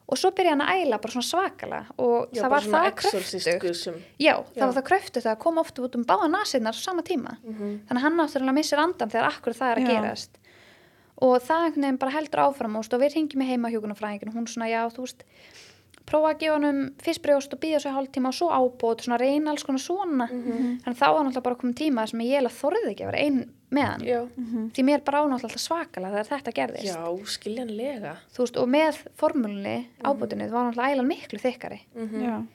Og 0.10 0.18
svo 0.18 0.30
byrja 0.38 0.50
hann 0.54 0.62
að 0.62 0.84
æla 0.86 1.00
bara 1.02 1.14
svona 1.16 1.26
svakala 1.26 1.80
og 1.98 2.30
Já, 2.32 2.42
það 2.44 2.50
var 2.50 2.62
það 2.62 2.94
kröftugt. 3.02 4.04
Já, 4.20 4.34
það 4.38 4.56
Já. 4.56 4.66
var 4.66 4.74
það 4.78 4.86
kröftugt 4.92 5.26
að 5.26 5.40
koma 5.40 5.62
oft 5.62 5.80
út 5.80 5.96
um 5.96 6.06
báða 6.06 6.30
nasinnar 6.30 6.74
á 6.74 6.82
sama 6.82 7.02
tíma. 7.02 7.38
Mhm. 7.44 7.80
Þannig 7.90 7.98
að 7.98 8.06
hann 8.06 8.18
náttúrulega 8.18 8.54
missir 8.54 8.78
andan 8.78 9.10
þegar 9.10 9.32
akkur 9.34 9.54
það 9.58 9.72
er 9.72 9.78
að 9.78 9.88
Já. 9.90 9.90
gerast. 10.02 10.30
Og 11.22 11.42
það 11.42 11.66
einhvern 11.66 11.82
veginn 11.82 11.98
bara 12.00 12.12
heldur 12.12 12.40
áfram 12.46 12.76
og, 12.78 12.86
við 12.86 13.14
ringjum 13.16 13.42
í 13.42 13.50
heimahjókunarfræðingin 13.50 14.28
og 14.30 14.34
hún 14.36 14.48
svona, 14.48 14.70
já, 14.70 14.86
þú 14.94 15.02
veist, 15.08 15.24
prófa 16.10 16.32
að 16.34 16.40
gefa 16.42 16.54
hann 16.58 16.66
um 16.70 16.80
fyrst 17.06 17.22
brjóst 17.24 17.54
og 17.56 17.60
býða 17.64 17.80
svo 17.84 17.92
hálftíma 17.96 18.32
og 18.32 18.36
svo 18.40 18.50
ábót, 18.50 19.06
svona 19.06 19.20
reyna 19.22 19.52
alls 19.54 19.64
konar 19.64 19.80
svona. 19.84 20.28
Mhm. 20.32 20.82
Þannig 20.84 20.96
að 20.96 21.00
þá 21.00 21.08
var 21.14 21.24
náttúrulega 21.26 21.44
bara 21.48 21.56
komið 21.62 21.76
tíma 21.80 22.08
sem 22.10 22.20
ég 22.20 22.36
eiginlega 22.36 22.60
þorði 22.60 22.92
ekki 22.92 23.06
að 23.06 23.12
vera 23.12 23.24
ein 23.26 23.40
með 23.72 23.86
hann 23.86 24.02
Já, 24.02 24.20
því 24.74 24.84
mér 24.90 25.02
brá 25.06 25.20
náttúrulega 25.22 25.44
alltaf 25.46 25.62
svakalega 25.62 26.24
þegar 26.24 26.30
þetta 26.40 26.54
gerðist 26.58 26.90
já, 26.90 27.26
skiljanlega. 27.36 28.14
þú 28.34 28.38
veist, 28.44 28.58
og 28.58 28.68
með 28.68 28.98
formúlunni 29.16 29.76
ábútunni 30.04 30.50
var 30.50 30.72
náttúrulega 30.72 30.96
ælan 30.96 31.08
miklu 31.08 31.40
þykkari 31.40 31.80
Mhm. 31.96 32.24
Já. 32.26 32.46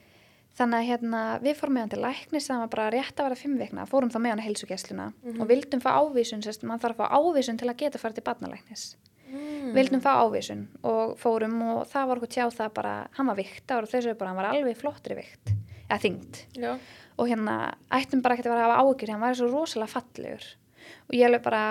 þannig 0.59 0.79
að 0.81 0.89
hérna, 0.91 1.21
við 1.43 1.55
fórum 1.59 1.75
með 1.75 1.81
hann 1.81 1.89
til 1.91 2.03
læknis 2.03 2.49
það 2.49 2.59
var 2.59 2.69
bara 2.69 2.91
rétt 2.91 3.15
að 3.19 3.25
vera 3.29 3.35
fimm 3.35 3.59
vikna, 3.59 3.87
fórum 3.87 4.11
þá 4.11 4.19
með 4.23 4.31
hann 4.31 4.39
í 4.39 4.47
heilsugessluna 4.49 5.13
og 5.41 5.49
vildum 5.49 5.81
fá 5.81 5.91
ávísun 6.03 6.43
sérst, 6.43 6.63
barnalæknis 9.35 9.75
vildum 9.75 10.03
fá 10.05 10.13
ávísun 10.23 10.63
og 10.87 11.15
fórum 11.21 11.57
og 11.67 11.81
það 11.91 12.09
var 12.11 12.21
okkur 12.21 12.33
tjá 12.35 12.45
það 12.55 12.75
bara, 12.79 12.95
hann 13.17 13.27
var 13.31 13.39
vikta 13.39 13.79
og 13.81 13.89
þau 13.91 13.99
sögðu 14.01 14.19
bara, 14.21 14.31
hann 14.31 14.41
var 14.43 14.51
alveg 14.53 14.79
flottri 14.79 15.17
vikt 15.19 15.53
eða 15.89 15.99
þyngd. 16.05 16.39
Já, 16.57 16.71
og 17.19 17.29
hérna 17.29 17.57
ættum 17.93 18.23
bara 18.25 18.35
ekki 18.37 18.47
að 18.49 18.55
vera 18.55 18.65
að 18.65 18.73
hafa 18.73 18.85
áhyggjur 18.85 19.13
hann 19.15 19.25
var 19.25 19.37
svo 19.39 19.51
rosalega 19.51 19.93
fallegur. 19.95 20.47
Og 21.09 21.19
ég 21.19 21.29
alveg 21.29 21.45
bara 21.45 21.65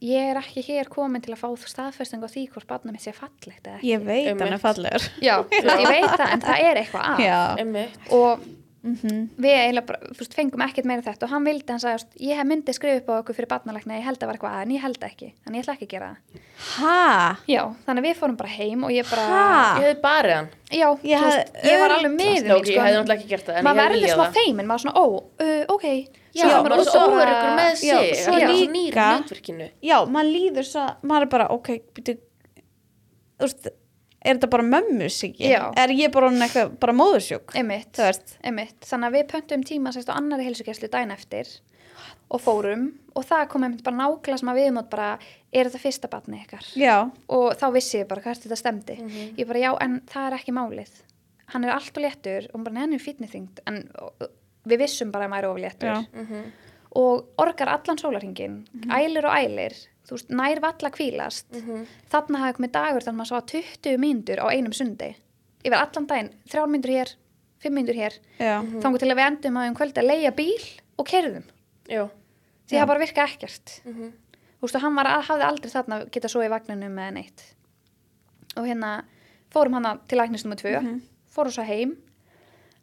ég 0.00 0.30
er 0.32 0.38
ekki 0.40 0.62
hér 0.64 0.88
komin 0.88 1.20
til 1.24 1.34
að 1.34 1.42
fá 1.42 1.48
staðfesting 1.68 2.22
á 2.24 2.28
því 2.30 2.46
hvort 2.54 2.68
barna 2.70 2.94
mitt 2.94 3.04
sé 3.04 3.12
fallegt 3.12 3.66
eða 3.66 3.76
ekki. 3.80 3.90
Ég 3.90 4.06
veit 4.06 4.30
hann 4.30 4.40
Einmitt. 4.40 4.56
er 4.56 4.62
fallegur. 4.62 5.08
ég 5.20 5.90
veit 5.90 6.14
það 6.16 6.32
en 6.32 6.44
það 6.46 6.64
er 6.70 6.80
eitthvað 6.84 7.10
að. 7.10 7.22
Já. 7.26 7.40
Og 8.82 8.90
Mhm. 8.90 9.28
við 9.36 9.54
eiginlega 9.60 9.86
bara, 9.86 9.98
þú 10.08 10.18
veist, 10.18 10.34
fengum 10.34 10.62
ekkert 10.64 10.86
meira 10.88 11.02
þetta 11.02 11.22
og 11.24 11.28
hann 11.30 11.44
vildi, 11.44 11.68
hann 11.68 11.78
sagði, 11.80 12.04
ég 12.20 12.36
hef 12.36 12.46
myndið 12.48 12.74
skrifa 12.78 12.96
upp 13.02 13.08
á 13.12 13.20
okkur 13.20 13.34
fyrir 13.36 13.48
barnalækna, 13.50 13.98
ég 13.98 14.04
held 14.06 14.18
að 14.18 14.26
var 14.26 14.34
eitthvað 14.38 14.54
að 14.56 14.62
en 14.62 14.70
ég 14.70 14.80
held 14.80 15.00
ekki, 15.04 15.32
þannig 15.44 15.56
ég 15.60 15.64
ætla 15.66 15.74
ekki 15.76 15.86
að 15.86 15.90
gera 15.90 16.08
það 16.08 16.40
Ha? 16.80 17.36
já, 17.48 17.62
þannig 17.86 18.04
við 18.08 18.16
fórum 18.16 18.36
bara 18.36 18.48
heim 18.48 18.84
og 18.84 18.90
ég 18.90 19.10
bara 19.10 19.26
Ha? 19.28 19.80
Ég 19.80 19.84
hefði 19.84 20.00
barið 20.00 20.34
hann. 20.34 20.48
já, 20.72 20.88
Ég 21.04 21.20
veist, 21.20 21.52
ég 21.64 21.78
var 21.80 21.90
alveg 21.90 22.10
Já, 22.10 22.24
mín, 22.24 22.50
ok, 22.56 22.66
ég 22.66 22.80
hefði 22.80 22.96
náttúrulega 22.96 23.18
ekki 23.20 23.28
gert 23.28 23.44
það, 23.46 23.56
en 23.56 23.64
maður 23.64 23.76
verður 23.84 24.16
það. 24.16 24.32
feimin, 24.40 24.66
maður 24.66 24.80
svona, 24.80 24.96
ó, 24.96 25.06
uh, 25.40 25.64
ok 25.68 25.84
Já, 26.32 26.42
Svo 26.46 26.62
maður 26.62 26.72
er 26.72 26.78
og 26.78 26.86
svo 26.86 27.00
óöryggur 27.10 27.56
með 27.58 27.76
sig. 27.76 27.88
Já, 27.90 28.14
svo 28.22 28.32
líka- 28.38 28.70
nýr 28.70 28.92
í 28.94 29.18
hlutverkinu. 29.18 29.70
Já, 29.82 29.96
maður 30.06 30.30
líður 30.30 30.64
svo, 30.64 30.96
maður 31.02 31.22
er 31.22 31.26
bara, 31.26 31.46
ok, 31.50 31.68
byrju, 31.92 32.18
er 34.24 34.36
þetta 34.36 34.50
bara 34.52 34.66
mömmusíki? 34.68 35.48
Er 35.80 35.88
ég 35.96 36.12
bara 36.12 36.30
eitthvað, 36.30 36.72
bara 36.82 36.92
móðursjúk? 36.96 37.54
Einmitt, 37.56 37.98
einmitt, 38.44 38.78
þannig 38.86 39.08
að 39.10 39.16
við 39.18 39.26
pöntum 39.34 39.64
tíma 39.66 39.92
sérst 39.94 40.10
á 40.12 40.16
annari 40.18 40.44
heilsugæslu 40.48 40.90
dæn 40.92 41.12
eftir 41.14 41.48
og 42.30 42.40
fórum 42.40 42.84
og 43.18 43.24
það 43.26 43.46
kom 43.52 43.64
einmitt 43.66 43.82
bara 43.84 43.96
nákvæmlega 43.98 44.38
sem 44.40 44.50
að 44.52 44.58
viðmót 44.60 44.90
bara, 44.92 45.08
er 45.52 45.66
þetta 45.68 45.82
fyrsta 45.82 46.08
batni 46.12 46.38
ykkar? 46.44 46.66
Já, 46.78 46.96
Og 47.28 47.54
þá 47.58 47.66
vissi 47.74 47.98
ég 48.00 48.08
bara 48.08 48.22
hvert 48.24 48.44
þetta 48.44 48.56
stemdi. 48.60 48.96
Ég 49.36 49.46
bara, 49.50 49.58
já, 49.58 49.70
en 49.82 50.00
það 50.08 50.26
er 50.30 50.36
ekki 50.38 50.54
málið. 50.54 50.92
Hann 51.50 51.64
er 51.66 51.72
allt 51.74 51.96
og 51.98 52.04
léttur 52.04 52.46
og 52.54 52.62
bara, 52.64 52.74
neðan 52.78 52.94
er 52.94 53.02
fítnithyngt, 53.02 53.58
en 53.66 53.80
við 54.70 54.78
vissum 54.84 55.10
bara 55.10 55.26
að 55.26 55.32
maður 55.34 55.48
er 55.48 55.50
of 55.50 55.62
léttur. 55.64 55.90
Já. 55.90 56.04
Mhm. 56.22 56.52
Og 56.98 57.28
orgar 57.38 57.68
allan 57.70 57.98
sólarhingin, 58.00 58.64
ælir 58.90 59.24
og 59.28 59.34
ælir, 59.36 59.74
þú 60.08 60.16
veist, 60.16 60.30
nær 60.34 60.58
valla 60.64 60.90
kvílast. 60.90 61.46
Þarna 62.10 62.38
hafði 62.42 62.56
komið 62.58 62.72
dagur 62.74 63.04
þannig 63.06 63.14
að 63.14 63.18
maður 63.20 63.30
sá 63.30 63.52
20 63.52 63.98
mínútur 64.02 64.42
á 64.42 64.46
einum 64.50 64.72
sundi. 64.74 65.12
Yfir 65.62 65.76
allan 65.78 66.06
daginn, 66.10 66.32
þrjár 66.50 66.66
mínútur 66.72 66.90
hér, 66.96 67.12
fimm 67.62 67.74
mínútur 67.78 67.94
hér. 68.00 68.16
já, 68.40 68.56
mm. 68.62 68.80
þangur 68.82 68.98
til 69.04 69.10
að 69.12 69.18
við 69.20 69.26
endum 69.28 69.56
að 69.60 69.68
um 69.70 69.74
kvöldi 69.76 70.00
að 70.00 70.08
leia 70.10 70.30
bíl 70.32 70.66
og 70.98 71.06
kerðum 71.06 71.44
Já. 71.86 72.08
því 72.66 72.78
það 72.80 72.86
bara 72.88 72.98
virka 73.04 73.24
ekkert 73.28 73.80
Mhm. 73.84 74.12
þú 74.60 74.62
veist 74.64 74.76
og 74.76 74.82
hann 74.82 74.94
var, 74.96 75.06
hafði 75.22 75.44
aldrei 75.44 75.70
þarna 75.70 75.98
geta 76.10 76.28
svo 76.28 76.40
í 76.42 76.48
vagninu 76.48 76.88
með 76.88 77.12
neitt 77.12 77.44
og 78.56 78.64
hérna 78.66 79.04
fórum 79.52 79.74
hann 79.76 80.00
til 80.08 80.18
læknis 80.18 80.44
nummer 80.44 80.56
tvö 80.56 80.80
fórum 81.30 81.52
svo 81.52 81.62
heim 81.68 81.96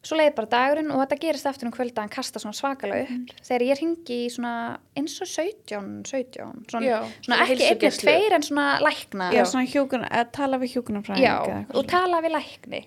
svo 0.06 0.18
leiði 0.19 0.34
bara 0.38 0.49
dagurinn 0.52 0.91
og 0.94 1.02
þetta 1.02 1.18
gerist 1.19 1.49
eftir 1.49 1.68
um 1.68 1.74
kvöldi 1.74 1.95
að 1.98 2.03
hann 2.06 2.14
kasta 2.14 2.40
svona 2.40 2.56
svakalega 2.56 3.07
upp. 3.07 3.32
Þegar 3.48 3.65
ég 3.68 3.80
ringi 3.82 4.18
í 4.26 4.30
svona 4.32 4.53
eins 4.98 5.15
og 5.24 5.28
17 5.32 6.03
17, 6.07 6.65
svona, 6.72 6.86
Já, 6.86 6.98
svona 7.26 7.40
ekki 7.44 7.69
einnig 7.72 7.98
tveir 8.02 8.38
en 8.38 8.45
svona 8.48 8.68
lækna. 8.84 9.32
Já, 9.36 9.44
svona 9.45 9.68
hjúkun, 9.68 10.06
að 10.07 10.32
tala 10.38 10.60
við 10.61 10.76
hjúkunarfræðing 10.78 11.26
Já, 11.26 11.34
eða 11.41 11.57
eitthvað 11.64 11.82
og 11.82 11.91
tala 11.91 12.22
við 12.24 12.36
lækni. 12.38 12.84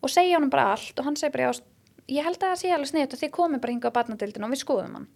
Og 0.00 0.10
segja 0.12 0.36
honum 0.38 0.50
bara 0.52 0.72
allt 0.74 0.98
og 0.98 1.04
hann 1.06 1.16
segir 1.16 1.36
bara, 1.36 1.52
já, 1.52 1.62
ég 2.10 2.24
held 2.26 2.40
að 2.40 2.48
það 2.50 2.60
sé 2.62 2.74
alveg 2.74 2.90
sniðut 2.92 3.14
og 3.16 3.22
þið 3.22 3.32
komið 3.36 3.60
bara 3.64 3.76
hingað 3.76 3.92
á 3.92 3.96
barnadildinu 4.00 4.48
og 4.48 4.54
við 4.54 4.62
skoðum 4.64 4.98
hann. 4.98 5.08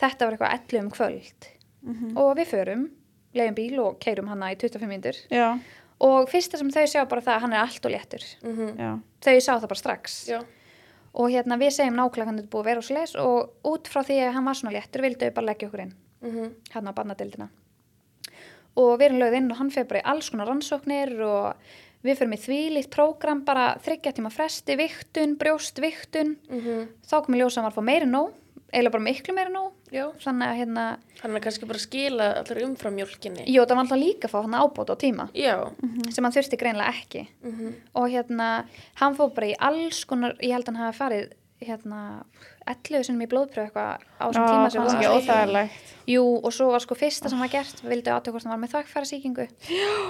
Þetta 0.00 0.26
var 0.26 0.36
eitthvað 0.36 0.54
11 0.60 0.84
um 0.84 0.90
kvöld. 0.94 1.50
Mhm. 1.80 2.16
og 2.20 2.34
við 2.36 2.50
förum, 2.52 2.82
leiðum 3.34 3.54
bíl 3.56 3.78
og 3.80 4.00
keirum 4.02 4.28
hana 4.28 4.50
í 4.52 4.56
25 4.60 4.88
mínútur. 4.90 5.16
Já, 5.32 5.58
og 6.00 6.28
fyrsta 6.30 6.56
sem 6.58 6.70
þau 6.70 6.86
sjá 6.86 7.04
bara 7.08 7.20
það 7.20 7.34
að 7.36 7.40
hann 7.40 7.52
er 7.52 7.60
allt 7.64 7.84
og 7.86 7.92
léttur. 7.92 8.24
Mhm. 8.42 8.76
já, 8.78 8.90
Þau 9.20 9.40
sá 9.40 9.52
það 9.60 9.68
bara 9.68 9.80
strax 9.82 10.28
Já. 10.28 10.40
og 11.14 11.30
hérna 11.30 11.58
við 11.60 11.70
segjum 11.76 11.96
nákvæmlega 11.98 12.26
hann 12.26 12.38
þetta 12.38 12.48
búið 12.54 12.60
að 12.62 12.64
vera 12.70 12.78
og 12.78 12.84
svo 12.84 12.94
leis 12.96 13.14
og 13.16 13.50
út 13.64 13.88
frá 13.88 14.00
því 14.06 14.16
að 14.28 14.32
hann 14.32 14.44
var 14.44 14.54
svona 14.54 14.72
léttur 14.78 15.02
vildu 15.02 15.26
þau 15.26 15.34
bara 15.34 15.46
leggja 15.46 15.68
okkur 15.68 15.80
inn 15.84 15.94
Mhm. 16.22 16.50
hann 16.72 16.88
á 16.88 16.92
barnadildina 16.94 17.48
og 18.76 18.98
við 19.00 19.06
erum 19.10 19.18
lögð 19.20 19.36
inn 19.36 19.50
og 19.50 19.56
hann 19.58 19.70
fyrir 19.70 19.88
bara 19.88 20.00
í 20.00 20.08
alls 20.12 20.30
konar 20.30 20.46
rannsóknir 20.48 21.12
og 21.26 21.54
við 22.04 22.16
fyrir 22.16 22.30
með 22.32 22.44
þvílíkt 22.46 22.90
prógram 22.94 23.44
bara 23.44 23.74
þryggja 23.84 24.12
tíma 24.16 24.30
fresti, 24.32 24.76
viktun, 24.78 25.36
brjóst, 25.36 25.80
viktun 25.82 26.36
Mhm. 26.48 26.88
þá 27.06 27.24
kom 27.26 27.34
í 27.34 27.38
ljósa 27.38 27.58
að 27.58 27.62
hann 27.62 27.64
var 27.64 27.72
að 27.72 27.78
fá 27.80 27.84
meiri 27.84 28.06
nóg 28.06 28.32
eiginlega 28.72 28.92
bara 28.94 29.02
miklu 29.04 29.34
meiri 29.34 29.52
nóg 29.52 29.72
Já. 29.90 30.04
þannig 30.22 30.46
að 30.48 30.58
hérna, 30.60 30.84
Hann 31.22 31.36
er 31.36 31.40
kannski 31.44 31.66
bara 31.66 31.78
að 31.78 31.86
skila 31.88 32.28
allir 32.40 32.62
umfram 32.64 32.94
mjölkinni. 32.94 33.44
jú 33.46 33.62
það 33.64 33.74
var 33.76 33.84
alltaf 33.84 33.98
líka 34.00 34.28
að 34.28 34.34
fá 34.34 34.40
hann 34.42 34.54
ábót 34.62 34.90
á 34.90 34.96
tíma 34.96 35.28
Já. 35.34 35.56
sem 36.10 36.24
hann 36.24 36.32
þurfti 36.32 36.56
greinlega 36.60 36.94
ekki 36.94 37.26
Mhm. 37.42 37.74
og 37.94 38.08
hérna, 38.10 38.64
hann 38.94 39.16
fór 39.16 39.34
bara 39.34 39.46
í 39.46 39.54
alls 39.58 40.04
konar, 40.04 40.36
ég 40.40 40.52
held 40.52 40.64
að 40.68 40.76
hann 40.76 40.86
hafi 40.92 40.98
farið 40.98 41.32
hérna, 41.60 42.24
11 42.66 43.04
sinum 43.04 43.20
í 43.20 43.26
blóðpröf 43.28 43.68
eitthvað 43.68 43.98
á 44.16 44.24
þessum 44.30 44.46
tíma 44.48 44.70
sem 44.70 44.80
fannst 44.80 44.94
var 44.96 45.02
ekki 45.02 45.12
óþægilegt 45.28 45.70
Jú, 46.08 46.22
og 46.42 46.52
svo 46.52 46.70
var 46.72 46.80
sko 46.80 46.94
fyrsta 46.94 47.28
sem 47.28 47.38
var 47.38 47.48
gert 47.48 47.82
vildi 47.84 48.08
aðtöku 48.08 48.32
hvort 48.32 48.44
hann 48.48 48.54
var 48.56 48.62
með 48.64 48.72
þakkfæra 48.72 49.06
sýkingu 49.10 49.44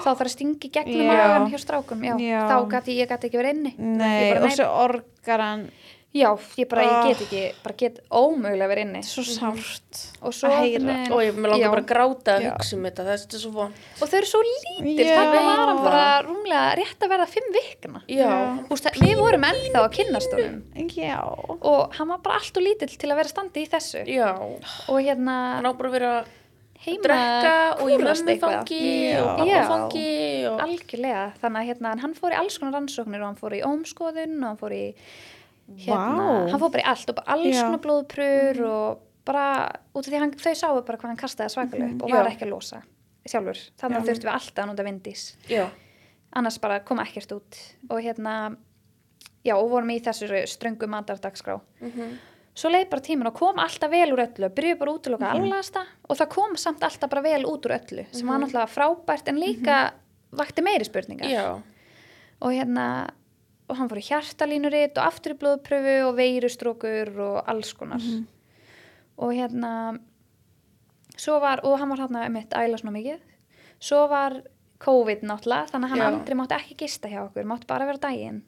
þá 0.05 0.07
þarf 0.15 0.21
að 0.21 0.31
stingi 0.37 0.71
gegnum 0.71 1.03
Já. 1.03 1.09
magan 1.11 1.51
hjá 1.51 1.59
strákum 1.59 2.05
já. 2.05 2.15
Já. 2.21 2.47
þá 2.47 2.69
gæti 2.71 2.95
ég 3.01 3.09
gæti 3.11 3.27
ekki 3.27 3.41
verið 3.41 3.57
inni 3.57 3.73
Nei, 6.13 6.23
já, 6.25 6.31
ég 6.59 6.67
bara, 6.69 6.83
Ah. 6.83 7.05
ég 7.07 7.19
get 7.19 7.21
ekki 7.29 7.43
bara 7.63 7.75
get 7.79 7.99
ómögulega 8.11 8.67
verið 8.67 8.83
inni 8.87 9.03
svo 9.07 9.23
sárt 9.23 10.01
og 10.23 10.33
svo 10.35 10.49
að 10.51 10.57
heyra. 10.59 10.81
veginn- 10.83 11.13
Og 11.13 11.21
ég 11.23 11.35
með 11.39 11.51
langar 11.53 11.61
Já. 11.61 11.71
bara 11.71 11.83
að 11.83 11.87
gráta 11.87 12.33
að 12.35 12.47
hugsa 12.51 12.75
um 12.77 12.83
þetta. 12.83 13.05
Það 13.07 13.13
er 13.35 13.39
svo 13.39 13.51
von. 13.53 13.73
og 14.03 14.09
þau 14.09 14.17
eru 14.19 14.27
svo 14.27 14.41
lítil, 14.43 15.07
Já. 15.07 15.17
þannig 15.17 15.45
var 15.47 15.67
hann 15.69 15.85
bara 15.85 16.23
rúmlega 16.27 16.77
rétt 16.81 17.01
að 17.01 17.11
verða 17.15 17.29
fimm 17.29 17.53
vikna 17.55 18.03
Já. 18.09 18.67
Úst, 18.71 18.85
við 18.99 19.17
vorum 19.19 19.45
ennþá 19.45 19.79
að 19.87 19.93
kynnast 19.93 20.33
honum 20.35 20.63
Já, 20.97 21.21
og 21.63 21.95
hann 21.95 22.09
var 22.09 22.19
bara 22.19 22.35
allt 22.41 22.57
og 22.57 22.63
lítill 22.65 22.99
til 22.99 23.09
að 23.11 23.17
vera 23.17 23.29
standi 23.29 23.63
í 23.63 23.69
þessu 23.71 24.05
Já. 24.07 24.35
og 24.35 24.99
hérna 24.99 25.55
Hann 25.63 25.67
á 25.67 25.73
bara 25.79 25.89
að 25.89 25.93
vera 25.93 26.21
að 26.21 26.27
heima 26.81 27.03
drekka 27.07 27.83
og 27.83 27.89
í 27.89 27.99
mömmufangi 28.03 29.13
Já. 29.13 29.21
og 29.23 29.39
pappafangi 29.47 30.47
og... 30.49 30.61
algjörlega, 30.61 31.33
þannig 31.39 31.61
að 31.61 31.69
hérna, 31.71 32.01
hann 32.01 32.15
fór 32.15 32.33
í 32.33 32.39
alls 32.41 32.59
konar 32.59 32.81
rannsóknir 32.81 33.21
og 33.21 33.27
hann 33.31 33.37
fór 33.37 33.53
í 33.55 33.63
ómskoðun 33.63 34.39
og 34.43 34.49
hann 34.49 34.57
fór 34.59 34.73
í 34.75 34.95
hérna, 35.77 36.27
Vá. 36.27 36.51
hann 36.51 36.61
fór 36.61 36.71
bara 36.73 36.83
í 36.83 36.87
allt 36.87 37.11
og 37.11 37.17
bara 37.17 37.33
alls 37.37 37.61
konar 37.63 37.79
blóðprur 37.85 38.61
og 38.67 38.99
bara, 39.25 39.45
út 39.95 40.07
af 40.07 40.13
því 40.13 40.19
hann, 40.19 40.33
þau 40.33 40.55
sáu 40.57 40.83
bara 40.83 40.99
hvað 40.99 41.09
hann 41.13 41.17
kastaði 41.17 41.51
svakalega 41.55 41.95
upp 41.95 42.03
og 42.03 42.09
Já. 42.11 42.15
var 42.17 42.31
ekki 42.33 42.47
að 42.47 42.51
losa 42.55 42.83
sjálfur, 43.29 43.59
þannig 43.79 43.97
að 44.01 44.07
þurftum 44.09 44.29
við 44.31 44.35
alltaf 44.35 44.65
að 44.65 44.67
nota 44.71 44.83
vindís 44.89 45.37
Já. 45.49 45.69
annars 46.33 46.59
bara 46.61 46.81
kom 46.81 46.99
ekkert 46.99 47.33
út 47.37 47.57
og 47.91 48.01
hérna 48.03 48.57
já, 49.45 49.55
og 49.57 49.71
vorum 49.71 49.91
í 49.91 50.01
þessu 50.01 50.27
ströngu 50.47 50.87
matardagskrá 50.89 51.61
Mhm. 51.81 52.19
svo 52.55 52.69
leið 52.71 52.91
bara 52.91 53.01
tíminn 53.03 53.27
og 53.27 53.35
kom 53.35 53.57
alltaf 53.59 53.91
vel 53.91 54.11
úr 54.13 54.25
öllu 54.27 54.49
byrjuði 54.51 54.79
bara 54.79 54.93
út 54.93 55.07
Mhm. 55.07 55.23
alvegasta 55.23 55.85
og 56.09 56.17
það 56.17 56.29
kom 56.29 56.57
samt 56.57 56.81
alltaf 56.83 57.11
bara 57.11 57.23
vel 57.23 57.45
út 57.45 57.63
úr 57.67 57.79
öllu 57.79 58.07
sem 58.13 58.27
var 58.27 58.39
náttúrulega 58.41 58.69
frábært 58.69 59.29
en 59.29 59.37
líka 59.39 59.93
vakti 60.33 60.63
meiri 60.63 60.85
spurningar 60.85 61.27
Mhm. 61.27 61.33
Já. 61.35 61.63
og 62.43 62.51
hérna 62.53 63.11
og 63.71 63.79
hann 63.79 63.91
fór 63.91 64.01
í 64.03 64.07
hjartalínuritt 64.09 64.99
og 64.99 65.07
aftur 65.07 65.35
í 65.35 65.41
blóðpröfu 65.41 65.97
og 66.09 66.15
veirustrókur 66.19 67.13
og 67.25 67.41
alls 67.51 67.73
konar. 67.79 68.05
Og 69.21 69.35
hérna 69.37 69.73
var, 71.41 71.63
og 71.65 71.79
hann 71.79 71.93
var 71.93 72.05
hérna 72.05 72.29
mitt 72.33 72.55
æla 72.57 72.81
svona 72.81 72.97
mikið. 72.97 73.21
Svo 73.81 74.07
var 74.11 74.41
COVID 74.81 75.25
náttúrulega, 75.29 75.71
þannig 75.73 75.87
að 75.87 75.93
hann 75.93 76.03
Já. 76.03 76.09
aldrei 76.09 76.37
mátti 76.41 76.57
ekki 76.57 76.79
gista 76.85 77.09
hjá 77.13 77.21
okkur, 77.27 77.49
mátti 77.49 77.69
bara 77.69 77.89
vera 77.89 78.01
daginn. 78.01 78.43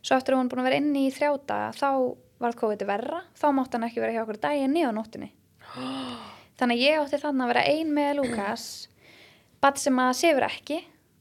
Svo 0.00 0.16
eftir 0.16 0.34
að 0.34 0.40
hún 0.40 0.48
búin 0.52 0.62
að 0.62 0.70
vera 0.70 0.80
inni 0.80 1.06
í 1.08 1.12
þrjáta 1.12 1.58
þá 1.76 1.90
var 2.40 2.56
COVID 2.56 2.86
verra. 2.88 3.20
Þá 3.36 3.46
mátti 3.52 3.76
hann 3.76 3.88
ekki 3.90 4.00
vera 4.00 4.14
hjá 4.16 4.22
okkur 4.24 4.40
daginn 4.40 4.72
niður 4.72 4.96
á 4.96 4.98
nóttinni 4.98 5.34
þannig 6.58 6.78
að 6.78 6.84
ég 6.84 7.00
átti 7.00 7.20
þannig 7.20 7.44
að 7.44 7.52
vera 7.52 7.66
ein 7.72 7.92
með 7.96 8.10
Lukas 8.20 8.64
bat 9.62 9.80
sem 9.80 10.00
að 10.02 10.16
sefur 10.18 10.46
ekki 10.48 10.80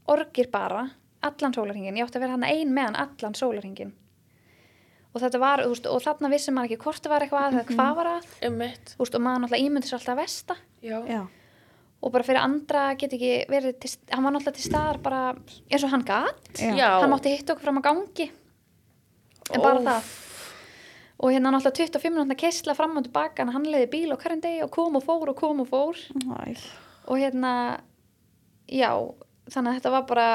orgir 0.09 0.49
bara, 0.51 0.87
allan 1.27 1.55
sólarhingin 1.55 1.97
ég 1.99 2.05
átti 2.05 2.19
að 2.19 2.23
vera 2.25 2.35
hann 2.37 2.47
ein 2.47 2.71
með 2.75 2.89
hann 2.89 2.99
allan 3.03 3.35
sólarhingin 3.37 3.91
og 5.09 5.23
þetta 5.23 5.41
var, 5.41 5.63
þú 5.65 5.73
veist, 5.73 5.89
og 5.89 6.03
þarna 6.05 6.29
vissi 6.31 6.53
maður 6.53 6.69
ekki 6.69 6.83
hvort 6.85 7.01
það 7.03 7.13
var 7.15 7.25
eitthvað 7.25 7.45
að 7.47 7.55
eða 7.57 7.75
hvað 7.75 7.95
var 7.97 8.09
að. 8.11 8.25
Þú 8.93 8.99
veist, 9.01 9.15
og 9.17 9.23
maður 9.25 9.41
náttúrulega 9.43 9.65
ímyndi 9.65 9.89
sér 9.89 9.97
alltaf 9.97 10.13
að 10.13 10.19
vesta 10.21 10.57
Já. 10.85 10.97
já, 11.09 11.21
og 11.99 12.13
bara 12.13 12.27
fyrir 12.27 12.41
andra 12.43 12.83
get 12.99 13.15
ekki 13.17 13.31
verið 13.49 13.79
til, 13.81 13.91
hann 14.13 14.27
var 14.27 14.35
náttúrulega 14.35 14.59
til 14.59 14.67
staðar 14.69 14.99
bara 15.03 15.21
eins 15.33 15.83
og 15.87 15.93
hann 15.95 16.05
gat. 16.05 16.51
Já. 16.55 16.71
Já. 16.77 16.89
hann 17.01 17.11
mátti 17.11 17.33
hitta 17.33 17.55
okkur 17.55 17.65
fram 17.67 17.81
á 17.81 17.87
gangi. 17.89 18.29
En 19.49 19.65
bara 19.65 19.81
Óf. 19.81 19.87
það 19.89 20.15
og 21.19 21.33
hérna 21.35 21.51
náttúrulega 21.51 21.89
25 21.89 22.13
minútna 22.13 22.37
keisla 22.39 22.77
fram 22.77 22.95
og 23.01 23.09
tilbaka 23.09 23.43
hann 23.51 23.65
leiði 23.67 23.89
bíl 23.91 24.13
og 24.13 24.21
hverjum 24.21 24.45
degi 24.45 24.61
og 24.63 24.71
kom 24.71 24.95
og 24.95 25.03
fór 25.03 25.33
og 25.33 25.35
kom 25.41 25.65
og 25.65 25.67
fór. 25.73 25.97
Æ, 26.45 26.55
og 27.09 27.17
hérna 27.19 27.81
já, 28.69 28.93
þannig 29.49 29.73
að 29.73 29.79
þetta 29.81 29.91
var 29.97 30.05
bara 30.07 30.29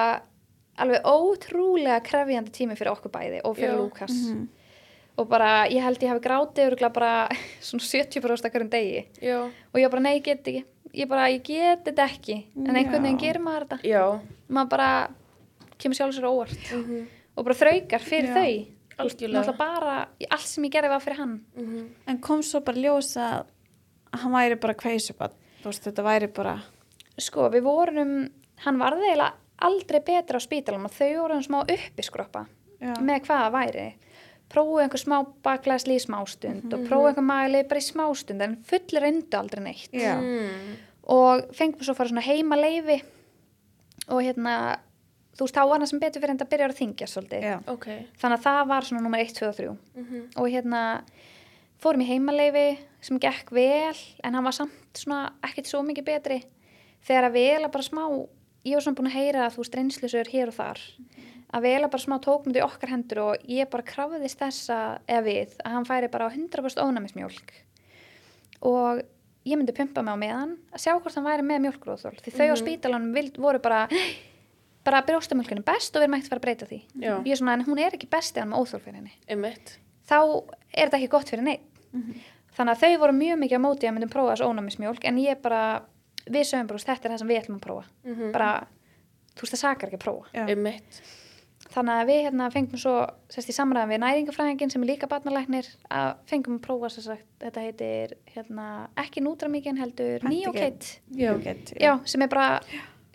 alveg 0.78 1.02
ótrúlega 1.06 2.00
krefjandi 2.02 2.50
tími 2.50 2.76
fyrir 2.78 2.92
okkur 2.94 3.10
bæði 3.14 3.40
og 3.44 3.56
fyrir 3.56 3.74
Já. 3.74 3.78
Lukas 3.78 4.12
Mhm. 4.12 4.48
og 5.16 5.28
bara, 5.28 5.66
ég 5.70 5.80
held 5.82 5.98
ég 6.02 6.08
hafi 6.10 6.20
grátið 6.24 6.70
örgulega 6.70 6.92
bara 6.92 7.28
svona 7.60 7.82
70% 7.82 8.50
hverjum 8.50 8.70
degi 8.70 9.06
Já. 9.22 9.42
og 9.44 9.80
ég 9.80 9.90
bara, 9.90 10.00
nei, 10.02 10.18
ég 10.18 10.24
get 10.24 10.42
ekki 10.44 10.64
ég 10.94 11.08
bara, 11.08 11.28
ég 11.30 11.42
get 11.42 11.84
þetta 11.84 12.08
ekki 12.08 12.44
en 12.68 12.74
einhvern 12.76 13.02
veginn 13.02 13.18
gerir 13.18 13.40
maður 13.42 13.66
þetta 13.68 13.78
Já. 13.84 14.20
maður 14.50 14.68
bara 14.70 14.90
kemur 15.78 15.94
sjálf 15.98 16.14
sér 16.14 16.26
á 16.26 16.30
óvart 16.30 16.72
Mhm. 16.72 17.06
og 17.36 17.44
bara 17.44 17.54
þraukar 17.54 18.00
fyrir 18.00 18.30
Já. 18.30 18.34
þau 18.34 18.66
náttúrulega 18.98 19.56
bara, 19.58 20.08
allt 20.30 20.46
sem 20.46 20.64
ég 20.64 20.70
gerði 20.72 20.88
var 20.88 21.00
fyrir 21.00 21.16
hann 21.16 21.40
Mhm. 21.56 21.88
En 22.08 22.18
kom 22.18 22.42
svo 22.42 22.60
bara 22.64 22.76
ljós 22.78 23.16
að 23.16 23.44
hann 24.14 24.30
væri 24.32 24.54
bara 24.60 24.74
kveisubann. 24.74 25.32
Þú 25.62 25.64
veist, 25.66 25.82
þetta 25.82 26.02
væri 26.04 26.26
bara... 26.32 26.62
sko, 27.18 27.48
við 27.50 27.62
vorum 27.62 28.30
hann 28.58 28.78
varði 28.78 29.02
eiginlega 29.10 29.32
aldrei 29.58 30.00
betra 30.00 30.38
á 30.38 30.42
spítalum 30.42 30.84
og 30.88 30.92
þau 30.92 31.10
voru 31.22 31.42
smá 31.42 31.60
uppiskroppa 31.64 32.46
með 33.00 33.20
hvað 33.24 33.44
það 33.44 33.52
væri 33.54 33.86
prófuðu 34.54 34.82
einhver 34.84 35.00
smá 35.00 35.16
baklæsli 35.42 35.94
í 35.96 36.02
smástund 36.04 36.72
og 36.74 36.82
prófuðu 36.88 37.08
einhver 37.12 37.24
magalið 37.24 37.68
bara 37.70 37.80
í 37.80 37.86
smástund 37.86 38.42
en 38.44 38.56
fullir 38.68 39.02
reyndu 39.02 39.38
aldrei 39.38 39.62
neitt. 39.64 39.92
Mm. 39.94 40.74
og 41.08 41.46
fengum 41.56 41.80
svo 41.84 41.92
að 41.94 41.96
fara 41.96 42.08
svona 42.12 42.24
heima 42.26 42.56
leifi 42.56 42.98
og 44.08 44.20
hérna 44.22 44.78
þú 45.34 45.46
veist, 45.46 45.54
þá 45.56 45.64
var 45.68 45.78
hann 45.80 45.86
sem 45.90 45.98
betur 46.00 46.20
fyrir 46.22 46.30
en 46.34 46.38
það 46.38 46.50
byrjar 46.52 46.72
að 46.74 46.78
þingja 46.78 47.06
svolítið 47.10 47.42
Já. 47.48 47.56
Ok. 47.72 47.86
þannig 48.20 48.38
að 48.38 48.44
það 48.44 48.66
var 48.68 48.82
svona 48.88 49.02
nummer 49.02 49.18
1, 49.24 49.32
2 49.38 49.48
og 49.48 49.56
3 49.56 49.76
Mhm. 49.94 50.20
og 50.36 50.46
hérna 50.52 50.82
fórum 51.82 52.00
í 52.04 52.06
heimaleifi 52.08 52.78
sem 53.00 53.18
gekk 53.18 53.50
vel 53.52 53.96
en 54.24 54.34
hann 54.34 54.44
var 54.44 54.52
samt 54.52 54.72
svona 54.94 55.32
ekkert 55.42 55.66
svo 55.66 55.82
mikið 55.82 56.04
betri 56.04 56.44
þegar 57.04 57.24
að 57.30 57.32
við 57.32 57.48
eiginlega 57.50 57.72
bara 57.72 57.82
smá 57.88 58.04
ég 58.64 58.76
var 58.76 58.84
svona 58.84 58.98
búin 58.98 59.10
að 59.10 59.18
heyra 59.18 59.46
að 59.46 59.54
þú 59.54 59.62
veist 59.62 59.78
reynslusur 59.78 60.30
hér 60.32 60.52
og 60.52 60.58
þar. 60.58 60.82
Að 61.54 61.64
við 61.64 61.74
eiginlega 61.74 61.92
bara 61.94 62.04
smá 62.04 62.16
í 62.58 62.62
okkar 62.64 62.90
hendur 62.90 63.20
og 63.22 63.48
ég 63.48 63.70
bara 63.70 63.86
krafðist 63.86 64.40
þess 64.40 64.70
að 64.74 64.94
eða 65.06 65.24
við, 65.28 65.56
að 65.62 65.76
hann 65.76 65.88
færi 65.88 66.10
bara 66.10 66.26
á 66.26 66.34
100% 66.34 66.82
ónæmismjólk. 66.82 67.52
Og 68.64 69.02
ég 69.44 69.60
myndi 69.60 69.76
pumpa 69.76 70.02
mig 70.02 70.16
á 70.16 70.18
meðan 70.18 70.54
að 70.72 70.82
sjá 70.82 70.94
hvort 70.96 71.14
hann 71.14 71.26
væri 71.28 71.44
með 71.44 71.66
mjólkróðþól 71.66 72.16
því 72.24 72.32
þau 72.32 72.48
á 72.48 72.56
spítalanum 72.56 73.12
vild, 73.14 73.38
voru 73.38 73.60
bara 73.62 73.84
bara 74.84 75.04
brjóstamjólkinu 75.04 75.64
best 75.64 75.94
og 75.94 76.02
við 76.02 76.08
erum 76.08 76.16
ekkert 76.18 76.28
að 76.28 76.34
fara 76.34 76.40
að 76.40 76.46
breyta 76.48 76.68
því. 76.68 76.80
Já. 77.00 77.12
ég 77.24 77.32
er 77.32 77.40
svona, 77.40 77.54
en 77.56 77.64
hún 77.68 77.80
er 77.80 77.96
ekki 77.96 78.08
best 78.12 78.36
eða 78.36 78.50
með 78.50 78.64
óþól 78.64 78.82
fyrir 78.84 78.98
henni. 78.98 79.14
Einmitt. 79.28 79.76
þá 80.08 80.18
er 80.18 80.88
þetta 80.88 80.98
ekki 80.98 81.12
gott 81.14 81.30
fyrir 81.32 81.46
neitt 81.46 81.70
þannig 82.54 82.74
að 82.74 82.82
þau 82.82 83.00
voru 83.02 83.16
mjög 83.16 83.40
mikið 83.42 83.60
á 83.60 83.64
móti 83.64 83.88
að 83.88 83.96
myndum 83.96 84.12
prófa 84.12 84.34
þessu 84.34 84.48
ónæmismjólk 84.50 85.06
en 85.08 85.20
ég 85.22 85.40
bara, 85.42 85.62
við 86.30 86.44
sögum 86.48 86.66
bara 86.70 86.78
þetta 86.78 87.04
er 87.04 87.10
það 87.14 87.18
sem 87.18 87.28
við 87.28 87.42
ætlum 87.42 87.58
að 87.60 87.66
prófa 87.66 87.84
Mhm. 88.04 88.32
bara, 88.32 88.66
þú 89.36 89.40
veist 89.44 89.54
það 89.54 89.62
sakar 89.64 89.88
ekki 89.90 89.98
að 90.00 90.04
prófa 90.06 90.26
Já. 90.34 90.46
Einmitt. 90.48 91.02
þannig 91.74 91.94
að 92.00 92.06
við 92.10 92.20
hérna 92.28 92.50
fengum 92.52 92.78
svo 92.78 92.94
sérst 93.28 93.48
í 93.50 93.54
samræðan 93.56 93.88
við 93.90 94.00
næringafræðingin 94.04 94.70
sem 94.70 94.82
er 94.82 94.86
líka 94.92 95.08
barnalæknir 95.08 95.66
að 95.90 96.16
fengum 96.30 96.58
að 96.58 96.62
prófa 96.66 96.90
sagt, 97.02 97.24
þetta 97.40 97.60
heitir 97.64 98.12
hérna, 98.34 98.88
ekki 98.96 99.20
heldur 99.80 100.20
Antigen. 100.22 100.52
Neocate 100.52 100.98
Já. 101.16 101.32
Get, 101.42 101.72
já, 101.80 101.98
sem 102.06 102.22
er 102.22 102.28
bara 102.28 102.60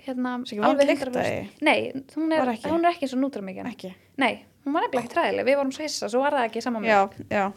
hérna, 0.06 0.38
alveg 0.66 0.88
lykt 0.88 1.04
af 1.08 1.14
100%. 1.14 1.24
því? 1.24 1.62
Nei, 1.62 1.92
hún 2.16 2.34
er, 2.34 2.46
hún 2.68 2.86
er 2.86 2.92
ekki 2.92 3.04
eins 3.08 3.14
og 3.14 3.20
nútramíkin 3.24 3.66
Ekki. 3.70 3.94
Nei, 4.18 4.44
hún 4.66 4.74
var 4.74 4.82
nefnilega 4.88 5.06
ekki 5.06 5.14
træðileg, 5.14 5.46
við 5.46 5.56
vorum 5.62 5.72
svo 5.72 5.84
hissa, 5.84 6.10
svo 6.10 6.20
var 6.22 6.32
það 6.34 6.50
ekki 6.50 6.62
saman 6.66 6.84
með 6.84 6.88
Já, 6.90 7.10
já. 7.30 7.54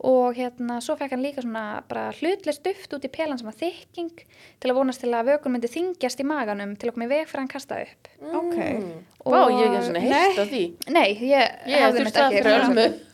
Og 0.00 0.32
hérna 0.38 0.78
svo 0.80 0.94
fekk 0.96 1.10
hann 1.12 1.20
líka 1.24 1.42
svona 1.44 1.82
bara 1.88 2.06
hlutlist 2.16 2.62
duft 2.64 2.94
út 2.96 3.04
í 3.04 3.10
pelan 3.12 3.36
sem 3.38 3.44
var 3.50 3.56
þykking 3.60 4.22
til 4.60 4.70
að 4.70 4.78
vonast 4.78 5.02
til 5.04 5.10
að 5.12 5.26
vökun 5.28 5.52
myndi 5.52 5.68
þingjast 5.68 6.22
í 6.22 6.24
maganum 6.24 6.72
til 6.80 6.88
að 6.88 6.94
koma 6.96 7.04
í 7.04 7.10
veg 7.10 7.26
fyrir 7.28 7.42
hann 7.42 7.50
kasta 7.52 7.80
upp 7.84 8.08
Ok. 8.40 8.54
Mm. 8.56 8.94
Vá, 9.24 9.40
ég 9.52 9.60
hef 9.60 9.74
ekki 9.74 9.82
svona 9.90 10.00
heilt 10.06 10.38
á 10.40 10.44
því. 10.48 10.62
Nei, 10.96 11.10
ég, 11.20 11.52
Ég 11.68 11.84
þurfti 11.84 12.04
mitt 12.06 12.16
það 12.16 12.38
ekki. 12.38 12.46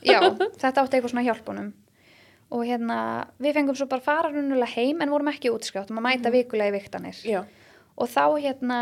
Já, 0.07 0.21
þetta 0.63 0.85
átti 0.85 0.97
eitthvað 1.01 1.11
svona 1.17 1.27
hjálpunum 1.27 1.73
og 2.55 2.63
hérna 2.63 2.99
við 3.43 3.57
fengum 3.59 3.75
svo 3.75 3.89
bara 3.91 4.05
fara 4.07 4.31
runnulega 4.31 4.71
heim 4.77 5.01
en 5.03 5.11
vorum 5.11 5.33
ekki 5.33 5.51
útskjátt 5.51 5.91
um 5.91 5.99
að 5.99 6.07
mæta 6.07 6.31
vikulega 6.31 6.71
í 6.71 6.77
viktanir 6.79 7.19
Já. 7.27 7.41
og 7.99 8.07
þá 8.13 8.23
hérna 8.39 8.79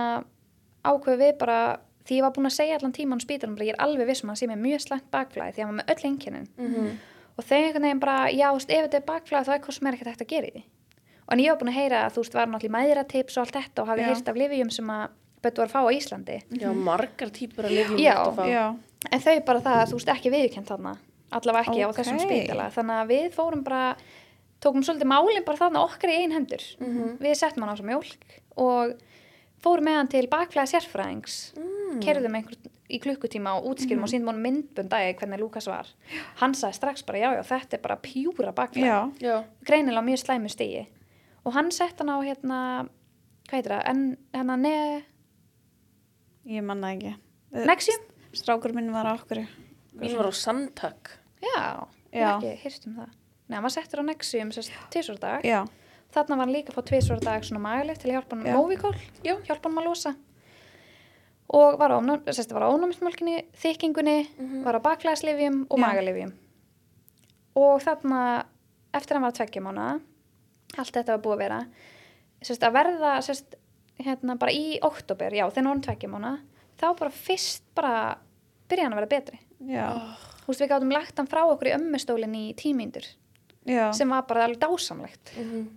ákveðu 0.85 1.16
við 1.22 1.39
bara 1.40 1.59
því 2.05 2.18
ég 2.18 2.26
var 2.26 2.35
búin 2.36 2.51
að 2.51 2.56
segja 2.59 2.76
allan 2.76 2.93
tíman 2.93 3.16
á 3.16 3.24
spítalum 3.24 3.56
bara 3.56 3.64
ég 3.70 3.72
er 3.78 3.81
alveg 3.86 4.10
vissum 4.12 4.28
að 4.28 4.35
hann 4.35 4.43
sé 4.43 4.48
með 4.52 4.60
mjög 4.66 4.85
slæmt 4.85 5.09
bakflæði 5.14 5.55
því 5.56 5.62
að 5.62 5.64
hann 5.64 5.72
var 5.72 5.81
með 5.81 5.94
öll 5.94 6.09
einkennin 6.10 6.48
Mhm. 6.60 6.90
Og 7.35 7.44
þau 7.48 7.56
einhvern 7.59 7.82
veginn 7.89 8.01
bara, 8.05 8.16
já, 8.31 8.47
þú 8.51 8.59
veist, 8.61 8.70
ef 8.70 8.85
þetta 8.86 9.01
er 9.01 9.06
bakflæði 9.09 9.48
þá 9.48 9.52
er 9.56 9.62
hvað 9.65 9.77
sem 9.78 9.86
er 9.90 9.97
ekkert 9.98 10.11
hægt 10.15 10.24
að 10.27 10.32
gera 10.35 10.47
í 10.47 10.55
því 10.55 10.65
og 11.24 11.32
en 11.35 11.40
ég 11.44 11.51
var 11.55 11.61
búin 11.62 11.73
að 11.73 11.78
heyra 11.81 12.01
að 12.06 12.12
þú 12.15 12.23
veist, 12.24 12.35
var 12.36 12.51
náttúrulega 12.52 12.77
mæðra 12.77 13.05
tips 13.09 13.36
og 13.39 13.44
allt 13.47 13.56
þetta 13.59 13.82
og 13.85 13.89
hafi 13.90 14.02
Já. 14.05 14.09
heyrt 14.11 14.28
af 14.28 14.36
lifjum 14.43 14.70
sem 14.77 14.90
að 14.94 15.05
böttu 15.44 15.62
var 15.62 15.69
að 15.70 15.74
fá 15.74 15.81
á 15.85 15.94
Íslandi 15.97 16.36
Já, 16.61 16.69
margar 16.90 17.31
típur 17.35 17.65
að 17.69 17.74
lifjum 17.78 17.98
Já. 18.02 18.12
ertu 18.12 18.28
að 18.31 18.36
fá. 18.36 18.44
Já. 18.52 18.65
en 19.11 19.24
þau 19.24 19.35
bara 19.48 19.65
það 19.65 19.81
að 19.81 19.89
þú 19.93 19.98
veist 20.01 20.12
ekki 20.15 20.32
viðkjönd 20.35 20.69
þarna 20.70 20.93
allavega 21.35 21.65
ekki 21.65 21.81
á 21.85 21.89
Ok. 21.89 21.97
þessum 21.98 22.20
spítala 22.23 22.69
þannig 22.77 23.01
að 23.02 23.11
við 23.15 23.27
fórum 23.35 23.65
bara 23.66 23.82
tókum 24.65 24.85
svolítið 24.86 25.11
málinn 25.11 25.44
bara 25.48 25.61
þarna 25.65 25.82
okkar 25.89 26.12
í 26.12 26.20
ein 26.23 26.32
hendur 26.36 26.62
við 27.20 27.35
settum 27.40 27.65
hann 27.65 27.73
á 27.73 27.74
þessa 27.74 27.89
mjólk 27.89 28.39
og 28.56 28.94
fórum 29.65 29.89
með 29.89 29.99
hann 30.01 30.11
til 30.12 30.24
bakflæði 30.32 30.73
sérfræðings 30.74 31.39
mm. 31.59 32.01
kerðum 32.05 32.39
einhver 32.39 32.70
í 32.95 33.01
klukkutíma 33.01 33.57
og 33.59 33.70
útskýrum 33.73 34.05
og 34.05 34.12
síndum 34.12 34.31
hann 34.35 34.43
myndbundagi 34.45 35.16
hvernig 35.19 35.41
Lukas 35.41 35.69
var 35.70 35.89
hann 36.43 36.55
sagði 36.57 36.78
strax 36.78 37.07
bara 37.09 37.23
já 37.23 37.28
já 37.39 37.43
þetta 37.49 37.78
er 37.78 37.82
bara 37.86 37.97
pjúra. 38.05 38.53
Já. 39.20 39.35
greinilega 39.65 40.05
á 40.05 40.09
mjög 40.09 40.23
slæmu 40.23 40.53
stigi 40.53 40.85
og 41.45 41.57
hann 41.57 41.73
sett 41.74 41.99
hann 42.01 42.12
á 42.12 42.19
hérna 42.20 42.61
hvað 43.49 43.59
heitir 43.59 43.74
það, 43.74 43.82
en 43.91 44.07
hérna 44.36 44.61
ne 44.61 44.77
Ég 46.45 46.61
manna 46.61 46.91
ekki. 46.93 47.15
Nexium? 47.65 48.03
Strákur 48.36 48.74
minn 48.77 48.91
var 48.93 49.07
á 49.09 49.16
okkur. 49.16 49.39
Mín 49.97 50.12
var 50.19 50.27
á 50.28 50.32
Sandtak. 50.36 51.15
Já, 51.45 51.86
Já. 52.12 52.28
ekki 52.36 52.53
hýrt 52.62 52.86
um 52.89 52.99
það 52.99 53.15
Nei, 53.45 53.57
hann 53.59 53.65
var 53.66 53.74
settur 53.74 54.01
á 54.01 54.05
Nexium 54.07 54.53
tvisvar 54.93 55.19
dag 55.20 55.45
Já. 55.45 55.65
Þarna 56.15 56.36
var 56.39 56.45
hann 56.47 56.55
líka 56.55 56.73
að 56.73 56.78
fá 56.78 56.85
tvisvar 56.91 57.20
dag 57.24 57.45
svona 57.47 57.62
magalegt 57.65 58.01
til 58.03 58.11
að 58.11 58.16
hjálpa 58.19 58.36
hann 58.36 58.47
Já. 58.47 58.55
Movikól, 58.59 58.95
já, 59.27 59.35
hjálpa 59.49 59.69
hann 59.70 59.81
að 59.82 59.89
losa 59.91 60.15
og 61.55 61.77
var 61.78 61.93
á, 61.93 61.99
á 62.01 62.69
ónámsmjölkinni, 62.74 63.36
þykkingunni 63.61 64.16
var 64.65 64.78
á 64.81 64.86
baklæðslifjum 64.86 65.66
og 65.70 65.78
magalifjum 65.82 66.32
og 67.61 67.82
þarna 67.85 68.20
eftir 68.95 69.15
að 69.15 69.19
hann 69.20 69.27
var 69.28 69.36
tveggja 69.39 69.62
mánuða 69.62 70.01
allt 70.81 70.97
þetta 70.97 71.15
var 71.16 71.23
búið 71.23 71.35
að 71.36 71.43
vera 71.45 71.59
sérst, 72.45 72.65
að 72.66 72.74
verða 72.74 73.12
sérst, 73.23 73.55
hérna, 74.03 74.35
bara 74.41 74.53
í 74.57 74.78
oktober, 74.82 75.32
já, 75.36 75.45
þegar 75.51 75.69
hann 75.70 75.85
tveggja 75.85 76.11
mánuða 76.11 76.39
þá 76.81 76.86
bara 76.99 77.11
fyrst 77.15 77.62
bara 77.77 77.95
byrja 78.69 78.89
hann 78.89 78.97
að 78.97 79.03
vera 79.03 79.12
betri 79.15 79.39
Já. 79.65 79.86
þú 80.45 80.51
veist, 80.51 80.61
við 80.65 80.73
gátum 80.73 80.93
lagt 80.93 81.20
hann 81.20 81.31
frá 81.31 81.45
okkur 81.47 81.70
í 81.70 81.77
ömmustólinn 81.77 82.35
í 82.41 82.45
tímyndur 82.59 83.07
Já. 83.69 83.93
sem 83.97 84.09
var 84.11 84.24
bara 84.28 84.49
alveg 84.49 84.59
dásamlegt 84.65 85.36
Mhm. 85.39 85.69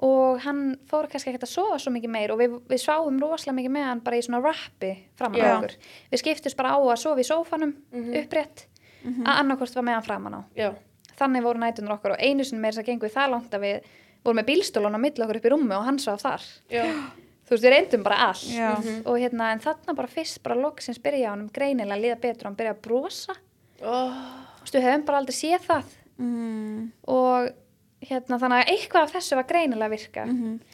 Og 0.00 0.38
hann 0.46 0.60
fór 0.88 1.08
kannski 1.12 1.28
ekkert 1.30 1.44
að 1.44 1.52
sofa 1.52 1.78
svo 1.82 1.92
mikið 1.92 2.10
meir 2.14 2.32
og 2.32 2.38
við, 2.40 2.54
við 2.70 2.80
sváum 2.80 3.18
rosalega 3.20 3.56
mikið 3.58 3.72
með 3.74 3.84
hann 3.90 4.00
bara 4.06 4.16
í 4.16 4.22
svona 4.24 4.40
rappi 4.44 4.92
framan 5.20 5.40
á 5.44 5.52
okkur 5.58 5.74
við 6.14 6.22
skiptust 6.22 6.56
bara 6.56 6.72
á 6.72 6.78
að 6.80 7.00
sofa 7.02 7.20
í 7.20 7.26
sófanum 7.28 7.74
upprétt 8.22 8.66
að 9.04 9.34
annarkvort 9.34 9.74
var 9.76 9.84
með 9.90 9.98
hann 9.98 10.06
framan 10.08 10.34
á 10.36 10.40
Já. 10.56 10.70
þannig 11.20 11.44
voru 11.44 11.60
nætunar 11.60 11.96
okkur 11.98 12.14
og 12.16 12.20
einu 12.24 12.44
sinni 12.44 12.60
meir 12.64 12.72
þess 12.72 12.82
að 12.84 12.88
gengu 12.92 13.06
við 13.08 13.14
það 13.18 13.30
langt 13.34 13.54
að 13.58 13.64
við 13.66 13.90
vorum 14.24 14.40
með 14.40 14.48
bílstólan 14.50 14.96
á 14.96 15.00
milli 15.04 15.24
okkur 15.24 15.38
upp 15.40 15.46
í 15.48 15.52
rúmi 15.54 15.76
og 15.76 15.84
hann 15.88 15.98
svaf 16.00 16.20
þar 16.24 16.42
Já. 16.72 16.84
þú 17.44 17.54
veist, 17.54 17.64
við 17.64 17.72
reyndum 17.74 18.02
bara 18.04 18.18
allt 18.30 18.48
Já. 18.52 18.72
og 19.04 19.16
hérna, 19.20 19.52
en 19.52 19.60
þarna 19.64 19.94
bara 19.96 20.08
fyrst 20.12 20.42
bara 20.44 20.56
loksins 20.60 21.00
byrja 21.02 21.30
hann 21.34 21.46
um 21.46 21.52
greinilega 21.52 21.96
að 21.96 22.04
liða 22.06 22.18
betur 22.24 22.44
og 22.46 22.50
hann 22.52 22.58
byrja 22.60 22.74
að 22.78 22.82
brosa 22.88 23.36
Oh. 23.80 24.12
veist, 24.60 24.74
við 24.76 24.84
höfum 24.84 25.04
bara 25.08 25.18
aldrei 25.22 25.36
séð 25.36 25.62
það 25.68 25.96
Mm. 26.20 26.90
og 27.08 27.46
hérna 28.08 28.38
þannig 28.40 28.62
að 28.64 28.70
eitthvað 28.72 29.02
af 29.06 29.12
þessu 29.12 29.36
var 29.36 29.46
greinilega 29.50 29.86
að 29.90 29.94
virka 29.96 30.22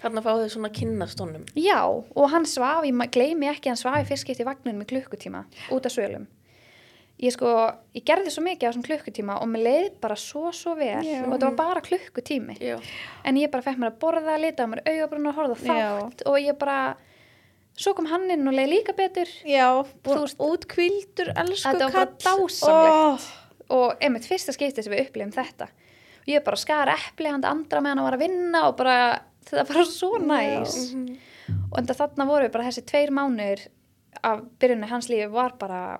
Þarna 0.03 0.23
fá 0.23 0.31
þau 0.39 0.49
svona 0.53 0.71
kynnastónum. 0.71 1.45
já 1.59 1.81
og 1.83 2.31
hann 2.31 2.45
svaf, 2.47 2.85
ég 2.87 2.95
ma- 2.95 3.07
gleymi 3.11 3.49
ekki 3.51 3.67
hann 3.73 3.77
svaf 3.81 3.99
í 3.99 4.07
fyrst 4.07 4.23
skipt 4.27 4.41
í 4.41 4.47
vagnunum 4.47 4.83
í 4.85 4.87
klukkutíma 4.93 5.45
út 5.75 5.87
af 5.87 5.93
svölum 5.97 6.27
ég 7.19 7.33
sko, 7.33 7.49
ég 7.97 8.05
gerði 8.05 8.31
svo 8.31 8.43
mikið 8.45 8.69
á 8.69 8.71
þessum 8.71 8.85
klukkutíma 8.87 9.39
og 9.41 9.49
mér 9.49 9.63
leið 9.67 9.91
bara 10.01 10.15
svo 10.21 10.53
svo 10.53 10.75
vel 10.77 11.01
Já. 11.03 11.25
og 11.25 11.33
þetta 11.33 11.49
var 11.51 11.57
bara 11.57 11.81
klukkutími 11.81 12.59
Já. 12.61 12.77
en 13.25 13.37
ég 13.41 13.51
bara 13.51 13.63
fekk 13.65 13.79
mér 13.81 13.91
að 13.95 13.99
borða, 14.05 14.37
lita 14.39 14.63
á 14.63 14.71
mér 14.71 14.83
augabrún 14.85 15.27
og 15.31 15.35
horfa 15.35 15.73
á 15.73 15.77
Já. 15.81 15.91
þátt 16.03 16.27
og 16.29 16.37
ég 16.39 16.59
bara 16.61 16.97
svo 17.77 17.95
kom 17.97 18.07
hann 18.07 18.31
inn 18.31 18.47
og 18.49 18.55
leið 18.55 18.69
líka 18.71 18.93
betur 18.97 19.27
Já. 19.49 19.83
Veist- 20.05 20.39
útkvildur, 20.39 21.33
elsku 21.37 21.73
Þetta 21.73 21.89
var 21.89 21.93
bara 21.93 22.07
kall. 22.07 22.47
dásamlegt. 22.47 23.27
Ó. 23.67 23.75
og 23.75 23.97
einmitt 24.01 24.29
fyrsta 24.29 24.53
skipti 24.55 24.83
sem 24.85 24.93
við 24.93 25.09
upplifum 25.09 25.33
þetta 25.35 25.67
ég 26.27 26.43
bara 26.45 26.57
skar 26.57 26.89
epli 26.95 27.31
hann 27.31 27.45
andra 27.45 27.81
meðan 27.81 27.99
hann 28.01 28.09
var 28.09 28.17
að 28.19 28.25
vinna 28.27 28.65
og 28.69 28.77
bara 28.81 28.97
þetta 29.47 29.63
var 29.63 29.69
bara 29.75 29.85
svo 29.85 30.19
næs 30.19 30.77
og 31.71 31.79
enda 31.79 31.95
þarna 31.95 32.27
voru 32.27 32.49
bara 32.51 32.65
þessi 32.69 32.83
tveir 32.89 33.11
mánuður 33.15 33.67
af 34.27 34.41
byrjunni 34.59 34.89
hans 34.91 35.09
lífi 35.13 35.29
var 35.31 35.53
bara 35.61 35.99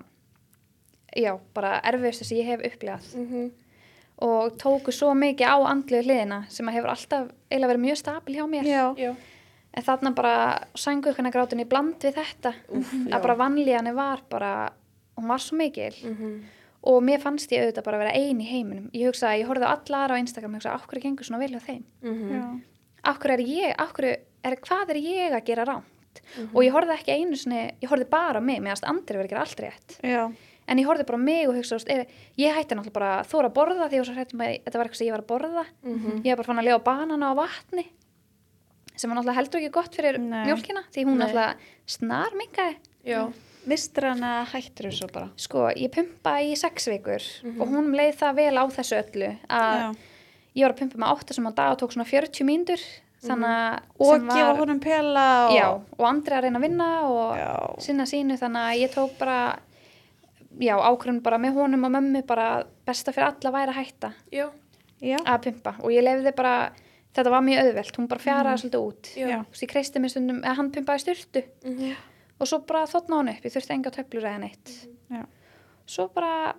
já, 1.15 1.37
bara 1.53 1.79
erfiðustu 1.87 2.25
sem 2.27 2.37
ég 2.41 2.45
hef 2.51 2.61
upplifað 2.67 3.15
Mhm. 3.15 3.51
og 4.21 4.57
tóku 4.57 4.91
svo 4.91 5.13
mikið 5.13 5.45
á 5.47 5.57
andlu 5.69 6.01
hliðina 6.03 6.43
sem 6.49 6.67
að 6.67 6.73
hefur 6.73 6.89
alltaf 6.89 7.27
eiginlega 7.51 7.71
verið 7.73 7.85
mjög 7.85 7.97
stabil 7.97 8.35
hjá 8.35 8.45
mér 8.49 8.63
Já. 8.65 8.93
Já. 8.97 9.15
en 9.77 9.83
þarna 9.83 10.15
bara 10.15 10.59
sængu 10.75 11.11
ykkurna 11.13 11.31
grátin 11.31 11.61
í 11.61 11.67
bland 11.69 11.95
við 12.01 12.15
þetta 12.17 12.53
já. 12.73 13.13
að 13.13 13.21
bara 13.21 13.35
vanlíðanir 13.37 13.93
var 13.95 14.21
bara 14.29 14.71
hún 15.17 15.27
var 15.27 15.37
svo 15.39 15.55
mikil 15.57 15.93
Mhm. 16.03 16.43
Og 16.87 17.01
mér 17.03 17.19
fannst 17.23 17.51
ég 17.51 17.63
auðvitað 17.65 17.83
bara 17.87 17.97
að 17.97 18.03
vera 18.05 18.15
ein 18.15 18.39
í 18.39 18.47
heiminum 18.47 18.89
ég 18.95 19.09
hugsaði 19.09 19.33
að 19.35 19.41
ég 19.41 19.49
horfði 19.51 19.67
á 19.67 19.73
alla 19.75 20.01
aðra 20.05 20.15
á 20.17 20.21
Instagram 20.23 20.53
og 20.55 20.59
hugsaði, 20.61 20.75
af 20.79 20.87
hverju 20.87 21.03
gengur 21.03 21.27
svona 21.27 21.39
vel 21.43 21.51
hjá 21.51 21.61
þeim 21.67 21.83
Mhm. 22.01 22.31
Já. 22.31 22.61
af 23.11 23.19
hverju 23.19 23.33
er 23.33 23.43
ég, 23.47 23.75
af 23.77 23.93
hverju 23.93 24.15
er, 24.43 24.55
hvað 24.67 24.89
er 24.89 24.99
ég 25.03 25.31
að 25.37 25.45
gera 25.45 25.65
rámt 25.65 26.21
Mhm. 26.37 26.49
og 26.55 26.63
ég 26.63 26.71
horfði 26.73 26.97
ekki 26.97 27.13
einu 27.17 27.35
sinni, 27.37 27.71
ég 27.81 27.89
horfði 27.89 28.09
bara 28.09 28.39
á 28.39 28.43
mig 28.43 28.59
meðan 28.61 28.87
andri 28.89 29.17
verið 29.17 29.25
að 29.27 29.29
gera 29.29 29.41
allt 29.41 29.59
rétt 29.59 29.99
Já. 30.03 30.33
en 30.67 30.77
ég 30.77 30.85
horfði 30.87 31.05
bara 31.05 31.17
á 31.17 31.23
mig 31.27 31.47
og 31.47 31.55
hugsaði, 31.55 31.89
er, 31.89 32.05
ég 32.37 32.53
hætti 32.55 32.75
náttúrulega 32.75 32.93
bara 32.93 33.11
að 33.21 33.27
þóra 33.31 33.49
að 33.51 33.53
borða 33.53 33.89
því 33.89 33.99
hrættum 34.15 34.41
að 34.41 34.63
þetta 34.65 34.77
var 34.77 34.85
eitthvað 34.87 34.95
sem 34.97 35.07
ég 35.07 35.11
var 35.11 35.21
að 35.21 35.31
borða 35.33 35.65
Mhm. 35.83 36.21
ég 36.23 36.29
var 36.31 36.35
bara 36.37 36.47
fann 36.47 36.59
að 36.59 36.63
lifa 36.65 36.83
banana 36.83 37.31
á 37.31 37.33
vatni 37.35 37.85
sem 38.95 39.09
var 39.11 39.17
náttúrulega 39.19 39.35
heldur 39.37 39.59
ekki 39.61 39.71
gott 39.71 39.93
fyrir 39.95 40.17
Nei. 40.19 40.45
mjólkina 40.47 40.81
því 40.91 41.05
hún 41.05 41.17
náttúrulega 41.21 41.55
snar 41.85 42.31
mingaði 42.33 42.75
Já. 43.05 43.31
Að 43.67 44.51
hættur 44.53 44.87
þessu 44.89 45.09
bara. 45.13 45.29
Sko, 45.37 45.65
ég 45.75 45.91
pumpa 45.93 46.35
í 46.43 46.53
sex 46.59 46.87
vikur 46.91 47.23
og 47.59 47.67
hún 47.67 47.91
leið 47.97 48.15
það 48.21 48.35
vel 48.41 48.55
á 48.57 48.63
þessu 48.77 48.95
öllu 49.01 49.31
að 49.49 49.81
Já. 49.81 49.89
ég 50.55 50.63
var 50.67 50.73
að 50.73 50.79
pumpa 50.79 50.97
með 51.03 51.11
átta 51.15 51.33
sem 51.37 51.47
á 51.47 51.51
dag 51.57 51.71
og 51.75 51.79
tók 51.81 51.91
svona 51.95 52.07
40 52.07 52.47
mínútur 52.47 52.81
þannig 53.27 53.49
að 53.49 53.79
Og 53.99 54.11
sem 54.13 54.27
gefa 54.29 54.55
honum 54.61 54.79
pela 54.79 55.25
og... 55.49 55.55
já, 55.57 55.67
og 55.97 56.05
andri 56.07 56.35
að 56.37 56.43
reyna 56.45 56.59
að 56.59 56.65
vinna 56.67 56.89
og 57.09 57.37
Já. 57.37 57.53
sinna 57.81 58.05
sínu 58.05 58.37
þannig 58.37 58.61
að 58.71 58.81
ég 58.83 58.93
tók 58.93 59.15
bara 59.19 59.37
já, 60.61 60.75
ákvörðun 60.77 61.21
bara 61.25 61.37
með 61.41 61.57
honum 61.57 61.83
og 61.89 61.91
mömmu 61.97 62.21
bara 62.29 62.63
besta 62.87 63.11
fyrir 63.13 63.27
alla 63.33 63.51
væri 63.57 63.73
að 63.73 63.79
hætta 63.81 64.13
Já. 65.01 65.17
Að 65.25 65.41
pumpa. 65.49 65.75
Og 65.85 65.91
ég 65.93 66.01
lefði 66.05 66.31
bara 66.37 66.53
þetta 67.17 67.29
var 67.33 67.41
mjög 67.45 67.59
auðvelt, 67.65 67.97
hún 67.99 68.07
bara 68.09 68.21
fjaraði 68.23 68.61
svolítið 68.63 68.85
út. 68.87 69.09
Veist, 69.49 69.61
ég 69.65 69.69
kreisti 69.69 69.99
mig 70.01 70.09
stundum 70.13 70.39
eða 70.41 70.55
hann 70.57 70.71
pumpaði 70.73 71.03
styrtu 71.03 71.43
Mhm. 71.65 71.91
Og 72.37 72.49
svo 72.49 72.59
bara 72.69 72.85
þotna 72.89 73.21
hann 73.21 73.31
upp, 73.33 73.43
ég 73.47 73.53
þurfti 73.55 73.75
enga 73.77 73.93
töflur 73.95 74.27
eða 74.29 74.41
neitt. 74.45 74.73
Já. 75.11 75.23
svo 75.87 76.07
bara 76.13 76.53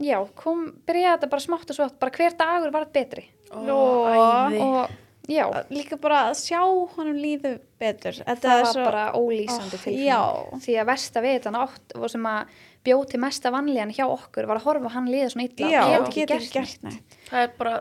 já, 0.00 0.18
kom, 0.38 0.66
byrjaði 0.88 1.14
þetta 1.18 1.30
bara 1.34 1.44
smátt 1.44 1.70
og 1.70 1.76
smátt 1.78 1.98
bara 2.00 2.16
hver 2.16 2.36
dagur 2.38 2.72
var 2.74 2.88
betri. 2.92 3.26
Ó, 3.52 3.60
Ó, 3.68 3.80
æði. 4.08 4.60
og 4.64 4.90
já, 5.28 5.44
Líka 5.70 5.98
bara 6.00 6.22
að 6.30 6.38
sjá 6.40 6.60
honum 6.96 7.18
líðu 7.20 7.58
betur. 7.78 8.16
Þetta 8.24 8.48
það 8.48 8.62
var 8.62 8.72
svo... 8.72 8.84
bara 8.88 9.04
ólýsandi 9.12 9.76
tilfinning. 9.76 10.06
já. 10.08 10.20
því 10.64 10.76
að 10.80 10.88
versta 10.92 11.24
við 11.24 11.36
þetta 11.38 11.64
átt 11.66 11.96
og 12.00 12.10
sem 12.10 12.28
að 12.32 12.54
bjóð 12.82 13.04
til 13.12 13.20
mesta 13.22 13.52
vanlíðan 13.54 13.92
hjá 13.94 14.06
okkur 14.08 14.48
var 14.50 14.58
að 14.58 14.64
horfa 14.66 14.90
á 14.90 14.94
hann 14.96 15.10
líða 15.12 15.28
svona 15.34 15.46
illa. 15.46 15.68
Já, 15.70 15.82
og 16.00 16.08
getur 16.08 16.16
get 16.16 16.32
ekki 16.40 16.56
gert 16.56 16.86
neitt. 16.88 17.18
Það 17.28 17.44
er 17.44 17.52
bara, 17.60 17.76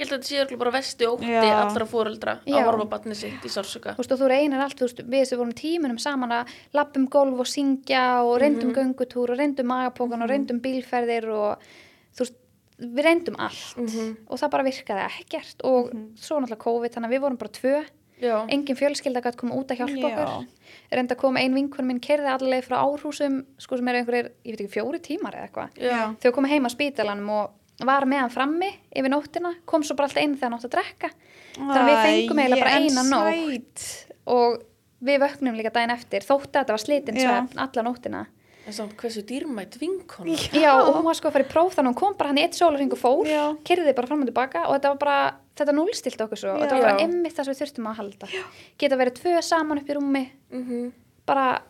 ég 0.00 0.08
held 0.08 0.14
að 0.14 0.18
þetta 0.18 0.28
sé 0.30 0.38
örugglega 0.40 0.62
bara 0.64 0.72
vesti 0.78 1.06
ótti 1.10 1.28
Já. 1.30 1.42
allra 1.60 1.86
fóreldra 1.90 2.34
að 2.48 2.64
horfa 2.70 2.86
batni 2.94 3.14
sitt 3.18 3.44
í 3.44 3.52
sársöka. 3.52 3.94
Þú 3.98 4.02
veist, 4.02 4.12
og 4.16 4.20
þú 4.22 4.28
reynir 4.32 4.64
allt, 4.64 4.78
þú 4.80 4.88
veist, 4.88 5.02
við 5.12 5.24
sem 5.28 5.38
vorum 5.38 5.52
tímunum 5.60 6.00
saman 6.00 6.32
að 6.40 6.54
lappum 6.78 7.06
golf 7.12 7.44
og 7.44 7.46
syngja 7.50 8.04
og 8.24 8.38
reyndum 8.40 8.72
göngutúr 8.74 9.34
og 9.34 9.38
reyndum 9.38 9.68
magapókan 9.70 10.24
og 10.24 10.30
reyndum 10.32 10.60
bílferðir 10.64 11.28
og 11.30 11.70
þú 12.16 12.24
veist, 12.24 12.36
við 12.80 13.04
reyndum 13.04 13.36
allt 13.38 13.76
Mhm. 13.76 14.16
og 14.28 14.38
það 14.40 14.50
bara 14.50 14.64
virkaði 14.64 15.06
ekkert 15.20 15.64
og 15.68 15.90
svo 16.16 16.40
náttúrulega 16.40 16.64
COVID, 16.64 16.92
þannig 16.94 17.08
að 17.10 17.14
við 17.14 17.20
vorum 17.20 17.36
bara 17.38 17.50
tvö 17.60 17.84
Já. 18.20 18.46
engin 18.48 18.76
fjölskylda 18.76 19.20
gætt 19.24 19.36
koma 19.36 19.54
út 19.54 19.68
að 19.72 19.78
hjálpa 19.80 20.08
Já. 20.08 20.16
okkur 20.16 20.46
reynda 20.92 21.14
að 21.14 21.18
koma 21.20 21.40
ein 21.40 21.54
vinkun 21.54 21.86
minn 21.86 22.00
kerði 22.00 22.28
allavega 22.28 22.66
frá 22.66 22.76
árhúsum 22.84 23.44
sko 23.58 23.76
sem 23.76 23.88
eru 23.88 23.98
einhverjir, 24.02 24.30
ég 24.44 24.56
veit 24.56 24.60
ekki, 24.60 24.74
fjóri 24.80 25.00
tímar 25.00 25.32
eða 25.36 25.48
eitthvað 25.48 26.20
þau 26.20 26.32
komu 26.32 26.48
heima 26.48 26.68
á 26.68 26.76
spítalanum 26.76 27.30
og 27.30 27.50
var 27.86 28.06
með 28.08 28.20
hann 28.24 28.32
frammi 28.34 28.70
yfir 28.96 29.12
nóttina, 29.12 29.54
kom 29.68 29.84
svo 29.86 29.96
bara 29.98 30.08
alltaf 30.10 30.22
inn 30.24 30.34
þegar 30.36 30.50
hann 30.50 30.58
átt 30.58 30.66
að 30.68 30.74
drekka 30.76 31.10
þannig 31.56 31.78
að 31.80 31.88
við 31.90 32.02
fengum 32.06 32.42
eiginlega 32.42 32.64
bara 32.64 32.74
eina 32.80 33.04
nótt 33.10 33.86
og 34.30 34.58
við 35.00 35.22
vöknum 35.24 35.56
líka 35.56 35.72
daginn 35.74 35.94
eftir 35.94 36.26
þótt 36.26 36.50
að 36.52 36.60
þetta 36.60 36.76
var 36.76 36.84
slitinn 36.84 37.16
Já. 37.20 37.24
svefn 37.30 37.64
alla 37.66 37.86
nóttina 37.88 38.26
En 38.68 38.74
samt 38.76 38.92
hversu 39.00 39.22
dýrmætt 39.24 39.78
vinkona. 39.80 40.34
já 40.52 40.74
og 40.76 40.90
hún 40.98 41.06
var 41.08 41.16
sko 41.16 41.30
að 41.30 41.38
fara 41.38 41.46
í 41.46 41.48
próf 41.50 41.72
þannig 41.74 41.88
að 41.88 41.94
hún 41.94 42.00
kom 42.02 42.16
bara 42.18 42.28
hann 42.30 42.38
í 42.38 42.42
eitt 42.44 42.58
sólarring 42.58 42.92
og 42.92 43.00
fór 43.00 43.26
Já. 43.26 43.44
kyrði 43.64 43.94
bara 43.96 44.06
fram 44.10 44.20
og 44.20 44.28
tilbaka 44.28 44.66
og 44.68 44.74
þetta 44.76 44.92
var 44.92 45.00
bara 45.00 45.18
þetta 45.56 45.74
núlstilt 45.74 46.20
okkur 46.26 46.38
svo 46.42 46.52
og 46.52 46.60
þetta 46.60 46.76
var 46.76 46.84
Já. 46.84 46.86
bara 46.90 47.06
emmitt 47.06 47.34
það 47.38 47.48
sem 47.48 47.54
við 47.54 47.62
þurftum 47.62 47.88
að 47.90 47.98
halda 48.02 48.28
já. 48.36 48.42
geta 48.78 48.98
verið 49.00 49.16
tvö 49.16 49.32
saman 49.42 49.80
upp 49.80 49.88
í 49.90 49.96
rúmi 49.96 50.24
Mm 50.52 50.92
bara 51.30 51.62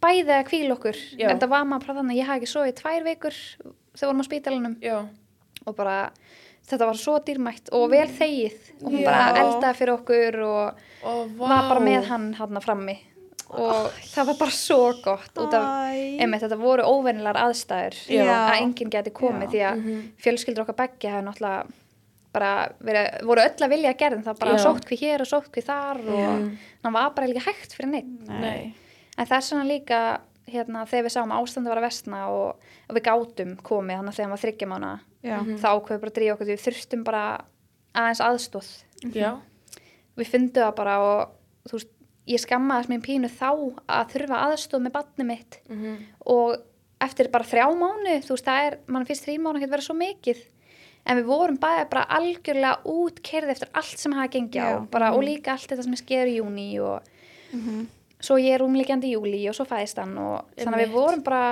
bæði 0.00 0.32
að 0.34 0.46
kvíla 0.48 0.74
okkur 0.76 0.96
Já. 1.18 1.28
en 1.30 1.40
það 1.40 1.52
var 1.52 1.66
maður 1.68 1.86
bara 1.86 1.98
þannig 2.00 2.14
að 2.14 2.20
ég 2.20 2.28
hafði 2.30 2.40
ekki 2.40 2.50
svo 2.52 2.62
í 2.66 2.72
tvær 2.78 3.04
vikur 3.06 3.36
þegar 3.96 4.08
vorum 4.10 4.22
á 4.22 4.28
spítalanum 4.28 4.76
Já. 4.82 4.96
Og 5.66 5.76
bara 5.76 6.10
þetta 6.70 6.86
var 6.86 6.94
svo 7.00 7.18
dýrmætt 7.26 7.70
og 7.72 7.90
vel 7.90 8.08
þegið 8.08 8.58
og 8.84 8.90
hún 8.92 9.00
Já. 9.02 9.06
bara 9.10 9.44
eldaði 9.44 9.78
fyrir 9.80 9.94
okkur 9.98 10.40
og 10.46 10.82
Ó, 11.02 11.12
vá. 11.36 11.46
var 11.48 11.68
bara 11.68 11.80
með 11.80 12.04
hann 12.10 12.32
hann 12.38 12.60
frammi 12.62 12.98
og 13.50 13.90
það 14.12 14.26
var 14.30 14.36
bara 14.38 14.54
svo 14.54 14.80
gott 15.02 15.34
út 15.42 15.54
af, 15.58 15.64
einmitt 16.22 16.42
þetta 16.44 16.58
voru 16.60 16.84
óvenilegar 16.86 17.40
aðstæður 17.48 17.96
Já. 18.06 18.22
að 18.30 18.60
enginn 18.60 18.92
geti 18.94 19.10
komið 19.10 19.48
Já. 19.48 19.50
því 19.50 19.62
að 19.70 19.76
Mhm. 19.84 20.02
fjölskyldur 20.22 20.62
okkar 20.68 20.76
begge 20.86 21.10
hafa 21.10 21.26
náttúrulega 21.26 21.66
bara 22.32 22.68
verið, 22.78 23.22
voru 23.26 23.40
öll 23.42 23.58
að 23.66 23.68
vilja 23.72 23.90
að 23.90 23.98
gerðin 23.98 24.22
það 24.24 24.38
bara 24.38 24.58
sótt 24.62 24.84
hví 24.86 24.96
hér 25.00 25.20
og 25.20 25.26
sótt 25.26 25.50
hví 25.50 25.64
þar 25.66 25.98
og 25.98 26.50
það 26.84 26.92
var 26.92 27.10
bara 27.10 27.26
ekki 27.26 27.42
hægt 27.48 27.74
fyrir 27.74 27.90
neitt 27.90 28.28
Nei. 28.28 28.72
en 29.18 29.26
þess 29.26 29.50
vegna 29.50 29.66
líka 29.66 30.20
hérna, 30.52 30.84
þegar 30.86 31.04
við 31.06 31.14
sáum 31.16 31.32
að 31.34 31.42
ástandi 31.44 31.68
var 31.72 31.80
að 31.80 31.86
vestna 31.88 32.20
og, 32.30 32.56
við 32.90 33.02
gátum 33.08 33.56
komið 33.62 33.96
þannig 34.00 34.12
að 34.12 34.18
þegar 34.18 34.30
maður 34.32 34.44
þryggja 34.44 34.68
mánu 34.72 34.92
Já. 35.22 35.36
þá 35.60 35.68
ákveðu 35.76 36.00
bara 36.00 36.10
að 36.10 36.16
dríja 36.18 36.34
okkur 36.34 36.46
því 36.48 36.56
við 36.56 36.64
þurftum 36.66 37.04
bara 37.04 37.24
aðeins 37.94 38.22
aðstóð 38.24 38.68
Já. 39.14 39.30
við 40.16 40.30
fundum 40.32 40.62
það 40.64 40.74
bara 40.80 40.94
og 41.00 41.68
þú 41.68 41.76
veist, 41.78 41.90
ég 42.30 42.40
skammaðist 42.44 42.90
mér 42.92 43.02
pínu 43.04 43.28
þá 43.32 43.48
að 43.88 44.12
þurfa 44.14 44.40
aðstóð 44.46 44.84
með 44.86 44.92
batni 44.98 45.24
mitt 45.26 45.60
Mhm. 45.68 45.96
og 46.26 46.56
eftir 47.00 47.30
bara 47.32 47.44
þrjá 47.44 47.66
mánu 47.74 48.16
þú 48.22 48.34
veist, 48.36 48.44
það 48.46 48.66
er, 48.66 48.78
mann 48.86 49.06
finnst 49.08 49.24
þrjá 49.26 49.40
mánu 49.40 49.60
getur 49.60 49.76
verið 49.76 49.88
svo 49.88 49.96
mikið 49.96 50.42
en 51.06 51.16
við 51.16 51.24
vorum 51.30 51.56
bæði 51.58 51.86
bara 51.90 52.04
algjörlega 52.12 52.82
útkerði 52.84 53.50
eftir 53.54 53.68
allt 53.74 53.98
sem 53.98 54.12
hafa 54.12 54.28
gengið 54.28 54.60
á 54.60 54.84
bara, 54.90 55.12
og 55.16 55.22
líka 55.24 55.52
allt 55.54 55.66
þetta 55.70 55.82
sem 55.86 55.92
er 55.96 56.02
skeður 56.02 56.28
í 56.28 56.36
júni 56.40 56.80
og 56.84 57.02
Mhm. 57.52 57.86
Svo 58.20 58.36
ég 58.40 58.56
er 58.56 58.64
umlíkjandi 58.64 59.10
í 59.10 59.14
júli 59.16 59.42
og 59.50 59.56
svo 59.56 59.66
fæðist 59.68 60.00
hann 60.02 60.16
og 60.20 60.50
þannig 60.58 60.76
að 60.76 60.82
við 60.84 60.96
vorum 60.96 61.22
bara 61.26 61.44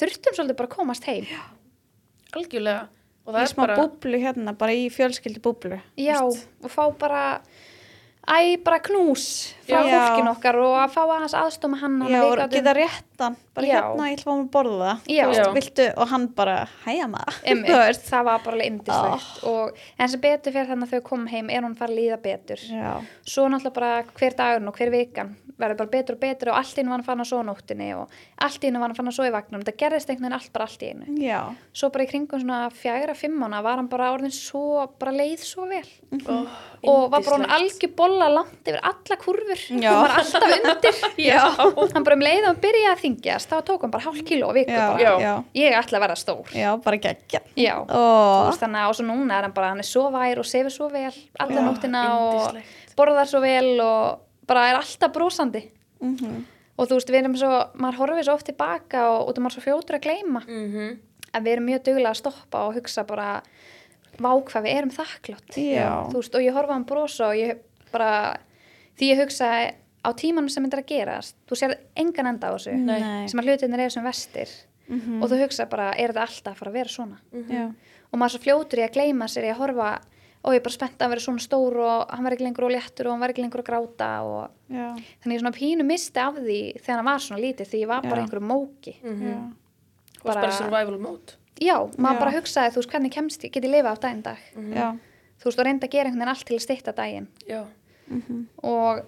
þurftum 0.00 0.36
svolítið 0.36 0.58
bara 0.60 0.70
að 0.70 0.76
komast 0.76 1.08
heim. 1.10 1.26
Já, 1.28 1.42
Algjörlega. 2.38 2.88
Og 3.26 3.32
Í 3.32 3.36
það 3.36 3.42
er 3.42 3.50
smá 3.52 3.62
bara... 3.64 3.76
búblu 3.82 4.20
hérna, 4.22 4.54
bara 4.58 4.74
í 4.74 4.86
fjölskyldu 4.92 5.42
búblu 5.44 5.76
og 5.80 6.70
fá 6.72 6.84
bara 6.98 7.24
æ, 8.24 8.56
bara 8.64 8.80
knús 8.82 9.26
frá 9.70 9.80
Já. 9.86 9.94
fólkinu 9.94 10.32
okkar 10.34 10.58
og 10.60 10.76
að 10.82 10.94
fá 10.96 11.00
aðeins 11.04 11.36
aðstóma 11.40 11.80
hann 11.80 11.98
Já, 12.10 12.20
og 12.26 12.42
geta 12.52 12.74
réttan 12.76 13.36
bara 13.56 13.66
Já. 13.68 13.74
hérna, 13.78 14.08
ég 14.10 14.18
ætla 14.18 14.34
að 14.34 14.44
borða. 14.54 14.94
Veist, 15.06 15.52
viltu, 15.56 15.88
og 15.96 16.10
hann 16.12 16.28
bara, 16.36 16.56
hæja 16.86 17.08
maður. 17.10 17.40
Það 18.10 18.26
var 18.30 18.42
bara 18.44 18.56
alveg 18.56 18.72
yndislegt. 18.72 19.44
Og 19.50 19.84
en 19.98 20.12
sem 20.12 20.24
betur 20.24 20.56
fyrir 20.56 20.70
þannig 20.72 20.88
að 20.88 20.96
þau 20.96 21.08
komum 21.10 21.30
heim 21.30 21.52
er 21.52 21.66
hún 21.66 21.78
fara 21.78 21.94
að 21.94 22.00
líða 22.00 22.20
betur. 22.24 22.66
Já, 22.70 22.90
svo 23.24 23.46
náttúrulega 23.50 23.78
bara 23.78 23.92
hver 24.18 24.36
dagurinn 24.42 24.72
og 24.72 24.80
hver 24.80 24.92
vikan 24.94 25.36
verður 25.60 25.80
bara 25.82 25.92
betur 25.92 26.16
og 26.16 26.22
betur 26.22 26.50
og 26.52 26.58
allt 26.60 26.78
í 26.78 26.82
einu 26.82 26.92
var 26.92 27.00
hann 27.00 27.06
fann 27.06 27.22
að 27.22 27.30
svo 27.30 27.40
nóttinni 27.44 27.88
og 27.96 28.14
allt 28.46 28.64
í 28.64 28.70
einu 28.70 28.80
var 28.80 28.90
hann 28.90 28.98
fann 28.98 29.10
að 29.10 29.16
svo 29.18 29.26
í 29.28 29.32
vagnum 29.34 29.64
það 29.66 29.78
gerðist 29.82 30.12
einhvern 30.12 30.26
veginn 30.26 30.38
allt 30.38 30.52
bara 30.54 30.66
allt 30.68 30.84
í 30.84 30.90
einu. 30.90 31.16
Já, 31.20 31.40
svo 31.76 31.90
bara 31.94 32.06
í 32.06 32.10
kringum 32.10 32.42
svona 32.42 32.60
fjagra 32.74 33.16
fimmana 33.18 33.60
var 33.66 33.80
hann 33.80 33.90
bara 33.92 34.10
orðin 34.14 34.34
svo, 34.34 34.86
bara 35.00 35.14
leið 35.16 35.44
svo 35.44 35.66
vel. 35.70 35.84
Ó, 36.24 36.40
og 36.90 37.02
var 37.12 37.26
bara 37.26 37.36
hann 37.36 37.54
algjör 37.58 37.94
bolla 37.98 38.30
langt 38.32 38.70
yfir 38.70 38.80
alla 38.92 39.20
kurfur 39.20 39.59
Já. 39.68 39.90
hann 39.90 40.02
var 40.02 40.14
alltaf 40.20 40.42
undir. 40.56 41.00
Hann 41.94 42.04
bara 42.06 42.16
um 42.16 42.24
leið 42.24 42.46
og 42.50 42.60
byrjaði 42.62 42.90
að 42.92 43.02
þingjast 43.04 43.50
þá 43.52 43.56
tók 43.68 43.82
hann 43.86 43.92
bara 43.94 44.04
hálf 44.06 44.22
kíló 44.28 44.50
á 44.50 44.52
viku 44.56 44.70
ég 45.60 45.76
ætla 45.80 45.98
að 46.00 46.04
vera 46.06 46.16
stór. 46.18 46.52
Já, 46.56 46.70
bara 46.84 47.00
geggja. 47.02 47.40
Þú 47.90 48.46
veist, 48.50 48.62
þannig 48.64 48.80
að 48.84 48.88
og 48.92 48.96
svo 49.00 49.06
núna 49.10 49.38
er 49.40 49.48
hann 49.48 49.56
bara, 49.56 49.72
hann 49.74 49.82
er 49.84 49.88
svo 49.90 50.06
vær 50.14 50.40
og 50.42 50.48
sefur 50.48 50.74
svo 50.74 50.88
vel 50.92 51.12
alla 51.38 51.66
nóttina 51.66 52.04
og 52.20 52.60
borðar 52.98 53.28
svo 53.30 53.40
vel 53.44 53.74
og 53.84 54.24
bara 54.50 54.68
er 54.72 54.80
alltaf 54.80 55.12
brosandi. 55.14 55.62
Mhm, 56.00 56.40
og 56.80 56.88
þú 56.88 56.96
veist, 56.96 57.10
við 57.12 57.20
erum 57.22 57.36
svo, 57.36 57.52
maður 57.76 57.98
horfir 58.00 58.24
svo 58.24 58.34
oft 58.38 58.46
tilbaka 58.48 59.06
og 59.12 59.28
út 59.30 59.38
af 59.38 59.44
maður 59.44 59.58
svo 59.58 59.64
fljótur 59.68 59.98
að 60.00 60.04
gleyma. 60.08 60.42
Mhm. 60.48 60.98
að 61.30 61.44
við 61.46 61.52
erum 61.52 61.66
mjög 61.68 61.82
duglega 61.86 62.10
að 62.10 62.16
stoppa 62.18 62.60
og 62.66 62.74
hugsa 62.74 63.04
bara 63.06 63.42
vá 64.18 64.30
hvað 64.42 64.64
við 64.66 64.72
erum 64.80 64.90
þakklátt 64.90 65.54
þú 66.10 66.16
veist, 66.18 66.34
og 66.34 66.40
ég 66.42 66.52
horfa 66.56 66.72
á 66.72 66.76
hann 66.76 66.84
brosa 66.88 67.28
og 67.28 67.36
ég 67.38 67.60
bara, 67.92 68.36
því 69.00 69.08
ég 69.14 69.22
hugsa 69.24 69.50
á 70.04 70.08
tímanum 70.16 70.48
sem 70.52 70.64
þetta 70.64 70.76
er 70.78 70.82
að 70.84 70.90
gerast 70.92 71.36
þú 71.48 71.56
sér 71.60 71.74
engan 71.96 72.26
enda 72.34 72.48
á 72.48 72.52
þessu 72.56 72.76
Nei. 72.76 73.26
sem 73.28 73.40
að 73.40 73.48
hlutinir 73.50 73.80
eru 73.86 73.90
sem 73.96 74.04
vestir. 74.04 74.48
Mhm, 74.90 75.22
og 75.22 75.28
þú 75.30 75.38
hugsa 75.44 75.66
bara, 75.70 75.92
er 75.96 76.10
þetta 76.12 76.24
alltaf 76.26 76.52
að 76.54 76.58
fara 76.58 76.70
að 76.70 76.78
vera 76.80 76.88
svona? 76.90 77.18
Já, 77.48 77.66
og 78.12 78.18
maður 78.18 78.32
svo 78.34 78.40
fljótur 78.42 78.80
í 78.80 78.86
að 78.88 78.94
gleyma 78.96 79.28
sér 79.30 79.44
í 79.46 79.52
að 79.52 79.60
horfa 79.60 79.90
og 80.42 80.52
ég 80.54 80.56
er 80.56 80.64
bara 80.64 80.72
spennt 80.74 80.98
að 81.04 81.10
vera 81.12 81.20
svona 81.20 81.38
stór 81.44 81.76
og 81.84 82.10
hann 82.10 82.24
var 82.24 82.32
ekki 82.32 82.44
lengur 82.46 82.64
og 82.64 82.72
léttur 82.72 83.06
og 83.06 83.12
hann 83.12 83.20
var 83.20 83.28
ekki 83.34 83.42
lengur 83.44 83.60
að 83.62 83.68
gráta 83.70 84.08
og 84.24 84.50
þannig 84.70 85.36
ég 85.36 85.40
svona 85.44 85.52
pínu 85.54 85.84
misti 85.86 86.18
af 86.18 86.34
því 86.40 86.58
þegar 86.80 86.96
hann 86.96 87.04
var 87.10 87.18
svona 87.20 87.40
lítið 87.44 87.68
því 87.70 87.82
ég 87.84 87.86
var 87.92 88.02
bara 88.02 88.16
Já. 88.16 88.22
einhverju 88.24 88.46
móki. 88.50 88.94
Mhm. 89.04 89.28
já, 89.30 89.38
Og 90.20 90.24
bara 90.24 90.40
bara- 90.40 90.52
survival 90.58 90.98
mode. 90.98 91.36
já, 91.60 91.76
maður 91.96 92.16
Já. 92.16 92.18
bara 92.18 92.32
hugsaði, 92.32 92.72
þú 92.72 92.76
veist, 92.80 92.90
hvernig 92.90 93.12
kemst 93.12 93.44
ég, 93.44 93.52
get 93.52 93.64
ég 93.64 93.70
lifa 93.70 93.92
á 93.92 93.96
daginn 94.00 94.22
dag, 94.22 94.38
Já, 94.56 94.98
þú 95.38 95.44
veist, 95.44 95.58
og 95.60 95.64
reynda 95.66 95.86
að 95.86 95.90
gera 95.90 96.04
einhvern 96.08 96.18
veginn 96.18 96.28
allt 96.34 96.44
til 96.46 96.56
að 96.56 96.66
stytta 96.66 96.92
daginn. 96.96 97.28
Já. 97.46 97.64
Og 98.62 99.02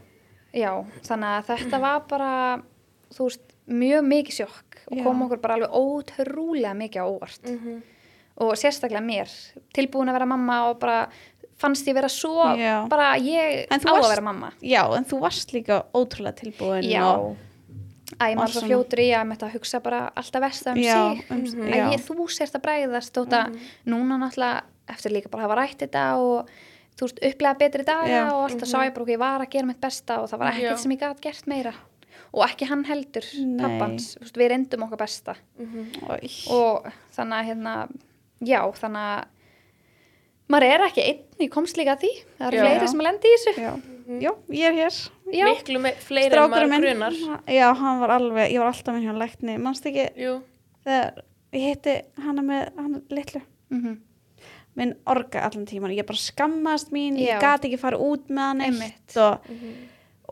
já, 0.54 0.72
þannig 1.02 1.32
að 1.38 1.46
þetta 1.52 1.80
var 1.80 2.00
bara, 2.08 2.62
þú 3.14 3.24
veist, 3.28 3.40
mjög 3.68 4.04
mikið 4.04 4.32
sjokk 4.40 4.78
og 4.90 4.96
Já. 4.98 5.02
kom 5.04 5.22
okkur 5.26 5.40
bara 5.40 5.54
alveg 5.54 5.70
ótrúlega 5.70 6.74
mikið 6.76 7.02
á 7.02 7.06
óvart 7.06 7.44
Mhm. 7.48 7.82
og 8.42 8.52
sérstaklega 8.56 9.00
mér, 9.04 9.28
tilbúin 9.74 10.08
að 10.08 10.12
vera 10.18 10.26
mamma 10.26 10.68
og 10.70 10.78
bara 10.80 11.08
fannst 11.58 11.86
ég 11.86 11.94
vera 11.94 12.08
svo, 12.08 12.56
Já. 12.58 12.88
bara 12.88 13.14
ég 13.18 13.66
á 13.70 13.78
þú 13.78 13.86
að 13.88 14.00
varst- 14.00 14.10
vera 14.10 14.22
mamma. 14.22 14.52
já, 14.62 14.96
en 14.96 15.04
þú 15.04 15.20
varst 15.20 15.52
líka 15.52 15.84
ótrúlega 15.94 16.34
tilbúin 16.34 16.82
Já, 16.90 17.04
og, 17.16 17.30
og 17.30 17.36
maður 18.18 18.48
svo 18.48 18.66
fljótur 18.66 18.98
í 18.98 19.08
að 19.14 19.30
þetta 19.36 19.52
hugsa 19.52 19.80
bara 19.82 20.10
alltaf 20.16 20.42
versta 20.42 20.70
um 20.72 20.76
Já, 20.76 21.14
sig, 21.16 21.24
um- 21.30 21.44
að 21.44 21.74
já. 21.76 21.90
ég, 21.92 22.00
þú 22.00 22.26
sérst 22.28 22.54
að 22.58 22.62
bræðast 22.62 23.12
þótt 23.14 23.32
að 23.32 23.58
núna 23.86 24.18
náttúrulega 24.18 24.62
eftir 24.88 25.12
líka 25.12 25.30
bara 25.30 25.44
að 25.44 25.48
hafa 25.48 25.60
rætt 25.62 25.78
þetta 25.78 26.16
og 26.18 26.48
þú 26.98 27.06
veist, 27.08 27.18
upplega 27.28 27.58
betri 27.58 27.84
daga 27.88 28.08
Já. 28.10 28.22
og 28.32 28.44
alltaf 28.50 28.68
sá 28.68 28.78
ég 28.84 28.92
bara 28.94 29.02
okkur, 29.04 29.14
ég 29.14 29.18
var 29.22 29.40
að 29.46 29.50
gera 29.50 29.66
mitt 29.66 29.80
besta 29.80 30.20
og 30.22 30.28
það 30.30 30.38
var 30.42 30.52
ekkert 30.52 30.70
Já. 30.70 30.76
sem 30.82 30.92
ég 30.96 31.00
gæti 31.02 31.20
gert 31.28 31.46
meira. 31.46 31.74
Og 32.32 32.44
ekki 32.46 32.64
hann 32.68 32.84
heldur, 32.88 33.26
Nei. 33.44 33.60
pappans. 33.60 34.16
Veist, 34.20 34.36
við 34.40 34.48
reyndum 34.52 34.84
okkar 34.86 34.98
besta. 35.02 35.34
Og, 35.60 36.26
og 36.52 36.86
þannig 37.16 37.38
að 37.38 37.48
hérna, 37.50 37.74
já, 38.40 38.60
þannig 38.72 39.08
að 39.12 39.24
maður 40.52 40.66
er 40.68 40.84
ekki 40.86 41.02
einn, 41.08 41.20
ég 41.40 41.50
komst 41.52 41.76
líka 41.80 41.94
að 41.96 42.04
því. 42.04 42.12
Það 42.38 42.46
eru 42.48 42.56
Já. 42.56 42.62
fleiri 42.66 42.88
sem 42.92 43.02
að 43.02 43.06
lendi 43.08 43.28
í 43.32 43.34
þessu. 43.36 43.52
Já, 43.62 43.72
já, 44.26 44.32
ég 44.58 44.64
er 44.68 44.78
hér. 44.80 44.96
Já, 45.32 45.44
Miklu 45.48 45.80
me- 45.80 45.94
fleiri 46.04 46.36
en 46.36 46.50
maður 46.52 46.68
minn, 46.72 46.82
grunar. 46.84 47.18
já, 47.48 47.66
hann 47.78 48.00
var 48.02 48.10
alveg, 48.18 48.50
ég 48.52 48.58
var 48.60 48.68
alltaf 48.72 48.94
minn 48.96 49.06
hjá 49.06 49.14
lækni, 49.16 49.58
mannst 49.62 49.86
ekki 49.88 50.08
Jú. 50.20 50.34
þegar 50.84 51.22
ég 51.52 51.68
hitti 51.70 51.94
hana 52.20 52.42
með 52.42 52.76
hana 52.76 53.00
litlu, 53.10 53.40
mhm, 53.72 53.94
minn 54.78 54.94
orga 55.06 55.42
allan 55.46 55.66
tíman, 55.68 55.92
ég 55.96 56.06
bara 56.08 56.18
skammast 56.18 56.92
mín, 56.94 57.18
Já. 57.20 57.34
ég 57.36 57.40
gat 57.44 57.66
ekki 57.68 57.78
fara 57.80 57.98
út 58.00 58.28
með 58.32 58.46
hann 58.48 58.62
eitt 58.66 59.16
og, 59.20 59.50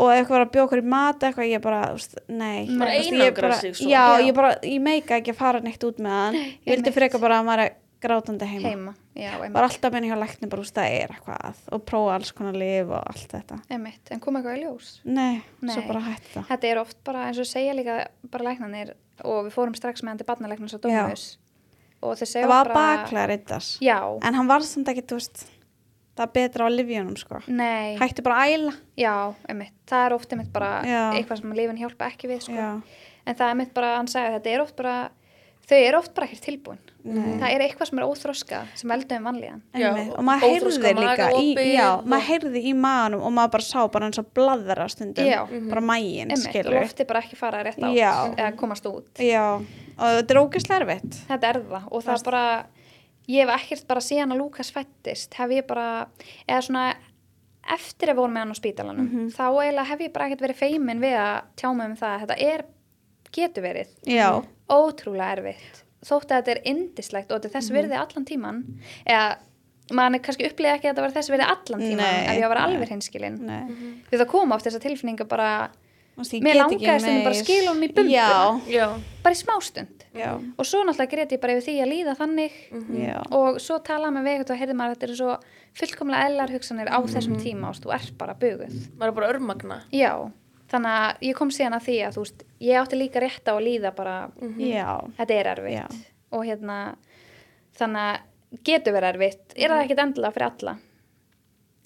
og 0.01 0.09
ef 0.15 0.23
eitthvað 0.23 0.37
var 0.39 0.47
að 0.47 0.53
bjóða 0.55 0.65
okkur 0.69 0.81
í 0.81 0.87
mat 0.95 1.27
eitthvað, 1.29 1.51
ég 1.51 1.61
bara, 1.67 1.81
veist, 1.93 2.17
nei 2.29 2.67
Bara 2.79 2.95
einangra 2.97 3.49
bara- 3.51 3.61
sig 3.61 3.75
svo. 3.77 3.91
Já, 3.91 4.05
Já. 4.17 4.25
ég 4.31 4.35
bara, 4.35 4.55
ég 4.65 4.81
meika 4.81 5.19
ekki 5.21 5.35
að 5.35 5.41
fara 5.43 5.61
neitt 5.61 5.85
út 5.85 5.99
með 6.01 6.17
hann 6.17 6.35
ég 6.41 6.57
vildi 6.65 6.81
einmitt. 6.89 6.95
freka 6.97 7.21
bara 7.21 7.41
að 7.43 7.47
maður 7.51 7.65
er 7.67 7.77
grátandi 8.01 8.47
heima, 8.49 8.69
heima, 8.71 8.95
já, 9.13 9.35
einmitt, 9.37 9.53
bara 9.53 9.69
alltaf 9.69 9.93
minn 9.93 10.07
hjá 10.09 10.17
lækni 10.17 10.49
bara, 10.49 10.63
þú 10.63 10.65
veist, 10.65 10.79
það 10.79 10.95
er 11.03 11.11
eitthvað 11.13 11.59
og 11.77 11.83
prófa 11.85 12.15
alls 12.15 12.31
konar 12.33 12.57
lif 12.57 12.89
og 12.89 13.03
allt 13.13 13.29
þetta 13.35 13.59
einmitt, 13.69 14.09
en 14.11 14.21
kom 14.25 14.39
eitthvað 14.41 14.57
í 14.57 14.63
ljós 14.65 14.89
nei, 15.05 15.43
Nei. 15.61 15.75
svo 15.75 15.83
bara 15.87 16.01
hætti 16.07 16.33
það 16.39 16.47
Þetta 16.49 16.71
er 16.71 16.81
oft 16.81 16.97
bara 17.05 17.27
eins 17.29 17.39
og 17.39 17.45
segja 17.51 17.75
líka 17.77 17.99
bara 18.31 18.45
læknanir 18.49 18.95
og 19.21 19.45
við 19.45 19.53
fórum 19.53 19.77
strax 19.77 20.01
með 20.01 20.09
hann 20.15 20.19
til. 20.23 20.27
Dómus 20.27 20.73
og 20.73 20.81
segja 20.81 21.37
það 22.01 22.49
var 22.49 22.71
bara 22.73 22.97
baklega 23.05 23.27
Já, 23.85 23.99
en 24.23 24.35
hann 24.39 24.49
var 24.49 24.65
samt 24.65 24.89
ekki, 24.89 25.05
veist 25.21 25.45
það 26.17 26.27
er 26.27 26.33
betra 26.37 26.67
á 26.67 26.71
livjónum, 26.73 27.17
sko. 27.17 27.41
Nei, 27.49 27.97
hætti 28.01 28.25
bara 28.25 28.43
að 28.45 28.55
æla. 28.57 28.75
Já, 29.01 29.15
einmitt. 29.49 29.77
Það 29.89 30.07
er 30.07 30.17
oft 30.17 30.35
einmitt 30.35 30.53
bara 30.53 30.71
Já. 30.85 31.03
eitthvað 31.15 31.41
sem 31.41 31.55
lífin 31.57 31.81
hjálpa 31.81 32.11
ekki 32.11 32.31
við 32.31 32.45
sko. 32.49 32.67
en 33.27 33.37
það 33.37 33.47
er 33.47 33.55
einmitt 33.55 33.75
bara, 33.77 33.95
hann 33.97 34.11
sagði 34.11 34.37
þetta 34.39 34.53
er 34.55 34.65
oft 34.65 34.77
bara 34.77 34.97
þau 35.71 35.79
eru 35.87 35.99
oft 36.01 36.15
bara 36.17 36.27
ekkert 36.27 36.43
tilbúin. 36.49 36.79
Nei. 37.01 37.39
það 37.41 37.53
er 37.55 37.63
eitthvað 37.65 37.89
sem 37.89 37.99
er 37.99 38.05
óþroska 38.05 38.59
sem 38.77 38.91
veldur 38.93 39.17
um 39.17 39.29
vanlíðan. 39.31 39.61
Og 40.19 40.25
maður 40.27 40.43
heyrði 40.51 40.91
líka 40.99 41.29
í, 41.41 41.55
já, 41.73 41.87
og- 41.97 42.05
maður 42.13 42.27
heyrði 42.29 42.61
í 42.69 42.75
maðanum 42.77 43.23
og 43.25 43.33
maður 43.39 43.53
bara 43.55 43.63
sá 43.65 43.87
bara 43.95 44.07
eins 44.11 44.19
og 44.21 44.27
blaðra 44.37 44.89
stundum. 44.93 45.25
Já. 45.25 45.47
bara 45.71 45.81
mægin, 45.81 46.33
og 46.35 46.73
lofti 46.75 47.07
bara 47.09 47.23
ekki 47.23 47.37
fara 47.41 47.63
rétt 47.65 47.79
átt 47.81 47.95
Já. 47.97 48.35
eða 48.37 48.57
komast 48.57 48.85
út. 48.91 49.09
Já, 49.17 49.47
og 49.57 50.19
þetta 50.19 50.31
er 50.37 50.43
ógeðslega 50.43 50.81
erfitt. 50.85 51.17
Þetta 51.31 51.49
er 51.55 51.61
það 51.63 51.89
og 51.91 52.03
það 52.05 52.19
er 52.19 52.25
bara 52.25 52.45
ég 53.31 53.47
hef 53.49 53.61
ekkert 53.61 53.87
bara 53.87 54.01
síðan 54.01 54.33
að 54.35 54.39
Lukas 54.43 54.71
fættist 54.75 55.35
hef 55.35 55.49
ég 55.51 55.67
bara, 55.67 56.07
eða 56.49 56.63
svona 56.67 56.95
eftir 57.71 58.11
að 58.11 58.17
voru 58.21 58.33
með 58.33 58.45
hann 58.45 58.53
á 58.53 58.59
spítalanum 58.61 59.09
Mhm. 59.09 59.27
þá 59.31 59.45
eiginlega 59.57 59.87
hef 59.87 59.99
ég 60.01 60.13
bara 60.13 60.25
ekkert 60.29 60.41
verið 60.45 60.57
feimin 60.57 61.01
við 61.01 61.17
að 61.17 61.43
tjá 61.57 61.75
mig 61.77 61.87
um 61.87 61.97
það 61.97 62.15
að 62.17 62.21
þetta 62.27 62.39
er, 62.55 62.65
getur 63.33 63.63
verið. 63.63 63.87
Já, 64.05 64.43
ótrúlega 64.71 65.37
erfitt. 65.37 65.83
Þótt 66.07 66.31
að 66.33 66.39
þetta 66.41 66.53
er 66.57 66.61
indislegt 66.65 67.31
og 67.31 67.41
þetta 67.43 67.45
er 67.45 67.51
Mhm. 67.51 67.61
þess 67.61 67.71
virði 67.77 67.97
allan 68.01 68.25
tíman 68.25 68.65
eða 69.07 69.37
mann 69.93 70.15
er 70.15 70.21
kannski 70.23 70.47
upplega 70.49 70.79
ekki 70.79 70.87
að 70.89 70.95
þetta 70.95 71.03
var 71.03 71.11
þess 71.19 71.31
virði 71.35 71.47
allan 71.51 71.81
tíman 71.83 71.97
Nei, 71.99 72.27
ef 72.31 72.43
ég 72.43 72.49
var 72.49 72.57
alveg 72.63 72.89
hinskilin 72.89 73.39
nei. 73.41 73.63
Því 74.11 74.19
það 74.23 74.27
koma 74.31 74.55
oft 74.55 74.65
þessar 74.67 74.81
tilfinninga 74.87 75.27
bara 75.29 75.71
Mér 76.21 76.55
langaði 76.59 77.01
stundum 77.01 77.25
bara 77.25 77.35
að 77.35 77.45
skila 77.45 77.69
honum 77.71 77.83
í 77.83 77.93
bumbuna. 77.95 78.11
já, 78.13 78.61
Já. 78.69 79.01
bara 79.23 79.35
í 79.35 79.39
smástund 79.41 80.05
já, 80.15 80.35
og 80.59 80.65
svo 80.67 80.83
náttúrulega 80.85 81.11
greit 81.11 81.31
ég 81.33 81.41
bara 81.41 81.55
yfir 81.55 81.65
því 81.65 81.75
að 81.81 81.93
líða 81.93 82.17
þannig. 82.19 82.53
Já. 83.01 83.23
Og 83.33 83.57
svo 83.61 83.79
talaði 83.81 84.13
með 84.19 84.25
veginn 84.29 84.51
og 84.51 84.59
heyrði 84.61 84.75
maður 84.77 84.91
að 84.91 84.97
þetta 84.97 85.09
eru 85.09 85.17
svo 85.17 85.39
fullkomlega 85.75 86.25
ellar 86.29 86.49
hugsanir 86.51 86.89
á 86.91 86.99
þessum 87.07 87.37
Mhm. 87.37 87.43
tíma 87.45 87.69
og 87.71 87.77
þú 87.81 87.95
ert 87.95 88.19
bara 88.19 88.35
buguð. 88.35 88.75
Maður 88.99 89.09
er 89.09 89.13
bara 89.13 89.33
örmagna. 89.33 89.81
já, 89.93 90.33
þannig 90.71 90.97
að 91.01 91.23
ég 91.27 91.35
kom 91.39 91.51
síðan 91.51 91.77
að 91.79 91.87
því 91.89 91.97
að 92.07 92.15
þú 92.17 92.25
veist, 92.25 92.45
ég 92.61 92.81
átti 92.81 92.99
líka 93.01 93.21
rétt 93.25 93.49
á 93.51 93.53
að 93.55 93.65
líða 93.67 93.95
bara, 93.97 94.17
já, 94.59 94.89
þetta 95.19 95.35
er 95.35 95.47
erfitt 95.55 95.77
Já. 95.77 95.87
og 96.33 96.45
hérna 96.47 96.77
þannig 97.79 98.07
að 98.07 98.63
getur 98.67 98.93
verið 98.95 99.15
erfitt 99.15 99.55
er 99.57 99.69
Mhm. 99.69 99.77
það 99.77 99.85
ekkit 99.85 100.05
endilega 100.05 100.33
fyrir 100.35 100.51
alla 100.51 100.79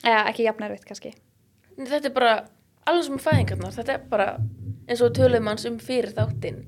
eða 0.05 0.27
ekki 0.31 0.45
jafn 0.45 0.63
erfitt 0.69 0.85
kannski 0.89 1.15
Þetta 1.75 2.05
er 2.07 2.15
bara 2.15 2.35
alveg 2.87 3.05
sem 3.05 3.19
fæðingarnar. 3.19 3.73
Þetta 3.75 3.95
er 3.95 4.03
bara 4.09 4.39
eins 4.89 5.01
og 5.03 5.17
hans 5.49 5.65
um 5.67 5.79
fyrir 5.79 6.13
þáttinn. 6.15 6.61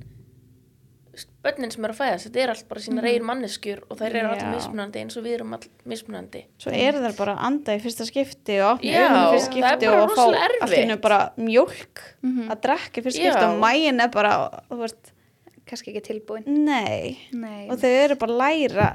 Bönnin 1.45 1.71
sem 1.73 1.85
er 1.85 1.93
að 1.95 1.99
fæðast, 2.01 2.27
þetta 2.29 2.41
er 2.43 2.51
allt 2.53 2.69
bara 2.69 2.81
sína 2.81 3.03
mm 3.03 3.27
manneskjur 3.27 3.83
og 3.91 3.99
þær 3.99 4.07
eru 4.11 4.19
Já. 4.19 4.31
allir 4.35 4.55
mismunandi 4.57 5.01
eins 5.01 5.17
og 5.17 5.25
við 5.25 5.35
erum 5.39 5.53
allir 5.57 5.71
mismunandi. 5.87 6.45
svo 6.59 6.71
eru 6.73 6.99
þær 7.05 7.17
bara 7.17 7.35
að 7.37 7.45
anda 7.47 7.77
í 7.77 7.81
fyrsta 7.81 8.07
skipti 8.07 8.61
og 8.61 8.77
opna 8.77 8.91
Já, 8.91 9.07
í 9.07 9.33
fyrsta 9.37 9.51
skipti 9.53 9.89
og 9.89 10.11
fá 10.17 10.25
allt 10.27 10.75
hennu 10.77 10.97
bara 11.01 11.21
mjólk 11.39 12.03
Mhm. 12.23 12.49
að 12.51 12.61
drekka 12.61 13.01
í 13.01 13.05
fyrsta 13.05 13.23
Já. 13.23 13.33
skipti 13.33 13.45
og 13.47 13.61
mægin 13.63 14.01
er 14.03 14.09
bara, 14.09 14.33
þú 14.71 14.79
veist, 14.85 15.13
kannski 15.67 15.95
ekki 15.95 16.03
tilbúin 16.13 16.47
nei 16.47 17.19
Nei, 17.33 17.69
og 17.71 17.79
þau 17.79 17.91
eru 18.05 18.15
bara 18.17 18.33
að 18.33 18.39
læra 18.43 18.89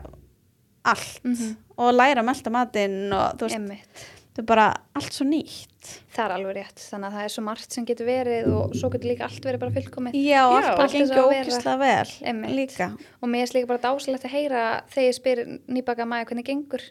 allt 0.86 1.20
Mhm. 1.24 1.56
og 1.78 1.94
læra 1.94 2.22
að 2.22 2.26
melta 2.26 2.50
matinn 2.52 3.14
og 3.14 3.38
þú 3.38 3.48
veist, 3.48 3.56
einmitt 3.56 4.06
þau 4.32 4.42
er 4.42 4.48
bara 4.48 4.66
allt 4.96 5.14
svo 5.16 5.26
nýtt. 5.28 5.68
Það 6.14 6.24
er 6.26 6.34
alveg 6.36 6.56
rétt, 6.60 6.84
þannig 6.92 7.08
að 7.10 7.16
það 7.18 7.24
er 7.28 7.34
svo 7.34 7.44
margt 7.44 7.76
sem 7.76 7.86
getur 7.90 8.08
verið 8.08 8.50
og 8.56 8.76
svo 8.78 8.90
getur 8.94 9.10
líka 9.12 9.26
allt 9.28 9.48
verið 9.48 9.64
bara 9.64 9.76
fullkomið. 9.78 10.18
Já, 10.22 10.42
allt 10.46 10.68
bara 10.68 10.84
allt 10.86 10.94
þess 10.96 11.12
gengur 11.12 11.32
ókysla 11.34 11.74
vel 11.82 12.12
Einmitt. 12.32 12.54
líka. 12.60 12.88
Og 13.22 13.32
mér 13.34 13.48
er 13.48 13.56
líka 13.58 13.68
bara 13.72 13.84
dásalegt 13.88 14.28
að 14.30 14.36
heyra 14.36 14.62
þegar 14.94 15.08
ég 15.10 15.18
spyr 15.18 15.42
nýbaka 15.68 16.06
maður 16.08 16.30
hvernig 16.32 16.46
gengur. 16.52 16.86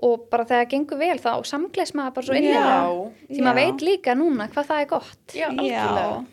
Og 0.00 0.22
bara 0.32 0.46
þegar 0.48 0.62
það 0.64 0.70
gengur 0.72 0.98
vel 1.02 1.18
þá 1.20 1.32
samgleis 1.50 1.92
maður 1.98 2.14
bara 2.16 2.26
svo 2.30 2.38
inn 2.38 2.46
í 2.48 2.54
Já. 2.54 2.62
það 2.64 3.02
því 3.28 3.36
Já. 3.36 3.44
maður 3.44 3.58
veit 3.60 3.84
líka 3.84 4.14
núna 4.16 4.46
hvað 4.54 4.70
það 4.70 4.80
er 4.80 4.88
gott. 4.94 5.34
Já, 5.36 5.48
Já. 5.66 5.84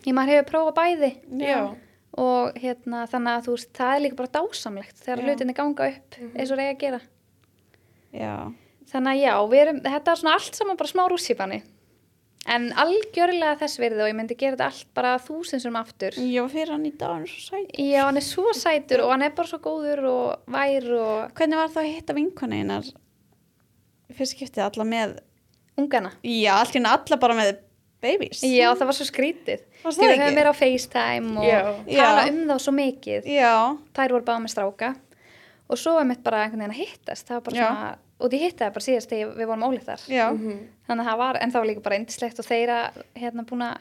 því 0.06 0.14
maður 0.16 0.32
hefur 0.32 0.48
prófað 0.54 0.78
bæði. 0.80 1.12
Já. 1.44 1.60
og 2.18 2.56
hérna 2.58 3.04
þannig 3.06 3.30
að 3.36 3.44
þú 3.46 3.52
veist 3.58 3.68
það 3.76 3.92
er 3.94 4.00
líka 4.02 4.16
bara 4.18 4.32
dásamlegt 4.38 4.96
þegar 5.04 5.18
Já. 5.20 5.26
hlutinni 5.28 5.54
ganga 5.54 5.90
upp 5.92 6.16
eins 6.34 6.50
og 6.50 6.58
reyja 6.58 6.72
að 6.72 6.80
gera. 6.80 7.00
Já, 8.16 8.32
þannig 8.92 9.10
að 9.16 9.20
já, 9.24 9.34
við 9.52 9.62
erum, 9.64 9.82
þetta 9.84 10.12
er 10.14 10.20
svona 10.22 10.36
allt 10.38 10.58
saman 10.62 10.78
bara 10.80 10.92
smá 10.92 11.02
rússipanni 11.12 11.60
en 12.48 12.70
algjörlega 12.80 13.58
þess 13.60 13.80
verið 13.82 14.00
og 14.04 14.08
ég 14.08 14.16
myndi 14.16 14.36
gera 14.40 14.56
þetta 14.56 14.68
allt 14.70 14.90
bara 14.96 15.14
þúsins 15.20 15.66
um 15.68 15.76
aftur 15.76 16.16
já, 16.16 16.42
fyrir 16.48 16.72
hann 16.72 16.86
í 16.88 16.94
dag 16.96 17.12
hann 17.16 17.26
er 17.26 17.32
svo 17.34 17.58
sæt 17.58 17.76
já, 17.76 18.00
hann 18.06 18.20
er 18.20 18.24
svo 18.24 18.54
sætur 18.56 19.04
og 19.04 19.12
hann 19.12 19.26
er 19.26 19.34
bara 19.36 19.50
svo 19.50 19.60
góður 19.64 20.04
og 20.08 20.52
vær 20.54 20.88
og 20.96 21.36
hvernig 21.36 21.60
var 21.60 21.72
það 21.74 21.84
að 21.84 21.94
hitta 21.98 22.16
vinkonu 22.16 22.60
einar 22.62 22.88
fyrst 24.16 24.36
skiptið 24.38 24.64
alla 24.70 24.86
með 24.88 25.16
ungana 25.78 26.14
já, 26.24 26.54
henni 26.72 26.88
alla 26.88 27.20
bara 27.20 27.36
með 27.38 27.56
babies 28.02 28.40
Já, 28.46 28.70
það 28.78 28.86
var 28.90 28.94
svo 28.94 29.04
skrítið. 29.08 29.62
Við 29.82 29.96
höfum 30.12 30.36
verið 30.38 30.50
á 30.54 30.60
FaceTime 30.60 31.32
og 31.40 31.46
Já. 31.48 31.60
tala 31.90 32.20
Já. 32.22 32.30
um 32.30 32.36
þá 32.46 32.56
svo 32.62 32.74
mikið. 32.76 33.24
já, 33.26 33.54
Þær 33.98 34.14
voru 34.14 34.26
báða 34.28 34.42
með 34.44 34.52
stráka 34.54 34.90
og 35.68 35.80
svo 35.82 35.96
er 35.98 36.06
mitt 36.08 36.22
bara 36.22 36.44
einhvern 36.44 36.62
veginn 36.62 36.76
að 36.76 36.78
hittast. 36.78 37.26
Það 37.26 37.34
var 37.34 37.44
bara 37.48 37.58
Já. 37.58 37.66
svona, 37.66 37.88
og 38.18 38.30
því 38.32 38.40
hittaði 38.42 38.74
bara 38.74 38.84
síðast 38.88 39.10
þegar 39.12 39.34
við 39.38 39.46
vorum 39.52 39.66
ólíktar. 39.68 40.00
já, 40.10 40.26
Þannig 40.88 41.04
að 41.04 41.10
það 41.10 41.18
var, 41.22 41.38
en 41.42 41.50
það 41.54 41.60
var 41.62 41.68
líka 41.70 41.84
bara 41.84 41.96
indislegt 42.00 42.38
og 42.42 42.46
þeirra 42.48 42.78
hérna 43.14 43.44
búin 43.46 43.62
að 43.68 43.78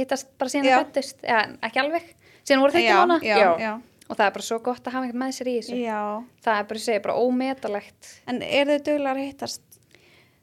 hittast 0.00 0.28
bara 0.38 0.50
síðan 0.50 0.66
að 0.72 0.82
fættust. 0.84 1.22
Já, 1.22 1.38
ekki 1.68 1.80
alveg. 1.84 2.10
Síðan 2.44 2.60
voru 2.64 2.72
ekki 2.80 2.98
mána. 2.98 3.20
já, 3.22 3.36
Já. 3.38 3.50
já, 3.60 3.72
Og 4.10 4.16
það 4.18 4.26
er 4.26 4.32
bara 4.34 4.42
svo 4.42 4.58
gott 4.58 4.82
að 4.88 4.92
hafa 4.96 5.06
einhvern 5.06 5.22
með 5.22 5.34
sér 5.38 5.48
í 5.48 5.56
þessu. 5.60 5.76
já. 5.84 6.00
Það 6.42 6.58
er 6.58 6.64
bara, 6.70 6.78
ég 6.80 6.84
segi, 6.84 7.02
bara 7.04 7.14
ómetalegt. 7.22 8.08
en 8.26 8.42
er 8.42 8.66
þau 8.66 8.78
duglega 8.90 9.14
að 9.14 9.24
hittast 9.28 9.62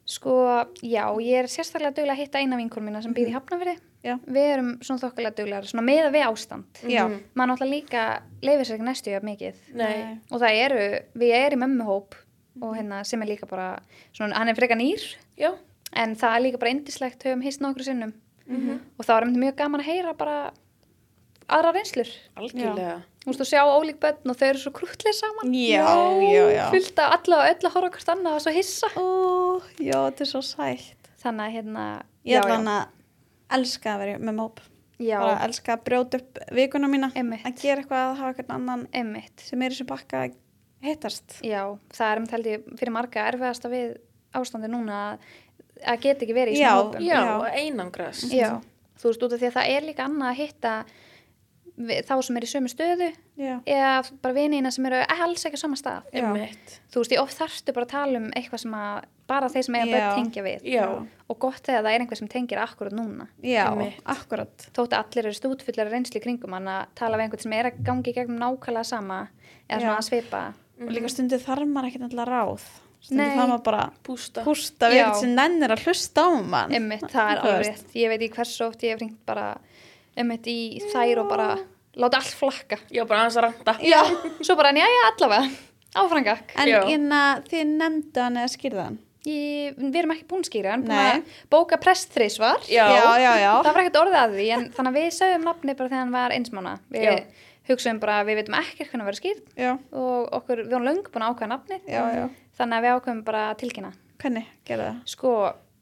Sko, 0.08 0.32
já, 0.80 1.04
ég 1.20 1.36
er 1.42 1.48
sérstaklega 1.52 1.92
duglega 1.98 2.14
að 2.16 2.20
hitta 2.22 2.40
eina 2.40 2.56
vinkur 2.56 2.80
mína 2.80 3.02
sem 3.04 3.12
býr 3.12 3.28
í 3.28 3.34
Hafnafyrði. 3.34 3.74
já, 4.06 4.14
Við 4.24 4.46
erum 4.54 4.70
svona 4.80 5.02
þokkulega 5.02 5.34
duglegar, 5.36 5.66
svona 5.68 5.84
meða 5.84 6.08
við 6.14 6.24
ástand. 6.24 6.64
já, 6.88 7.02
maður 7.36 7.50
náttúrulega 7.50 7.74
líka 7.74 8.04
leifir 8.40 8.64
sér 8.64 8.78
ekki 8.78 8.86
næstu 8.88 9.12
jöfn 9.12 9.28
mikið 9.28 9.54
Nei. 9.76 10.18
og 10.32 10.40
það 10.40 10.60
eru, 10.64 10.86
við 11.20 11.34
erum 11.36 11.60
mömmuhóp 11.66 12.16
og 12.62 12.76
hérna 12.76 13.02
sem 13.06 13.22
er 13.22 13.26
líka 13.32 13.46
bara 13.50 13.78
svona, 14.12 14.34
hann 14.38 14.48
er 14.48 14.54
frekar 14.58 14.76
nýr. 14.80 15.02
Já. 15.38 15.52
en 15.96 16.14
það 16.16 16.34
er 16.36 16.42
líka 16.44 16.58
bara 16.60 16.70
indislegt, 16.74 17.22
höfum 17.24 17.42
hýst 17.42 17.60
nokkru 17.64 17.84
sinnum. 17.84 18.12
Og 18.48 19.04
það 19.04 19.14
var 19.14 19.22
einmitt 19.26 19.42
mjög 19.42 19.56
gaman 19.56 19.80
að 19.80 19.88
heyra 19.92 20.12
bara 20.16 20.36
aðra 21.48 21.72
reynslur. 21.76 22.08
Algjörlega. 22.36 22.98
Þú 23.24 23.30
veist, 23.32 23.40
þú 23.42 23.46
sjá 23.48 23.60
ólík 23.68 23.98
börn 24.00 24.30
og 24.32 24.36
þau 24.40 24.46
eru 24.48 24.60
svo 24.62 24.72
krútlega 24.76 25.12
saman. 25.16 25.52
Já, 25.52 25.84
já, 26.24 26.44
já. 26.54 26.64
fullt 26.72 26.98
af 27.04 27.14
alla 27.18 27.36
og 27.42 27.50
öll 27.50 27.66
að 27.68 27.74
horfa 27.76 27.90
hvort 27.96 28.12
annað 28.14 28.36
og 28.38 28.42
svo 28.44 28.52
hissa. 28.56 28.88
Ó, 28.96 29.04
já, 29.80 29.96
þetta 30.08 30.24
er 30.24 30.30
svo 30.32 30.42
sætt. 30.44 31.10
þannig 31.22 31.44
að 31.44 31.54
hérna 31.58 31.84
Ég 32.28 32.40
ætla 32.40 32.56
hann 32.56 32.68
að 32.72 32.86
elska 33.58 33.94
að 33.94 33.98
vera 34.04 34.18
með 34.18 34.36
móp. 34.38 34.60
já, 35.00 35.18
Bara 35.20 35.44
elska 35.48 35.76
að 35.76 35.84
brjóta 35.88 36.20
upp 36.22 36.38
vikuna 36.56 36.88
mína. 36.88 37.12
Einmitt. 37.16 37.44
Að 37.48 37.60
gera 37.62 37.82
eitthvað 37.82 38.04
að 38.04 38.16
hafa 38.22 38.32
eitthvað 38.34 38.54
annan 38.56 38.86
einmitt. 38.92 39.40
sem 39.40 39.62
er 39.62 39.70
í 39.70 39.74
þessu 39.74 39.86
bakka 39.88 40.22
að 40.24 40.36
hittast. 40.84 41.40
já, 41.42 41.62
það 41.94 42.12
er 42.12 42.22
um 42.22 42.28
ég 42.52 42.68
fyrir 42.78 42.94
marga 42.94 43.26
erfiðasta 43.32 43.70
við 43.72 43.96
ástandi 44.36 44.70
núna 44.70 44.98
að, 45.12 45.28
að 45.84 46.00
geta 46.06 46.26
ekki 46.26 46.36
verið 46.36 46.56
í 46.56 46.62
Já. 46.62 46.70
svona 46.70 46.84
hópum 46.84 47.04
já, 47.06 47.18
Já. 47.18 47.60
einangrast 47.64 48.32
já, 48.32 48.50
þú 49.00 49.10
veist, 49.12 49.22
út 49.26 49.36
af 49.36 49.42
því 49.42 49.50
að 49.50 49.58
það 49.58 49.76
er 49.76 49.86
líka 49.88 50.08
annað 50.08 50.32
að 50.32 50.40
hitta 50.42 50.74
þá 51.78 52.14
sem 52.26 52.38
er 52.38 52.44
í 52.44 52.48
sömu 52.50 52.70
stöðu 52.72 53.08
Já. 53.38 53.52
eða 53.62 53.90
bara 54.22 54.34
vinina 54.34 54.70
sem 54.74 54.86
eru 54.88 54.98
alls 55.14 55.44
ekki 55.46 55.60
á 55.60 55.62
sama 55.62 55.78
stað 55.78 56.08
þú 56.10 57.02
veist, 57.04 57.14
ég 57.14 57.22
oft 57.22 57.38
þarftu 57.38 57.74
bara 57.76 57.86
að 57.86 57.92
tala 57.92 58.18
um 58.18 58.26
eitthvað 58.34 58.62
sem 58.64 58.74
að 58.74 59.06
bara 59.30 59.50
þeir 59.52 59.66
sem 59.68 59.76
eiga 59.78 59.90
börn 59.92 60.16
tengja 60.18 60.44
við 60.46 60.66
Já. 60.66 60.86
og 61.28 61.38
gott 61.38 61.62
þegar 61.62 61.84
það 61.86 61.92
er 61.92 62.04
einhver 62.04 62.20
sem 62.20 62.30
tengir 62.32 62.62
akkurat 62.64 62.96
núna 62.98 63.28
Já, 63.44 63.68
akkurat. 64.10 64.66
þótt 64.74 64.96
að 64.96 65.04
allir 65.04 65.28
eru 65.30 65.38
stútfullar 65.38 65.92
reynsli 65.92 66.22
kringum 66.24 66.56
hann 66.58 66.70
að 66.72 66.88
tala 66.98 67.20
við 67.20 67.28
einhvern 67.28 67.46
sem 67.46 67.56
er 67.60 67.70
að 67.70 67.82
gangi 67.86 68.16
gegnum 68.16 68.40
nákvæmlega 68.42 68.88
sama 68.88 69.20
eða 69.68 69.84
svona 69.84 70.00
að 70.00 70.08
svipa 70.08 70.42
Og 70.80 70.92
líka 70.94 71.10
stundu 71.12 71.38
þarf 71.42 71.66
maður 71.66 71.88
ekkert 71.90 72.06
alltaf 72.08 72.28
ráð. 72.28 72.66
Stundu 72.98 73.22
Nei. 73.22 73.30
þarf 73.36 73.48
maður 73.52 73.64
bara 73.68 73.82
pústa 74.06 74.44
pústa 74.46 74.90
við 74.90 74.98
Já. 74.98 75.04
eitthvað 75.06 75.20
sem 75.22 75.34
nennir 75.38 75.74
að 75.74 75.82
hlusta 75.86 76.24
á 76.26 76.30
mann. 76.42 76.74
Einmitt, 76.74 77.08
það 77.12 77.32
er 77.32 77.42
alveg 77.42 77.66
rétt. 77.68 77.96
Ég 77.98 78.12
veit 78.12 78.22
í 78.26 78.30
hversu 78.34 78.66
oft 78.66 78.82
ég 78.86 78.94
hef 78.94 79.02
ringt 79.02 79.20
bara 79.26 79.48
einmitt 80.18 80.46
í 80.50 80.58
þær 80.92 81.22
og 81.22 81.28
bara 81.30 81.48
láta 81.98 82.20
allt 82.20 82.34
flakka. 82.38 82.78
já, 82.90 83.04
bara 83.06 83.24
aðeins 83.26 83.38
að 83.38 83.46
randa 83.48 83.74
Já. 83.82 84.02
Svo 84.42 84.56
bara, 84.58 84.72
já, 84.74 84.86
já, 84.86 85.02
allavega. 85.12 85.50
Áfrangak. 85.98 86.52
En 86.58 86.68
Já. 86.68 86.80
hérna, 86.84 87.20
þið 87.48 87.70
nefndu 87.78 88.20
hann 88.22 88.36
eða 88.36 88.50
skýrðu 88.52 88.82
hann? 88.84 88.98
Ég, 89.28 89.74
við 89.76 89.96
erum 89.98 90.12
ekki 90.14 90.26
búin 90.30 90.44
að 90.44 90.48
skýra, 90.48 90.74
en 90.76 90.84
búin 90.84 90.94
Nei. 90.94 91.18
að 91.18 91.46
bóka 91.50 91.78
prestþrísvar. 91.82 92.62
Já. 92.70 92.84
já, 92.92 93.06
já. 93.18 93.32
já. 93.42 93.52
Það 93.64 93.72
var 93.72 93.80
ekkert 93.82 94.00
orðið 94.02 94.18
að 94.20 94.36
því, 94.38 94.46
en 94.54 94.64
þannig 94.76 94.92
að 94.92 94.98
við 95.00 95.08
sögum 95.18 95.44
nafni 95.48 95.74
bara 95.74 95.88
þegar 95.90 96.02
hann 96.04 96.14
var 96.14 96.34
einsmána. 96.36 96.74
Við 96.94 97.08
Já. 97.68 97.74
hugsaum 97.74 98.00
bara, 98.02 98.18
við 98.24 98.40
veitum 98.40 98.56
ekkert 98.58 98.90
hvernig 98.90 99.04
að 99.04 99.10
vera 99.10 99.20
skýrt 99.20 99.54
Já, 99.58 99.70
og 99.92 100.28
okkur, 100.40 100.62
við 100.64 100.74
varum 100.74 100.88
löng 100.88 101.00
búin 101.08 101.24
að 101.24 101.32
ákveða 101.34 101.50
nafni. 101.52 101.78
Þannig 102.58 102.78
að 102.78 102.84
við 102.86 102.94
ákveðum 102.96 103.24
bara 103.28 103.42
að 103.52 103.58
tilkynna. 103.62 103.90
Hvernig 104.18 104.46
gerðu 104.66 104.86
það? 104.88 105.02
Sko, 105.12 105.32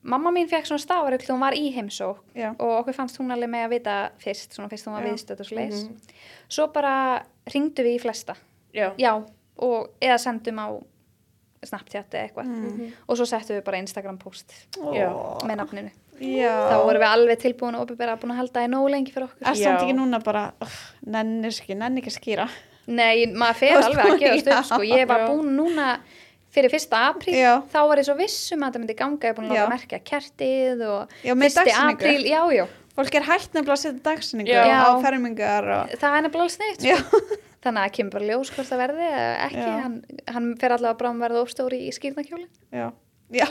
mamma 0.07 0.33
mín 0.35 0.51
fekk 0.51 0.69
svona 0.69 0.83
stafarugl 0.83 1.23
þegar 1.25 1.37
hún 1.37 1.45
var 1.47 1.57
í 1.57 1.71
heimsók 1.75 2.21
Já. 2.37 2.51
og 2.59 2.73
okkur 2.83 2.97
fannst 2.99 3.21
hún 3.21 3.33
alveg 3.35 3.51
með 3.53 3.65
að 3.67 3.73
vita 3.77 3.95
fyrst, 4.23 4.53
svona 4.57 4.69
fyrst 4.73 4.87
hún 4.91 4.97
var 4.99 5.07
Já. 5.07 5.13
viðstödd 5.13 5.41
og 5.41 5.49
svo 5.49 5.65
Svo 6.49 6.69
bara 6.75 6.93
ringdu 7.55 7.83
við 7.87 7.97
í 7.97 8.03
flesta. 8.03 8.37
já, 8.75 8.93
Já, 8.99 9.15
og 9.59 9.89
eða 10.01 10.19
sendum 10.21 10.61
á 10.61 10.69
Snapchat 11.67 12.13
eða 12.15 12.29
eitthvað. 12.29 12.51
Mm. 12.53 12.91
Og 13.09 13.17
svo 13.19 13.27
settum 13.27 13.57
við 13.57 13.65
bara 13.65 13.79
Instagram 13.83 14.19
post 14.21 14.53
Já. 14.95 15.09
með 15.49 15.57
nafninu. 15.63 15.91
Já. 16.21 16.53
Þá 16.71 16.77
vorum 16.87 17.03
við 17.03 17.11
alveg 17.11 17.43
tilbúin 17.43 17.77
og 17.77 17.87
opið 17.87 18.13
búin 18.23 18.33
að 18.35 18.41
halda 18.41 18.59
það 18.59 18.69
í 18.69 18.71
nógu 18.73 18.93
lengi 18.93 19.15
fyrir 19.15 19.29
okkur. 19.29 19.43
Er 19.47 19.59
samt 19.61 19.83
ekki 19.83 19.97
núna 19.99 20.21
bara, 20.25 20.47
uh, 20.65 20.79
nennir 21.17 21.53
ekki, 21.53 21.77
nenni 21.79 22.03
ekki 22.03 22.13
að 22.15 22.19
skýra. 22.21 22.47
Nei, 22.87 23.27
maður 23.35 23.59
fer 23.61 23.81
alveg 23.83 24.13
að 24.13 24.21
gefast 24.23 24.47
já. 24.49 24.57
upp, 24.57 24.69
sko. 24.71 24.81
Ég 24.87 25.09
var 25.11 25.27
búin 25.27 25.53
núna 25.59 25.87
fyrir 26.57 26.73
fyrsta 26.73 27.03
apríl, 27.11 27.35
Já. 27.37 27.53
þá 27.69 27.81
var 27.91 28.01
ég 28.01 28.07
svo 28.09 28.17
vissum 28.17 28.63
að 28.65 28.77
það 28.77 28.83
myndi 28.83 28.97
ganga, 28.97 29.21
ég 29.21 29.33
er 29.33 29.37
búin 29.37 29.51
að 29.51 29.59
láta 29.59 29.73
merkja 29.75 29.99
kertið 30.09 30.85
og 30.89 31.17
Já, 31.27 31.33
fyrsti 31.43 31.75
apríl, 31.77 32.23
já, 32.25 32.41
já. 32.57 32.65
Fólk 32.97 33.19
er 33.19 33.27
hægt 33.27 33.53
nefnilega 33.53 33.75
að 33.75 33.83
setja 33.83 34.05
dagsinningu 34.07 34.55
Já. 34.55 34.63
á 34.73 34.97
fermingar 35.05 35.67
og... 35.69 35.91
Það 36.01 36.15
er 36.17 36.25
nefnilega 36.25 36.55
sniðt, 36.55 36.87
sko. 36.87 37.21
Þannig 37.67 37.81
að 37.83 37.89
það 37.89 37.95
kemur 37.99 38.15
bara 38.15 38.29
ljós 38.31 38.53
hvort 38.55 38.71
það 38.71 38.81
verði 38.81 39.09
eða 39.11 39.35
ekki, 39.49 39.67
hann, 39.83 39.97
hann 40.33 40.47
fer 40.63 40.75
allavega 40.77 41.01
Já. 43.35 43.47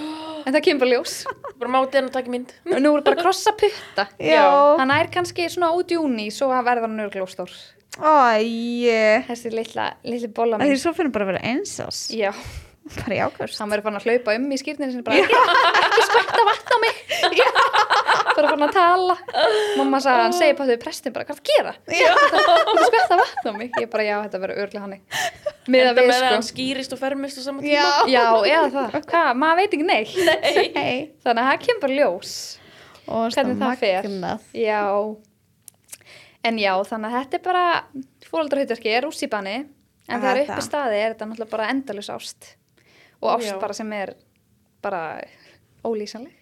En 0.45 0.53
það 0.53 0.61
kemur 0.63 0.79
bara 0.85 0.91
ljós. 0.95 1.13
bara 1.59 1.71
mátið 1.73 1.97
hann 1.99 2.09
að 2.09 2.13
taka 2.15 2.31
mynd 2.31 2.51
Og 2.71 2.77
nú 2.83 2.91
er 2.95 3.01
bara 3.03 3.17
að 3.17 3.23
krossa 3.25 3.51
putta. 3.59 4.05
Já. 4.21 4.43
Hann 4.79 4.91
er 4.95 5.09
kannski 5.11 5.47
svona 5.51 5.71
út 5.75 5.91
í 5.91 5.97
júni, 5.97 6.27
svo 6.31 6.47
verður 6.53 6.85
hann 6.87 7.01
örglega 7.07 7.27
stór. 7.31 7.51
Æ, 7.95 9.23
Þessi 9.27 9.51
litla, 9.55 9.89
litli 10.03 10.27
bolla 10.35 10.57
því 10.59 10.71
mín. 10.73 10.79
svo 10.81 10.91
finnum 10.95 11.13
bara 11.15 11.25
að 11.27 11.33
vera 11.33 11.43
einsás. 11.51 12.05
Já, 12.11 12.31
Bara 12.85 13.15
í 13.15 13.21
ákvæmst. 13.25 13.57
hann 13.57 13.71
verður 13.71 13.87
fann 13.87 13.95
að 13.97 14.03
hlaupa 14.05 14.33
um 14.37 14.43
í 14.53 14.57
skýrninu 14.61 14.93
sinni 14.93 15.05
bara, 15.05 15.17
ekki, 15.17 16.03
skvætta 16.05 16.43
vatn 16.45 16.75
á 16.75 16.77
mig. 16.83 16.99
bara 18.35 18.49
fann 18.51 18.65
að 18.67 18.73
tala. 18.75 19.15
Mamma 19.79 20.01
sagði, 20.03 20.25
hann 20.27 20.35
segi 20.37 20.57
þau 20.59 20.75
prestin 20.83 21.15
bara, 21.15 21.25
hvað 21.25 21.39
það 21.39 21.49
gera? 21.49 21.71
Ekki 21.89 22.83
skvætta 22.91 23.17
vatn 23.21 23.49
á 23.49 23.53
mig. 23.57 23.71
Ég 23.81 23.89
bara, 23.89 24.05
já, 24.05 24.15
þetta 24.27 24.41
verður 24.43 24.61
örglega 24.65 24.83
hann 24.83 24.93
við, 24.93 25.23
með 25.73 25.89
að 26.03 26.11
hann 26.27 26.45
sko. 26.45 26.51
skýrist 26.51 26.93
og 26.93 27.01
fermist 27.01 27.41
á 27.41 27.43
sama 27.47 27.63
tíma 27.63 27.73
Já. 27.73 27.87
Já, 28.13 28.25
eða 28.51 28.67
það. 28.75 28.97
Hvað, 29.09 29.29
maður 29.41 29.61
veit 29.61 29.73
ekki 29.79 29.87
neitt. 29.89 30.13
Nei. 30.27 30.67
Hei. 30.75 30.99
Þannig 31.25 31.41
að 31.41 31.49
það 31.49 31.63
kemur 31.63 31.95
ljós. 31.95 32.35
Og 33.05 33.23
Hvernig 33.33 33.63
það 33.63 33.81
fer. 33.81 34.09
Já. 34.61 34.83
En 36.45 36.61
já, 36.61 36.75
þannig 36.85 37.09
að 37.09 37.17
þetta 37.17 37.39
er 37.39 37.43
bara, 37.49 37.65
fóröldarhutverki 38.29 38.93
er 38.93 39.07
rússipanni, 39.07 39.55
en 40.05 40.21
þegar 40.21 40.43
uppi 40.43 40.67
staði 40.67 41.01
er 41.01 41.15
þetta 41.15 41.29
náttúrulega 41.31 41.53
bara 41.55 41.71
endalus 41.73 42.11
ást. 42.13 42.51
Og 43.25 43.31
ást 43.39 43.51
Já. 43.51 43.59
bara 43.61 43.73
sem 43.77 43.93
er 43.97 44.13
bara 44.85 45.01
ólýsanleg. 45.85 46.33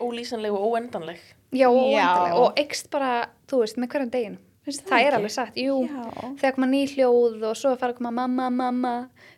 ólýsanleg 0.00 0.52
og 0.54 0.72
óendanleg 0.72 1.18
Já, 1.54 1.68
og 1.70 1.90
Já. 1.92 2.02
endalega. 2.02 2.34
Og 2.42 2.58
ekst 2.58 2.90
bara, 2.90 3.28
þú 3.48 3.60
veist, 3.62 3.76
með 3.78 3.88
hverjum 3.94 4.10
deginu. 4.10 4.38
Finnst 4.64 4.86
Það, 4.88 5.00
er 5.00 5.06
ekki? 5.12 5.16
alveg 5.18 5.30
satt, 5.34 5.56
jú. 5.60 5.74
Já. 5.86 6.04
Þegar 6.40 6.54
koma 6.56 6.66
ný 6.66 6.80
hljóð 6.88 7.42
og 7.50 7.56
svo 7.56 7.74
fara 7.78 7.92
að 7.92 7.98
koma 7.98 8.10
mamma, 8.10 8.46
mamma, 8.50 8.94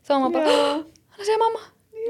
þá 0.07 0.11
er 0.15 0.20
maður 0.23 0.32
bara, 0.36 0.47
Já. 0.47 0.73
hann 0.77 1.19
er 1.19 1.23
að 1.23 1.27
segja 1.27 1.39
mamma, 1.43 1.61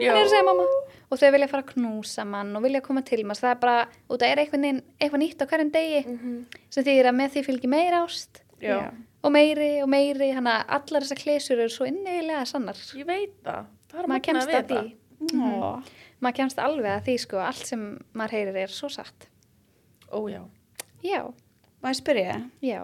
Já. 0.01 0.11
hann 0.11 0.21
er 0.21 0.25
að 0.27 0.31
segja 0.35 0.45
mamma. 0.45 0.67
Og 1.09 1.19
þau 1.19 1.31
vilja 1.33 1.49
fara 1.49 1.63
að 1.63 1.73
knúsa 1.75 2.25
mann 2.27 2.57
og 2.57 2.63
vilja 2.63 2.81
koma 2.83 3.03
til 3.07 3.25
mann. 3.25 3.37
Það 3.39 3.51
er 3.51 3.61
bara, 3.63 3.89
og 4.11 4.19
það 4.19 4.29
er 4.33 4.37
eitthvað, 4.43 4.83
eitthvað 5.01 5.23
nýtt 5.23 5.43
á 5.43 5.47
hverjum 5.47 5.71
degi 5.73 6.01
sem 6.71 6.85
þýðir 6.85 7.07
að 7.11 7.15
með 7.21 7.31
því 7.37 7.45
fylgir 7.47 7.69
meira 7.71 8.03
ást 8.05 8.43
og 9.27 9.33
meiri 9.33 9.83
og 9.83 9.89
meiri, 9.91 10.33
hann 10.35 10.47
að 10.47 10.65
allar 10.69 11.03
þessar 11.03 11.19
klesur 11.23 11.59
eru 11.59 11.69
svo 11.73 11.87
innilega 11.87 12.45
sannar. 12.47 12.77
ég 12.95 13.07
veit 13.07 13.33
það 13.43 13.65
það 13.65 13.67
Maður 14.05 14.25
kemst 14.29 14.51
við 14.51 14.59
að 14.59 14.69
því. 14.71 14.83
það. 15.33 15.65
Ó. 15.65 15.71
Maður 16.21 16.37
kemst 16.41 16.59
alveg 16.61 16.93
að 16.93 17.05
því, 17.09 17.17
sko, 17.25 17.41
allt 17.45 17.67
sem 17.71 17.83
maður 18.17 18.37
heyrir 18.37 18.61
er 18.67 18.73
svo 18.73 18.89
satt. 18.93 19.29
ó 20.13 20.19
já 20.29 20.43
ég 21.87 21.99
spyrja, 22.01 22.37
já. 22.65 22.81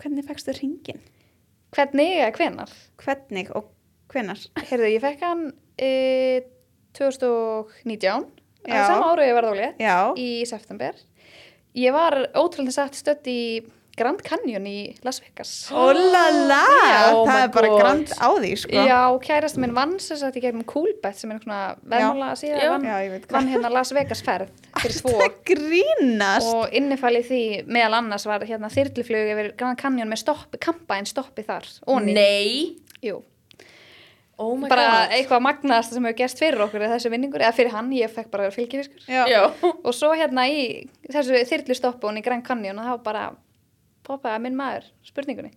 hvernig 0.00 0.26
fækstu 0.26 0.54
ringin? 0.56 1.00
Hvernig 1.70 2.16
eða 2.18 2.32
hvenar? 2.34 2.70
Hvernig 2.98 3.50
og 3.54 3.68
hvenar? 4.10 4.40
Heyrðu, 4.58 4.88
ég 4.90 5.02
fekk 5.04 5.20
hann 5.22 5.44
e, 5.78 5.90
2019, 6.98 8.26
Já. 8.66 8.74
á 8.74 8.86
sama 8.90 9.12
og 9.22 9.28
ég 9.28 9.36
ólétt, 9.52 9.78
Já. 9.80 10.12
í 10.18 10.44
september. 10.48 10.96
Ég 11.78 11.92
var 11.94 12.16
ótrúlega 12.34 12.74
satt 12.74 12.98
stödd 12.98 13.28
í 13.30 13.40
Grand 14.00 14.22
Canyon 14.24 14.64
í 14.70 14.74
Las 15.04 15.20
Vegas. 15.20 15.52
Ólala, 15.76 16.60
Oh 17.12 17.22
það 17.26 17.34
my 17.34 17.42
er 17.44 17.52
bara 17.54 17.70
God. 17.72 17.80
grand 17.82 18.12
á 18.16 18.28
því, 18.40 18.50
sko. 18.64 18.84
Já, 18.88 19.00
kærast 19.26 19.60
minn 19.60 19.74
vann 19.76 19.94
sem 20.00 20.16
sagt 20.20 20.38
í 20.40 20.42
gegnum 20.44 20.64
Coolbet 20.68 21.20
sem 21.20 21.30
er 21.34 21.40
svona 21.44 21.60
verðmála 21.84 22.30
að 22.32 22.40
síða 22.42 22.60
Já. 22.64 22.70
vann, 22.74 22.86
Já, 22.88 22.96
ég 23.04 23.10
veit 23.14 23.26
hvað. 23.26 23.36
vann 23.38 23.50
hérna 23.52 23.72
Las 23.76 23.92
Vegas 23.96 24.22
ferð 24.24 24.50
fyrir 24.80 25.00
tvo 25.02 25.16
Það 25.20 25.40
grínast. 25.52 26.52
og 26.54 26.76
innifæli 26.80 27.22
því 27.28 27.42
meðal 27.68 27.98
annars 28.00 28.24
var 28.30 28.44
hérna 28.48 28.70
þyrluflug 28.72 29.34
yfir 29.34 29.50
Grand 29.60 29.78
Canyon 29.80 30.08
með 30.12 30.22
stoppi, 30.24 30.60
kampaðin 30.62 31.10
stoppi 31.10 31.44
þar 31.46 31.68
onni. 31.86 32.14
nei 32.16 32.78
Jú, 33.04 33.20
oh 34.40 34.54
my 34.56 34.68
bara 34.72 34.86
god 34.88 35.14
eitthvað 35.18 35.42
magnaðasta 35.44 35.96
sem 35.98 36.04
hefur 36.08 36.18
gerst 36.22 36.40
fyrir 36.40 36.62
okkur 36.64 36.84
er 36.86 36.92
þessi 36.94 37.10
vinningur, 37.12 37.42
eða 37.44 37.52
fyrir 37.56 37.74
hann, 37.74 37.90
ég 37.96 38.12
fekk 38.12 38.30
bara 38.32 38.48
fylgifiskur 38.54 39.04
Já. 39.08 39.24
já 39.28 39.42
og 39.60 39.92
svo 39.96 40.12
hérna 40.16 40.46
í 40.48 40.86
þessu 41.12 41.40
þyrlustoppu 41.50 42.08
og 42.08 42.16
í 42.20 42.24
Grand 42.24 42.44
Canyon 42.46 42.80
og 42.80 42.88
þá 42.88 43.02
bara 43.04 43.24
poppaði 44.10 44.42
minn 44.46 44.58
maður 44.58 44.86
spurningunni. 45.06 45.52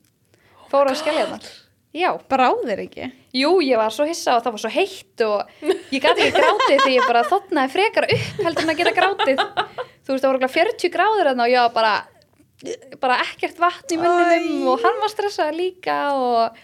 Fór 0.71 0.89
á 0.89 0.93
skelljarnar 0.97 1.45
já, 1.93 2.09
Bráðir 2.31 2.79
ekki. 2.87 3.11
jú, 3.37 3.49
ég 3.61 3.77
var 3.77 3.91
svo 3.93 4.07
hissa 4.09 4.37
og 4.39 4.45
það 4.45 4.55
var 4.55 4.61
svo 4.63 4.71
heitt 4.73 5.21
og 5.27 5.67
ég 5.93 6.01
gæti 6.01 6.23
ekki 6.25 6.39
grátið 6.39 6.79
því 6.87 6.93
ég 6.95 7.05
bara 7.09 7.21
þotnaði 7.29 7.73
frekar 7.75 8.07
upp 8.09 8.39
heldur 8.47 8.63
en 8.65 8.73
að 8.73 8.79
geta 8.81 8.93
grátið. 8.97 9.43
Þú 9.43 10.09
veist, 10.15 10.23
það 10.23 10.25
voru 10.25 10.31
örugglega 10.31 10.55
40 10.55 10.93
gráður 10.95 11.29
og 11.35 11.43
ég 11.51 11.61
var 11.67 11.75
bara 11.75 11.93
bara 13.03 13.17
ekkert 13.27 13.57
vatn 13.59 13.93
í 13.93 13.99
munninum 13.99 14.67
og 14.71 14.81
hann 14.85 14.97
var 15.03 15.11
stressaði 15.11 15.57
líka 15.59 15.97
og 16.15 16.57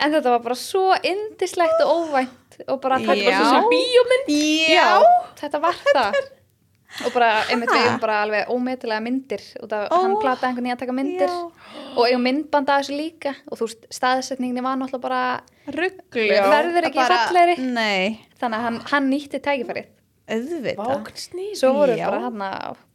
en 0.00 0.12
þetta 0.16 0.32
var 0.34 0.42
bara 0.44 0.56
svo 0.58 0.88
indislegt 1.06 1.80
og 1.86 1.92
óvænt 2.10 2.60
og 2.66 2.80
bara 2.82 2.98
Þetta 3.00 3.30
var 3.38 3.48
svo 3.54 3.70
bíómynd. 3.72 4.32
Já, 4.74 4.88
þetta 5.40 5.60
var 5.62 5.78
það 5.86 6.20
og 7.04 7.12
bara, 7.14 7.28
einmitt 7.50 7.70
við 7.70 7.84
eigum 7.84 8.00
bara 8.02 8.16
alveg 8.24 8.50
ómetilega 8.50 9.04
myndir 9.04 9.44
út 9.62 9.74
af 9.76 9.86
Ó. 9.94 10.00
hann 10.02 10.16
plataði 10.18 10.48
einhvern 10.50 10.66
veginn 10.66 10.76
að 10.76 10.82
taka 10.82 10.96
myndir 10.96 11.30
Já. 11.30 11.38
og 11.94 12.02
eigum 12.08 12.26
myndbanda 12.26 12.76
af 12.76 12.82
þessu 12.84 12.98
líka 12.98 13.34
og 13.46 13.60
þú 13.60 13.68
veist, 13.68 13.86
staðsetningin 13.94 14.66
var 14.66 14.80
náttúrulega 14.80 15.04
bara 15.06 15.22
Rugglu. 15.70 16.26
Verður 16.50 16.88
ekki 16.88 17.06
fallegri? 17.12 17.56
Nei, 17.62 18.26
þannig 18.40 18.58
að 18.58 18.66
hann, 18.66 18.78
hann 18.90 19.10
nýtti 19.12 19.42
tækifærið 19.44 19.90
auðvitað. 20.30 21.10
svo 21.58 21.72
voru 21.76 21.96
bara 21.98 22.20
hann 22.26 22.44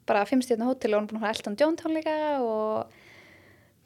bara 0.05 0.26
fimmstjörna 0.30 0.69
hótel 0.69 0.93
og 0.93 1.01
hann 1.01 1.09
búin 1.09 1.22
að 1.22 1.26
hafa 1.26 1.38
Elton 1.38 1.57
John 1.59 1.80
tónleika 1.80 2.15
og 2.43 3.01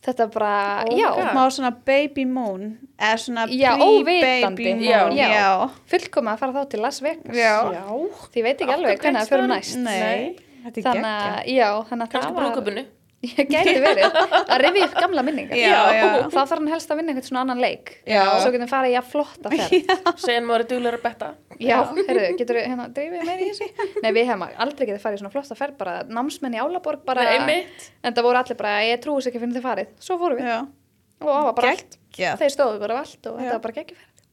þetta 0.05 0.27
bara, 0.33 0.51
Oh 0.87 0.97
já, 0.97 1.09
God. 1.15 1.31
Má 1.35 1.43
svona 1.51 1.71
baby 1.85 2.25
moon 2.25 2.69
eða 2.97 3.17
svona 3.23 3.47
pre-baby 3.47 4.75
moon 4.75 5.17
Já. 5.17 5.31
já. 5.33 5.49
fullkoma 5.91 6.35
að 6.35 6.43
fara 6.43 6.55
þá 6.59 6.69
til 6.73 6.83
Las 6.85 7.01
Vegas. 7.03 7.35
Já. 7.35 7.55
Já. 7.75 7.83
Því 8.29 8.43
ég 8.43 8.47
veit 8.47 8.63
ekki 8.63 8.77
alveg 8.77 9.03
hvernig 9.03 9.19
það 9.19 9.33
fyrir 9.33 9.51
næst. 9.51 9.81
Nei, 9.83 10.37
þetta 10.63 10.79
er 10.79 10.87
Þannig 10.87 11.03
geggja 11.03 11.33
að, 11.33 11.51
já, 11.55 11.67
þannig 11.91 12.07
að 12.07 12.15
Kannski 12.15 12.33
það 12.39 12.63
var... 12.79 12.85
Ég 13.27 13.49
gæti 13.51 13.73
verið 13.83 14.13
að 14.15 14.61
rifja 14.63 14.85
upp 14.87 14.93
gamla 14.95 15.23
minningar. 15.27 15.57
Já, 15.59 15.79
já. 15.91 16.03
Þá 16.31 16.37
þarf 16.37 16.53
hann 16.55 16.69
helst 16.71 16.91
að 16.93 16.99
vinna 17.01 17.11
einhvern 17.11 17.25
svona 17.27 17.41
annan 17.43 17.59
leik. 17.59 17.89
Já. 18.07 18.21
Og 18.31 18.37
svo 18.39 18.51
getum 18.53 18.63
við 18.63 18.71
farið 18.71 18.93
í 18.93 18.95
að 18.99 19.09
flotta 19.11 19.51
ferð. 19.59 20.13
Segja 20.23 20.43
maður 20.45 20.63
er 20.63 20.69
duglegur 20.69 20.97
að 20.99 21.03
betta. 21.03 21.29
Já, 21.59 21.75
heyrðu, 21.97 22.29
getur 22.39 22.59
við 22.61 22.67
hérna 22.71 22.85
drifið 22.95 23.25
meira 23.27 23.43
í 23.43 23.49
þessu? 23.49 23.87
Nei, 24.05 24.09
við 24.15 24.29
hefum 24.29 24.45
aldrei 24.47 24.85
getið 24.87 25.01
farið 25.03 25.17
í 25.17 25.21
svona 25.25 25.33
flotta 25.35 25.57
ferð, 25.59 25.75
bara 25.81 25.97
námsmenn 26.07 26.55
í 26.55 26.61
Álaborg 26.63 27.03
bara, 27.09 27.25
Nei, 27.27 27.33
einmitt. 27.41 27.89
en 28.07 28.15
það 28.15 28.27
voru 28.29 28.39
allir 28.39 28.59
bara, 28.63 28.77
ég 28.87 29.03
trúi 29.03 29.17
þess 29.19 29.31
ekki 29.33 29.41
fyrir 29.43 29.57
þið 29.59 29.67
farið. 29.67 29.91
Svo 30.07 30.15
fórum 30.23 30.39
við 30.39 30.47
Já, 30.47 30.57
og 31.19 31.27
það 31.33 31.43
var 31.49 31.57
bara 31.59 31.73
allt, 31.75 31.99
þeir 32.15 32.55
stóðu 32.55 32.79
bara 32.85 33.01
allt 33.03 33.27
og 33.33 33.41
þetta 33.43 33.57
var 33.57 33.63
bara 33.67 33.77
geggjuferð. 33.81 34.25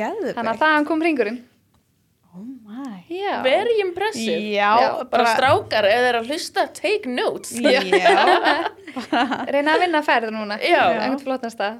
Geðu 0.00 0.32
Þannig 0.38 0.54
að 0.54 0.62
þaðan 0.64 0.88
kom 0.88 1.04
ringurinn. 1.04 1.40
Oh 2.34 2.44
my 2.44 3.02
Já. 3.10 3.42
Very 3.42 3.80
impressive. 3.82 4.38
Já, 4.54 4.70
Já, 4.80 5.04
Bara 5.10 5.32
strákar, 5.34 5.84
ef 5.88 5.98
þeir 5.98 6.08
eru 6.12 6.18
að 6.22 6.28
hlusta, 6.30 6.66
take 6.76 7.10
notes. 7.10 7.56
Já, 7.58 7.80
Reyna 9.54 9.74
að 9.74 9.82
vinna 9.84 10.02
ferð 10.06 10.30
núna. 10.34 10.58
Já. 10.62 10.84
Einhvern 10.94 11.22
flottasta. 11.24 11.70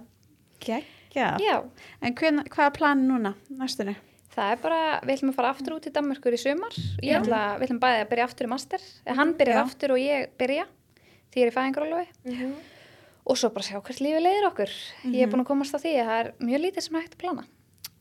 geggja 0.60 1.36
Já. 1.42 1.56
En 2.02 2.14
hvern, 2.18 2.42
hvað 2.50 2.66
er 2.66 2.74
planin 2.80 3.06
núna, 3.10 3.34
næstunni? 3.60 3.94
Það 4.30 4.52
er 4.54 4.60
bara, 4.62 4.80
við 5.02 5.16
ætlum 5.16 5.30
að 5.32 5.38
fara 5.40 5.52
aftur 5.54 5.74
út 5.74 5.86
til 5.86 5.92
Danmörkur 5.94 6.34
í 6.34 6.38
sumar. 6.38 6.74
Ég 7.02 7.16
ætla, 7.18 7.40
við 7.58 7.66
ætlum 7.66 7.80
bæði 7.82 8.02
að 8.04 8.10
byrja 8.12 8.26
aftur 8.28 8.46
í 8.46 8.50
master. 8.52 8.84
Hann 9.18 9.32
byrjar 9.38 9.58
Já. 9.58 9.62
aftur 9.64 9.94
og 9.96 10.02
ég 10.02 10.28
byrja 10.38 10.66
því 11.30 11.40
ég 11.42 11.46
er 11.46 11.50
í 11.50 11.56
fæðingarólofi. 11.56 12.52
Og 13.30 13.38
svo 13.38 13.50
bara 13.54 13.66
sjá 13.66 13.78
hvert 13.78 14.02
lífi 14.02 14.22
leiðir 14.22 14.46
okkur. 14.50 14.76
Ég 15.10 15.24
er 15.26 15.30
búin 15.32 15.42
að 15.44 15.50
komast 15.50 15.74
að 15.76 15.84
því 15.86 15.96
að 16.02 16.10
það 16.10 16.20
er 16.22 16.30
mjög 16.46 16.62
lítið 16.66 16.86
sem 16.86 17.00
hægt 17.00 17.16
að 17.18 17.20
plana. 17.24 17.44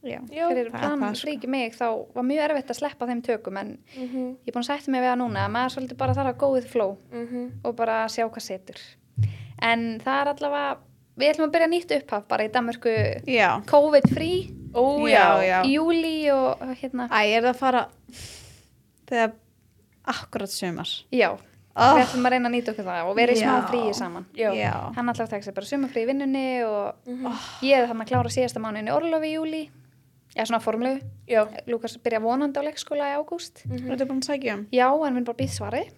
Já, 0.03 0.19
Fyrir 0.47 0.69
er 0.69 0.71
plan 0.71 1.01
fríki 1.19 1.47
mig 1.51 1.73
þá 1.75 1.87
var 2.15 2.23
mjög 2.23 2.43
erfitt 2.45 2.69
að 2.71 2.77
sleppa 2.79 3.07
þeim 3.09 3.21
tökum 3.25 3.57
en 3.59 3.71
Mhm, 3.97 4.27
ég 4.45 4.47
er 4.47 4.53
búin 4.55 4.63
að 4.63 4.69
sætta 4.69 4.91
mig 4.91 5.01
við 5.03 5.09
það 5.11 5.19
núna 5.19 5.45
að 5.45 5.51
maður 5.55 5.73
svolítið 5.75 5.97
bara 5.97 6.13
þarf 6.13 6.29
að 6.33 6.37
go 6.37 6.51
with 6.53 6.67
flow 6.71 6.97
mhm. 7.11 7.49
og 7.63 7.75
bara 7.75 7.97
sjá 8.07 8.23
hvað 8.29 8.45
setur. 8.45 8.79
En 9.61 9.99
það 9.99 10.21
er 10.21 10.31
allavega, 10.33 10.77
við 11.19 11.33
ætlum 11.33 11.49
að 11.49 11.53
byrja 11.57 11.67
nýtt 11.73 11.91
upphaf 11.99 12.27
bara 12.27 12.43
í 12.47 12.49
já, 13.27 13.59
já. 15.11 15.43
já. 15.49 15.59
í 15.65 15.75
júli 15.75 16.31
og 16.31 16.63
hérna, 16.79 17.09
Æ, 17.11 17.19
er 17.35 17.43
það 17.43 17.51
að 17.51 17.59
fara 17.59 17.85
þegar 19.09 19.31
akkurat 20.09 20.49
sumar 20.49 20.89
já, 21.11 21.35
Oh. 21.79 21.95
við 21.95 22.01
ætlum 22.03 22.25
að 22.27 22.33
reyna 22.33 22.49
að 22.49 22.53
nýta 22.57 22.71
okkur 22.73 22.85
það 22.89 23.07
og 23.07 23.13
vera 23.15 23.31
í 23.31 23.39
smá 23.39 23.53
fríi 23.69 23.91
saman. 23.95 24.25
Já. 24.35 24.49
Já. 24.57 24.71
Hann 24.97 25.11
alltaf 25.11 25.29
tekst 25.31 25.53
bara 25.55 25.65
sumarfrí 25.69 26.01
í 26.03 26.07
vinnunni 26.09 26.63
og 26.65 26.95
Mhm. 27.07 27.37
ég 27.63 27.77
er 27.77 27.87
þannig 27.87 28.03
að 28.03 28.09
klára 28.09 28.31
síðasta 28.33 28.59
mánuðin 28.59 28.89
í 28.89 28.95
orlofi 28.95 29.29
í 29.29 29.35
júli, 29.37 29.69
eða 30.35 30.45
svona 30.49 30.59
formlegu. 30.63 30.99
Já. 31.27 31.45
Lukas 31.67 31.97
byrja 32.03 32.19
vonandi 32.23 32.59
á 32.59 32.63
leikskóla 32.67 33.09
í 33.11 33.15
ágúst. 33.19 33.63
Þú 33.65 33.91
ert 33.95 34.05
búin 34.09 34.21
að 34.21 34.29
sækja 34.29 34.53
um 34.59 34.67
Já, 34.71 34.87
en 34.89 35.01
við 35.01 35.15
erum 35.17 35.25
bara 35.31 35.39
býð 35.41 35.55
svarið. 35.57 35.95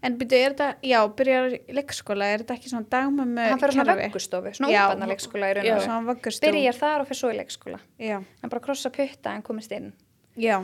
En 0.00 0.14
byrju, 0.16 0.38
er 0.38 0.52
þetta, 0.54 0.66
já, 0.86 0.98
byrjar 1.18 1.46
leikskóla 1.74 2.24
er 2.32 2.42
þetta 2.44 2.54
ekki 2.54 2.70
svona 2.70 2.86
dagmömmu 2.88 3.46
Hann 3.50 3.58
fyrir 3.58 3.74
svona 3.74 3.94
kerfi? 3.96 4.04
vöggustofu, 4.06 4.52
svona 4.54 4.70
Já. 4.70 4.82
útbarna 4.86 5.08
leikskóla 5.10 5.48
í 5.50 5.54
raun 5.58 5.66
Já, 5.66 5.72
og 5.72 5.78
veru. 5.80 5.86
svona 5.88 6.06
vöggustofu 6.12 6.52
Byrjar 6.52 6.76
þar 6.78 7.00
og 7.02 7.08
fyrir 7.10 7.18
svo 7.18 7.30
í 7.32 7.36
leikskóla. 7.40 7.80
Já, 7.98 8.18
Hann 8.42 8.50
bara 8.52 8.60
krossa 8.62 8.90
putta 8.94 9.34
en 9.34 9.42
komist 9.42 9.72
inn. 9.74 9.92
já 10.38 10.62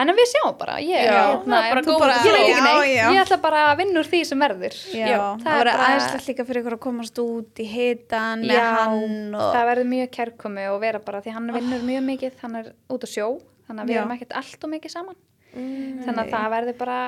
En 0.00 0.12
við 0.16 0.28
sjáum 0.30 0.56
bara, 0.56 0.76
ég, 0.80 1.04
Já, 1.04 1.20
er 1.36 1.46
bara 1.46 1.82
góð 1.84 1.98
bara, 2.00 2.16
ég 2.24 2.50
Já, 2.50 2.60
neitt, 2.64 2.90
já. 2.94 3.06
ég 3.12 3.20
ætla 3.20 3.38
bara 3.42 3.62
að 3.68 3.80
vinna 3.82 4.00
úr 4.00 4.08
því 4.08 4.20
sem 4.28 4.44
verður. 4.44 4.76
Já, 4.96 5.06
það 5.10 5.42
það 5.44 5.50
er 5.52 5.58
verður 5.60 5.82
aðeinslegt 5.86 6.28
líka 6.30 6.46
fyrir 6.48 6.62
ykkur 6.62 6.76
að 6.76 6.82
komast 6.86 7.20
út 7.22 7.60
í 7.60 7.66
hitan 7.68 8.44
með 8.46 8.56
Já, 8.56 8.68
hann 8.78 9.34
og 9.36 9.42
það 9.56 9.66
verður 9.70 9.90
mjög 9.90 10.12
kærkomi 10.16 10.68
og 10.70 10.78
vera 10.84 11.02
bara, 11.04 11.24
því 11.24 11.34
hann 11.36 11.50
vinnur 11.56 11.82
mjög 11.90 12.06
mikið, 12.06 12.38
hann 12.44 12.60
er 12.62 12.70
út 12.94 13.04
á 13.04 13.08
sjó, 13.10 13.26
þannig 13.66 13.82
að 13.82 13.90
við 13.90 13.96
Já. 13.96 14.00
erum 14.00 14.14
ekkert 14.16 14.38
allt 14.40 14.64
og 14.64 14.72
mikið 14.76 14.94
saman. 14.94 15.20
Mm. 15.50 16.00
Þannig 16.06 16.22
að 16.22 16.32
það 16.36 16.48
verður 16.54 16.78
bara, 16.80 16.98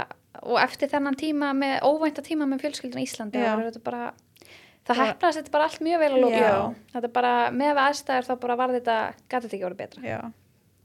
og 0.42 0.60
eftir 0.66 0.92
þennan 0.92 1.18
tíma 1.22 1.54
með, 1.56 1.78
óvænta 1.86 2.26
tíma 2.26 2.50
með 2.50 2.66
fjölskyldun 2.66 3.00
í 3.02 3.06
Íslandi, 3.06 3.46
bara, 3.86 4.12
það 4.88 5.02
hefnaðist 5.06 5.40
þetta 5.40 5.54
bara 5.54 5.68
allt 5.70 5.82
mjög 5.86 6.02
vel 6.02 6.12
að 6.12 6.22
lóka. 6.26 6.42
Já. 6.42 6.86
Þetta 6.96 7.08
er 7.08 7.16
bara, 7.16 7.34
með 7.54 7.82
aðstæður 7.86 8.28
þá 8.28 8.32
bara 8.42 8.56
var 8.58 8.74
þetta, 8.74 8.96
gæti 9.28 9.44
þetta 9.46 9.56
ekki 9.56 9.68
orðið 9.70 9.82
betra. 9.84 10.22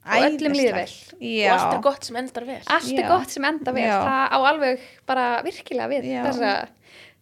Já 0.08 0.28
öllum 0.30 0.56
líður 0.58 0.78
vel. 0.78 0.94
Já, 1.20 1.52
Og 1.52 1.60
allt 1.60 1.74
er 1.78 1.82
gott 1.88 2.04
sem 2.08 2.16
endar 2.22 2.46
vel. 2.48 2.62
Allt 2.68 2.92
er 2.94 3.04
Já. 3.04 3.08
gott 3.12 3.30
sem 3.36 3.46
enda 3.50 3.74
vel, 3.76 3.84
Já. 3.84 3.98
það 4.08 4.24
á 4.32 4.38
alveg 4.52 4.80
bara 5.10 5.26
virkilega 5.44 5.88
við 5.92 6.08
Já. 6.12 6.24
þessa, 6.28 6.52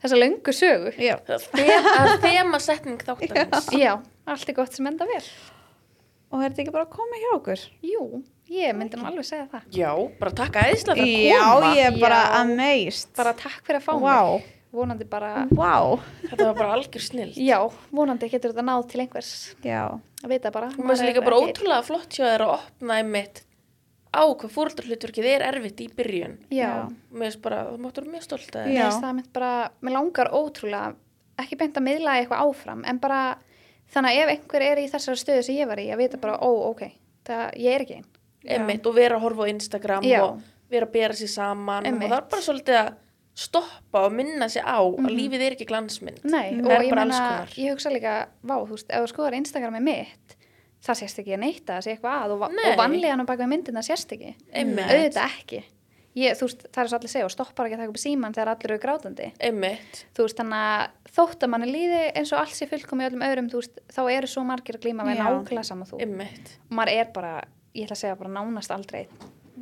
þessa 0.04 0.20
löngu 0.22 0.54
sögu. 0.54 0.94
Já, 1.02 1.16
Það 1.26 2.06
er 2.06 2.18
þemasetning 2.28 3.04
þáttarins. 3.08 3.70
Já, 3.80 3.94
allt 4.28 4.50
er 4.50 4.54
gott 4.62 4.74
sem 4.74 4.88
enda 4.88 5.06
vel. 5.10 5.24
og 6.36 6.42
er 6.44 6.50
þetta 6.52 6.64
ekki 6.66 6.74
bara 6.76 6.86
að 6.86 6.96
koma 6.98 7.20
hjá 7.22 7.30
okkur? 7.38 7.62
Jú, 7.86 8.24
ég 8.52 8.76
myndi 8.76 8.98
nú 9.00 9.06
alveg 9.08 9.24
segja 9.26 9.46
það. 9.54 9.62
Já, 9.72 9.92
bara 10.20 10.32
takk 10.36 10.58
fyrir 10.58 10.92
að 10.92 11.30
Já, 11.30 11.40
koma. 11.54 11.70
ég 11.78 11.86
er 11.94 12.00
bara 12.02 12.18
Já. 12.26 12.42
amazed 12.42 13.14
Bara 13.16 13.34
takk 13.34 13.62
fyrir 13.64 13.80
að 13.80 13.86
fá 13.86 13.94
Vá. 14.02 14.18
mig. 14.36 14.52
Vonandi 14.76 15.06
bara, 15.10 15.46
Vá, 15.56 15.74
Þetta 16.30 16.46
var 16.50 16.56
bara 16.60 16.74
algjör 16.76 17.02
snill. 17.06 17.32
já, 17.40 17.60
vonandi 17.96 18.30
getur 18.30 18.52
þetta 18.54 18.66
náð 18.68 18.88
til 18.92 19.02
einhvers. 19.06 19.32
já, 19.64 19.82
Að 20.24 20.30
vita 20.34 20.52
bara. 20.52 20.68
Og 20.74 20.80
maður 20.84 21.00
sé 21.00 21.04
maður 21.06 21.10
líka 21.12 21.22
er 21.22 21.28
bara 21.30 21.42
ótrúlega 21.46 21.84
flott 21.88 22.10
hjá 22.18 22.26
þér 22.26 22.44
að 22.46 22.54
opna 22.60 22.98
einmitt 23.00 23.42
á 24.16 24.24
hvað 24.32 24.52
fóröldarhlutverkið 24.56 25.26
er 25.28 25.42
erfitt 25.50 25.82
í 25.84 25.88
byrjun. 25.92 26.38
Já, 26.50 26.88
Mér 27.12 27.28
finnst 27.32 27.42
bara, 27.44 27.64
þú 27.72 27.80
máttur 27.84 28.06
mjög 28.08 28.24
stolt 28.24 28.56
að. 28.56 28.70
Mér 28.72 28.86
finnst 28.88 29.04
það 29.04 29.16
mitt 29.18 29.32
bara, 29.36 29.52
mér 29.82 29.92
langar 29.98 30.30
ótrúlega, 30.32 30.96
ekki 31.44 31.58
beint 31.60 31.76
að 31.78 31.84
miðla 31.90 32.14
eitthvað 32.22 32.44
áfram, 32.48 32.84
en 32.88 33.00
bara 33.04 33.22
þannig 33.92 34.16
að 34.16 34.22
ef 34.24 34.30
einhver 34.38 34.62
er 34.72 34.78
í 34.82 34.88
þessari 34.90 35.20
stöðu 35.20 35.44
sem 35.44 35.56
ég 35.60 35.68
var 35.68 35.78
í, 35.84 35.90
að 35.92 35.98
vita 36.04 36.18
bara, 36.18 36.38
ó, 36.40 36.50
ok, 36.72 36.86
það, 37.28 37.44
ég 37.60 37.76
er 37.76 37.84
ekki 37.86 37.98
einn. 38.00 38.06
Einmitt, 38.46 38.86
og 38.88 38.96
vera 38.96 39.18
að 39.18 39.26
horfa 39.26 39.44
á 39.44 39.52
Instagram 39.52 40.04
Já. 40.06 40.22
og 40.24 40.40
vera 40.70 40.86
að 40.88 40.92
bera 40.96 41.14
sér 41.18 41.32
saman. 41.34 41.86
Einmitt. 41.86 42.08
Og 42.08 42.16
það 42.16 42.18
er 42.24 42.30
bara 42.32 42.46
svolítið 42.46 42.80
að 42.80 42.94
stoppa 43.36 44.06
og 44.08 44.14
minna 44.16 44.48
sig 44.52 44.64
á 44.64 44.80
að 44.80 45.12
lífið 45.12 45.44
er 45.44 45.56
ekki 45.58 45.68
glansmynd. 45.70 46.24
Nei, 46.24 46.56
Það 46.56 46.66
og 46.66 46.72
er 46.78 46.86
ég 46.88 46.98
alls 47.02 47.20
konar. 47.20 47.54
ég 47.60 47.76
hugsa 47.76 47.92
líka, 47.92 48.16
vá, 48.42 48.56
þú 48.64 48.74
veist, 48.78 48.90
ef 48.90 49.04
þú 49.06 49.12
skoðar 49.12 49.38
Instagrami 49.42 49.82
mitt, 49.84 50.36
það 50.86 51.00
sést 51.02 51.20
ekki 51.24 51.36
að 51.36 51.42
neyta, 51.44 51.76
það 51.78 51.86
sé 51.88 51.96
eitthvað 51.96 52.20
að 52.26 52.36
og, 52.36 52.44
og 52.72 52.76
vanlíðan 52.80 53.24
á 53.24 53.26
bak 53.28 53.40
við 53.44 53.52
myndina 53.52 53.84
sést 53.86 54.14
ekki. 54.16 54.36
Einmitt. 54.56 54.86
Auðvitað 54.88 55.40
ekki. 55.40 55.64
Ég, 56.16 56.38
þú 56.40 56.48
veist, 56.48 56.62
það 56.72 56.80
er 56.86 56.88
svo 56.88 56.98
allir 57.02 57.12
segja 57.12 57.26
og 57.28 57.32
stoppar 57.34 57.68
ekki 57.68 57.76
að 57.76 57.82
taka 57.84 57.92
upp 57.92 58.00
síman 58.00 58.36
þegar 58.38 58.52
allir 58.54 58.72
eru 58.72 58.80
grátandi. 58.86 59.26
Einmitt. 59.44 59.98
Þú 60.16 60.28
veist, 60.30 60.38
þannig 60.40 60.62
að 60.64 61.12
þótt 61.18 61.44
að 61.44 61.52
manni 61.52 61.68
líði 61.74 62.04
eins 62.16 62.32
og 62.32 62.40
allt 62.40 62.56
sé 62.56 62.68
fullkomi 62.72 63.04
í 63.04 63.08
öllum 63.10 63.26
öðrum, 63.28 63.50
þú 63.52 63.60
veist, 63.60 63.82
þá 63.92 64.00
eru 64.14 64.30
svo 64.32 64.46
margir 64.48 64.78
að 64.80 64.86
glíma 64.88 65.04
við 65.10 65.20
nákvæmlega 65.20 65.68
sama 65.68 65.84
þú. 65.90 66.00
Einmitt. 66.06 66.54
Og 66.70 66.78
maður 66.80 66.94
er 67.02 67.12
bara, 67.18 67.34
ég 67.76 67.84
ætla 67.90 67.98
að 67.98 68.02
segja 68.06 68.16
bara 68.22 68.32
nánast 68.38 68.72
aldrei. 68.72 69.02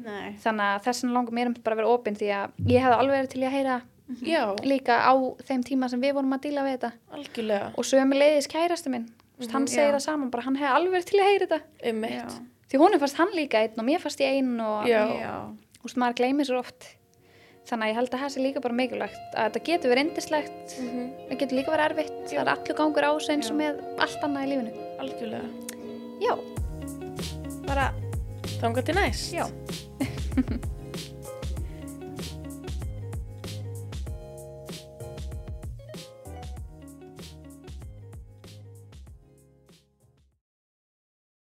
Nei 0.03 0.35
Þannig 0.43 0.67
að 0.69 0.83
þess 0.85 1.03
vegna 1.03 1.13
langar 1.17 1.33
mér 1.39 1.47
um 1.47 1.53
bara 1.63 1.75
að 1.75 1.81
vera 1.81 1.93
opinn 1.97 2.15
því 2.19 2.29
að 2.37 2.49
ég 2.67 2.81
hefði 2.85 2.99
alveg 2.99 3.17
verið 3.17 3.33
til 3.33 3.43
að 3.43 3.55
heyra 3.57 3.81
Já, 4.21 4.41
líka 4.67 4.95
á 4.99 5.13
þeim 5.47 5.61
tíma 5.63 5.87
sem 5.89 6.01
við 6.03 6.13
vorum 6.13 6.33
að 6.35 6.41
díla 6.43 6.63
við 6.65 6.73
þetta. 6.77 6.91
algjörlega. 7.17 7.67
og 7.77 7.85
sömu 7.87 8.17
leiðis 8.19 8.47
kærasti 8.51 8.89
minn 8.91 9.05
mm 9.07 9.13
-hmm, 9.39 9.51
hann 9.53 9.67
segir 9.67 9.89
já. 9.89 9.95
það 9.95 9.99
saman, 10.05 10.29
bara 10.29 10.43
hann 10.43 10.55
hefði 10.59 10.73
alveg 10.75 10.91
verið 10.91 11.05
til 11.05 11.19
að 11.19 11.29
heyra 11.29 11.47
þetta. 11.47 11.61
Já, 12.13 12.27
því 12.69 12.77
honum 12.83 12.99
fannst 12.99 13.17
hann 13.17 13.31
líka 13.33 13.57
einn 13.63 13.79
og 13.79 13.85
mér 13.85 13.99
fannst 14.03 14.19
ég 14.19 14.27
einn 14.35 14.59
og 14.59 14.85
Já. 14.87 15.01
já, 15.07 15.33
þú 15.79 15.83
veist, 15.87 15.97
maður 15.97 16.13
gleymir 16.19 16.45
svo 16.45 16.59
oft 16.59 16.83
þannig 17.65 17.83
að 17.85 17.89
ég 17.89 17.95
held 17.95 18.09
að 18.13 18.19
það 18.21 18.29
sé 18.33 18.39
líka 18.43 18.59
bara 18.61 18.73
mikilvægt 18.73 19.35
að 19.35 19.43
þetta 19.51 19.63
getur 19.65 19.89
verið 19.89 20.03
indislegt 20.05 20.67
Mhm. 20.79 21.09
það 21.29 21.37
getur 21.39 21.57
líka 21.57 21.71
verið 21.71 21.85
erfitt, 21.89 22.27
það 22.27 22.41
er 22.41 22.49
allur 22.53 22.75
gangur 22.75 23.03
á 23.07 23.11
þessu 23.15 23.31
eins 23.33 23.49
og 23.51 23.55
Já. 23.55 23.61
með 23.63 23.73
allt 24.03 24.21
annað 24.23 24.43
í 24.43 24.47
lífinu 24.51 24.71
Algjörlega. 24.99 25.47
já, 26.21 26.33
bara, 27.65 27.93
Þangað 28.61 28.85
til 28.89 28.95
næst. 28.99 29.33
já 29.33 29.45